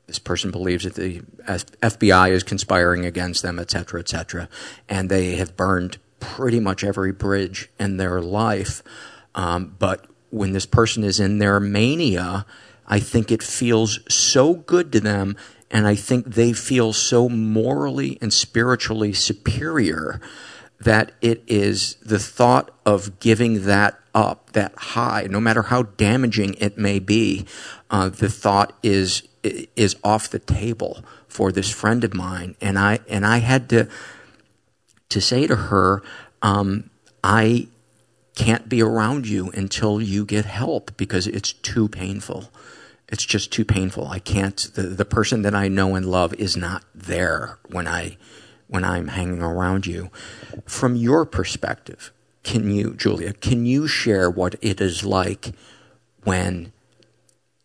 this 0.07 0.19
person 0.19 0.49
believes 0.49 0.83
that 0.83 0.95
the 0.95 1.21
FBI 1.47 2.31
is 2.31 2.43
conspiring 2.43 3.05
against 3.05 3.43
them, 3.43 3.59
et 3.59 3.69
cetera, 3.69 3.99
et 3.99 4.09
cetera. 4.09 4.49
And 4.89 5.09
they 5.09 5.35
have 5.35 5.55
burned 5.55 5.99
pretty 6.19 6.59
much 6.59 6.83
every 6.83 7.11
bridge 7.11 7.69
in 7.79 7.97
their 7.97 8.19
life. 8.19 8.81
Um, 9.35 9.75
but 9.77 10.05
when 10.29 10.53
this 10.53 10.65
person 10.65 11.03
is 11.03 11.19
in 11.19 11.39
their 11.39 11.59
mania, 11.59 12.45
I 12.87 12.99
think 12.99 13.31
it 13.31 13.43
feels 13.43 13.99
so 14.13 14.53
good 14.53 14.91
to 14.91 14.99
them, 14.99 15.35
and 15.71 15.87
I 15.87 15.95
think 15.95 16.35
they 16.35 16.53
feel 16.53 16.93
so 16.93 17.27
morally 17.29 18.17
and 18.21 18.31
spiritually 18.31 19.13
superior 19.13 20.21
that 20.79 21.13
it 21.21 21.43
is 21.47 21.95
the 21.95 22.19
thought 22.19 22.69
of 22.85 23.19
giving 23.19 23.65
that 23.65 23.99
up, 24.13 24.51
that 24.51 24.73
high, 24.77 25.27
no 25.29 25.39
matter 25.39 25.63
how 25.63 25.83
damaging 25.83 26.55
it 26.55 26.77
may 26.77 26.99
be, 26.99 27.45
uh, 27.89 28.09
the 28.09 28.29
thought 28.29 28.73
is 28.83 29.23
is 29.43 29.95
off 30.03 30.29
the 30.29 30.39
table 30.39 31.03
for 31.27 31.51
this 31.51 31.69
friend 31.69 32.03
of 32.03 32.13
mine, 32.13 32.55
and 32.61 32.79
I 32.79 32.99
and 33.07 33.25
I 33.25 33.39
had 33.39 33.69
to 33.69 33.87
to 35.09 35.21
say 35.21 35.47
to 35.47 35.55
her, 35.55 36.01
um, 36.41 36.89
I 37.23 37.67
can't 38.35 38.69
be 38.69 38.81
around 38.81 39.27
you 39.27 39.49
until 39.51 40.01
you 40.01 40.25
get 40.25 40.45
help 40.45 40.95
because 40.97 41.27
it's 41.27 41.53
too 41.53 41.87
painful. 41.87 42.51
It's 43.07 43.25
just 43.25 43.51
too 43.51 43.65
painful. 43.65 44.07
I 44.07 44.19
can't. 44.19 44.57
The, 44.73 44.83
the 44.83 45.05
person 45.05 45.41
that 45.43 45.55
I 45.55 45.67
know 45.67 45.95
and 45.95 46.05
love 46.05 46.33
is 46.35 46.57
not 46.57 46.83
there 46.93 47.57
when 47.69 47.87
I 47.87 48.17
when 48.67 48.83
I'm 48.83 49.09
hanging 49.09 49.41
around 49.41 49.85
you. 49.85 50.09
From 50.65 50.95
your 50.95 51.25
perspective, 51.25 52.11
can 52.43 52.69
you, 52.71 52.95
Giulia, 52.95 53.33
can 53.33 53.65
you 53.65 53.87
share 53.87 54.29
what 54.29 54.55
it 54.61 54.81
is 54.81 55.05
like 55.05 55.53
when 56.23 56.71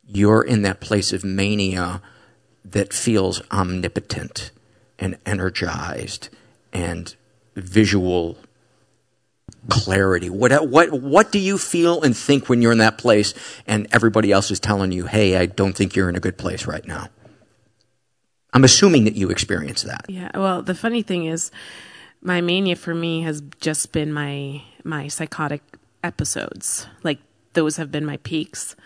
you're 0.07 0.43
in 0.43 0.63
that 0.63 0.81
place 0.81 1.13
of 1.13 1.25
mania 1.25 2.03
that 2.65 2.93
feels 2.93 3.41
omnipotent 3.51 4.51
and 4.99 5.17
energized 5.25 6.29
and 6.73 7.15
visual 7.57 8.37
clarity? 9.69 10.31
What, 10.31 10.69
what, 10.69 10.91
what 10.93 11.33
do 11.33 11.39
you 11.39 11.59
feel 11.59 12.03
and 12.03 12.17
think 12.17 12.49
when 12.49 12.63
you're 12.63 12.73
in 12.73 12.79
that 12.79 12.99
place 12.99 13.35
and 13.67 13.87
everybody 13.93 14.33
else 14.33 14.51
is 14.51 14.61
telling 14.61 14.93
you, 14.93 15.07
hey, 15.07 15.37
I 15.37 15.47
don't 15.47 15.75
think 15.75 15.95
you're 15.95 16.09
in 16.09 16.17
a 16.17 16.21
good 16.21 16.39
place 16.39 16.67
right 16.67 16.87
now? 16.87 17.09
I'm 18.53 18.65
assuming 18.65 19.05
that 19.05 19.15
you 19.15 19.31
experience 19.31 19.83
that. 19.83 20.07
Yeah. 20.09 20.31
Well, 20.35 20.63
the 20.63 20.75
funny 20.75 21.03
thing 21.03 21.27
is, 21.27 21.51
my 22.23 22.41
mania 22.41 22.77
for 22.77 22.95
me 22.95 23.23
has 23.23 23.43
just 23.61 23.93
been 23.93 24.13
my 24.13 24.63
my 24.85 25.09
psychotic 25.09 25.63
episodes. 26.03 26.87
Like 27.03 27.19
those 27.53 27.77
have 27.77 27.91
been 27.91 28.05
my 28.05 28.19
peaks, 28.19 28.77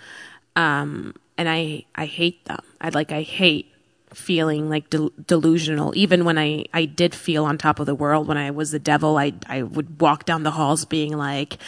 um, 0.54 1.14
and 1.36 1.48
I 1.48 1.84
I 1.94 2.06
hate 2.06 2.44
them. 2.44 2.60
I 2.80 2.90
like 2.90 3.10
I 3.10 3.22
hate 3.22 3.73
feeling 4.14 4.68
like 4.68 4.90
del- 4.90 5.12
delusional. 5.26 5.92
Even 5.96 6.24
when 6.24 6.38
I 6.38 6.64
I 6.72 6.84
did 6.84 7.14
feel 7.14 7.44
on 7.44 7.58
top 7.58 7.80
of 7.80 7.86
the 7.86 7.94
world 7.94 8.26
when 8.28 8.36
I 8.36 8.50
was 8.50 8.70
the 8.70 8.78
devil, 8.78 9.16
I 9.18 9.32
I 9.46 9.62
would 9.62 10.00
walk 10.00 10.24
down 10.24 10.42
the 10.42 10.52
halls 10.52 10.84
being 10.84 11.16
like, 11.16 11.58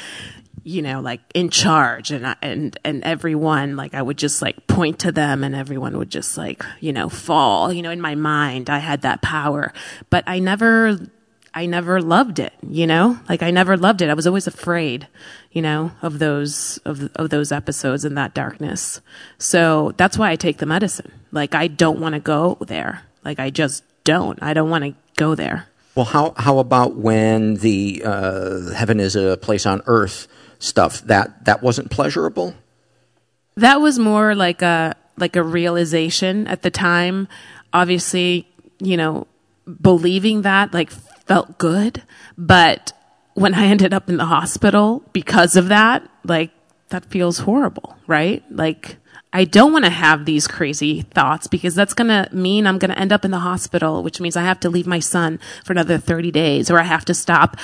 you 0.62 0.82
know, 0.82 1.01
like 1.01 1.20
in 1.35 1.51
charge 1.51 2.10
and 2.10 2.27
I, 2.27 2.36
and 2.43 2.78
and 2.85 3.05
everyone 3.05 3.77
like 3.77 3.94
I 3.94 4.02
would 4.02 4.18
just 4.18 4.43
like 4.43 4.66
point 4.66 5.01
to 5.01 5.12
them 5.12 5.44
and 5.44 5.55
everyone 5.55 5.97
would 5.98 6.10
just 6.10 6.36
like, 6.36 6.64
you 6.81 6.93
know, 6.93 7.09
fall. 7.09 7.73
You 7.73 7.82
know, 7.82 7.90
in 7.90 8.01
my 8.01 8.14
mind 8.14 8.70
I 8.70 8.78
had 8.78 9.02
that 9.02 9.23
power, 9.23 9.73
but 10.10 10.24
I 10.27 10.39
never 10.39 10.98
I 11.56 11.64
never 11.64 12.02
loved 12.02 12.39
it, 12.39 12.52
you 12.68 12.86
know? 12.86 13.18
Like 13.31 13.43
I 13.43 13.51
never 13.51 13.78
loved 13.78 14.02
it. 14.02 14.10
I 14.10 14.14
was 14.14 14.27
always 14.27 14.47
afraid, 14.47 15.09
you 15.52 15.62
know, 15.62 15.93
of 16.02 16.18
those 16.18 16.78
of 16.85 17.10
of 17.16 17.31
those 17.31 17.51
episodes 17.51 18.05
in 18.05 18.14
that 18.16 18.35
darkness. 18.35 19.01
So 19.39 19.93
that's 19.97 20.18
why 20.18 20.31
I 20.31 20.36
take 20.36 20.59
the 20.59 20.66
medicine. 20.66 21.10
Like 21.36 21.54
I 21.54 21.68
don't 21.68 22.00
want 22.00 22.14
to 22.14 22.20
go 22.20 22.56
there. 22.60 23.02
Like 23.24 23.38
I 23.38 23.50
just 23.50 23.84
don't. 24.04 24.42
I 24.42 24.54
don't 24.54 24.70
want 24.70 24.84
to 24.84 24.94
go 25.16 25.34
there. 25.34 25.68
Well, 25.94 26.06
how 26.06 26.34
how 26.36 26.58
about 26.58 26.96
when 26.96 27.54
the 27.56 28.02
uh, 28.04 28.72
heaven 28.72 28.98
is 28.98 29.14
a 29.14 29.36
place 29.36 29.66
on 29.66 29.82
earth 29.86 30.26
stuff 30.58 31.02
that 31.02 31.44
that 31.44 31.62
wasn't 31.62 31.90
pleasurable? 31.90 32.54
That 33.56 33.80
was 33.80 33.98
more 33.98 34.34
like 34.34 34.62
a 34.62 34.96
like 35.18 35.36
a 35.36 35.42
realization 35.42 36.46
at 36.46 36.62
the 36.62 36.70
time. 36.70 37.28
Obviously, 37.72 38.48
you 38.78 38.96
know, 38.96 39.26
believing 39.80 40.42
that 40.42 40.72
like 40.72 40.90
felt 40.90 41.58
good, 41.58 42.02
but 42.38 42.92
when 43.34 43.52
I 43.52 43.66
ended 43.66 43.92
up 43.92 44.08
in 44.08 44.16
the 44.16 44.24
hospital 44.24 45.04
because 45.12 45.56
of 45.56 45.68
that, 45.68 46.08
like 46.24 46.50
that 46.88 47.04
feels 47.06 47.38
horrible, 47.38 47.96
right? 48.06 48.42
Like, 48.50 48.96
I 49.36 49.44
don't 49.44 49.70
want 49.70 49.84
to 49.84 49.90
have 49.90 50.24
these 50.24 50.46
crazy 50.46 51.02
thoughts 51.02 51.46
because 51.46 51.74
that's 51.74 51.92
going 51.92 52.08
to 52.08 52.26
mean 52.34 52.66
I'm 52.66 52.78
going 52.78 52.90
to 52.90 52.98
end 52.98 53.12
up 53.12 53.22
in 53.22 53.30
the 53.32 53.40
hospital, 53.40 54.02
which 54.02 54.18
means 54.18 54.34
I 54.34 54.44
have 54.44 54.58
to 54.60 54.70
leave 54.70 54.86
my 54.86 54.98
son 54.98 55.38
for 55.62 55.74
another 55.74 55.98
30 55.98 56.30
days 56.30 56.70
or 56.70 56.80
I 56.80 56.84
have 56.84 57.04
to 57.04 57.12
stop 57.12 57.58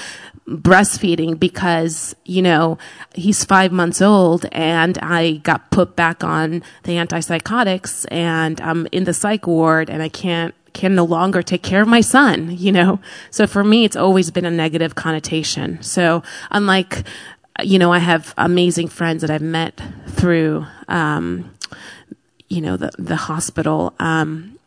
breastfeeding 0.46 1.40
because, 1.40 2.14
you 2.26 2.42
know, 2.42 2.76
he's 3.14 3.42
five 3.46 3.72
months 3.72 4.02
old 4.02 4.44
and 4.52 4.98
I 4.98 5.38
got 5.44 5.70
put 5.70 5.96
back 5.96 6.22
on 6.22 6.62
the 6.82 6.96
antipsychotics 6.96 8.04
and 8.10 8.60
I'm 8.60 8.86
in 8.92 9.04
the 9.04 9.14
psych 9.14 9.46
ward 9.46 9.88
and 9.88 10.02
I 10.02 10.10
can't 10.10 10.54
can 10.74 10.94
no 10.94 11.04
longer 11.04 11.42
take 11.42 11.62
care 11.62 11.80
of 11.80 11.88
my 11.88 12.02
son, 12.02 12.54
you 12.54 12.72
know? 12.72 13.00
So 13.30 13.46
for 13.46 13.64
me, 13.64 13.86
it's 13.86 13.96
always 13.96 14.30
been 14.30 14.44
a 14.44 14.50
negative 14.50 14.94
connotation. 14.94 15.82
So 15.82 16.22
unlike, 16.50 17.04
you 17.62 17.78
know, 17.78 17.92
I 17.92 17.98
have 17.98 18.34
amazing 18.36 18.88
friends 18.88 19.22
that 19.22 19.30
I've 19.30 19.40
met 19.40 19.80
through, 20.08 20.66
um, 20.88 21.51
you 22.52 22.60
know, 22.60 22.76
the, 22.76 22.90
the 22.98 23.16
hospital, 23.16 23.94
um, 23.98 24.58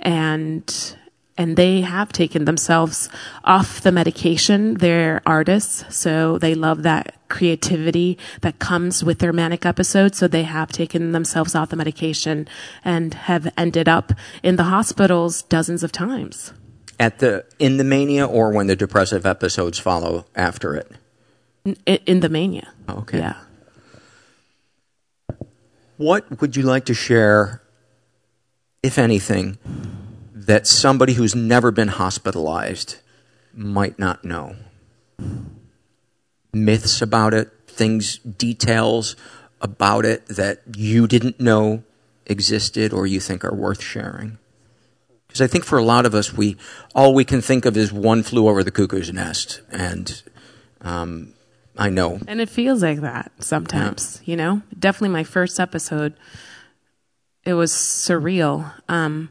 and, 0.00 0.94
and 1.38 1.56
they 1.56 1.80
have 1.80 2.12
taken 2.12 2.44
themselves 2.44 3.08
off 3.44 3.80
the 3.80 3.90
medication. 3.90 4.74
They're 4.74 5.22
artists, 5.24 5.84
so 5.88 6.36
they 6.36 6.54
love 6.54 6.82
that 6.82 7.16
creativity 7.30 8.18
that 8.42 8.58
comes 8.58 9.02
with 9.02 9.20
their 9.20 9.32
manic 9.32 9.64
episodes. 9.64 10.18
So 10.18 10.28
they 10.28 10.42
have 10.42 10.70
taken 10.70 11.12
themselves 11.12 11.54
off 11.54 11.70
the 11.70 11.76
medication 11.76 12.46
and 12.84 13.14
have 13.14 13.50
ended 13.56 13.88
up 13.88 14.12
in 14.42 14.56
the 14.56 14.64
hospitals 14.64 15.40
dozens 15.40 15.82
of 15.82 15.92
times. 15.92 16.52
At 16.98 17.20
the 17.20 17.46
in 17.58 17.78
the 17.78 17.84
mania, 17.84 18.26
or 18.26 18.52
when 18.52 18.66
the 18.66 18.76
depressive 18.76 19.24
episodes 19.24 19.78
follow 19.78 20.26
after 20.36 20.76
it. 20.76 20.92
In, 21.64 21.76
in 21.86 22.20
the 22.20 22.28
mania. 22.28 22.68
Okay. 22.86 23.18
Yeah. 23.18 23.36
What 26.00 26.40
would 26.40 26.56
you 26.56 26.62
like 26.62 26.86
to 26.86 26.94
share, 26.94 27.60
if 28.82 28.96
anything, 28.96 29.58
that 30.32 30.66
somebody 30.66 31.12
who's 31.12 31.34
never 31.34 31.70
been 31.70 31.88
hospitalized 31.88 32.96
might 33.52 33.98
not 33.98 34.24
know? 34.24 34.56
Myths 36.54 37.02
about 37.02 37.34
it, 37.34 37.50
things, 37.66 38.16
details 38.16 39.14
about 39.60 40.06
it 40.06 40.24
that 40.28 40.62
you 40.74 41.06
didn't 41.06 41.38
know 41.38 41.82
existed 42.24 42.94
or 42.94 43.06
you 43.06 43.20
think 43.20 43.44
are 43.44 43.54
worth 43.54 43.82
sharing? 43.82 44.38
Because 45.26 45.42
I 45.42 45.48
think 45.48 45.66
for 45.66 45.76
a 45.76 45.84
lot 45.84 46.06
of 46.06 46.14
us, 46.14 46.32
we 46.32 46.56
all 46.94 47.12
we 47.12 47.26
can 47.26 47.42
think 47.42 47.66
of 47.66 47.76
is 47.76 47.92
one 47.92 48.22
flew 48.22 48.48
over 48.48 48.64
the 48.64 48.70
cuckoo's 48.70 49.12
nest, 49.12 49.60
and 49.70 50.22
um, 50.80 51.34
I 51.76 51.88
know. 51.88 52.20
And 52.26 52.40
it 52.40 52.48
feels 52.48 52.82
like 52.82 53.00
that 53.00 53.32
sometimes, 53.38 54.20
yeah. 54.24 54.30
you 54.30 54.36
know? 54.36 54.62
Definitely 54.78 55.10
my 55.10 55.24
first 55.24 55.58
episode, 55.58 56.14
it 57.44 57.54
was 57.54 57.72
surreal. 57.72 58.72
Um, 58.88 59.30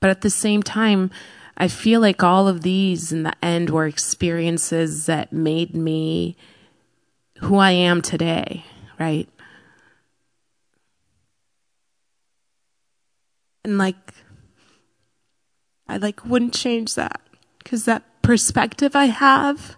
but 0.00 0.10
at 0.10 0.22
the 0.22 0.30
same 0.30 0.62
time, 0.62 1.10
I 1.56 1.68
feel 1.68 2.00
like 2.00 2.22
all 2.22 2.48
of 2.48 2.62
these 2.62 3.12
in 3.12 3.22
the 3.22 3.34
end 3.42 3.70
were 3.70 3.86
experiences 3.86 5.06
that 5.06 5.32
made 5.32 5.74
me 5.76 6.36
who 7.38 7.56
I 7.56 7.72
am 7.72 8.02
today, 8.02 8.64
right? 8.98 9.28
And 13.64 13.78
like, 13.78 14.14
I 15.86 15.98
like 15.98 16.24
wouldn't 16.24 16.54
change 16.54 16.94
that 16.94 17.20
because 17.58 17.84
that 17.84 18.02
perspective 18.22 18.96
I 18.96 19.06
have 19.06 19.76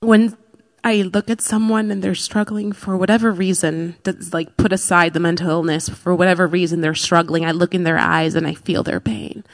when 0.00 0.36
I 0.84 1.02
look 1.02 1.28
at 1.28 1.40
someone 1.40 1.90
and 1.90 2.02
they're 2.02 2.14
struggling 2.14 2.72
for 2.72 2.96
whatever 2.96 3.32
reason, 3.32 3.96
that's 4.04 4.32
like 4.32 4.56
put 4.56 4.72
aside 4.72 5.12
the 5.12 5.20
mental 5.20 5.50
illness, 5.50 5.88
for 5.88 6.14
whatever 6.14 6.46
reason 6.46 6.80
they're 6.80 6.94
struggling, 6.94 7.44
I 7.44 7.50
look 7.50 7.74
in 7.74 7.84
their 7.84 7.98
eyes 7.98 8.34
and 8.34 8.46
I 8.46 8.54
feel 8.54 8.82
their 8.82 9.00
pain. 9.00 9.44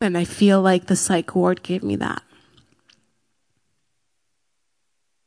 And 0.00 0.16
I 0.16 0.24
feel 0.24 0.62
like 0.62 0.86
the 0.86 0.96
psych 0.96 1.34
ward 1.34 1.62
gave 1.62 1.82
me 1.82 1.96
that. 1.96 2.22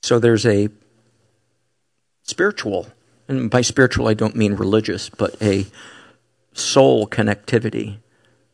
So 0.02 0.20
there's 0.20 0.46
a 0.46 0.70
spiritual, 2.24 2.88
and 3.28 3.50
by 3.50 3.62
spiritual 3.62 4.08
I 4.08 4.16
don't 4.16 4.36
mean 4.36 4.56
religious, 4.56 5.10
but 5.10 5.40
a 5.42 5.68
soul 6.54 7.08
connectivity 7.08 7.98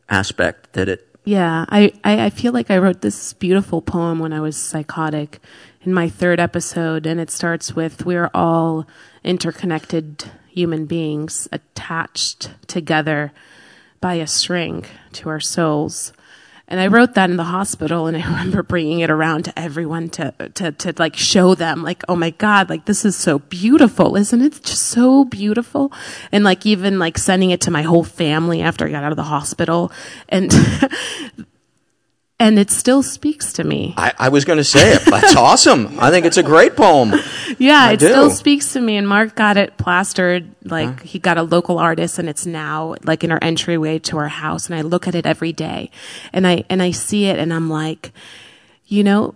aspect 0.08 0.74
that 0.74 0.88
it 0.88 1.09
yeah, 1.24 1.66
I, 1.68 1.92
I, 2.02 2.26
I 2.26 2.30
feel 2.30 2.52
like 2.52 2.70
I 2.70 2.78
wrote 2.78 3.02
this 3.02 3.32
beautiful 3.34 3.82
poem 3.82 4.18
when 4.18 4.32
I 4.32 4.40
was 4.40 4.56
psychotic 4.56 5.40
in 5.82 5.92
my 5.92 6.08
third 6.08 6.40
episode, 6.40 7.06
and 7.06 7.20
it 7.20 7.30
starts 7.30 7.74
with 7.74 8.06
We're 8.06 8.30
all 8.34 8.86
interconnected 9.22 10.24
human 10.48 10.86
beings 10.86 11.48
attached 11.52 12.50
together 12.66 13.32
by 14.00 14.14
a 14.14 14.26
string 14.26 14.84
to 15.12 15.28
our 15.28 15.40
souls. 15.40 16.12
And 16.70 16.78
I 16.78 16.86
wrote 16.86 17.14
that 17.14 17.28
in 17.30 17.36
the 17.36 17.44
hospital 17.44 18.06
and 18.06 18.16
I 18.16 18.20
remember 18.24 18.62
bringing 18.62 19.00
it 19.00 19.10
around 19.10 19.44
to 19.46 19.58
everyone 19.58 20.08
to, 20.10 20.32
to, 20.54 20.72
to 20.72 20.94
like 20.98 21.16
show 21.16 21.54
them 21.54 21.82
like, 21.82 22.02
oh 22.08 22.16
my 22.16 22.30
God, 22.30 22.70
like 22.70 22.84
this 22.84 23.04
is 23.04 23.16
so 23.16 23.40
beautiful, 23.40 24.16
isn't 24.16 24.40
it? 24.40 24.62
Just 24.62 24.84
so 24.84 25.24
beautiful. 25.24 25.92
And 26.30 26.44
like 26.44 26.64
even 26.64 26.98
like 26.98 27.18
sending 27.18 27.50
it 27.50 27.60
to 27.62 27.70
my 27.70 27.82
whole 27.82 28.04
family 28.04 28.62
after 28.62 28.86
I 28.86 28.90
got 28.90 29.02
out 29.02 29.12
of 29.12 29.16
the 29.16 29.24
hospital. 29.24 29.90
And 30.28 30.52
and 32.40 32.58
it 32.58 32.70
still 32.70 33.02
speaks 33.02 33.52
to 33.52 33.64
me. 33.64 33.92
I, 33.98 34.14
I 34.18 34.28
was 34.30 34.46
going 34.46 34.56
to 34.56 34.64
say 34.64 34.94
it. 34.94 35.02
That's 35.04 35.36
awesome. 35.36 36.00
I 36.00 36.10
think 36.10 36.24
it's 36.24 36.38
a 36.38 36.42
great 36.42 36.74
poem. 36.74 37.12
Yeah, 37.58 37.82
I 37.82 37.92
it 37.92 38.00
do. 38.00 38.08
still 38.08 38.30
speaks 38.30 38.72
to 38.72 38.80
me. 38.80 38.96
And 38.96 39.06
Mark 39.06 39.36
got 39.36 39.58
it 39.58 39.76
plastered. 39.76 40.50
Like 40.64 41.00
huh? 41.00 41.04
he 41.04 41.18
got 41.18 41.36
a 41.36 41.42
local 41.42 41.78
artist, 41.78 42.18
and 42.18 42.28
it's 42.28 42.46
now 42.46 42.94
like 43.04 43.22
in 43.22 43.30
our 43.30 43.38
entryway 43.42 43.98
to 44.00 44.16
our 44.16 44.28
house. 44.28 44.66
And 44.66 44.74
I 44.74 44.80
look 44.80 45.06
at 45.06 45.14
it 45.14 45.26
every 45.26 45.52
day, 45.52 45.90
and 46.32 46.46
I 46.46 46.64
and 46.70 46.82
I 46.82 46.92
see 46.92 47.26
it, 47.26 47.38
and 47.38 47.52
I'm 47.52 47.68
like, 47.68 48.12
you 48.86 49.04
know, 49.04 49.34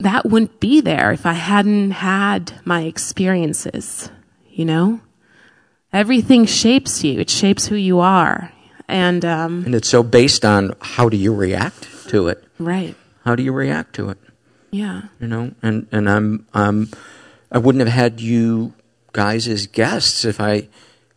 that 0.00 0.26
wouldn't 0.26 0.58
be 0.58 0.80
there 0.80 1.12
if 1.12 1.24
I 1.24 1.34
hadn't 1.34 1.92
had 1.92 2.60
my 2.64 2.82
experiences. 2.82 4.10
You 4.48 4.64
know, 4.64 5.00
everything 5.92 6.44
shapes 6.44 7.04
you. 7.04 7.20
It 7.20 7.30
shapes 7.30 7.66
who 7.66 7.76
you 7.76 8.00
are 8.00 8.52
and 8.88 9.24
um, 9.24 9.64
and 9.64 9.74
it's 9.74 9.88
so 9.88 10.02
based 10.02 10.44
on 10.44 10.74
how 10.80 11.08
do 11.08 11.16
you 11.16 11.34
react 11.34 12.08
to 12.08 12.28
it. 12.28 12.42
Right. 12.58 12.96
How 13.24 13.34
do 13.34 13.42
you 13.42 13.52
react 13.52 13.94
to 13.96 14.08
it? 14.10 14.18
Yeah. 14.70 15.02
You 15.20 15.28
know 15.28 15.52
and 15.62 15.86
and 15.92 16.08
i'm 16.10 16.46
um 16.54 16.90
i 17.50 17.58
wouldn't 17.58 17.84
have 17.84 17.94
had 17.94 18.20
you 18.20 18.74
guys 19.12 19.48
as 19.48 19.66
guests 19.66 20.24
if 20.24 20.40
i 20.40 20.68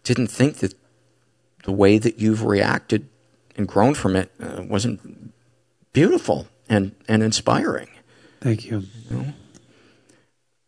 didn't 0.04 0.28
think 0.28 0.58
that 0.58 0.74
the 1.64 1.72
way 1.72 1.98
that 1.98 2.20
you've 2.20 2.44
reacted 2.44 3.08
and 3.56 3.68
grown 3.68 3.94
from 3.94 4.16
it 4.16 4.32
uh, 4.42 4.64
wasn't 4.64 5.34
beautiful 5.94 6.48
and 6.70 6.96
and 7.08 7.22
inspiring. 7.22 7.90
Thank 8.40 8.66
you. 8.66 8.84
You 9.10 9.16
know, 9.18 9.26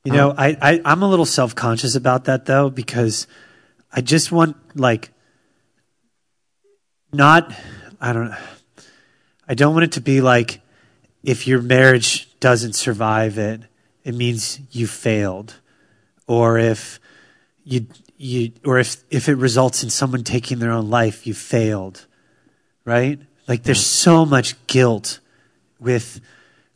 you 0.04 0.12
know 0.12 0.30
um, 0.32 0.36
I, 0.38 0.58
I 0.62 0.82
i'm 0.86 1.02
a 1.02 1.10
little 1.10 1.26
self-conscious 1.26 1.96
about 1.96 2.26
that 2.26 2.46
though 2.46 2.70
because 2.70 3.26
i 3.92 4.02
just 4.02 4.32
want 4.32 4.58
like 4.76 5.12
not 7.14 7.54
I 8.02 8.14
don't 8.14 8.34
I 9.48 9.54
don't 9.54 9.74
want 9.74 9.86
it 9.86 9.92
to 9.94 10.02
be 10.02 10.22
like 10.22 10.62
if 11.24 11.48
your 11.48 11.62
marriage 11.62 12.30
doesn't 12.40 12.74
survive 12.74 13.38
it, 13.38 13.62
it 14.04 14.14
means 14.14 14.60
you 14.72 14.88
failed. 14.88 15.56
Or 16.28 16.58
if 16.58 17.00
you 17.64 17.88
you 18.18 18.52
or 18.66 18.80
if 18.80 19.04
if 19.10 19.30
it 19.30 19.36
results 19.36 19.84
in 19.84 19.90
someone 19.90 20.24
taking 20.24 20.60
their 20.60 20.72
own 20.72 20.90
life, 20.90 21.26
you 21.26 21.34
failed. 21.34 22.06
Right? 22.86 23.20
Like 23.48 23.64
there's 23.64 23.86
so 23.86 24.26
much 24.26 24.56
guilt 24.68 25.20
with 25.80 26.20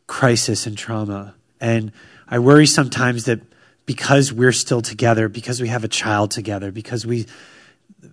crisis 0.06 0.66
and 0.66 0.78
trauma. 0.78 1.36
And 1.60 1.92
I 2.28 2.40
worry 2.40 2.66
sometimes 2.66 3.26
that 3.26 3.42
because 3.86 4.34
we're 4.34 4.52
still 4.52 4.82
together, 4.82 5.30
because 5.30 5.62
we 5.62 5.70
have 5.70 5.84
a 5.84 5.88
child 5.88 6.32
together, 6.32 6.72
because 6.72 7.06
we 7.06 7.26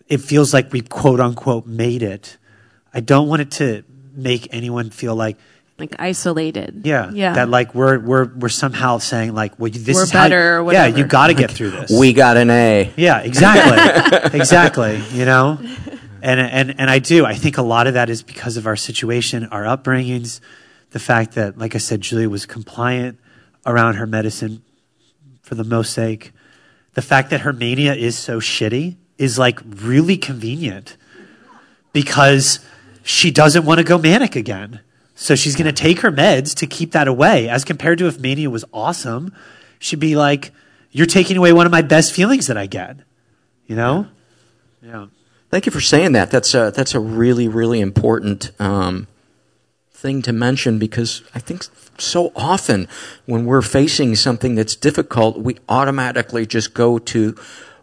it 0.08 0.18
feels 0.18 0.52
like 0.52 0.72
we 0.72 0.80
quote 0.80 1.20
unquote 1.20 1.66
made 1.66 2.02
it. 2.02 2.36
I 2.92 3.00
don't 3.00 3.28
want 3.28 3.42
it 3.42 3.50
to 3.52 3.84
make 4.14 4.48
anyone 4.52 4.90
feel 4.90 5.14
like 5.14 5.36
like 5.78 5.96
isolated. 5.98 6.82
Yeah, 6.84 7.10
yeah. 7.12 7.34
That 7.34 7.48
like 7.48 7.74
we're 7.74 7.98
we're 7.98 8.26
we're 8.26 8.48
somehow 8.48 8.98
saying 8.98 9.34
like, 9.34 9.58
well, 9.58 9.72
this 9.72 9.96
we're 9.96 10.04
is 10.04 10.12
better. 10.12 10.62
How, 10.62 10.70
yeah, 10.70 10.86
you 10.86 11.04
got 11.04 11.28
to 11.28 11.34
get 11.34 11.50
through 11.50 11.70
this. 11.70 11.90
We 11.90 12.12
got 12.12 12.36
an 12.36 12.50
A. 12.50 12.92
Yeah, 12.96 13.20
exactly, 13.20 14.38
exactly. 14.38 15.02
You 15.12 15.24
know, 15.24 15.58
and 16.22 16.40
and 16.40 16.78
and 16.78 16.90
I 16.90 17.00
do. 17.00 17.24
I 17.26 17.34
think 17.34 17.58
a 17.58 17.62
lot 17.62 17.88
of 17.88 17.94
that 17.94 18.08
is 18.08 18.22
because 18.22 18.56
of 18.56 18.66
our 18.68 18.76
situation, 18.76 19.46
our 19.46 19.64
upbringings, 19.64 20.40
the 20.90 21.00
fact 21.00 21.32
that, 21.32 21.58
like 21.58 21.74
I 21.74 21.78
said, 21.78 22.02
Giulia 22.02 22.28
was 22.28 22.46
compliant 22.46 23.18
around 23.66 23.94
her 23.94 24.06
medicine 24.06 24.62
for 25.42 25.56
the 25.56 25.64
most 25.64 25.92
sake, 25.92 26.32
the 26.94 27.02
fact 27.02 27.30
that 27.30 27.40
her 27.40 27.52
mania 27.52 27.94
is 27.94 28.16
so 28.16 28.38
shitty 28.38 28.96
is 29.18 29.38
like 29.38 29.60
really 29.64 30.16
convenient 30.16 30.96
because 31.92 32.60
she 33.02 33.30
doesn't 33.30 33.64
want 33.64 33.78
to 33.78 33.84
go 33.84 33.98
manic 33.98 34.36
again. 34.36 34.80
So 35.14 35.34
she's 35.34 35.54
going 35.54 35.66
to 35.66 35.72
take 35.72 36.00
her 36.00 36.10
meds 36.10 36.54
to 36.56 36.66
keep 36.66 36.92
that 36.92 37.06
away. 37.06 37.48
As 37.48 37.64
compared 37.64 37.98
to 37.98 38.08
if 38.08 38.18
mania 38.18 38.50
was 38.50 38.64
awesome, 38.72 39.32
she'd 39.78 40.00
be 40.00 40.16
like, 40.16 40.52
"You're 40.90 41.06
taking 41.06 41.36
away 41.36 41.52
one 41.52 41.66
of 41.66 41.72
my 41.72 41.82
best 41.82 42.12
feelings 42.12 42.48
that 42.48 42.56
I 42.56 42.66
get." 42.66 42.96
You 43.66 43.76
know? 43.76 44.06
Yeah. 44.82 45.06
Thank 45.50 45.66
you 45.66 45.72
for 45.72 45.80
saying 45.80 46.12
that. 46.12 46.30
That's 46.30 46.52
a, 46.54 46.72
that's 46.74 46.94
a 46.94 47.00
really, 47.00 47.48
really 47.48 47.80
important 47.80 48.50
um, 48.60 49.06
thing 49.92 50.20
to 50.22 50.32
mention 50.32 50.78
because 50.78 51.22
I 51.34 51.38
think 51.38 51.64
so 51.96 52.32
often 52.34 52.88
when 53.26 53.46
we're 53.46 53.62
facing 53.62 54.16
something 54.16 54.54
that's 54.56 54.74
difficult, 54.74 55.38
we 55.38 55.58
automatically 55.68 56.44
just 56.44 56.74
go 56.74 56.98
to, 56.98 57.36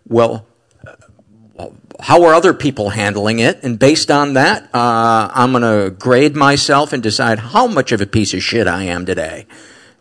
well, 0.07 0.45
how 1.99 2.23
are 2.23 2.33
other 2.33 2.53
people 2.53 2.89
handling 2.89 3.39
it? 3.39 3.63
And 3.63 3.77
based 3.77 4.09
on 4.09 4.33
that, 4.33 4.63
uh, 4.73 5.29
I'm 5.33 5.51
going 5.51 5.63
to 5.63 5.91
grade 5.91 6.35
myself 6.35 6.93
and 6.93 7.03
decide 7.03 7.39
how 7.39 7.67
much 7.67 7.91
of 7.91 8.01
a 8.01 8.07
piece 8.07 8.33
of 8.33 8.41
shit 8.41 8.67
I 8.67 8.83
am 8.83 9.05
today. 9.05 9.45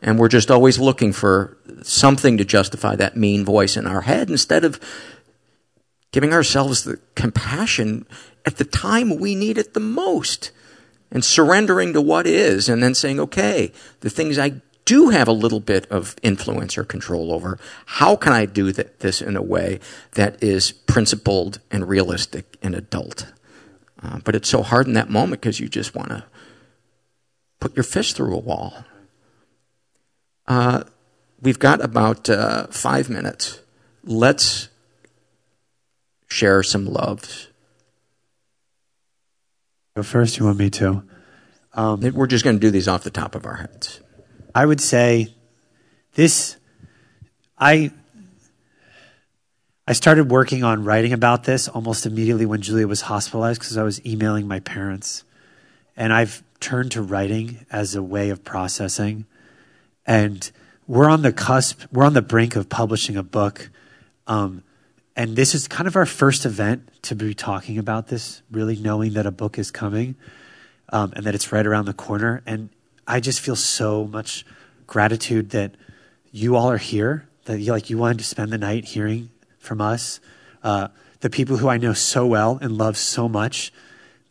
And 0.02 0.18
we're 0.18 0.28
just 0.28 0.50
always 0.50 0.78
looking 0.78 1.12
for 1.12 1.58
something 1.82 2.38
to 2.38 2.44
justify 2.44 2.96
that 2.96 3.16
mean 3.16 3.44
voice 3.44 3.76
in 3.76 3.86
our 3.86 4.02
head 4.02 4.30
instead 4.30 4.64
of 4.64 4.80
giving 6.12 6.32
ourselves 6.32 6.84
the 6.84 6.98
compassion 7.14 8.06
at 8.46 8.56
the 8.56 8.64
time 8.64 9.18
we 9.18 9.34
need 9.34 9.58
it 9.58 9.74
the 9.74 9.80
most 9.80 10.50
and 11.10 11.24
surrendering 11.24 11.92
to 11.92 12.00
what 12.00 12.26
is 12.26 12.68
and 12.68 12.82
then 12.82 12.94
saying, 12.94 13.20
okay, 13.20 13.72
the 14.00 14.10
things 14.10 14.38
I 14.38 14.60
do 14.84 15.10
have 15.10 15.28
a 15.28 15.32
little 15.32 15.60
bit 15.60 15.86
of 15.90 16.16
influence 16.22 16.76
or 16.76 16.84
control 16.84 17.32
over, 17.32 17.58
how 17.86 18.16
can 18.16 18.32
I 18.32 18.46
do 18.46 18.72
th- 18.72 18.88
this 18.98 19.22
in 19.22 19.36
a 19.36 19.42
way 19.42 19.80
that 20.12 20.42
is 20.42 20.72
principled 20.72 21.60
and 21.70 21.88
realistic 21.88 22.56
and 22.62 22.74
adult? 22.74 23.32
Uh, 24.02 24.18
but 24.24 24.34
it's 24.34 24.48
so 24.48 24.62
hard 24.62 24.86
in 24.86 24.94
that 24.94 25.10
moment 25.10 25.42
because 25.42 25.60
you 25.60 25.68
just 25.68 25.94
want 25.94 26.08
to 26.08 26.24
put 27.60 27.76
your 27.76 27.84
fist 27.84 28.16
through 28.16 28.34
a 28.34 28.38
wall. 28.38 28.84
Uh, 30.46 30.84
we've 31.40 31.58
got 31.58 31.84
about 31.84 32.28
uh, 32.28 32.66
five 32.68 33.08
minutes. 33.08 33.60
Let's 34.02 34.68
share 36.28 36.62
some 36.62 36.86
loves. 36.86 37.48
Go 39.94 40.02
first. 40.02 40.38
You 40.38 40.46
want 40.46 40.58
me 40.58 40.70
to? 40.70 41.02
Um, 41.74 42.00
We're 42.00 42.26
just 42.26 42.44
going 42.44 42.56
to 42.56 42.60
do 42.60 42.70
these 42.70 42.88
off 42.88 43.04
the 43.04 43.10
top 43.10 43.34
of 43.34 43.46
our 43.46 43.56
heads. 43.56 44.00
I 44.54 44.66
would 44.66 44.80
say 44.80 45.34
this. 46.14 46.56
I 47.58 47.92
I 49.86 49.92
started 49.92 50.30
working 50.30 50.62
on 50.62 50.84
writing 50.84 51.12
about 51.12 51.44
this 51.44 51.68
almost 51.68 52.06
immediately 52.06 52.46
when 52.46 52.60
Giulia 52.60 52.86
was 52.86 53.02
hospitalized 53.02 53.60
because 53.60 53.76
I 53.76 53.82
was 53.82 54.04
emailing 54.06 54.46
my 54.46 54.60
parents, 54.60 55.24
and 55.96 56.12
I've 56.12 56.42
turned 56.60 56.92
to 56.92 57.02
writing 57.02 57.66
as 57.70 57.94
a 57.94 58.02
way 58.02 58.30
of 58.30 58.44
processing, 58.44 59.26
and 60.06 60.50
we're 60.86 61.08
on 61.08 61.22
the 61.22 61.32
cusp. 61.32 61.84
We're 61.92 62.04
on 62.04 62.14
the 62.14 62.22
brink 62.22 62.56
of 62.56 62.68
publishing 62.68 63.16
a 63.16 63.22
book. 63.22 63.70
Um, 64.26 64.64
and 65.16 65.36
this 65.36 65.54
is 65.54 65.68
kind 65.68 65.86
of 65.86 65.96
our 65.96 66.06
first 66.06 66.46
event 66.46 66.88
to 67.02 67.14
be 67.14 67.34
talking 67.34 67.78
about 67.78 68.08
this, 68.08 68.42
really 68.50 68.76
knowing 68.76 69.12
that 69.14 69.26
a 69.26 69.30
book 69.30 69.58
is 69.58 69.70
coming 69.70 70.16
um, 70.88 71.12
and 71.14 71.26
that 71.26 71.34
it's 71.34 71.52
right 71.52 71.66
around 71.66 71.84
the 71.84 71.92
corner. 71.92 72.42
And 72.46 72.70
I 73.10 73.20
just 73.20 73.40
feel 73.40 73.56
so 73.56 74.06
much 74.06 74.44
gratitude 74.86 75.50
that 75.50 75.74
you 76.30 76.54
all 76.54 76.70
are 76.70 76.78
here, 76.78 77.28
that 77.46 77.58
you, 77.58 77.72
like 77.72 77.90
you 77.90 77.98
wanted 77.98 78.18
to 78.18 78.24
spend 78.24 78.52
the 78.52 78.58
night 78.58 78.84
hearing 78.84 79.30
from 79.58 79.80
us, 79.80 80.20
uh, 80.62 80.88
the 81.20 81.28
people 81.28 81.56
who 81.56 81.68
I 81.68 81.76
know 81.76 81.92
so 81.92 82.24
well 82.24 82.58
and 82.62 82.78
love 82.78 82.96
so 82.96 83.28
much, 83.28 83.72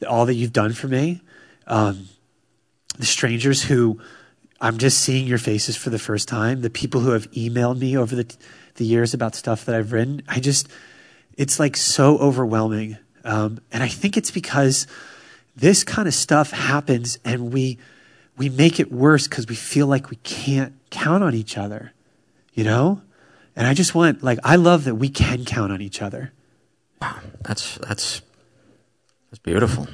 all 0.08 0.26
that 0.26 0.36
you've 0.36 0.54
done 0.54 0.74
for 0.74 0.88
me, 0.88 1.22
um, 1.68 2.08
the 2.98 3.06
strangers 3.06 3.64
who 3.64 4.00
I'm 4.62 4.78
just 4.78 5.00
seeing 5.00 5.28
your 5.28 5.38
faces 5.38 5.76
for 5.76 5.90
the 5.90 6.00
first 6.00 6.30
time, 6.30 6.62
the 6.62 6.70
people 6.70 7.02
who 7.02 7.12
have 7.12 7.30
emailed 7.32 7.80
me 7.80 7.98
over 7.98 8.16
the 8.16 8.34
the 8.76 8.86
years 8.86 9.14
about 9.14 9.36
stuff 9.36 9.66
that 9.66 9.76
I've 9.76 9.92
written. 9.92 10.22
I 10.28 10.40
just, 10.40 10.70
it's 11.38 11.60
like 11.60 11.76
so 11.76 12.18
overwhelming. 12.18 12.98
Um, 13.26 13.60
and 13.74 13.84
I 13.84 13.90
think 13.90 14.16
it's 14.16 14.32
because 14.32 14.88
this 15.56 15.84
kind 15.84 16.08
of 16.08 16.14
stuff 16.14 16.52
happens 16.52 17.20
and 17.26 17.52
we, 17.52 17.78
we 18.40 18.48
make 18.48 18.80
it 18.80 18.90
worse 18.92 19.28
because 19.28 19.48
we 19.48 19.56
feel 19.56 19.86
like 19.86 20.10
we 20.10 20.16
can't 20.18 20.74
count 20.90 21.24
on 21.24 21.36
each 21.36 21.58
other, 21.58 21.92
you 22.54 22.64
know? 22.64 23.02
And 23.54 23.68
I 23.68 23.74
just 23.74 23.94
want, 23.94 24.24
like, 24.24 24.40
I 24.46 24.56
love 24.56 24.86
that 24.86 24.96
we 24.96 25.10
can 25.10 25.44
count 25.44 25.74
on 25.74 25.82
each 25.82 26.02
other. 26.02 26.32
Wow. 27.02 27.20
That's, 27.42 27.78
that's, 27.80 28.22
that's 29.30 29.40
beautiful. 29.44 29.90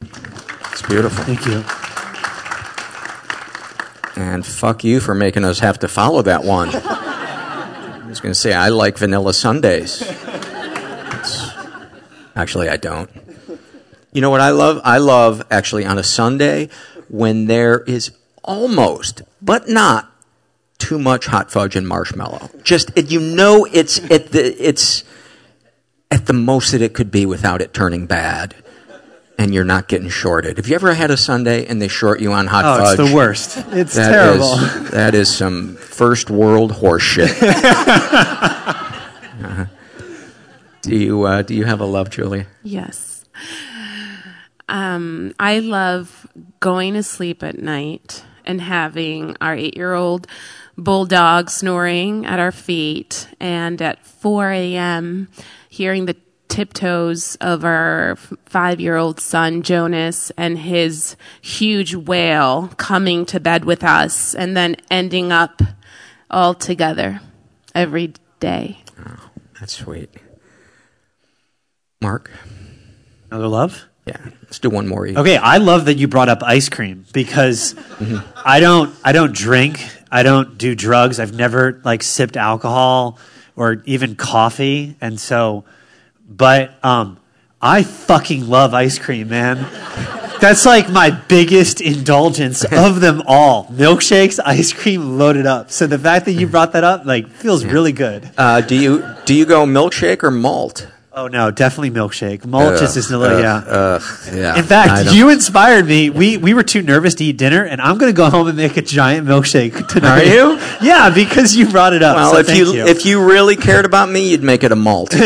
It's 0.00 0.82
beautiful. 0.82 1.24
Thank 1.24 1.44
you. 1.46 1.64
And 4.22 4.46
fuck 4.46 4.84
you 4.84 5.00
for 5.00 5.14
making 5.14 5.44
us 5.44 5.58
have 5.58 5.80
to 5.80 5.88
follow 5.88 6.22
that 6.22 6.44
one. 6.44 6.70
I 6.72 8.04
was 8.06 8.20
going 8.20 8.32
to 8.32 8.38
say, 8.38 8.52
I 8.52 8.68
like 8.68 8.98
vanilla 8.98 9.34
sundaes. 9.34 10.02
actually, 12.36 12.68
I 12.68 12.76
don't. 12.76 13.10
You 14.12 14.20
know 14.20 14.30
what 14.30 14.40
I 14.40 14.50
love? 14.50 14.80
I 14.84 14.98
love, 14.98 15.42
actually, 15.50 15.84
on 15.84 15.98
a 15.98 16.04
Sunday 16.04 16.70
when 17.08 17.46
there 17.46 17.80
is 17.80 18.10
almost, 18.42 19.22
but 19.40 19.68
not, 19.68 20.12
too 20.78 20.98
much 20.98 21.26
hot 21.26 21.50
fudge 21.50 21.74
and 21.74 21.88
marshmallow. 21.88 22.50
Just, 22.62 22.90
you 23.10 23.18
know, 23.18 23.66
it's 23.72 23.98
at 24.10 24.32
the, 24.32 24.54
it's 24.62 25.04
at 26.10 26.26
the 26.26 26.32
most 26.32 26.72
that 26.72 26.82
it 26.82 26.92
could 26.92 27.10
be 27.10 27.24
without 27.24 27.62
it 27.62 27.72
turning 27.72 28.06
bad 28.06 28.54
and 29.38 29.54
you're 29.54 29.64
not 29.64 29.88
getting 29.88 30.08
shorted. 30.08 30.56
Have 30.56 30.68
you 30.68 30.74
ever 30.74 30.94
had 30.94 31.10
a 31.10 31.16
Sunday 31.16 31.66
and 31.66 31.80
they 31.80 31.88
short 31.88 32.20
you 32.20 32.32
on 32.32 32.46
hot 32.46 32.64
oh, 32.64 32.78
fudge? 32.78 32.98
It's 32.98 33.10
the 33.10 33.16
worst. 33.16 33.58
It's 33.72 33.94
that 33.96 34.10
terrible. 34.10 34.54
Is, 34.54 34.90
that 34.90 35.14
is 35.14 35.34
some 35.34 35.76
first 35.76 36.30
world 36.30 36.72
horseshit. 36.72 37.42
uh, 39.42 39.66
do 40.82 40.96
you 40.96 41.24
uh, 41.24 41.42
do 41.42 41.54
you 41.54 41.64
have 41.64 41.80
a 41.80 41.84
love, 41.84 42.10
Julie? 42.10 42.46
Yes. 42.62 43.24
Um, 44.68 45.34
I 45.38 45.60
love 45.60 46.26
going 46.60 46.94
to 46.94 47.02
sleep 47.02 47.42
at 47.42 47.58
night 47.58 48.24
and 48.44 48.60
having 48.60 49.36
our 49.40 49.54
eight 49.54 49.76
year 49.76 49.94
old 49.94 50.26
bulldog 50.76 51.50
snoring 51.50 52.26
at 52.26 52.38
our 52.38 52.52
feet, 52.52 53.28
and 53.40 53.80
at 53.80 54.04
4 54.04 54.50
a.m., 54.50 55.28
hearing 55.68 56.06
the 56.06 56.16
tiptoes 56.48 57.36
of 57.36 57.64
our 57.64 58.16
five 58.46 58.80
year 58.80 58.96
old 58.96 59.20
son, 59.20 59.62
Jonas, 59.62 60.30
and 60.36 60.58
his 60.58 61.16
huge 61.40 61.94
whale 61.94 62.68
coming 62.76 63.26
to 63.26 63.40
bed 63.40 63.64
with 63.64 63.82
us 63.82 64.34
and 64.34 64.56
then 64.56 64.76
ending 64.90 65.32
up 65.32 65.60
all 66.30 66.54
together 66.54 67.20
every 67.74 68.14
day. 68.40 68.82
Oh, 68.98 69.30
that's 69.58 69.74
sweet. 69.74 70.10
Mark? 72.00 72.30
Another 73.30 73.48
love? 73.48 73.86
Yeah, 74.06 74.18
let's 74.44 74.60
do 74.60 74.70
one 74.70 74.86
more. 74.86 75.06
Each. 75.06 75.16
Okay, 75.16 75.36
I 75.36 75.58
love 75.58 75.86
that 75.86 75.98
you 75.98 76.06
brought 76.06 76.28
up 76.28 76.42
ice 76.42 76.68
cream 76.68 77.04
because 77.12 77.74
mm-hmm. 77.74 78.18
I 78.44 78.60
don't 78.60 78.94
I 79.04 79.12
don't 79.12 79.34
drink, 79.34 79.84
I 80.10 80.22
don't 80.22 80.56
do 80.56 80.74
drugs. 80.76 81.18
I've 81.18 81.34
never 81.34 81.80
like 81.84 82.04
sipped 82.04 82.36
alcohol 82.36 83.18
or 83.56 83.82
even 83.84 84.14
coffee, 84.14 84.96
and 85.00 85.18
so 85.18 85.64
but 86.28 86.72
um, 86.84 87.18
I 87.60 87.82
fucking 87.82 88.48
love 88.48 88.74
ice 88.74 88.98
cream, 88.98 89.28
man. 89.28 89.56
That's 90.40 90.66
like 90.66 90.90
my 90.90 91.10
biggest 91.10 91.80
indulgence 91.80 92.64
of 92.72 93.00
them 93.00 93.22
all. 93.26 93.66
Milkshakes, 93.66 94.38
ice 94.44 94.72
cream 94.72 95.18
loaded 95.18 95.46
up. 95.46 95.70
So 95.70 95.86
the 95.86 95.98
fact 95.98 96.26
that 96.26 96.32
you 96.32 96.46
brought 96.46 96.72
that 96.72 96.84
up, 96.84 97.06
like, 97.06 97.28
feels 97.28 97.64
yeah. 97.64 97.72
really 97.72 97.92
good. 97.92 98.30
Uh, 98.36 98.60
do 98.60 98.76
you 98.76 99.14
do 99.24 99.34
you 99.34 99.46
go 99.46 99.64
milkshake 99.64 100.22
or 100.22 100.30
malt? 100.30 100.88
Oh 101.18 101.28
no, 101.28 101.50
definitely 101.50 101.92
milkshake. 101.92 102.44
Malt 102.44 102.78
just 102.78 102.94
is 102.98 103.10
a 103.10 103.16
little, 103.16 103.40
yeah. 103.40 103.56
Uh, 103.56 104.00
yeah. 104.34 104.58
In 104.58 104.64
fact, 104.64 105.14
you 105.14 105.30
inspired 105.30 105.86
me. 105.86 106.10
We 106.10 106.36
we 106.36 106.52
were 106.52 106.62
too 106.62 106.82
nervous 106.82 107.14
to 107.14 107.24
eat 107.24 107.38
dinner, 107.38 107.64
and 107.64 107.80
I'm 107.80 107.96
going 107.96 108.12
to 108.12 108.16
go 108.16 108.28
home 108.28 108.48
and 108.48 108.56
make 108.58 108.76
a 108.76 108.82
giant 108.82 109.26
milkshake 109.26 109.88
tonight. 109.92 110.24
Are 110.24 110.24
you? 110.24 110.60
yeah, 110.82 111.08
because 111.08 111.56
you 111.56 111.70
brought 111.70 111.94
it 111.94 112.02
up. 112.02 112.16
Well, 112.16 112.32
so 112.32 112.38
if 112.40 112.54
you, 112.54 112.70
you, 112.70 112.84
if 112.84 113.06
you 113.06 113.26
really 113.26 113.56
cared 113.56 113.86
about 113.86 114.10
me, 114.10 114.28
you'd 114.28 114.42
make 114.42 114.62
it 114.62 114.72
a 114.72 114.76
malt. 114.76 115.14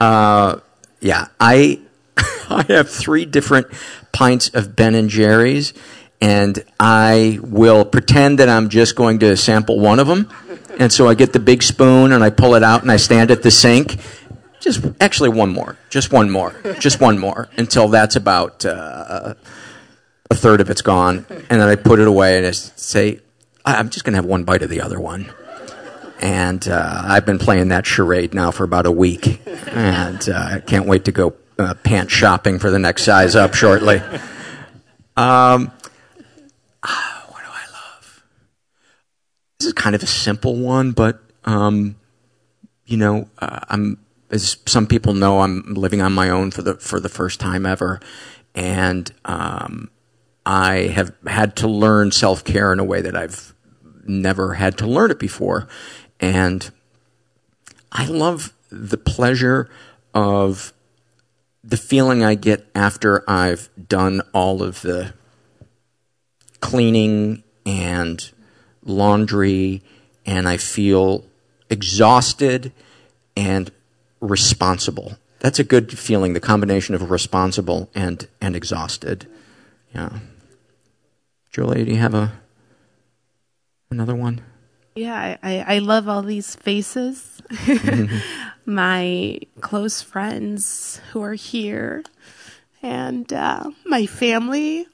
uh, 0.00 0.60
yeah, 1.00 1.26
I 1.40 1.80
I 2.48 2.64
have 2.68 2.88
three 2.88 3.24
different 3.24 3.66
pints 4.12 4.48
of 4.50 4.76
Ben 4.76 4.94
and 4.94 5.10
Jerry's, 5.10 5.74
and 6.20 6.62
I 6.78 7.40
will 7.42 7.84
pretend 7.84 8.38
that 8.38 8.48
I'm 8.48 8.68
just 8.68 8.94
going 8.94 9.18
to 9.18 9.36
sample 9.36 9.80
one 9.80 9.98
of 9.98 10.06
them. 10.06 10.30
And 10.78 10.92
so 10.92 11.08
I 11.08 11.14
get 11.14 11.32
the 11.32 11.40
big 11.40 11.62
spoon 11.62 12.12
and 12.12 12.22
I 12.22 12.30
pull 12.30 12.54
it 12.54 12.62
out 12.62 12.82
and 12.82 12.90
I 12.90 12.96
stand 12.96 13.30
at 13.30 13.42
the 13.42 13.50
sink. 13.50 13.98
Just 14.60 14.84
actually 15.00 15.28
one 15.28 15.50
more, 15.52 15.76
just 15.90 16.12
one 16.12 16.30
more, 16.30 16.56
just 16.80 17.00
one 17.00 17.18
more 17.18 17.48
until 17.56 17.88
that's 17.88 18.16
about 18.16 18.64
uh, 18.64 19.34
a 20.30 20.34
third 20.34 20.60
of 20.60 20.70
it's 20.70 20.82
gone, 20.82 21.24
and 21.28 21.60
then 21.60 21.68
I 21.68 21.76
put 21.76 22.00
it 22.00 22.08
away 22.08 22.38
and 22.38 22.46
I 22.46 22.50
say, 22.50 23.20
I'm 23.64 23.90
just 23.90 24.04
going 24.04 24.14
to 24.14 24.16
have 24.16 24.24
one 24.24 24.44
bite 24.44 24.62
of 24.62 24.70
the 24.70 24.80
other 24.80 24.98
one. 24.98 25.32
And 26.20 26.66
uh, 26.66 27.02
I've 27.04 27.26
been 27.26 27.38
playing 27.38 27.68
that 27.68 27.86
charade 27.86 28.32
now 28.34 28.50
for 28.50 28.64
about 28.64 28.86
a 28.86 28.90
week, 28.90 29.40
and 29.68 30.28
uh, 30.28 30.48
I 30.54 30.60
can't 30.60 30.86
wait 30.86 31.04
to 31.04 31.12
go 31.12 31.34
uh, 31.58 31.74
pants 31.74 32.12
shopping 32.12 32.58
for 32.58 32.70
the 32.70 32.78
next 32.78 33.04
size 33.04 33.36
up 33.36 33.54
shortly. 33.54 34.00
Um, 35.16 35.70
what 36.80 37.42
do 37.42 37.50
I 37.50 37.66
love? 37.72 38.22
This 39.58 39.68
is 39.68 39.72
kind 39.72 39.94
of 39.94 40.02
a 40.02 40.06
simple 40.06 40.56
one, 40.56 40.92
but 40.92 41.22
um, 41.44 41.96
you 42.84 42.96
know, 42.96 43.28
uh, 43.38 43.60
I'm 43.68 43.98
as 44.30 44.56
some 44.66 44.86
people 44.86 45.14
know, 45.14 45.40
I'm 45.40 45.74
living 45.74 46.00
on 46.02 46.12
my 46.12 46.28
own 46.28 46.50
for 46.50 46.62
the 46.62 46.74
for 46.74 47.00
the 47.00 47.08
first 47.08 47.40
time 47.40 47.64
ever, 47.64 48.00
and 48.54 49.10
um, 49.24 49.90
I 50.44 50.88
have 50.94 51.12
had 51.26 51.56
to 51.56 51.68
learn 51.68 52.12
self 52.12 52.44
care 52.44 52.72
in 52.72 52.80
a 52.80 52.84
way 52.84 53.00
that 53.00 53.16
I've 53.16 53.54
never 54.04 54.54
had 54.54 54.76
to 54.78 54.86
learn 54.86 55.10
it 55.10 55.18
before, 55.18 55.68
and 56.20 56.70
I 57.90 58.06
love 58.06 58.52
the 58.70 58.98
pleasure 58.98 59.70
of 60.12 60.72
the 61.64 61.76
feeling 61.76 62.22
I 62.22 62.34
get 62.34 62.66
after 62.74 63.28
I've 63.28 63.70
done 63.88 64.20
all 64.34 64.62
of 64.62 64.82
the 64.82 65.14
cleaning 66.60 67.42
and 67.64 68.30
laundry, 68.86 69.82
and 70.24 70.48
I 70.48 70.56
feel 70.56 71.24
exhausted 71.68 72.72
and 73.36 73.70
responsible. 74.20 75.18
That's 75.40 75.58
a 75.58 75.64
good 75.64 75.98
feeling, 75.98 76.32
the 76.32 76.40
combination 76.40 76.94
of 76.94 77.10
responsible 77.10 77.90
and, 77.94 78.26
and 78.40 78.56
exhausted. 78.56 79.26
Yeah. 79.94 80.10
Julie, 81.50 81.84
do 81.84 81.90
you 81.90 81.98
have 81.98 82.14
a 82.14 82.32
another 83.90 84.14
one? 84.14 84.42
Yeah, 84.94 85.36
I, 85.42 85.58
I 85.60 85.78
love 85.78 86.08
all 86.08 86.22
these 86.22 86.56
faces. 86.56 87.42
my 88.66 89.38
close 89.60 90.02
friends 90.02 91.00
who 91.12 91.22
are 91.22 91.34
here, 91.34 92.02
and 92.82 93.30
uh, 93.32 93.70
my 93.84 94.06
family, 94.06 94.86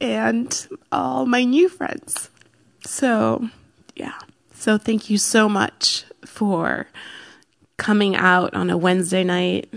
and 0.00 0.68
all 0.90 1.26
my 1.26 1.44
new 1.44 1.68
friends. 1.68 2.29
So, 2.90 3.48
yeah. 3.94 4.18
So, 4.52 4.76
thank 4.76 5.08
you 5.08 5.16
so 5.16 5.48
much 5.48 6.04
for 6.26 6.88
coming 7.76 8.16
out 8.16 8.52
on 8.52 8.68
a 8.68 8.76
Wednesday 8.76 9.22
night, 9.22 9.72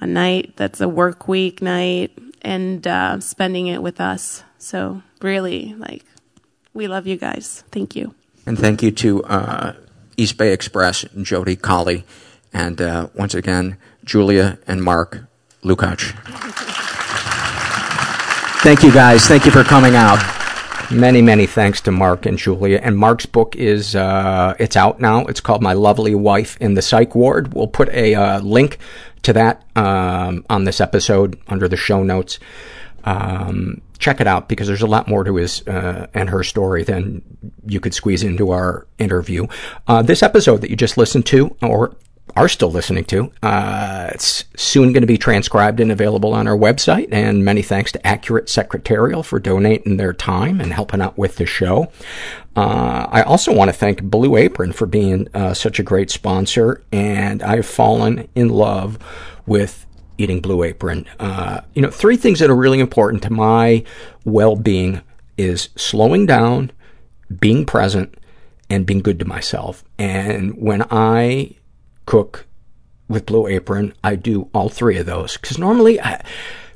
a 0.00 0.06
night 0.06 0.52
that's 0.56 0.82
a 0.82 0.88
work 0.88 1.26
week 1.26 1.62
night, 1.62 2.16
and 2.42 2.86
uh, 2.86 3.20
spending 3.20 3.68
it 3.68 3.82
with 3.82 4.02
us. 4.02 4.44
So, 4.58 5.02
really, 5.22 5.74
like, 5.78 6.04
we 6.74 6.88
love 6.88 7.06
you 7.06 7.16
guys. 7.16 7.64
Thank 7.72 7.96
you. 7.96 8.14
And 8.44 8.58
thank 8.58 8.82
you 8.82 8.90
to 8.90 9.24
uh, 9.24 9.72
East 10.18 10.36
Bay 10.36 10.52
Express 10.52 11.04
and 11.04 11.24
Jody 11.24 11.56
Colley. 11.56 12.04
And 12.52 12.82
uh, 12.82 13.08
once 13.14 13.34
again, 13.34 13.78
Giulia 14.04 14.58
and 14.66 14.84
Mark 14.84 15.24
Lukach. 15.64 16.12
Thank 18.60 18.82
you 18.82 18.92
guys. 18.92 19.26
Thank 19.26 19.46
you 19.46 19.52
for 19.52 19.64
coming 19.64 19.94
out. 19.94 20.37
Many, 20.90 21.20
many 21.20 21.46
thanks 21.46 21.82
to 21.82 21.92
Mark 21.92 22.24
and 22.24 22.38
Giulia. 22.38 22.80
And 22.82 22.96
Mark's 22.96 23.26
book 23.26 23.54
is, 23.56 23.94
uh, 23.94 24.54
it's 24.58 24.74
out 24.74 25.00
now. 25.00 25.26
It's 25.26 25.40
called 25.40 25.62
My 25.62 25.74
Lovely 25.74 26.14
Wife 26.14 26.56
in 26.62 26.74
the 26.74 26.80
Psych 26.80 27.14
Ward. 27.14 27.52
We'll 27.52 27.66
put 27.66 27.90
a 27.90 28.14
uh, 28.14 28.40
link 28.40 28.78
to 29.22 29.34
that 29.34 29.64
um, 29.76 30.46
on 30.48 30.64
this 30.64 30.80
episode 30.80 31.38
under 31.46 31.68
the 31.68 31.76
show 31.76 32.02
notes. 32.02 32.38
Um, 33.04 33.82
check 33.98 34.20
it 34.20 34.26
out 34.26 34.48
because 34.48 34.66
there's 34.66 34.82
a 34.82 34.86
lot 34.86 35.08
more 35.08 35.24
to 35.24 35.36
his 35.36 35.66
uh, 35.68 36.06
and 36.14 36.30
her 36.30 36.42
story 36.42 36.84
than 36.84 37.22
you 37.66 37.80
could 37.80 37.92
squeeze 37.92 38.22
into 38.22 38.50
our 38.50 38.86
interview. 38.98 39.46
Uh, 39.86 40.00
this 40.00 40.22
episode 40.22 40.62
that 40.62 40.70
you 40.70 40.76
just 40.76 40.96
listened 40.96 41.26
to, 41.26 41.54
or 41.60 41.96
are 42.38 42.48
still 42.48 42.70
listening 42.70 43.04
to. 43.04 43.32
Uh, 43.42 44.10
it's 44.14 44.44
soon 44.56 44.92
going 44.92 45.02
to 45.02 45.08
be 45.08 45.18
transcribed 45.18 45.80
and 45.80 45.90
available 45.90 46.32
on 46.32 46.46
our 46.46 46.56
website. 46.56 47.08
And 47.10 47.44
many 47.44 47.62
thanks 47.62 47.90
to 47.92 48.06
Accurate 48.06 48.48
Secretarial 48.48 49.24
for 49.24 49.40
donating 49.40 49.96
their 49.96 50.12
time 50.12 50.60
and 50.60 50.72
helping 50.72 51.00
out 51.00 51.18
with 51.18 51.34
the 51.36 51.46
show. 51.46 51.90
Uh, 52.54 53.08
I 53.10 53.22
also 53.22 53.52
want 53.52 53.70
to 53.70 53.76
thank 53.76 54.04
Blue 54.04 54.36
Apron 54.36 54.72
for 54.72 54.86
being 54.86 55.26
uh, 55.34 55.52
such 55.52 55.80
a 55.80 55.82
great 55.82 56.10
sponsor. 56.10 56.84
And 56.92 57.42
I've 57.42 57.66
fallen 57.66 58.28
in 58.36 58.50
love 58.50 59.00
with 59.44 59.84
eating 60.16 60.40
Blue 60.40 60.62
Apron. 60.62 61.06
Uh, 61.18 61.62
you 61.74 61.82
know, 61.82 61.90
three 61.90 62.16
things 62.16 62.38
that 62.38 62.50
are 62.50 62.56
really 62.56 62.78
important 62.78 63.24
to 63.24 63.32
my 63.32 63.82
well-being 64.24 65.00
is 65.36 65.70
slowing 65.74 66.24
down, 66.24 66.70
being 67.40 67.66
present, 67.66 68.14
and 68.70 68.86
being 68.86 69.00
good 69.00 69.18
to 69.18 69.24
myself. 69.24 69.82
And 69.98 70.56
when 70.56 70.84
I 70.90 71.56
cook 72.08 72.46
with 73.06 73.26
Blue 73.26 73.46
Apron, 73.46 73.92
I 74.02 74.16
do 74.16 74.48
all 74.54 74.70
three 74.70 74.96
of 74.96 75.04
those. 75.04 75.36
Because 75.36 75.58
normally 75.58 76.00
I, 76.00 76.24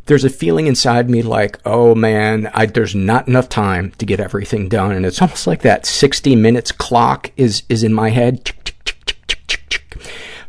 there's 0.05 0.25
a 0.25 0.31
feeling 0.31 0.67
inside 0.67 1.09
me 1.09 1.23
like, 1.23 1.59
oh 1.65 1.95
man, 1.95 2.51
I, 2.53 2.67
there's 2.67 2.95
not 2.95 3.29
enough 3.29 3.49
time 3.49 3.93
to 3.93 4.05
get 4.05 4.21
everything 4.21 4.69
done. 4.69 4.93
And 4.93 5.07
it's 5.07 5.23
almost 5.23 5.47
like 5.47 5.63
that 5.63 5.87
60 5.87 6.37
minutes 6.37 6.71
clock 6.71 7.33
is, 7.39 7.63
is 7.71 7.83
in 7.83 7.95
my 7.95 8.11
head. 8.11 8.53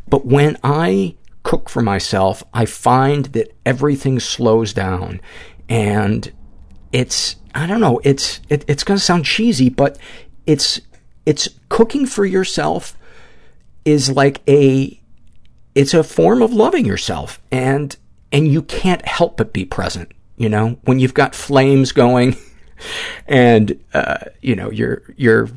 But 0.06 0.26
when 0.26 0.58
I 0.62 1.16
cook 1.44 1.70
for 1.70 1.80
myself, 1.80 2.44
I 2.52 2.66
find 2.66 3.24
that 3.26 3.56
everything 3.64 4.20
slows 4.20 4.74
down. 4.74 5.22
And 5.66 6.30
it's, 6.92 7.36
I 7.54 7.66
don't 7.66 7.80
know, 7.80 8.02
it's, 8.04 8.40
it, 8.50 8.66
it's 8.68 8.84
going 8.84 8.98
to 8.98 9.04
sound 9.04 9.24
cheesy, 9.24 9.70
but 9.70 9.98
it's, 10.44 10.78
it's 11.24 11.48
cooking 11.70 12.04
for 12.04 12.26
yourself 12.26 12.98
is 13.84 14.10
like 14.10 14.40
a 14.48 15.00
it's 15.74 15.94
a 15.94 16.04
form 16.04 16.42
of 16.42 16.52
loving 16.52 16.84
yourself 16.84 17.40
and 17.50 17.96
and 18.32 18.48
you 18.48 18.62
can't 18.62 19.06
help 19.06 19.36
but 19.36 19.52
be 19.52 19.64
present 19.64 20.12
you 20.36 20.48
know? 20.48 20.76
When 20.82 20.98
you've 20.98 21.14
got 21.14 21.34
flames 21.34 21.92
going 21.92 22.36
and 23.28 23.80
uh 23.92 24.18
you 24.42 24.56
know 24.56 24.70
you're 24.70 25.02
you're 25.16 25.48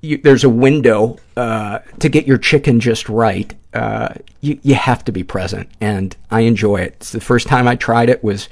you, 0.00 0.16
there's 0.18 0.44
a 0.44 0.48
window 0.48 1.18
uh 1.36 1.80
to 1.98 2.08
get 2.08 2.26
your 2.26 2.38
chicken 2.38 2.80
just 2.80 3.08
right 3.08 3.52
uh 3.74 4.14
you 4.40 4.58
you 4.62 4.74
have 4.74 5.04
to 5.04 5.12
be 5.12 5.24
present 5.24 5.68
and 5.80 6.16
I 6.30 6.40
enjoy 6.40 6.76
it. 6.76 6.94
It's 6.96 7.12
the 7.12 7.20
first 7.20 7.48
time 7.48 7.66
I 7.66 7.76
tried 7.76 8.08
it 8.08 8.22
was 8.22 8.48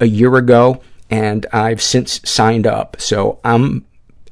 a 0.00 0.06
year 0.06 0.36
ago 0.36 0.80
and 1.10 1.46
I've 1.52 1.82
since 1.82 2.20
signed 2.24 2.66
up. 2.66 3.00
So 3.00 3.40
I'm 3.44 3.84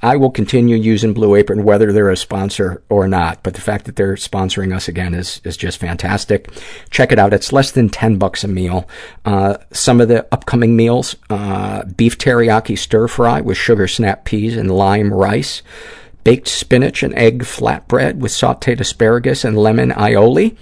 I 0.05 0.17
will 0.17 0.31
continue 0.31 0.77
using 0.77 1.15
Blue 1.15 1.35
Apron 1.35 1.65
whether 1.65 1.91
they're 1.91 2.11
a 2.11 2.17
sponsor 2.17 2.83
or 2.91 3.09
not, 3.09 3.43
but 3.43 3.55
the 3.55 3.63
fact 3.63 3.87
that 3.87 3.97
they're 3.97 4.17
sponsoring 4.17 4.77
us 4.77 4.87
again 4.87 5.15
is 5.15 5.41
is 5.45 5.57
just 5.57 5.79
fantastic. 5.79 6.51
Check 6.91 7.11
it 7.11 7.19
out. 7.19 7.33
It's 7.33 7.55
less 7.55 7.71
than 7.71 7.89
10 7.89 8.19
bucks 8.19 8.45
a 8.45 8.49
meal. 8.49 8.87
Uh, 9.25 9.57
some 9.73 10.03
of 10.03 10.09
the 10.09 10.27
upcoming 10.31 10.77
meals, 10.77 11.17
uh, 11.31 11.85
beef 11.85 12.19
teriyaki 12.19 12.77
stir 12.77 13.09
fry 13.09 13.41
with 13.41 13.57
sugar 13.57 13.89
snap 13.89 14.27
peas 14.27 14.59
and 14.59 14.71
lime 14.71 15.11
rice, 15.11 15.63
baked 16.23 16.49
spinach 16.49 17.03
and 17.03 17.15
egg 17.15 17.43
flatbread 17.43 18.17
with 18.17 18.31
sauteed 18.31 18.81
asparagus 18.81 19.43
and 19.43 19.57
lemon 19.57 19.91
aioli, 19.91 20.55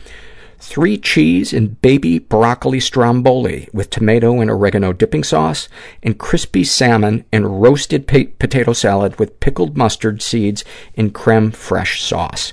three 0.62 0.96
cheese 0.96 1.52
and 1.52 1.82
baby 1.82 2.20
broccoli 2.20 2.78
stromboli 2.78 3.68
with 3.72 3.90
tomato 3.90 4.40
and 4.40 4.48
oregano 4.48 4.92
dipping 4.92 5.24
sauce, 5.24 5.68
and 6.04 6.18
crispy 6.18 6.62
salmon 6.62 7.24
and 7.32 7.60
roasted 7.60 8.06
pa- 8.06 8.30
potato 8.38 8.72
salad 8.72 9.18
with 9.18 9.40
pickled 9.40 9.76
mustard 9.76 10.22
seeds 10.22 10.64
and 10.96 11.12
creme 11.12 11.50
fraiche 11.50 12.00
sauce. 12.00 12.52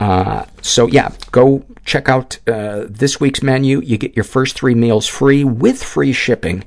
Uh, 0.00 0.46
so 0.62 0.86
yeah, 0.86 1.12
go 1.30 1.62
check 1.84 2.08
out 2.08 2.38
uh, 2.48 2.86
this 2.88 3.20
week's 3.20 3.42
menu. 3.42 3.82
You 3.82 3.98
get 3.98 4.16
your 4.16 4.24
first 4.24 4.56
three 4.56 4.74
meals 4.74 5.06
free 5.06 5.44
with 5.44 5.82
free 5.82 6.14
shipping 6.14 6.64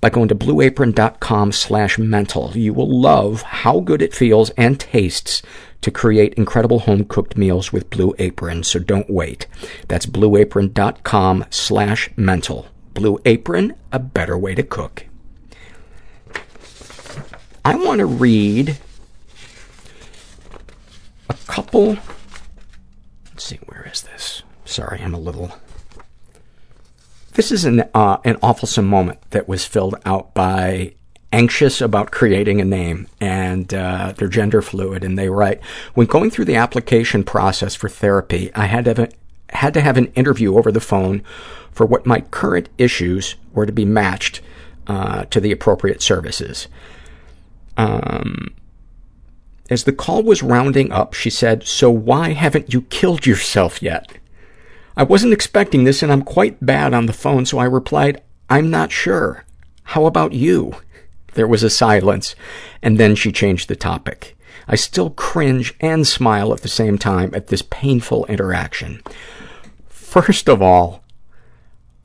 by 0.00 0.08
going 0.08 0.28
to 0.28 0.34
blueapron.com 0.34 1.52
slash 1.52 1.98
mental. 1.98 2.52
You 2.54 2.72
will 2.72 2.88
love 2.88 3.42
how 3.42 3.80
good 3.80 4.00
it 4.00 4.14
feels 4.14 4.48
and 4.50 4.80
tastes 4.80 5.42
to 5.80 5.90
create 5.90 6.34
incredible 6.34 6.80
home-cooked 6.80 7.36
meals 7.36 7.72
with 7.72 7.90
Blue 7.90 8.14
Apron, 8.18 8.62
so 8.62 8.78
don't 8.78 9.08
wait. 9.08 9.46
That's 9.88 10.06
blueapron.com 10.06 11.46
slash 11.50 12.10
mental. 12.16 12.66
Blue 12.94 13.18
Apron, 13.24 13.74
a 13.92 13.98
better 13.98 14.36
way 14.36 14.54
to 14.54 14.62
cook. 14.62 15.06
I 17.64 17.76
want 17.76 18.00
to 18.00 18.06
read 18.06 18.78
a 21.28 21.34
couple... 21.46 21.96
Let's 23.26 23.44
see, 23.44 23.58
where 23.66 23.88
is 23.90 24.02
this? 24.02 24.42
Sorry, 24.64 25.00
I'm 25.00 25.14
a 25.14 25.18
little... 25.18 25.52
This 27.34 27.52
is 27.52 27.64
an, 27.64 27.84
uh, 27.94 28.18
an 28.24 28.36
awfulsome 28.36 28.86
moment 28.86 29.18
that 29.30 29.48
was 29.48 29.64
filled 29.64 29.94
out 30.04 30.34
by 30.34 30.94
anxious 31.32 31.80
about 31.80 32.10
creating 32.10 32.60
a 32.60 32.64
name 32.64 33.06
and 33.20 33.72
uh, 33.72 34.12
they're 34.16 34.28
gender 34.28 34.60
fluid 34.60 35.04
and 35.04 35.18
they 35.18 35.28
write 35.28 35.62
when 35.94 36.06
going 36.06 36.30
through 36.30 36.44
the 36.44 36.56
application 36.56 37.22
process 37.22 37.74
for 37.74 37.88
therapy 37.88 38.50
i 38.54 38.66
had 38.66 38.84
to 38.84 38.90
have 38.90 38.98
a, 38.98 39.08
had 39.56 39.74
to 39.74 39.80
have 39.80 39.96
an 39.96 40.06
interview 40.14 40.56
over 40.56 40.72
the 40.72 40.80
phone 40.80 41.22
for 41.70 41.86
what 41.86 42.06
my 42.06 42.20
current 42.20 42.68
issues 42.78 43.36
were 43.52 43.66
to 43.66 43.72
be 43.72 43.84
matched 43.84 44.40
uh, 44.88 45.24
to 45.26 45.40
the 45.40 45.52
appropriate 45.52 46.02
services 46.02 46.66
um, 47.76 48.52
as 49.68 49.84
the 49.84 49.92
call 49.92 50.24
was 50.24 50.42
rounding 50.42 50.90
up 50.90 51.14
she 51.14 51.30
said 51.30 51.64
so 51.64 51.90
why 51.90 52.30
haven't 52.32 52.72
you 52.72 52.82
killed 52.82 53.24
yourself 53.24 53.80
yet 53.80 54.10
I 54.96 55.04
wasn't 55.04 55.32
expecting 55.32 55.84
this 55.84 56.02
and 56.02 56.12
I'm 56.12 56.20
quite 56.20 56.64
bad 56.64 56.92
on 56.92 57.06
the 57.06 57.14
phone, 57.14 57.46
so 57.46 57.58
I 57.58 57.64
replied, 57.64 58.22
I'm 58.50 58.70
not 58.70 58.92
sure. 58.92 59.44
How 59.84 60.04
about 60.04 60.32
you? 60.32 60.74
There 61.34 61.46
was 61.46 61.62
a 61.62 61.70
silence, 61.70 62.34
and 62.82 62.98
then 62.98 63.14
she 63.14 63.32
changed 63.32 63.68
the 63.68 63.76
topic. 63.76 64.36
I 64.66 64.76
still 64.76 65.10
cringe 65.10 65.74
and 65.80 66.06
smile 66.06 66.52
at 66.52 66.62
the 66.62 66.68
same 66.68 66.98
time 66.98 67.32
at 67.34 67.48
this 67.48 67.62
painful 67.62 68.26
interaction. 68.26 69.02
First 69.88 70.48
of 70.48 70.60
all, 70.62 71.02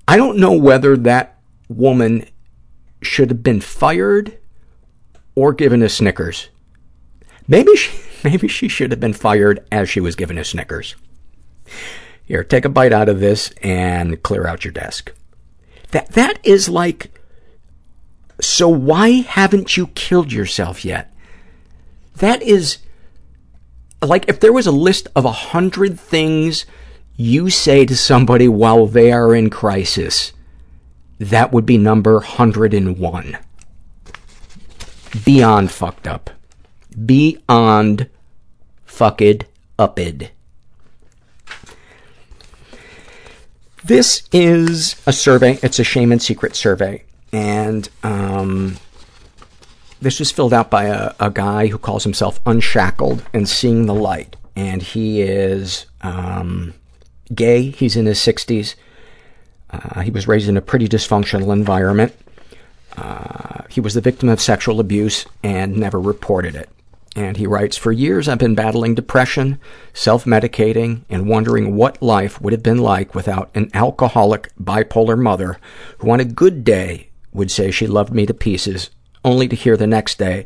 I 0.07 0.17
don't 0.17 0.37
know 0.37 0.53
whether 0.53 0.95
that 0.97 1.37
woman 1.67 2.27
should 3.01 3.29
have 3.29 3.43
been 3.43 3.61
fired 3.61 4.37
or 5.35 5.53
given 5.53 5.81
a 5.81 5.89
Snickers. 5.89 6.49
Maybe 7.47 7.75
she, 7.75 7.99
maybe 8.23 8.47
she 8.47 8.67
should 8.67 8.91
have 8.91 8.99
been 8.99 9.13
fired 9.13 9.65
as 9.71 9.89
she 9.89 9.99
was 9.99 10.15
given 10.15 10.37
a 10.37 10.43
Snickers. 10.43 10.95
Here, 12.25 12.43
take 12.43 12.65
a 12.65 12.69
bite 12.69 12.93
out 12.93 13.09
of 13.09 13.19
this 13.19 13.51
and 13.61 14.21
clear 14.23 14.47
out 14.47 14.65
your 14.65 14.71
desk. 14.71 15.11
That 15.91 16.09
that 16.13 16.39
is 16.43 16.67
like 16.67 17.11
so 18.45 18.69
why 18.69 19.09
haven't 19.21 19.75
you 19.75 19.87
killed 19.87 20.31
yourself 20.31 20.85
yet? 20.85 21.13
That 22.17 22.41
is 22.41 22.77
like 24.01 24.25
if 24.27 24.39
there 24.39 24.53
was 24.53 24.67
a 24.67 24.71
list 24.71 25.07
of 25.15 25.25
a 25.25 25.31
hundred 25.31 25.99
things 25.99 26.65
you 27.17 27.49
say 27.49 27.85
to 27.85 27.95
somebody 27.95 28.47
while 28.47 28.87
they 28.87 29.11
are 29.11 29.33
in 29.33 29.49
crisis, 29.49 30.33
that 31.19 31.51
would 31.51 31.65
be 31.65 31.77
number 31.77 32.15
101. 32.15 33.37
Beyond 35.23 35.71
fucked 35.71 36.07
up. 36.07 36.29
Beyond 37.05 38.09
fucked 38.85 39.45
upid. 39.79 40.29
This 43.83 44.23
is 44.31 45.01
a 45.05 45.13
survey. 45.13 45.59
It's 45.61 45.79
a 45.79 45.83
shame 45.83 46.11
and 46.11 46.21
secret 46.21 46.55
survey. 46.55 47.03
And 47.31 47.87
um, 48.03 48.77
this 50.01 50.19
was 50.19 50.31
filled 50.31 50.53
out 50.53 50.69
by 50.69 50.85
a, 50.85 51.13
a 51.19 51.31
guy 51.31 51.67
who 51.67 51.77
calls 51.77 52.03
himself 52.03 52.39
Unshackled 52.45 53.23
and 53.33 53.47
Seeing 53.47 53.85
the 53.85 53.93
Light. 53.93 54.35
And 54.55 54.81
he 54.81 55.21
is 55.21 55.85
um, 56.01 56.73
gay. 57.33 57.71
He's 57.71 57.95
in 57.95 58.05
his 58.05 58.19
60s. 58.19 58.75
Uh, 59.69 60.01
he 60.01 60.11
was 60.11 60.27
raised 60.27 60.47
in 60.47 60.57
a 60.57 60.61
pretty 60.61 60.87
dysfunctional 60.87 61.51
environment. 61.51 62.13
Uh, 62.95 63.63
he 63.69 63.81
was 63.81 63.93
the 63.93 64.01
victim 64.01 64.29
of 64.29 64.39
sexual 64.39 64.79
abuse 64.79 65.25
and 65.43 65.75
never 65.75 65.99
reported 65.99 66.55
it. 66.55 66.69
And 67.15 67.37
he 67.37 67.47
writes, 67.47 67.77
For 67.77 67.91
years 67.91 68.27
I've 68.27 68.37
been 68.37 68.55
battling 68.55 68.95
depression, 68.95 69.59
self-medicating, 69.93 71.01
and 71.09 71.27
wondering 71.27 71.75
what 71.75 72.01
life 72.01 72.41
would 72.41 72.53
have 72.53 72.63
been 72.63 72.79
like 72.79 73.15
without 73.15 73.49
an 73.55 73.69
alcoholic, 73.73 74.51
bipolar 74.61 75.17
mother 75.17 75.57
who 75.99 76.11
on 76.11 76.19
a 76.19 76.25
good 76.25 76.63
day 76.63 77.09
would 77.35 77.51
say 77.51 77.69
she 77.71 77.87
loved 77.87 78.13
me 78.13 78.25
to 78.25 78.33
pieces, 78.33 78.89
only 79.23 79.47
to 79.47 79.55
hear 79.55 79.77
the 79.77 79.87
next 79.87 80.17
day 80.17 80.45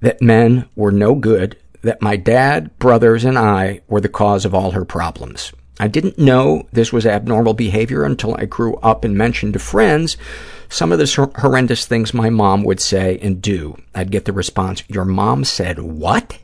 that 0.00 0.22
men 0.22 0.68
were 0.76 0.92
no 0.92 1.14
good, 1.14 1.56
that 1.82 2.02
my 2.02 2.16
dad, 2.16 2.76
brothers, 2.78 3.24
and 3.24 3.38
I 3.38 3.80
were 3.88 4.00
the 4.00 4.08
cause 4.08 4.44
of 4.44 4.54
all 4.54 4.72
her 4.72 4.84
problems. 4.84 5.52
I 5.80 5.88
didn't 5.88 6.18
know 6.18 6.68
this 6.72 6.92
was 6.92 7.06
abnormal 7.06 7.54
behavior 7.54 8.04
until 8.04 8.36
I 8.36 8.44
grew 8.44 8.76
up 8.76 9.04
and 9.04 9.16
mentioned 9.16 9.54
to 9.54 9.58
friends 9.58 10.16
some 10.68 10.92
of 10.92 10.98
the 10.98 11.30
horrendous 11.38 11.86
things 11.86 12.14
my 12.14 12.30
mom 12.30 12.62
would 12.64 12.80
say 12.80 13.18
and 13.20 13.42
do. 13.42 13.76
I'd 13.94 14.10
get 14.10 14.24
the 14.24 14.32
response, 14.32 14.84
your 14.88 15.04
mom 15.04 15.44
said 15.44 15.78
what? 15.78 16.38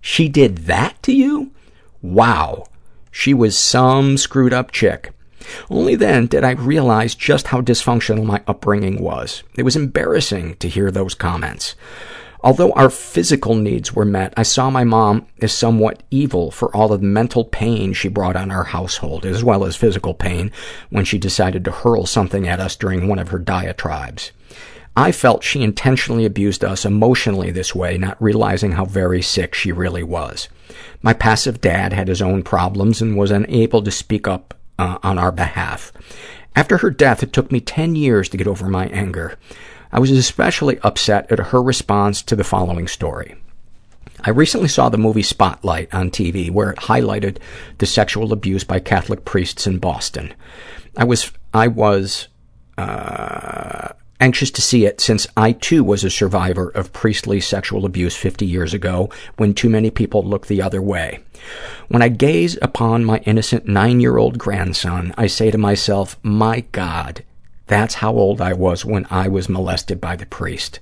She 0.00 0.28
did 0.28 0.58
that 0.58 1.02
to 1.04 1.12
you? 1.12 1.52
Wow. 2.00 2.66
She 3.10 3.34
was 3.34 3.56
some 3.56 4.16
screwed 4.16 4.52
up 4.52 4.72
chick. 4.72 5.12
Only 5.70 5.94
then 5.94 6.26
did 6.26 6.44
I 6.44 6.52
realize 6.52 7.14
just 7.14 7.48
how 7.48 7.60
dysfunctional 7.60 8.24
my 8.24 8.42
upbringing 8.46 9.00
was. 9.00 9.42
It 9.56 9.62
was 9.62 9.76
embarrassing 9.76 10.56
to 10.56 10.68
hear 10.68 10.90
those 10.90 11.14
comments. 11.14 11.74
Although 12.44 12.72
our 12.72 12.90
physical 12.90 13.54
needs 13.54 13.94
were 13.94 14.04
met, 14.04 14.34
I 14.36 14.42
saw 14.42 14.68
my 14.68 14.82
mom 14.82 15.26
as 15.40 15.52
somewhat 15.52 16.02
evil 16.10 16.50
for 16.50 16.74
all 16.76 16.92
of 16.92 17.00
the 17.00 17.06
mental 17.06 17.44
pain 17.44 17.92
she 17.92 18.08
brought 18.08 18.34
on 18.34 18.50
our 18.50 18.64
household, 18.64 19.24
as 19.24 19.44
well 19.44 19.64
as 19.64 19.76
physical 19.76 20.12
pain, 20.12 20.50
when 20.90 21.04
she 21.04 21.18
decided 21.18 21.64
to 21.64 21.70
hurl 21.70 22.04
something 22.04 22.48
at 22.48 22.58
us 22.58 22.74
during 22.74 23.06
one 23.06 23.20
of 23.20 23.28
her 23.28 23.38
diatribes. 23.38 24.32
I 24.96 25.12
felt 25.12 25.44
she 25.44 25.62
intentionally 25.62 26.24
abused 26.24 26.64
us 26.64 26.84
emotionally 26.84 27.50
this 27.52 27.74
way, 27.74 27.96
not 27.96 28.20
realizing 28.20 28.72
how 28.72 28.86
very 28.86 29.22
sick 29.22 29.54
she 29.54 29.70
really 29.70 30.02
was. 30.02 30.48
My 31.00 31.14
passive 31.14 31.60
dad 31.60 31.92
had 31.92 32.08
his 32.08 32.20
own 32.20 32.42
problems 32.42 33.00
and 33.00 33.16
was 33.16 33.30
unable 33.30 33.82
to 33.82 33.90
speak 33.90 34.26
up 34.26 34.54
on 34.78 35.18
our 35.18 35.32
behalf. 35.32 35.92
After 36.54 36.78
her 36.78 36.90
death, 36.90 37.22
it 37.22 37.32
took 37.32 37.50
me 37.50 37.60
10 37.60 37.94
years 37.96 38.28
to 38.28 38.36
get 38.36 38.46
over 38.46 38.68
my 38.68 38.86
anger. 38.88 39.38
I 39.90 39.98
was 39.98 40.10
especially 40.10 40.78
upset 40.80 41.30
at 41.30 41.38
her 41.38 41.62
response 41.62 42.22
to 42.22 42.36
the 42.36 42.44
following 42.44 42.88
story. 42.88 43.36
I 44.24 44.30
recently 44.30 44.68
saw 44.68 44.88
the 44.88 44.98
movie 44.98 45.22
Spotlight 45.22 45.92
on 45.92 46.10
TV, 46.10 46.50
where 46.50 46.70
it 46.70 46.78
highlighted 46.78 47.38
the 47.78 47.86
sexual 47.86 48.32
abuse 48.32 48.64
by 48.64 48.78
Catholic 48.78 49.24
priests 49.24 49.66
in 49.66 49.78
Boston. 49.78 50.32
I 50.96 51.04
was, 51.04 51.32
I 51.52 51.68
was, 51.68 52.28
uh, 52.78 53.88
anxious 54.22 54.52
to 54.52 54.62
see 54.62 54.86
it 54.86 55.00
since 55.00 55.26
I 55.36 55.50
too 55.50 55.82
was 55.82 56.04
a 56.04 56.10
survivor 56.10 56.68
of 56.68 56.92
priestly 56.92 57.40
sexual 57.40 57.84
abuse 57.84 58.14
50 58.16 58.46
years 58.46 58.72
ago 58.72 59.10
when 59.36 59.52
too 59.52 59.68
many 59.68 59.90
people 59.90 60.22
looked 60.22 60.46
the 60.46 60.62
other 60.62 60.80
way. 60.80 61.18
When 61.88 62.02
I 62.02 62.08
gaze 62.08 62.56
upon 62.62 63.04
my 63.04 63.18
innocent 63.26 63.66
nine-year-old 63.66 64.38
grandson, 64.38 65.12
I 65.18 65.26
say 65.26 65.50
to 65.50 65.58
myself, 65.58 66.20
my 66.22 66.60
God, 66.70 67.24
that's 67.66 67.96
how 67.96 68.12
old 68.12 68.40
I 68.40 68.52
was 68.52 68.84
when 68.84 69.08
I 69.10 69.26
was 69.26 69.48
molested 69.48 70.00
by 70.00 70.14
the 70.14 70.26
priest. 70.26 70.78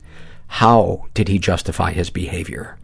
How 0.46 1.06
did 1.14 1.28
he 1.28 1.38
justify 1.38 1.92
his 1.92 2.10
behavior? 2.10 2.76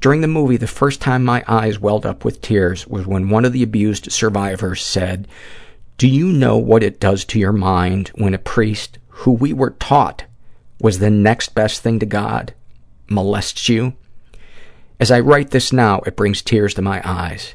During 0.00 0.20
the 0.20 0.28
movie, 0.28 0.56
the 0.56 0.68
first 0.68 1.00
time 1.00 1.24
my 1.24 1.42
eyes 1.48 1.80
welled 1.80 2.06
up 2.06 2.24
with 2.24 2.40
tears 2.40 2.86
was 2.86 3.08
when 3.08 3.28
one 3.28 3.44
of 3.44 3.52
the 3.52 3.64
abused 3.64 4.12
survivors 4.12 4.86
said, 4.86 5.26
do 5.96 6.08
you 6.08 6.32
know 6.32 6.58
what 6.58 6.82
it 6.82 7.00
does 7.00 7.24
to 7.24 7.38
your 7.38 7.52
mind 7.52 8.08
when 8.14 8.34
a 8.34 8.38
priest, 8.38 8.98
who 9.18 9.32
we 9.32 9.52
were 9.52 9.70
taught 9.70 10.24
was 10.80 10.98
the 10.98 11.10
next 11.10 11.54
best 11.54 11.82
thing 11.82 11.98
to 12.00 12.06
God, 12.06 12.52
molests 13.08 13.68
you? 13.68 13.94
As 14.98 15.10
I 15.10 15.20
write 15.20 15.50
this 15.50 15.72
now, 15.72 16.00
it 16.00 16.16
brings 16.16 16.42
tears 16.42 16.74
to 16.74 16.82
my 16.82 17.00
eyes. 17.04 17.54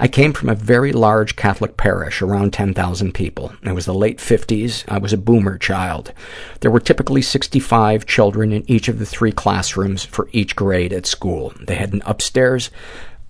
I 0.00 0.06
came 0.06 0.32
from 0.32 0.48
a 0.48 0.54
very 0.54 0.92
large 0.92 1.34
Catholic 1.34 1.76
parish, 1.76 2.22
around 2.22 2.52
10,000 2.52 3.12
people. 3.12 3.52
It 3.64 3.72
was 3.72 3.86
the 3.86 3.94
late 3.94 4.18
50s. 4.18 4.84
I 4.86 4.98
was 4.98 5.12
a 5.12 5.18
boomer 5.18 5.58
child. 5.58 6.12
There 6.60 6.70
were 6.70 6.78
typically 6.78 7.22
65 7.22 8.06
children 8.06 8.52
in 8.52 8.70
each 8.70 8.88
of 8.88 9.00
the 9.00 9.06
three 9.06 9.32
classrooms 9.32 10.04
for 10.04 10.28
each 10.32 10.54
grade 10.54 10.92
at 10.92 11.06
school. 11.06 11.52
They 11.60 11.74
had 11.74 11.92
an 11.92 12.02
upstairs 12.06 12.70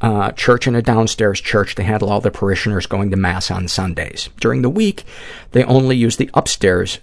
uh, 0.01 0.33
church 0.33 0.67
and 0.67 0.77
a 0.77 0.83
downstairs 0.83 1.41
church. 1.41 1.75
They 1.75 1.85
had 1.85 2.03
all 2.03 2.21
the 2.21 2.31
parishioners 2.31 2.87
going 2.87 3.11
to 3.11 3.17
Mass 3.17 3.51
on 3.51 3.69
Sundays. 3.69 4.29
During 4.39 4.63
the 4.63 4.71
week, 4.71 5.05
they 5.53 5.65
only 5.65 5.97
used 5.97 6.19
the 6.19 6.31
upstairs 6.35 6.99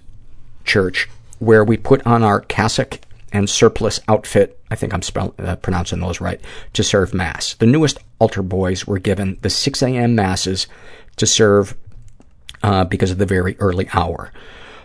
church 0.65 1.09
where 1.39 1.63
we 1.63 1.77
put 1.77 2.05
on 2.05 2.23
our 2.23 2.41
cassock 2.41 2.99
and 3.31 3.49
surplice 3.49 3.99
outfit, 4.07 4.59
I 4.71 4.75
think 4.75 4.93
I'm 4.93 5.01
spell, 5.01 5.35
uh, 5.39 5.57
pronouncing 5.57 5.99
those 5.99 6.21
right, 6.21 6.39
to 6.73 6.83
serve 6.83 7.13
Mass. 7.13 7.55
The 7.55 7.65
newest 7.65 7.99
altar 8.19 8.41
boys 8.41 8.87
were 8.87 8.99
given 8.99 9.37
the 9.41 9.49
6 9.49 9.83
a.m. 9.83 10.15
Masses 10.15 10.67
to 11.17 11.25
serve 11.25 11.75
uh, 12.63 12.85
because 12.85 13.11
of 13.11 13.17
the 13.17 13.25
very 13.25 13.57
early 13.59 13.89
hour. 13.93 14.31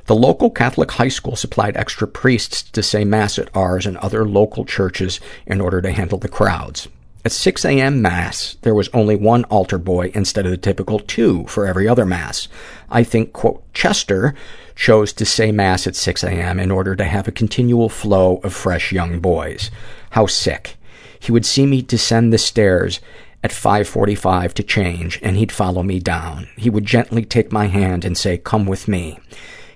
The 0.07 0.17
local 0.17 0.51
Catholic 0.51 0.91
high 0.91 1.09
school 1.09 1.37
supplied 1.37 1.77
extra 1.77 2.09
priests 2.09 2.63
to 2.63 2.83
say 2.83 3.05
Mass 3.05 3.39
at 3.39 3.55
ours 3.55 3.87
and 3.87 3.97
other 3.99 4.27
local 4.27 4.65
churches 4.65 5.21
in 5.47 5.61
order 5.61 5.81
to 5.81 5.93
handle 5.93 6.19
the 6.19 6.29
crowds. 6.29 6.89
At 7.25 7.33
6 7.33 7.65
a.m. 7.67 8.01
Mass, 8.01 8.57
there 8.63 8.75
was 8.75 8.89
only 8.95 9.15
one 9.15 9.45
altar 9.45 9.79
boy 9.79 10.11
instead 10.15 10.47
of 10.47 10.51
the 10.51 10.57
typical 10.57 10.99
two 10.99 11.45
for 11.47 11.67
every 11.67 11.87
other 11.87 12.07
Mass. 12.07 12.49
I 12.91 13.05
think, 13.05 13.33
quote, 13.33 13.63
Chester 13.75 14.35
chose 14.81 15.13
to 15.13 15.27
say 15.27 15.53
Mass 15.53 15.87
at 15.87 15.95
6 15.95 16.25
a.m. 16.25 16.59
in 16.59 16.71
order 16.71 16.97
to 16.97 17.05
have 17.05 17.29
a 17.29 17.33
continual 17.33 17.91
flow 17.91 18.39
of 18.39 18.55
fresh 18.55 18.93
young 18.93 19.21
boys. 19.21 19.71
How 20.13 20.25
sick. 20.25 20.77
He 21.21 21.31
would 21.31 21.45
see 21.45 21.67
me 21.67 21.83
descend 21.83 22.33
the 22.33 22.39
stairs 22.39 22.99
at 23.45 23.51
5.45 23.51 24.55
to 24.55 24.63
change, 24.63 25.21
and 25.23 25.37
he'd 25.37 25.53
follow 25.53 25.83
me 25.83 25.99
down. 25.99 26.49
He 26.57 26.71
would 26.71 26.87
gently 26.87 27.27
take 27.27 27.53
my 27.53 27.67
hand 27.67 28.07
and 28.07 28.17
say, 28.17 28.39
come 28.39 28.65
with 28.65 28.89
me. 28.89 29.19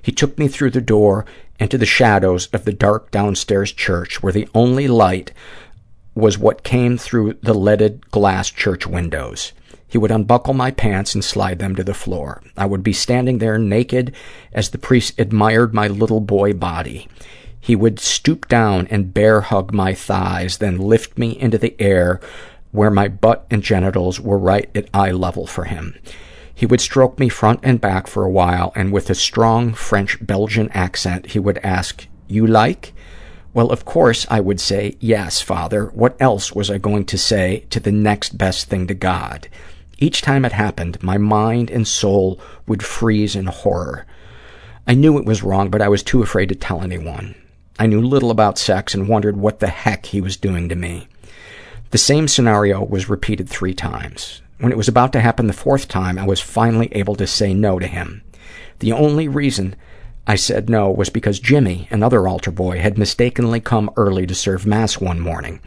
He 0.01 0.11
took 0.11 0.39
me 0.39 0.49
through 0.49 0.71
the 0.71 0.81
door 0.81 1.27
into 1.61 1.77
the 1.77 1.85
shadows 1.85 2.47
of 2.55 2.65
the 2.65 2.73
dark 2.73 3.11
downstairs 3.11 3.73
church 3.73 4.23
where 4.23 4.33
the 4.33 4.49
only 4.55 4.89
light 4.89 5.33
was 6.15 6.39
what 6.39 6.65
came 6.65 6.97
through 6.97 7.35
the 7.43 7.55
leaded 7.55 8.11
glass 8.11 8.49
church 8.49 8.87
windows. 8.87 9.53
He 9.95 9.99
would 9.99 10.11
unbuckle 10.11 10.55
my 10.55 10.73
pants 10.73 11.15
and 11.15 11.23
slide 11.23 11.61
them 11.61 11.77
to 11.77 11.85
the 11.85 11.95
floor. 11.95 12.43
I 12.57 12.67
would 12.67 12.83
be 12.83 12.93
standing 12.93 13.39
there 13.39 13.59
naked 13.59 14.13
as 14.53 14.71
the 14.71 14.77
priest 14.77 15.21
admired 15.21 15.73
my 15.73 15.87
little 15.87 16.19
boy 16.19 16.53
body. 16.53 17.07
He 17.61 17.77
would 17.77 18.01
stoop 18.01 18.49
down 18.49 18.89
and 18.89 19.15
bear 19.15 19.43
hug 19.43 19.73
my 19.73 19.95
thighs, 19.95 20.59
then 20.59 20.79
lift 20.79 21.17
me 21.17 21.39
into 21.39 21.59
the 21.59 21.81
air 21.81 22.21
where 22.73 22.91
my 22.91 23.07
butt 23.07 23.47
and 23.53 23.63
genitals 23.63 24.19
were 24.19 24.37
right 24.37 24.69
at 24.75 24.89
eye 24.93 25.13
level 25.13 25.47
for 25.47 25.67
him. 25.67 25.97
He 26.53 26.67
would 26.67 26.81
stroke 26.81 27.21
me 27.21 27.29
front 27.29 27.61
and 27.63 27.81
back 27.81 28.09
for 28.09 28.25
a 28.25 28.31
while, 28.31 28.73
and 28.75 28.93
with 28.93 29.11
a 29.11 29.15
strong 29.15 29.75
French-Belgian 29.75 30.71
accent, 30.71 31.27
he 31.27 31.39
would 31.39 31.59
ask, 31.59 32.09
You 32.27 32.49
like? 32.49 32.95
Well, 33.53 33.71
of 33.71 33.85
course, 33.85 34.27
I 34.29 34.41
would 34.41 34.59
say, 34.59 34.97
Yes, 34.99 35.41
Father. 35.41 35.87
What 35.95 36.17
else 36.19 36.53
was 36.53 36.69
I 36.69 36.79
going 36.79 37.05
to 37.05 37.17
say 37.17 37.67
to 37.71 37.79
the 37.79 37.93
next 37.93 38.37
best 38.37 38.69
thing 38.69 38.89
to 38.89 38.95
God? 38.95 39.47
Each 39.99 40.23
time 40.23 40.45
it 40.45 40.53
happened, 40.53 41.03
my 41.03 41.19
mind 41.19 41.71
and 41.71 41.87
soul 41.87 42.41
would 42.67 42.83
freeze 42.83 43.37
in 43.37 43.47
horror. 43.47 44.07
I 44.87 44.95
knew 44.95 45.19
it 45.19 45.25
was 45.25 45.43
wrong, 45.43 45.71
but 45.71 45.83
I 45.83 45.89
was 45.89 46.03
too 46.03 46.23
afraid 46.23 46.49
to 46.51 46.55
tell 46.55 46.83
anyone. 46.83 47.35
I 47.79 47.87
knew 47.87 48.01
little 48.01 48.31
about 48.31 48.59
sex 48.59 48.95
and 48.95 49.09
wondered 49.09 49.37
what 49.37 49.61
the 49.61 49.69
heck 49.69 50.07
he 50.07 50.21
was 50.21 50.37
doing 50.37 50.69
to 50.69 50.75
me. 50.75 51.09
The 51.91 51.99
same 51.99 52.29
scenario 52.29 52.85
was 52.85 53.09
repeated 53.09 53.49
three 53.49 53.75
times. 53.75 54.43
When 54.59 54.73
it 54.73 54.79
was 54.79 54.89
about 54.89 55.13
to 55.13 55.21
happen 55.21 55.47
the 55.47 55.53
fourth 55.53 55.89
time, 55.89 56.19
I 56.19 56.27
was 56.27 56.41
finally 56.41 56.89
able 56.93 57.17
to 57.17 57.27
say 57.27 57.55
no 57.55 57.79
to 57.79 57.87
him. 57.87 58.23
The 58.81 58.93
only 58.93 59.29
reason 59.29 59.75
I 60.27 60.37
said 60.37 60.71
no 60.71 60.91
was 60.91 61.11
because 61.11 61.39
Jimmy, 61.39 61.87
another 61.91 62.27
altar 62.27 62.51
boy, 62.51 62.79
had 62.79 62.97
mistakenly 62.97 63.61
come 63.61 63.91
early 63.97 64.27
to 64.27 64.35
serve 64.35 64.67
Mass 64.67 65.01
one 65.01 65.21
morning. 65.21 65.61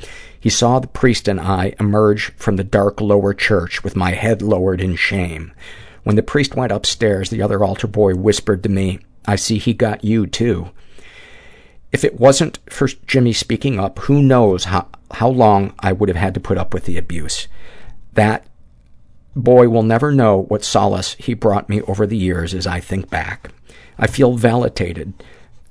He 0.48 0.52
saw 0.52 0.80
the 0.80 0.88
priest 0.88 1.28
and 1.28 1.42
I 1.42 1.76
emerge 1.78 2.34
from 2.38 2.56
the 2.56 2.64
dark 2.64 3.02
lower 3.02 3.34
church 3.34 3.84
with 3.84 3.98
my 3.98 4.12
head 4.12 4.42
lowered 4.42 4.80
in 4.80 4.96
shame. 4.96 5.52
When 6.06 6.16
the 6.16 6.24
priest 6.24 6.56
went 6.56 6.72
upstairs, 6.72 7.30
the 7.30 7.42
other 7.42 7.66
altar 7.66 7.88
boy 7.88 8.16
whispered 8.16 8.64
to 8.64 8.70
me, 8.70 9.00
I 9.26 9.36
see 9.36 9.58
he 9.58 9.74
got 9.74 10.06
you, 10.06 10.26
too. 10.26 10.72
If 11.92 12.06
it 12.06 12.18
wasn't 12.18 12.60
for 12.70 12.88
Jimmy 12.88 13.34
speaking 13.34 13.78
up, 13.78 14.00
who 14.00 14.22
knows 14.22 14.64
how, 14.64 14.88
how 15.12 15.28
long 15.28 15.74
I 15.82 15.92
would 15.92 16.08
have 16.08 16.16
had 16.16 16.34
to 16.36 16.40
put 16.40 16.58
up 16.58 16.74
with 16.74 16.86
the 16.86 16.98
abuse. 16.98 17.50
That 18.14 18.48
boy 19.36 19.68
will 19.68 19.84
never 19.84 20.14
know 20.14 20.44
what 20.44 20.64
solace 20.64 21.16
he 21.16 21.34
brought 21.34 21.68
me 21.68 21.82
over 21.82 22.08
the 22.08 22.16
years 22.16 22.54
as 22.54 22.66
I 22.66 22.80
think 22.80 23.10
back. 23.10 23.52
I 24.00 24.08
feel 24.08 24.38
validated 24.38 25.12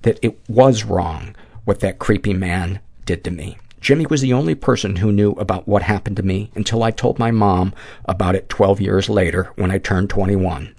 that 0.02 0.18
it 0.20 0.38
was 0.50 0.84
wrong 0.84 1.34
what 1.64 1.80
that 1.80 1.98
creepy 1.98 2.34
man 2.34 2.80
did 3.06 3.24
to 3.24 3.30
me. 3.30 3.56
Jimmy 3.80 4.06
was 4.06 4.20
the 4.20 4.32
only 4.32 4.54
person 4.54 4.96
who 4.96 5.12
knew 5.12 5.32
about 5.32 5.68
what 5.68 5.82
happened 5.82 6.16
to 6.16 6.22
me 6.22 6.50
until 6.54 6.82
I 6.82 6.90
told 6.90 7.18
my 7.18 7.30
mom 7.30 7.74
about 8.06 8.34
it 8.34 8.48
12 8.48 8.80
years 8.80 9.08
later 9.08 9.52
when 9.56 9.70
I 9.70 9.78
turned 9.78 10.10
21. 10.10 10.74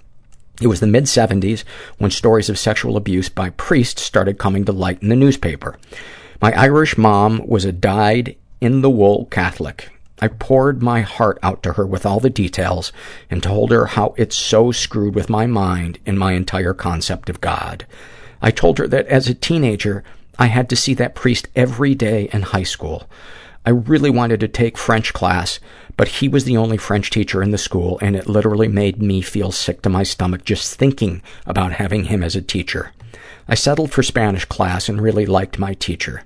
It 0.60 0.66
was 0.66 0.80
the 0.80 0.86
mid-70s 0.86 1.62
when 1.98 2.10
stories 2.10 2.48
of 2.48 2.58
sexual 2.58 2.96
abuse 2.96 3.28
by 3.28 3.50
priests 3.50 4.02
started 4.02 4.38
coming 4.38 4.64
to 4.64 4.72
light 4.72 5.00
in 5.00 5.08
the 5.08 5.16
newspaper. 5.16 5.78
My 6.42 6.52
Irish 6.52 6.98
mom 6.98 7.46
was 7.46 7.64
a 7.64 7.72
dyed-in-the-wool 7.72 9.26
Catholic. 9.26 9.90
I 10.20 10.26
poured 10.26 10.82
my 10.82 11.02
heart 11.02 11.38
out 11.44 11.62
to 11.62 11.74
her 11.74 11.86
with 11.86 12.04
all 12.04 12.18
the 12.18 12.28
details 12.28 12.92
and 13.30 13.40
told 13.40 13.70
her 13.70 13.86
how 13.86 14.14
it 14.16 14.32
so 14.32 14.72
screwed 14.72 15.14
with 15.14 15.30
my 15.30 15.46
mind 15.46 16.00
and 16.04 16.18
my 16.18 16.32
entire 16.32 16.74
concept 16.74 17.30
of 17.30 17.40
God. 17.40 17.86
I 18.42 18.50
told 18.50 18.78
her 18.78 18.88
that 18.88 19.06
as 19.06 19.28
a 19.28 19.34
teenager, 19.34 20.02
I 20.38 20.46
had 20.46 20.68
to 20.70 20.76
see 20.76 20.94
that 20.94 21.14
priest 21.14 21.48
every 21.56 21.94
day 21.94 22.28
in 22.32 22.42
high 22.42 22.62
school. 22.62 23.08
I 23.66 23.70
really 23.70 24.08
wanted 24.08 24.40
to 24.40 24.48
take 24.48 24.78
French 24.78 25.12
class, 25.12 25.58
but 25.96 26.08
he 26.08 26.28
was 26.28 26.44
the 26.44 26.56
only 26.56 26.76
French 26.76 27.10
teacher 27.10 27.42
in 27.42 27.50
the 27.50 27.58
school, 27.58 27.98
and 28.00 28.14
it 28.14 28.28
literally 28.28 28.68
made 28.68 29.02
me 29.02 29.20
feel 29.20 29.50
sick 29.50 29.82
to 29.82 29.88
my 29.88 30.04
stomach 30.04 30.44
just 30.44 30.76
thinking 30.76 31.22
about 31.44 31.72
having 31.72 32.04
him 32.04 32.22
as 32.22 32.36
a 32.36 32.40
teacher. 32.40 32.92
I 33.48 33.56
settled 33.56 33.90
for 33.90 34.02
Spanish 34.02 34.44
class 34.44 34.88
and 34.88 35.00
really 35.00 35.26
liked 35.26 35.58
my 35.58 35.74
teacher. 35.74 36.22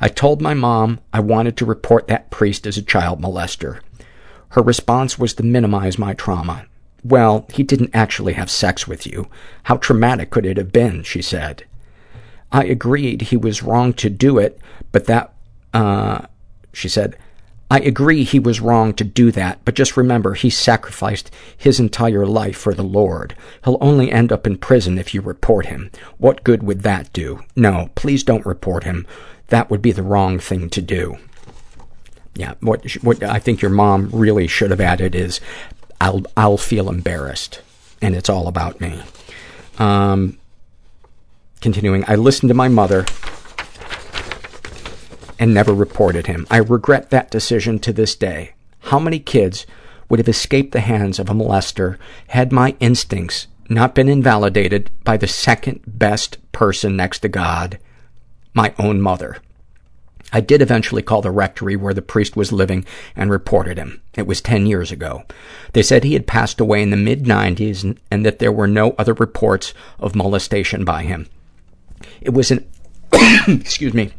I 0.00 0.08
told 0.08 0.42
my 0.42 0.52
mom 0.52 1.00
I 1.12 1.20
wanted 1.20 1.56
to 1.56 1.64
report 1.64 2.08
that 2.08 2.30
priest 2.30 2.66
as 2.66 2.76
a 2.76 2.82
child 2.82 3.20
molester. 3.20 3.80
Her 4.50 4.62
response 4.62 5.18
was 5.18 5.32
to 5.34 5.42
minimize 5.42 5.98
my 5.98 6.12
trauma. 6.12 6.66
Well, 7.02 7.46
he 7.52 7.62
didn't 7.62 7.94
actually 7.94 8.34
have 8.34 8.50
sex 8.50 8.86
with 8.86 9.06
you. 9.06 9.28
How 9.64 9.76
traumatic 9.76 10.30
could 10.30 10.44
it 10.44 10.56
have 10.56 10.72
been, 10.72 11.02
she 11.02 11.22
said. 11.22 11.64
I 12.52 12.64
agreed 12.64 13.22
he 13.22 13.36
was 13.36 13.62
wrong 13.62 13.92
to 13.94 14.10
do 14.10 14.38
it, 14.38 14.58
but 14.92 15.06
that, 15.06 15.32
uh, 15.74 16.26
she 16.72 16.88
said, 16.88 17.16
I 17.68 17.80
agree 17.80 18.22
he 18.22 18.38
was 18.38 18.60
wrong 18.60 18.94
to 18.94 19.02
do 19.02 19.32
that, 19.32 19.58
but 19.64 19.74
just 19.74 19.96
remember 19.96 20.34
he 20.34 20.50
sacrificed 20.50 21.32
his 21.56 21.80
entire 21.80 22.24
life 22.24 22.56
for 22.56 22.72
the 22.72 22.84
Lord. 22.84 23.34
He'll 23.64 23.78
only 23.80 24.12
end 24.12 24.30
up 24.30 24.46
in 24.46 24.56
prison 24.56 24.98
if 24.98 25.12
you 25.12 25.20
report 25.20 25.66
him. 25.66 25.90
What 26.18 26.44
good 26.44 26.62
would 26.62 26.82
that 26.82 27.12
do? 27.12 27.42
No, 27.56 27.90
please 27.96 28.22
don't 28.22 28.46
report 28.46 28.84
him. 28.84 29.04
That 29.48 29.68
would 29.68 29.82
be 29.82 29.90
the 29.90 30.04
wrong 30.04 30.38
thing 30.38 30.70
to 30.70 30.80
do. 30.80 31.18
Yeah, 32.36 32.54
what, 32.60 32.84
what 33.02 33.22
I 33.24 33.40
think 33.40 33.62
your 33.62 33.70
mom 33.70 34.10
really 34.12 34.46
should 34.46 34.70
have 34.70 34.80
added 34.80 35.16
is, 35.16 35.40
I'll, 36.00 36.22
I'll 36.36 36.58
feel 36.58 36.88
embarrassed, 36.88 37.62
and 38.00 38.14
it's 38.14 38.28
all 38.28 38.46
about 38.46 38.80
me. 38.80 39.02
Um, 39.78 40.38
continuing, 41.60 42.04
I 42.06 42.16
listened 42.16 42.48
to 42.48 42.54
my 42.54 42.68
mother 42.68 43.04
and 45.38 45.52
never 45.52 45.74
reported 45.74 46.26
him. 46.26 46.46
I 46.50 46.58
regret 46.58 47.10
that 47.10 47.30
decision 47.30 47.78
to 47.80 47.92
this 47.92 48.14
day. 48.14 48.52
How 48.80 48.98
many 48.98 49.18
kids 49.18 49.66
would 50.08 50.18
have 50.18 50.28
escaped 50.28 50.72
the 50.72 50.80
hands 50.80 51.18
of 51.18 51.28
a 51.28 51.34
molester 51.34 51.98
had 52.28 52.52
my 52.52 52.76
instincts 52.80 53.46
not 53.68 53.94
been 53.94 54.08
invalidated 54.08 54.90
by 55.02 55.16
the 55.16 55.26
second 55.26 55.80
best 55.86 56.38
person 56.52 56.96
next 56.96 57.20
to 57.20 57.28
God, 57.28 57.78
my 58.54 58.72
own 58.78 59.00
mother? 59.00 59.38
I 60.32 60.40
did 60.40 60.60
eventually 60.60 61.02
call 61.02 61.22
the 61.22 61.30
rectory 61.30 61.76
where 61.76 61.94
the 61.94 62.02
priest 62.02 62.36
was 62.36 62.52
living 62.52 62.84
and 63.14 63.30
reported 63.30 63.78
him. 63.78 64.02
It 64.16 64.26
was 64.26 64.40
10 64.40 64.66
years 64.66 64.90
ago. 64.90 65.24
They 65.72 65.82
said 65.82 66.02
he 66.02 66.14
had 66.14 66.26
passed 66.26 66.60
away 66.60 66.82
in 66.82 66.90
the 66.90 66.96
mid-90s 66.96 67.84
and, 67.84 68.00
and 68.10 68.26
that 68.26 68.40
there 68.40 68.52
were 68.52 68.66
no 68.66 68.94
other 68.98 69.14
reports 69.14 69.72
of 69.98 70.16
molestation 70.16 70.84
by 70.84 71.02
him. 71.02 71.28
It 72.20 72.30
was 72.30 72.50
an, 72.50 72.66
excuse 73.46 73.94
me, 73.94 74.12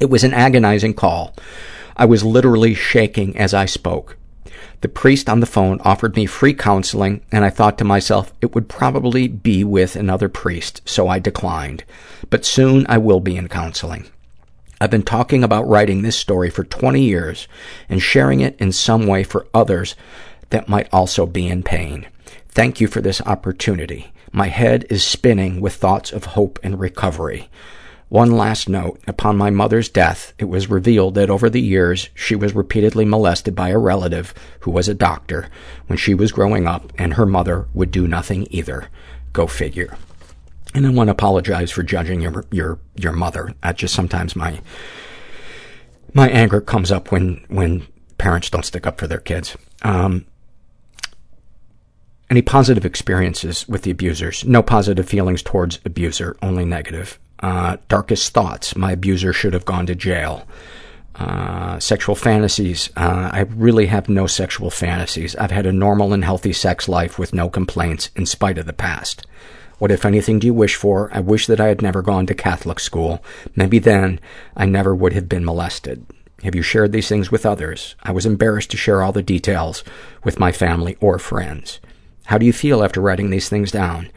it 0.00 0.10
was 0.10 0.24
an 0.24 0.34
agonizing 0.34 0.94
call. 0.94 1.34
I 1.96 2.04
was 2.06 2.24
literally 2.24 2.74
shaking 2.74 3.36
as 3.36 3.54
I 3.54 3.66
spoke. 3.66 4.16
The 4.80 4.88
priest 4.88 5.28
on 5.28 5.38
the 5.38 5.46
phone 5.46 5.80
offered 5.84 6.16
me 6.16 6.26
free 6.26 6.54
counseling, 6.54 7.20
and 7.30 7.44
I 7.44 7.50
thought 7.50 7.78
to 7.78 7.84
myself 7.84 8.32
it 8.40 8.54
would 8.54 8.68
probably 8.68 9.28
be 9.28 9.62
with 9.62 9.94
another 9.94 10.28
priest, 10.28 10.82
so 10.84 11.06
I 11.06 11.20
declined. 11.20 11.84
But 12.30 12.44
soon 12.44 12.84
I 12.88 12.98
will 12.98 13.20
be 13.20 13.36
in 13.36 13.48
counseling. 13.48 14.06
I've 14.80 14.90
been 14.90 15.04
talking 15.04 15.44
about 15.44 15.68
writing 15.68 16.02
this 16.02 16.16
story 16.16 16.50
for 16.50 16.64
20 16.64 17.00
years 17.00 17.46
and 17.88 18.02
sharing 18.02 18.40
it 18.40 18.56
in 18.58 18.72
some 18.72 19.06
way 19.06 19.22
for 19.22 19.46
others 19.54 19.94
that 20.50 20.68
might 20.68 20.88
also 20.92 21.26
be 21.26 21.46
in 21.46 21.62
pain. 21.62 22.08
Thank 22.48 22.80
you 22.80 22.88
for 22.88 23.00
this 23.00 23.20
opportunity. 23.22 24.12
My 24.32 24.48
head 24.48 24.86
is 24.88 25.04
spinning 25.04 25.60
with 25.60 25.74
thoughts 25.74 26.10
of 26.10 26.24
hope 26.24 26.58
and 26.62 26.80
recovery. 26.80 27.50
One 28.08 28.30
last 28.30 28.68
note. 28.68 29.00
Upon 29.06 29.36
my 29.36 29.50
mother's 29.50 29.88
death, 29.88 30.32
it 30.38 30.46
was 30.46 30.68
revealed 30.68 31.14
that 31.14 31.30
over 31.30 31.48
the 31.48 31.60
years 31.60 32.08
she 32.14 32.34
was 32.34 32.54
repeatedly 32.54 33.04
molested 33.04 33.54
by 33.54 33.68
a 33.70 33.78
relative 33.78 34.34
who 34.60 34.70
was 34.70 34.88
a 34.88 34.94
doctor 34.94 35.48
when 35.86 35.96
she 35.96 36.14
was 36.14 36.32
growing 36.32 36.66
up, 36.66 36.92
and 36.98 37.14
her 37.14 37.26
mother 37.26 37.68
would 37.72 37.90
do 37.90 38.08
nothing 38.08 38.46
either. 38.50 38.88
Go 39.32 39.46
figure. 39.46 39.96
And 40.74 40.86
I 40.86 40.90
want 40.90 41.08
to 41.08 41.12
apologize 41.12 41.70
for 41.70 41.82
judging 41.82 42.20
your 42.20 42.44
your 42.50 42.78
your 42.96 43.12
mother. 43.12 43.54
That 43.62 43.76
just 43.76 43.94
sometimes 43.94 44.36
my 44.36 44.60
my 46.14 46.28
anger 46.28 46.60
comes 46.60 46.92
up 46.92 47.12
when 47.12 47.44
when 47.48 47.86
parents 48.18 48.50
don't 48.50 48.64
stick 48.64 48.86
up 48.86 48.98
for 48.98 49.06
their 49.06 49.20
kids. 49.20 49.56
Um, 49.82 50.26
any 52.32 52.40
positive 52.40 52.86
experiences 52.86 53.68
with 53.68 53.82
the 53.82 53.90
abusers? 53.90 54.42
No 54.46 54.62
positive 54.62 55.06
feelings 55.06 55.42
towards 55.42 55.80
abuser, 55.84 56.34
only 56.40 56.64
negative. 56.64 57.18
Uh, 57.40 57.76
darkest 57.88 58.32
thoughts. 58.32 58.74
My 58.74 58.92
abuser 58.92 59.34
should 59.34 59.52
have 59.52 59.66
gone 59.66 59.84
to 59.84 59.94
jail. 59.94 60.48
Uh, 61.14 61.78
sexual 61.78 62.14
fantasies. 62.14 62.88
Uh, 62.96 63.28
I 63.30 63.40
really 63.40 63.84
have 63.84 64.08
no 64.08 64.26
sexual 64.26 64.70
fantasies. 64.70 65.36
I've 65.36 65.50
had 65.50 65.66
a 65.66 65.72
normal 65.72 66.14
and 66.14 66.24
healthy 66.24 66.54
sex 66.54 66.88
life 66.88 67.18
with 67.18 67.34
no 67.34 67.50
complaints 67.50 68.08
in 68.16 68.24
spite 68.24 68.56
of 68.56 68.64
the 68.64 68.72
past. 68.72 69.26
What, 69.78 69.90
if 69.90 70.06
anything, 70.06 70.38
do 70.38 70.46
you 70.46 70.54
wish 70.54 70.74
for? 70.74 71.10
I 71.12 71.20
wish 71.20 71.46
that 71.48 71.60
I 71.60 71.66
had 71.66 71.82
never 71.82 72.00
gone 72.00 72.24
to 72.28 72.34
Catholic 72.34 72.80
school. 72.80 73.22
Maybe 73.54 73.78
then 73.78 74.18
I 74.56 74.64
never 74.64 74.94
would 74.94 75.12
have 75.12 75.28
been 75.28 75.44
molested. 75.44 76.06
Have 76.44 76.54
you 76.54 76.62
shared 76.62 76.92
these 76.92 77.10
things 77.10 77.30
with 77.30 77.44
others? 77.44 77.94
I 78.02 78.10
was 78.10 78.24
embarrassed 78.24 78.70
to 78.70 78.78
share 78.78 79.02
all 79.02 79.12
the 79.12 79.22
details 79.22 79.84
with 80.24 80.40
my 80.40 80.50
family 80.50 80.96
or 80.98 81.18
friends. 81.18 81.78
How 82.26 82.38
do 82.38 82.46
you 82.46 82.52
feel 82.52 82.82
after 82.82 83.00
writing 83.00 83.30
these 83.30 83.48
things 83.48 83.70
down? 83.70 84.10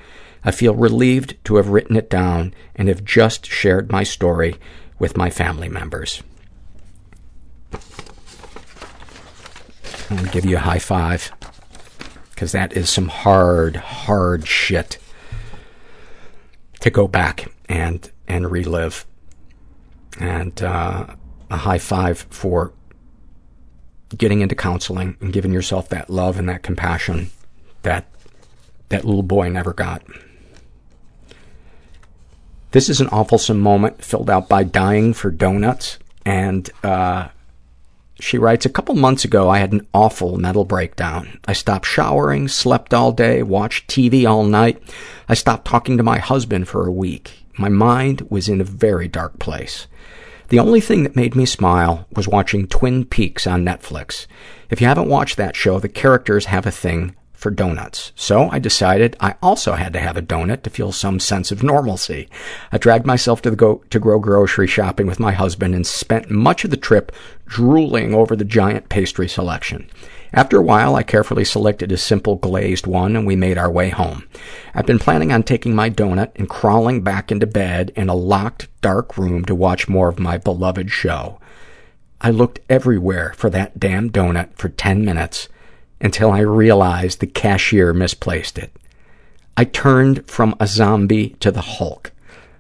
I 0.44 0.52
feel 0.52 0.76
relieved 0.76 1.44
to 1.45 1.56
have 1.56 1.69
written 1.69 1.95
it 1.95 2.10
down 2.10 2.53
and 2.76 2.88
have 2.88 3.03
just 3.03 3.48
shared 3.48 3.91
my 3.91 4.03
story 4.03 4.56
with 4.99 5.18
my 5.18 5.30
family 5.30 5.69
members. 5.69 6.22
I'm 10.10 10.18
going 10.18 10.26
to 10.26 10.32
give 10.32 10.45
you 10.45 10.57
a 10.57 10.60
high 10.60 10.80
five 10.80 11.32
because 12.30 12.52
that 12.52 12.73
is 12.73 12.90
some 12.90 13.07
hard, 13.07 13.76
hard 13.76 14.48
shit 14.48 14.99
to 16.82 16.91
go 16.91 17.07
back 17.07 17.52
and 17.68 18.11
and 18.27 18.52
relive. 18.52 19.06
And 20.19 20.61
uh, 20.61 21.07
a 21.49 21.57
high 21.57 21.80
five 21.80 22.27
for 22.30 22.72
getting 24.15 24.41
into 24.41 24.56
counseling 24.56 25.18
and 25.19 25.34
giving 25.34 25.52
yourself 25.52 25.90
that 25.90 26.10
love 26.10 26.38
and 26.38 26.48
that 26.48 26.64
compassion 26.64 27.32
that 27.86 28.06
that 28.90 29.06
little 29.06 29.24
boy 29.24 29.49
never 29.49 29.74
got. 29.74 30.03
This 32.72 32.90
is 32.90 32.99
an 32.99 33.07
awfulsome 33.07 33.60
moment 33.60 34.03
filled 34.03 34.30
out 34.30 34.49
by 34.49 34.64
Dying 34.64 35.14
for 35.14 35.32
Donuts. 35.32 35.98
And 36.26 36.70
uh, 36.84 37.30
she 38.20 38.38
writes, 38.38 38.66
A 38.66 38.70
couple 38.70 38.95
months 38.95 39.24
ago, 39.24 39.49
I 39.49 39.60
had 39.60 39.72
an 39.72 39.88
awful 39.94 40.38
mental 40.38 40.66
breakdown. 40.66 41.40
I 41.48 41.53
stopped 41.53 41.86
showering, 41.86 42.48
slept 42.48 42.94
all 42.94 43.12
day, 43.12 43.44
watched 43.44 43.88
TV 43.90 44.30
all 44.30 44.44
night. 44.44 44.84
I 45.30 45.36
stopped 45.36 45.66
talking 45.66 45.98
to 45.98 46.03
my 46.03 46.20
husband 46.20 46.68
for 46.68 46.86
a 46.86 46.91
week. 46.91 47.45
My 47.57 47.70
mind 47.70 48.28
was 48.30 48.49
in 48.49 48.60
a 48.60 48.66
very 48.66 49.07
dark 49.07 49.40
place. 49.40 49.88
The 50.49 50.60
only 50.60 50.82
thing 50.82 51.03
that 51.03 51.16
made 51.16 51.36
me 51.36 51.45
smile 51.45 52.07
was 52.16 52.28
watching 52.28 52.68
Twin 52.68 53.06
Peaks 53.06 53.48
on 53.48 53.66
Netflix. 53.66 54.28
If 54.70 54.82
you 54.82 54.88
haven't 54.88 55.10
watched 55.10 55.38
that 55.38 55.56
show, 55.56 55.80
the 55.80 55.90
characters 55.90 56.45
have 56.48 56.66
a 56.66 56.72
thing 56.72 57.16
for 57.46 57.52
donuts. 57.52 58.12
So 58.16 58.50
I 58.50 58.58
decided 58.58 59.16
I 59.20 59.36
also 59.40 59.74
had 59.74 59.94
to 59.94 60.00
have 60.00 60.18
a 60.18 60.22
donut 60.24 60.64
to 60.64 60.72
feel 60.72 60.92
some 60.92 61.20
sense 61.20 61.52
of 61.52 61.62
normalcy. 61.62 62.28
I 62.72 62.80
dragged 62.80 63.06
myself 63.06 63.40
to 63.44 63.52
the 63.52 63.56
go 63.56 63.84
to 63.92 64.00
go 64.00 64.18
grocery 64.18 64.66
shopping 64.66 65.06
with 65.06 65.20
my 65.20 65.32
husband 65.32 65.76
and 65.76 65.86
spent 65.86 66.32
much 66.32 66.64
of 66.64 66.72
the 66.72 66.76
trip 66.76 67.12
drooling 67.46 68.16
over 68.16 68.36
the 68.36 68.46
giant 68.46 68.90
pastry 68.90 69.30
selection. 69.30 69.88
After 70.34 70.58
a 70.58 70.64
while, 70.64 70.96
I 70.96 71.04
carefully 71.04 71.46
selected 71.46 71.92
a 71.92 71.98
simple 71.98 72.38
glazed 72.38 72.88
one 72.88 73.16
and 73.16 73.28
we 73.28 73.36
made 73.36 73.60
our 73.60 73.70
way 73.70 73.90
home. 73.90 74.28
I've 74.74 74.88
been 74.88 74.98
planning 74.98 75.32
on 75.32 75.44
taking 75.44 75.76
my 75.76 75.92
donut 75.92 76.32
and 76.38 76.50
crawling 76.50 77.02
back 77.02 77.32
into 77.32 77.46
bed 77.46 77.92
in 77.96 78.10
a 78.10 78.16
locked, 78.16 78.70
dark 78.82 79.20
room 79.20 79.46
to 79.46 79.54
watch 79.54 79.88
more 79.88 80.10
of 80.10 80.18
my 80.18 80.40
beloved 80.40 80.90
show. 80.90 81.40
I 82.20 82.32
looked 82.32 82.60
everywhere 82.72 83.34
for 83.38 83.52
that 83.52 83.80
damn 83.80 84.10
donut 84.10 84.56
for 84.56 84.70
10 84.70 85.06
minutes 85.06 85.48
until 86.02 86.32
I 86.32 86.40
realized 86.40 87.20
the 87.20 87.28
cashier 87.28 87.94
misplaced 87.94 88.58
it. 88.58 88.72
I 89.58 89.64
turned 89.64 90.30
from 90.30 90.56
a 90.60 90.68
zombie 90.68 91.30
to 91.40 91.52
the 91.52 91.62
Hulk. 91.62 92.12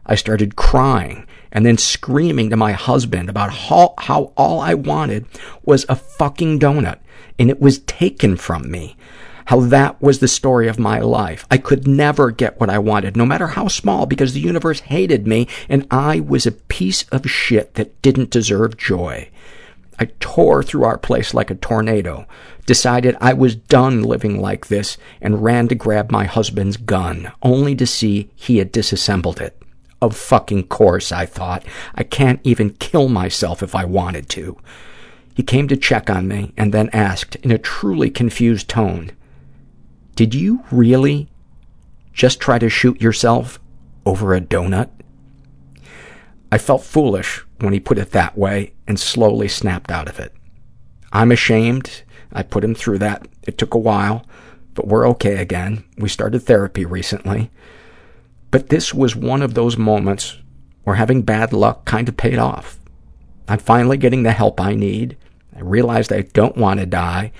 I 0.05 0.15
started 0.15 0.55
crying 0.55 1.25
and 1.51 1.65
then 1.65 1.77
screaming 1.77 2.49
to 2.49 2.57
my 2.57 2.73
husband 2.73 3.29
about 3.29 3.51
how, 3.51 3.93
how 3.97 4.33
all 4.37 4.59
I 4.59 4.73
wanted 4.73 5.25
was 5.63 5.85
a 5.89 5.95
fucking 5.95 6.59
donut 6.59 6.99
and 7.37 7.49
it 7.49 7.59
was 7.59 7.79
taken 7.79 8.37
from 8.37 8.69
me. 8.69 8.95
How 9.45 9.59
that 9.59 10.01
was 10.01 10.19
the 10.19 10.27
story 10.27 10.67
of 10.67 10.79
my 10.79 10.99
life. 10.99 11.45
I 11.51 11.57
could 11.57 11.87
never 11.87 12.31
get 12.31 12.59
what 12.59 12.69
I 12.69 12.79
wanted, 12.79 13.15
no 13.15 13.25
matter 13.25 13.47
how 13.47 13.67
small, 13.67 14.05
because 14.05 14.33
the 14.33 14.39
universe 14.39 14.79
hated 14.79 15.27
me 15.27 15.47
and 15.69 15.85
I 15.91 16.19
was 16.19 16.45
a 16.45 16.51
piece 16.51 17.03
of 17.09 17.29
shit 17.29 17.75
that 17.75 18.01
didn't 18.01 18.31
deserve 18.31 18.77
joy. 18.77 19.29
I 19.97 20.05
tore 20.19 20.61
through 20.63 20.83
our 20.83 20.97
place 20.97 21.33
like 21.33 21.49
a 21.49 21.55
tornado, 21.55 22.27
decided 22.65 23.15
I 23.21 23.33
was 23.33 23.55
done 23.55 24.03
living 24.03 24.41
like 24.41 24.67
this, 24.67 24.97
and 25.21 25.43
ran 25.43 25.67
to 25.69 25.75
grab 25.75 26.11
my 26.11 26.25
husband's 26.25 26.77
gun, 26.77 27.31
only 27.41 27.75
to 27.75 27.87
see 27.87 28.29
he 28.35 28.57
had 28.57 28.71
disassembled 28.71 29.39
it. 29.39 29.61
Of 30.01 30.15
fucking 30.15 30.67
course, 30.67 31.11
I 31.11 31.25
thought. 31.25 31.65
I 31.93 32.03
can't 32.03 32.41
even 32.43 32.71
kill 32.71 33.07
myself 33.07 33.63
if 33.63 33.73
I 33.73 33.85
wanted 33.85 34.27
to. 34.29 34.57
He 35.33 35.43
came 35.43 35.67
to 35.69 35.77
check 35.77 36.09
on 36.09 36.27
me 36.27 36.53
and 36.57 36.73
then 36.73 36.89
asked, 36.91 37.35
in 37.37 37.51
a 37.51 37.57
truly 37.57 38.09
confused 38.09 38.67
tone, 38.67 39.11
Did 40.15 40.35
you 40.35 40.63
really 40.71 41.29
just 42.13 42.39
try 42.39 42.59
to 42.59 42.69
shoot 42.69 43.01
yourself 43.01 43.59
over 44.05 44.33
a 44.33 44.41
donut? 44.41 44.89
I 46.51 46.57
felt 46.57 46.83
foolish 46.83 47.44
when 47.65 47.73
he 47.73 47.79
put 47.79 47.97
it 47.97 48.11
that 48.11 48.37
way 48.37 48.73
and 48.87 48.99
slowly 48.99 49.47
snapped 49.47 49.91
out 49.91 50.07
of 50.07 50.19
it. 50.19 50.33
I'm 51.11 51.31
ashamed. 51.31 52.03
I 52.31 52.43
put 52.43 52.63
him 52.63 52.75
through 52.75 52.99
that. 52.99 53.27
It 53.43 53.57
took 53.57 53.73
a 53.73 53.79
while, 53.79 54.25
but 54.73 54.87
we're 54.87 55.07
okay 55.09 55.37
again. 55.37 55.83
We 55.97 56.07
started 56.07 56.39
therapy 56.39 56.85
recently. 56.85 57.51
But 58.51 58.69
this 58.69 58.93
was 58.93 59.15
one 59.15 59.41
of 59.41 59.53
those 59.53 59.77
moments 59.77 60.37
where 60.83 60.95
having 60.95 61.23
bad 61.23 61.51
luck 61.51 61.85
kind 61.85 62.07
of 62.07 62.15
paid 62.15 62.37
off. 62.37 62.79
I'm 63.47 63.59
finally 63.59 63.97
getting 63.97 64.23
the 64.23 64.31
help 64.31 64.61
I 64.61 64.75
need. 64.75 65.17
I 65.55 65.61
realized 65.61 66.13
I 66.13 66.21
don't 66.21 66.57
want 66.57 66.79
to 66.79 66.85
die 66.85 67.31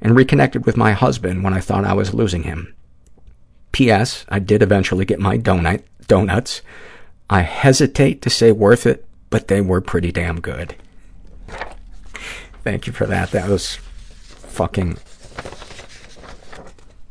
and 0.00 0.16
reconnected 0.16 0.66
with 0.66 0.76
my 0.76 0.92
husband 0.92 1.44
when 1.44 1.54
I 1.54 1.60
thought 1.60 1.84
I 1.84 1.92
was 1.92 2.14
losing 2.14 2.42
him. 2.42 2.74
P.S. 3.72 4.24
I 4.28 4.38
did 4.38 4.62
eventually 4.62 5.04
get 5.04 5.20
my 5.20 5.38
donut, 5.38 5.82
donuts. 6.06 6.62
I 7.28 7.42
hesitate 7.42 8.22
to 8.22 8.30
say 8.30 8.50
worth 8.50 8.86
it, 8.86 9.06
but 9.30 9.48
they 9.48 9.60
were 9.60 9.80
pretty 9.80 10.12
damn 10.12 10.40
good. 10.40 10.76
Thank 12.62 12.86
you 12.86 12.92
for 12.92 13.06
that. 13.06 13.30
That 13.30 13.48
was 13.48 13.76
fucking 13.76 14.98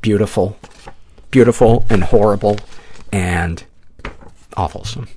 beautiful, 0.02 0.58
beautiful 1.32 1.86
and 1.90 2.04
horrible 2.04 2.58
and 3.12 3.64
awfulsome. 4.52 5.08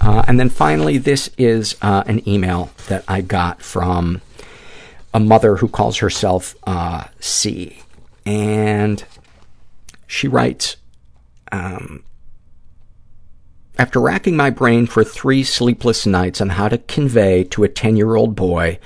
Uh, 0.00 0.24
and 0.26 0.38
then 0.38 0.48
finally, 0.48 0.98
this 0.98 1.30
is 1.38 1.76
uh, 1.80 2.02
an 2.06 2.28
email 2.28 2.70
that 2.88 3.04
I 3.06 3.20
got 3.20 3.62
from 3.62 4.20
a 5.14 5.20
mother 5.20 5.56
who 5.56 5.68
calls 5.68 5.98
herself 5.98 6.56
uh, 6.64 7.04
C. 7.20 7.78
And 8.26 9.04
she 10.06 10.26
writes, 10.26 10.76
um, 11.52 12.02
after 13.82 14.00
racking 14.00 14.36
my 14.36 14.48
brain 14.48 14.86
for 14.86 15.02
three 15.02 15.42
sleepless 15.42 16.06
nights 16.06 16.40
on 16.40 16.50
how 16.50 16.68
to 16.68 16.78
convey 16.78 17.42
to 17.42 17.64
a 17.64 17.68
10-year-old 17.68 18.36
boy 18.36 18.78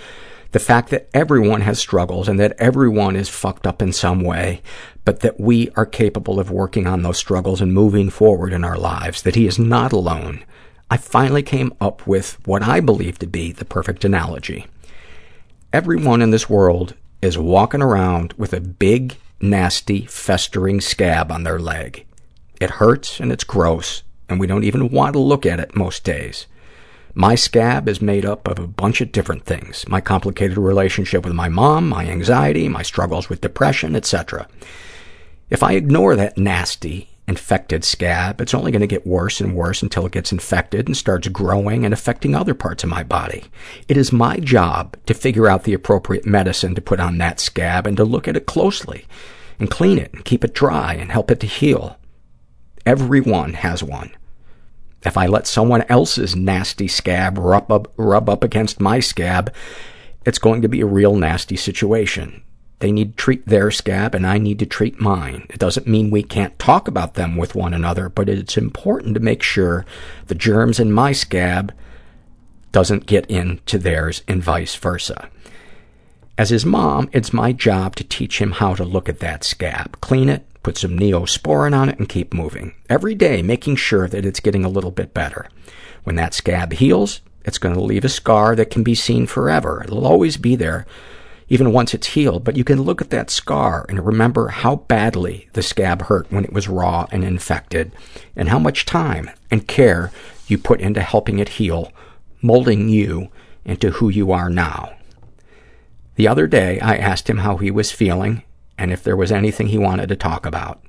the 0.52 0.58
fact 0.58 0.88
that 0.88 1.06
everyone 1.12 1.60
has 1.60 1.78
struggles 1.78 2.28
and 2.28 2.40
that 2.40 2.54
everyone 2.58 3.14
is 3.14 3.28
fucked 3.28 3.66
up 3.66 3.82
in 3.82 3.92
some 3.92 4.22
way, 4.22 4.62
but 5.04 5.20
that 5.20 5.38
we 5.38 5.68
are 5.76 5.84
capable 5.84 6.40
of 6.40 6.50
working 6.50 6.86
on 6.86 7.02
those 7.02 7.18
struggles 7.18 7.60
and 7.60 7.74
moving 7.74 8.08
forward 8.08 8.54
in 8.54 8.64
our 8.64 8.78
lives, 8.78 9.20
that 9.20 9.34
he 9.34 9.46
is 9.46 9.58
not 9.58 9.92
alone, 9.92 10.42
I 10.90 10.96
finally 10.96 11.42
came 11.42 11.74
up 11.78 12.06
with 12.06 12.38
what 12.46 12.62
I 12.62 12.80
believe 12.80 13.18
to 13.18 13.26
be 13.26 13.52
the 13.52 13.66
perfect 13.66 14.02
analogy. 14.02 14.64
Everyone 15.74 16.22
in 16.22 16.30
this 16.30 16.48
world 16.48 16.94
is 17.20 17.36
walking 17.36 17.82
around 17.82 18.32
with 18.38 18.54
a 18.54 18.62
big, 18.62 19.18
nasty, 19.42 20.06
festering 20.06 20.80
scab 20.80 21.30
on 21.30 21.42
their 21.42 21.58
leg. 21.58 22.06
It 22.62 22.70
hurts 22.70 23.20
and 23.20 23.30
it's 23.30 23.44
gross, 23.44 24.02
and 24.28 24.40
we 24.40 24.46
don't 24.46 24.64
even 24.64 24.90
want 24.90 25.12
to 25.14 25.18
look 25.18 25.46
at 25.46 25.60
it 25.60 25.76
most 25.76 26.04
days. 26.04 26.46
My 27.14 27.34
scab 27.34 27.88
is 27.88 28.02
made 28.02 28.26
up 28.26 28.46
of 28.46 28.58
a 28.58 28.66
bunch 28.66 29.00
of 29.00 29.10
different 29.10 29.44
things, 29.44 29.88
my 29.88 30.00
complicated 30.00 30.58
relationship 30.58 31.24
with 31.24 31.32
my 31.32 31.48
mom, 31.48 31.88
my 31.88 32.06
anxiety, 32.06 32.68
my 32.68 32.82
struggles 32.82 33.28
with 33.28 33.40
depression, 33.40 33.96
etc. 33.96 34.46
If 35.48 35.62
I 35.62 35.72
ignore 35.72 36.14
that 36.16 36.36
nasty, 36.36 37.08
infected 37.28 37.84
scab, 37.84 38.40
it's 38.40 38.54
only 38.54 38.70
going 38.70 38.80
to 38.80 38.86
get 38.86 39.06
worse 39.06 39.40
and 39.40 39.54
worse 39.54 39.82
until 39.82 40.06
it 40.06 40.12
gets 40.12 40.30
infected 40.30 40.86
and 40.86 40.96
starts 40.96 41.28
growing 41.28 41.84
and 41.84 41.92
affecting 41.92 42.34
other 42.34 42.54
parts 42.54 42.84
of 42.84 42.90
my 42.90 43.02
body. 43.02 43.44
It 43.88 43.96
is 43.96 44.12
my 44.12 44.36
job 44.36 44.96
to 45.06 45.14
figure 45.14 45.48
out 45.48 45.64
the 45.64 45.74
appropriate 45.74 46.26
medicine 46.26 46.74
to 46.74 46.80
put 46.80 47.00
on 47.00 47.18
that 47.18 47.40
scab 47.40 47.86
and 47.86 47.96
to 47.96 48.04
look 48.04 48.28
at 48.28 48.36
it 48.36 48.46
closely 48.46 49.06
and 49.58 49.70
clean 49.70 49.98
it 49.98 50.12
and 50.12 50.24
keep 50.24 50.44
it 50.44 50.54
dry 50.54 50.94
and 50.94 51.10
help 51.10 51.30
it 51.30 51.40
to 51.40 51.46
heal. 51.46 51.96
Everyone 52.86 53.54
has 53.54 53.82
one. 53.82 54.12
If 55.04 55.16
I 55.16 55.26
let 55.26 55.48
someone 55.48 55.82
else's 55.88 56.36
nasty 56.36 56.86
scab 56.86 57.36
rub 57.36 57.70
up, 57.70 57.92
rub 57.96 58.30
up 58.30 58.44
against 58.44 58.80
my 58.80 59.00
scab, 59.00 59.52
it's 60.24 60.38
going 60.38 60.62
to 60.62 60.68
be 60.68 60.80
a 60.80 60.86
real 60.86 61.16
nasty 61.16 61.56
situation. 61.56 62.42
They 62.78 62.92
need 62.92 63.16
to 63.16 63.16
treat 63.16 63.46
their 63.46 63.72
scab, 63.72 64.14
and 64.14 64.24
I 64.24 64.38
need 64.38 64.60
to 64.60 64.66
treat 64.66 65.00
mine. 65.00 65.46
It 65.50 65.58
doesn't 65.58 65.88
mean 65.88 66.10
we 66.10 66.22
can't 66.22 66.58
talk 66.60 66.86
about 66.86 67.14
them 67.14 67.36
with 67.36 67.56
one 67.56 67.74
another, 67.74 68.08
but 68.08 68.28
it's 68.28 68.56
important 68.56 69.14
to 69.14 69.20
make 69.20 69.42
sure 69.42 69.84
the 70.28 70.34
germs 70.34 70.78
in 70.78 70.92
my 70.92 71.10
scab 71.10 71.72
doesn't 72.70 73.06
get 73.06 73.26
into 73.26 73.78
theirs 73.78 74.22
and 74.28 74.42
vice 74.42 74.76
versa. 74.76 75.28
As 76.38 76.50
his 76.50 76.66
mom, 76.66 77.08
it's 77.12 77.32
my 77.32 77.52
job 77.52 77.96
to 77.96 78.04
teach 78.04 78.40
him 78.40 78.52
how 78.52 78.74
to 78.74 78.84
look 78.84 79.08
at 79.08 79.20
that 79.20 79.42
scab, 79.42 80.00
clean 80.00 80.28
it, 80.28 80.46
put 80.66 80.76
some 80.76 80.98
neosporin 80.98 81.72
on 81.78 81.88
it, 81.88 81.96
and 81.96 82.08
keep 82.08 82.34
moving. 82.34 82.74
Every 82.90 83.14
day, 83.14 83.40
making 83.40 83.76
sure 83.76 84.08
that 84.08 84.26
it's 84.26 84.40
getting 84.40 84.64
a 84.64 84.68
little 84.68 84.90
bit 84.90 85.14
better. 85.14 85.48
When 86.02 86.16
that 86.16 86.34
scab 86.34 86.72
heals, 86.72 87.20
it's 87.44 87.58
going 87.58 87.76
to 87.76 87.80
leave 87.80 88.04
a 88.04 88.08
scar 88.08 88.56
that 88.56 88.68
can 88.68 88.82
be 88.82 88.96
seen 88.96 89.28
forever. 89.28 89.84
It'll 89.84 90.04
always 90.04 90.36
be 90.36 90.56
there, 90.56 90.84
even 91.48 91.72
once 91.72 91.94
it's 91.94 92.08
healed, 92.08 92.42
but 92.42 92.56
you 92.56 92.64
can 92.64 92.82
look 92.82 93.00
at 93.00 93.10
that 93.10 93.30
scar 93.30 93.86
and 93.88 94.04
remember 94.04 94.48
how 94.48 94.74
badly 94.74 95.48
the 95.52 95.62
scab 95.62 96.02
hurt 96.02 96.26
when 96.32 96.42
it 96.42 96.52
was 96.52 96.66
raw 96.66 97.06
and 97.12 97.22
infected, 97.22 97.92
and 98.34 98.48
how 98.48 98.58
much 98.58 98.84
time 98.84 99.30
and 99.52 99.68
care 99.68 100.10
you 100.48 100.58
put 100.58 100.80
into 100.80 101.00
helping 101.00 101.38
it 101.38 101.60
heal, 101.60 101.92
molding 102.42 102.88
you 102.88 103.28
into 103.64 103.90
who 103.90 104.08
you 104.08 104.32
are 104.32 104.50
now. 104.50 104.96
The 106.16 106.26
other 106.26 106.48
day, 106.48 106.80
I 106.80 106.96
asked 106.96 107.30
him 107.30 107.38
how 107.38 107.58
he 107.58 107.70
was 107.70 107.92
feeling 107.92 108.42
and 108.78 108.92
if 108.92 109.02
there 109.02 109.16
was 109.16 109.32
anything 109.32 109.68
he 109.68 109.78
wanted 109.78 110.08
to 110.08 110.16
talk 110.16 110.46
about. 110.46 110.82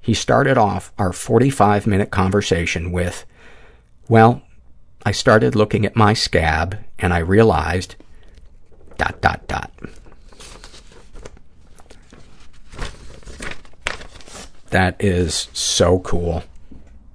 He 0.00 0.14
started 0.14 0.56
off 0.56 0.92
our 0.98 1.10
45-minute 1.10 2.10
conversation 2.10 2.90
with, 2.92 3.24
well, 4.08 4.42
I 5.04 5.12
started 5.12 5.54
looking 5.54 5.84
at 5.84 5.96
my 5.96 6.14
scab 6.14 6.78
and 6.98 7.12
I 7.12 7.18
realized 7.18 7.96
dot, 8.96 9.20
dot, 9.20 9.46
dot. 9.46 9.72
That 14.70 14.96
is 15.02 15.48
so 15.52 15.98
cool. 16.00 16.44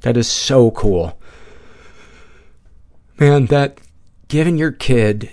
That 0.01 0.17
is 0.17 0.27
so 0.27 0.71
cool. 0.71 1.17
Man, 3.17 3.45
that 3.45 3.79
giving 4.27 4.57
your 4.57 4.71
kid 4.71 5.31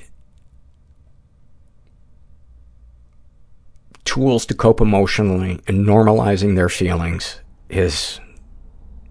tools 4.12 4.44
to 4.44 4.52
cope 4.54 4.82
emotionally 4.82 5.58
and 5.66 5.86
normalizing 5.86 6.54
their 6.54 6.68
feelings 6.68 7.40
is 7.70 8.20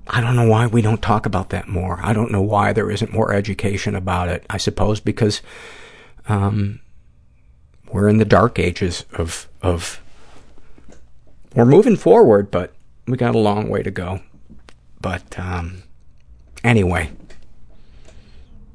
I 0.05 0.21
don't 0.21 0.35
know 0.35 0.47
why 0.47 0.67
we 0.67 0.83
don't 0.83 1.01
talk 1.01 1.25
about 1.25 1.49
that 1.49 1.67
more. 1.67 1.99
I 2.03 2.13
don't 2.13 2.31
know 2.31 2.43
why 2.43 2.71
there 2.71 2.91
isn't 2.91 3.11
more 3.11 3.33
education 3.33 3.95
about 3.95 4.29
it. 4.29 4.45
I 4.47 4.57
suppose 4.57 4.99
because 4.99 5.41
um, 6.27 6.81
we're 7.91 8.09
in 8.09 8.17
the 8.17 8.25
dark 8.25 8.59
ages 8.59 9.05
of 9.13 9.49
of 9.63 9.99
we're 11.55 11.65
moving 11.65 11.95
forward, 11.95 12.51
but 12.51 12.75
we 13.07 13.17
got 13.17 13.33
a 13.33 13.39
long 13.39 13.69
way 13.69 13.81
to 13.81 13.89
go. 13.89 14.21
But 15.01 15.39
um, 15.39 15.81
anyway, 16.63 17.09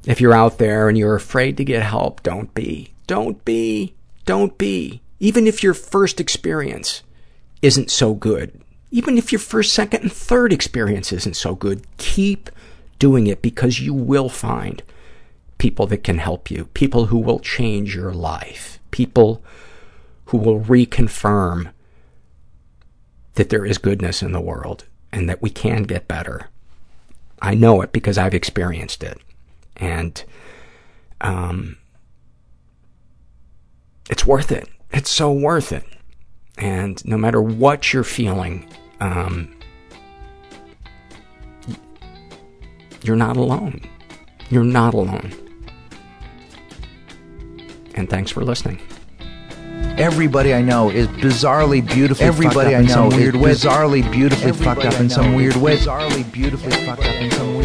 if 0.05 0.19
you're 0.19 0.33
out 0.33 0.57
there 0.57 0.89
and 0.89 0.97
you're 0.97 1.15
afraid 1.15 1.55
to 1.55 1.63
get 1.63 1.83
help, 1.83 2.21
don't 2.21 2.53
be. 2.53 2.93
Don't 3.07 3.45
be. 3.45 3.95
Don't 4.25 4.57
be. 4.57 5.01
Even 5.19 5.47
if 5.47 5.63
your 5.63 5.73
first 5.73 6.19
experience 6.19 7.03
isn't 7.61 7.89
so 7.89 8.13
good, 8.13 8.61
even 8.91 9.17
if 9.17 9.31
your 9.31 9.39
first, 9.39 9.73
second, 9.73 10.03
and 10.03 10.11
third 10.11 10.53
experience 10.53 11.11
isn't 11.11 11.35
so 11.35 11.55
good, 11.55 11.85
keep 11.97 12.49
doing 12.99 13.27
it 13.27 13.41
because 13.41 13.79
you 13.79 13.93
will 13.93 14.29
find 14.29 14.83
people 15.57 15.87
that 15.87 16.03
can 16.03 16.19
help 16.19 16.51
you, 16.51 16.65
people 16.73 17.07
who 17.07 17.17
will 17.17 17.39
change 17.39 17.95
your 17.95 18.13
life, 18.13 18.79
people 18.91 19.43
who 20.25 20.37
will 20.37 20.61
reconfirm 20.61 21.71
that 23.35 23.49
there 23.49 23.65
is 23.65 23.77
goodness 23.77 24.21
in 24.21 24.31
the 24.31 24.41
world 24.41 24.85
and 25.11 25.29
that 25.29 25.41
we 25.41 25.49
can 25.49 25.83
get 25.83 26.07
better. 26.07 26.49
I 27.41 27.53
know 27.53 27.81
it 27.81 27.91
because 27.91 28.17
I've 28.17 28.33
experienced 28.33 29.03
it. 29.03 29.19
And 29.75 30.23
um, 31.21 31.77
it's 34.09 34.25
worth 34.25 34.51
it. 34.51 34.67
It's 34.91 35.09
so 35.09 35.31
worth 35.31 35.71
it. 35.71 35.85
And 36.57 37.03
no 37.05 37.17
matter 37.17 37.41
what 37.41 37.93
you're 37.93 38.03
feeling, 38.03 38.67
um, 38.99 39.53
you're 43.03 43.15
not 43.15 43.37
alone. 43.37 43.81
You're 44.49 44.63
not 44.63 44.93
alone. 44.93 45.33
And 47.95 48.09
thanks 48.09 48.31
for 48.31 48.43
listening. 48.43 48.81
Everybody 49.97 50.53
I 50.53 50.61
know 50.61 50.89
is 50.91 51.07
bizarrely 51.07 51.85
beautifully 51.85 52.27
Everybody 52.27 52.75
I 52.75 52.83
know 52.83 53.11
is 53.11 53.33
bizarrely 53.33 54.09
beautifully 54.11 54.51
fucked 54.51 54.85
up 54.85 54.99
in 54.99 55.09
some 55.09 55.33
weird 55.33 55.55
way. 55.55 55.77
Bizarrely 55.77 56.31
beautifully 56.31 56.71
fucked 56.85 57.03
up 57.03 57.15
in 57.15 57.31
some 57.31 57.55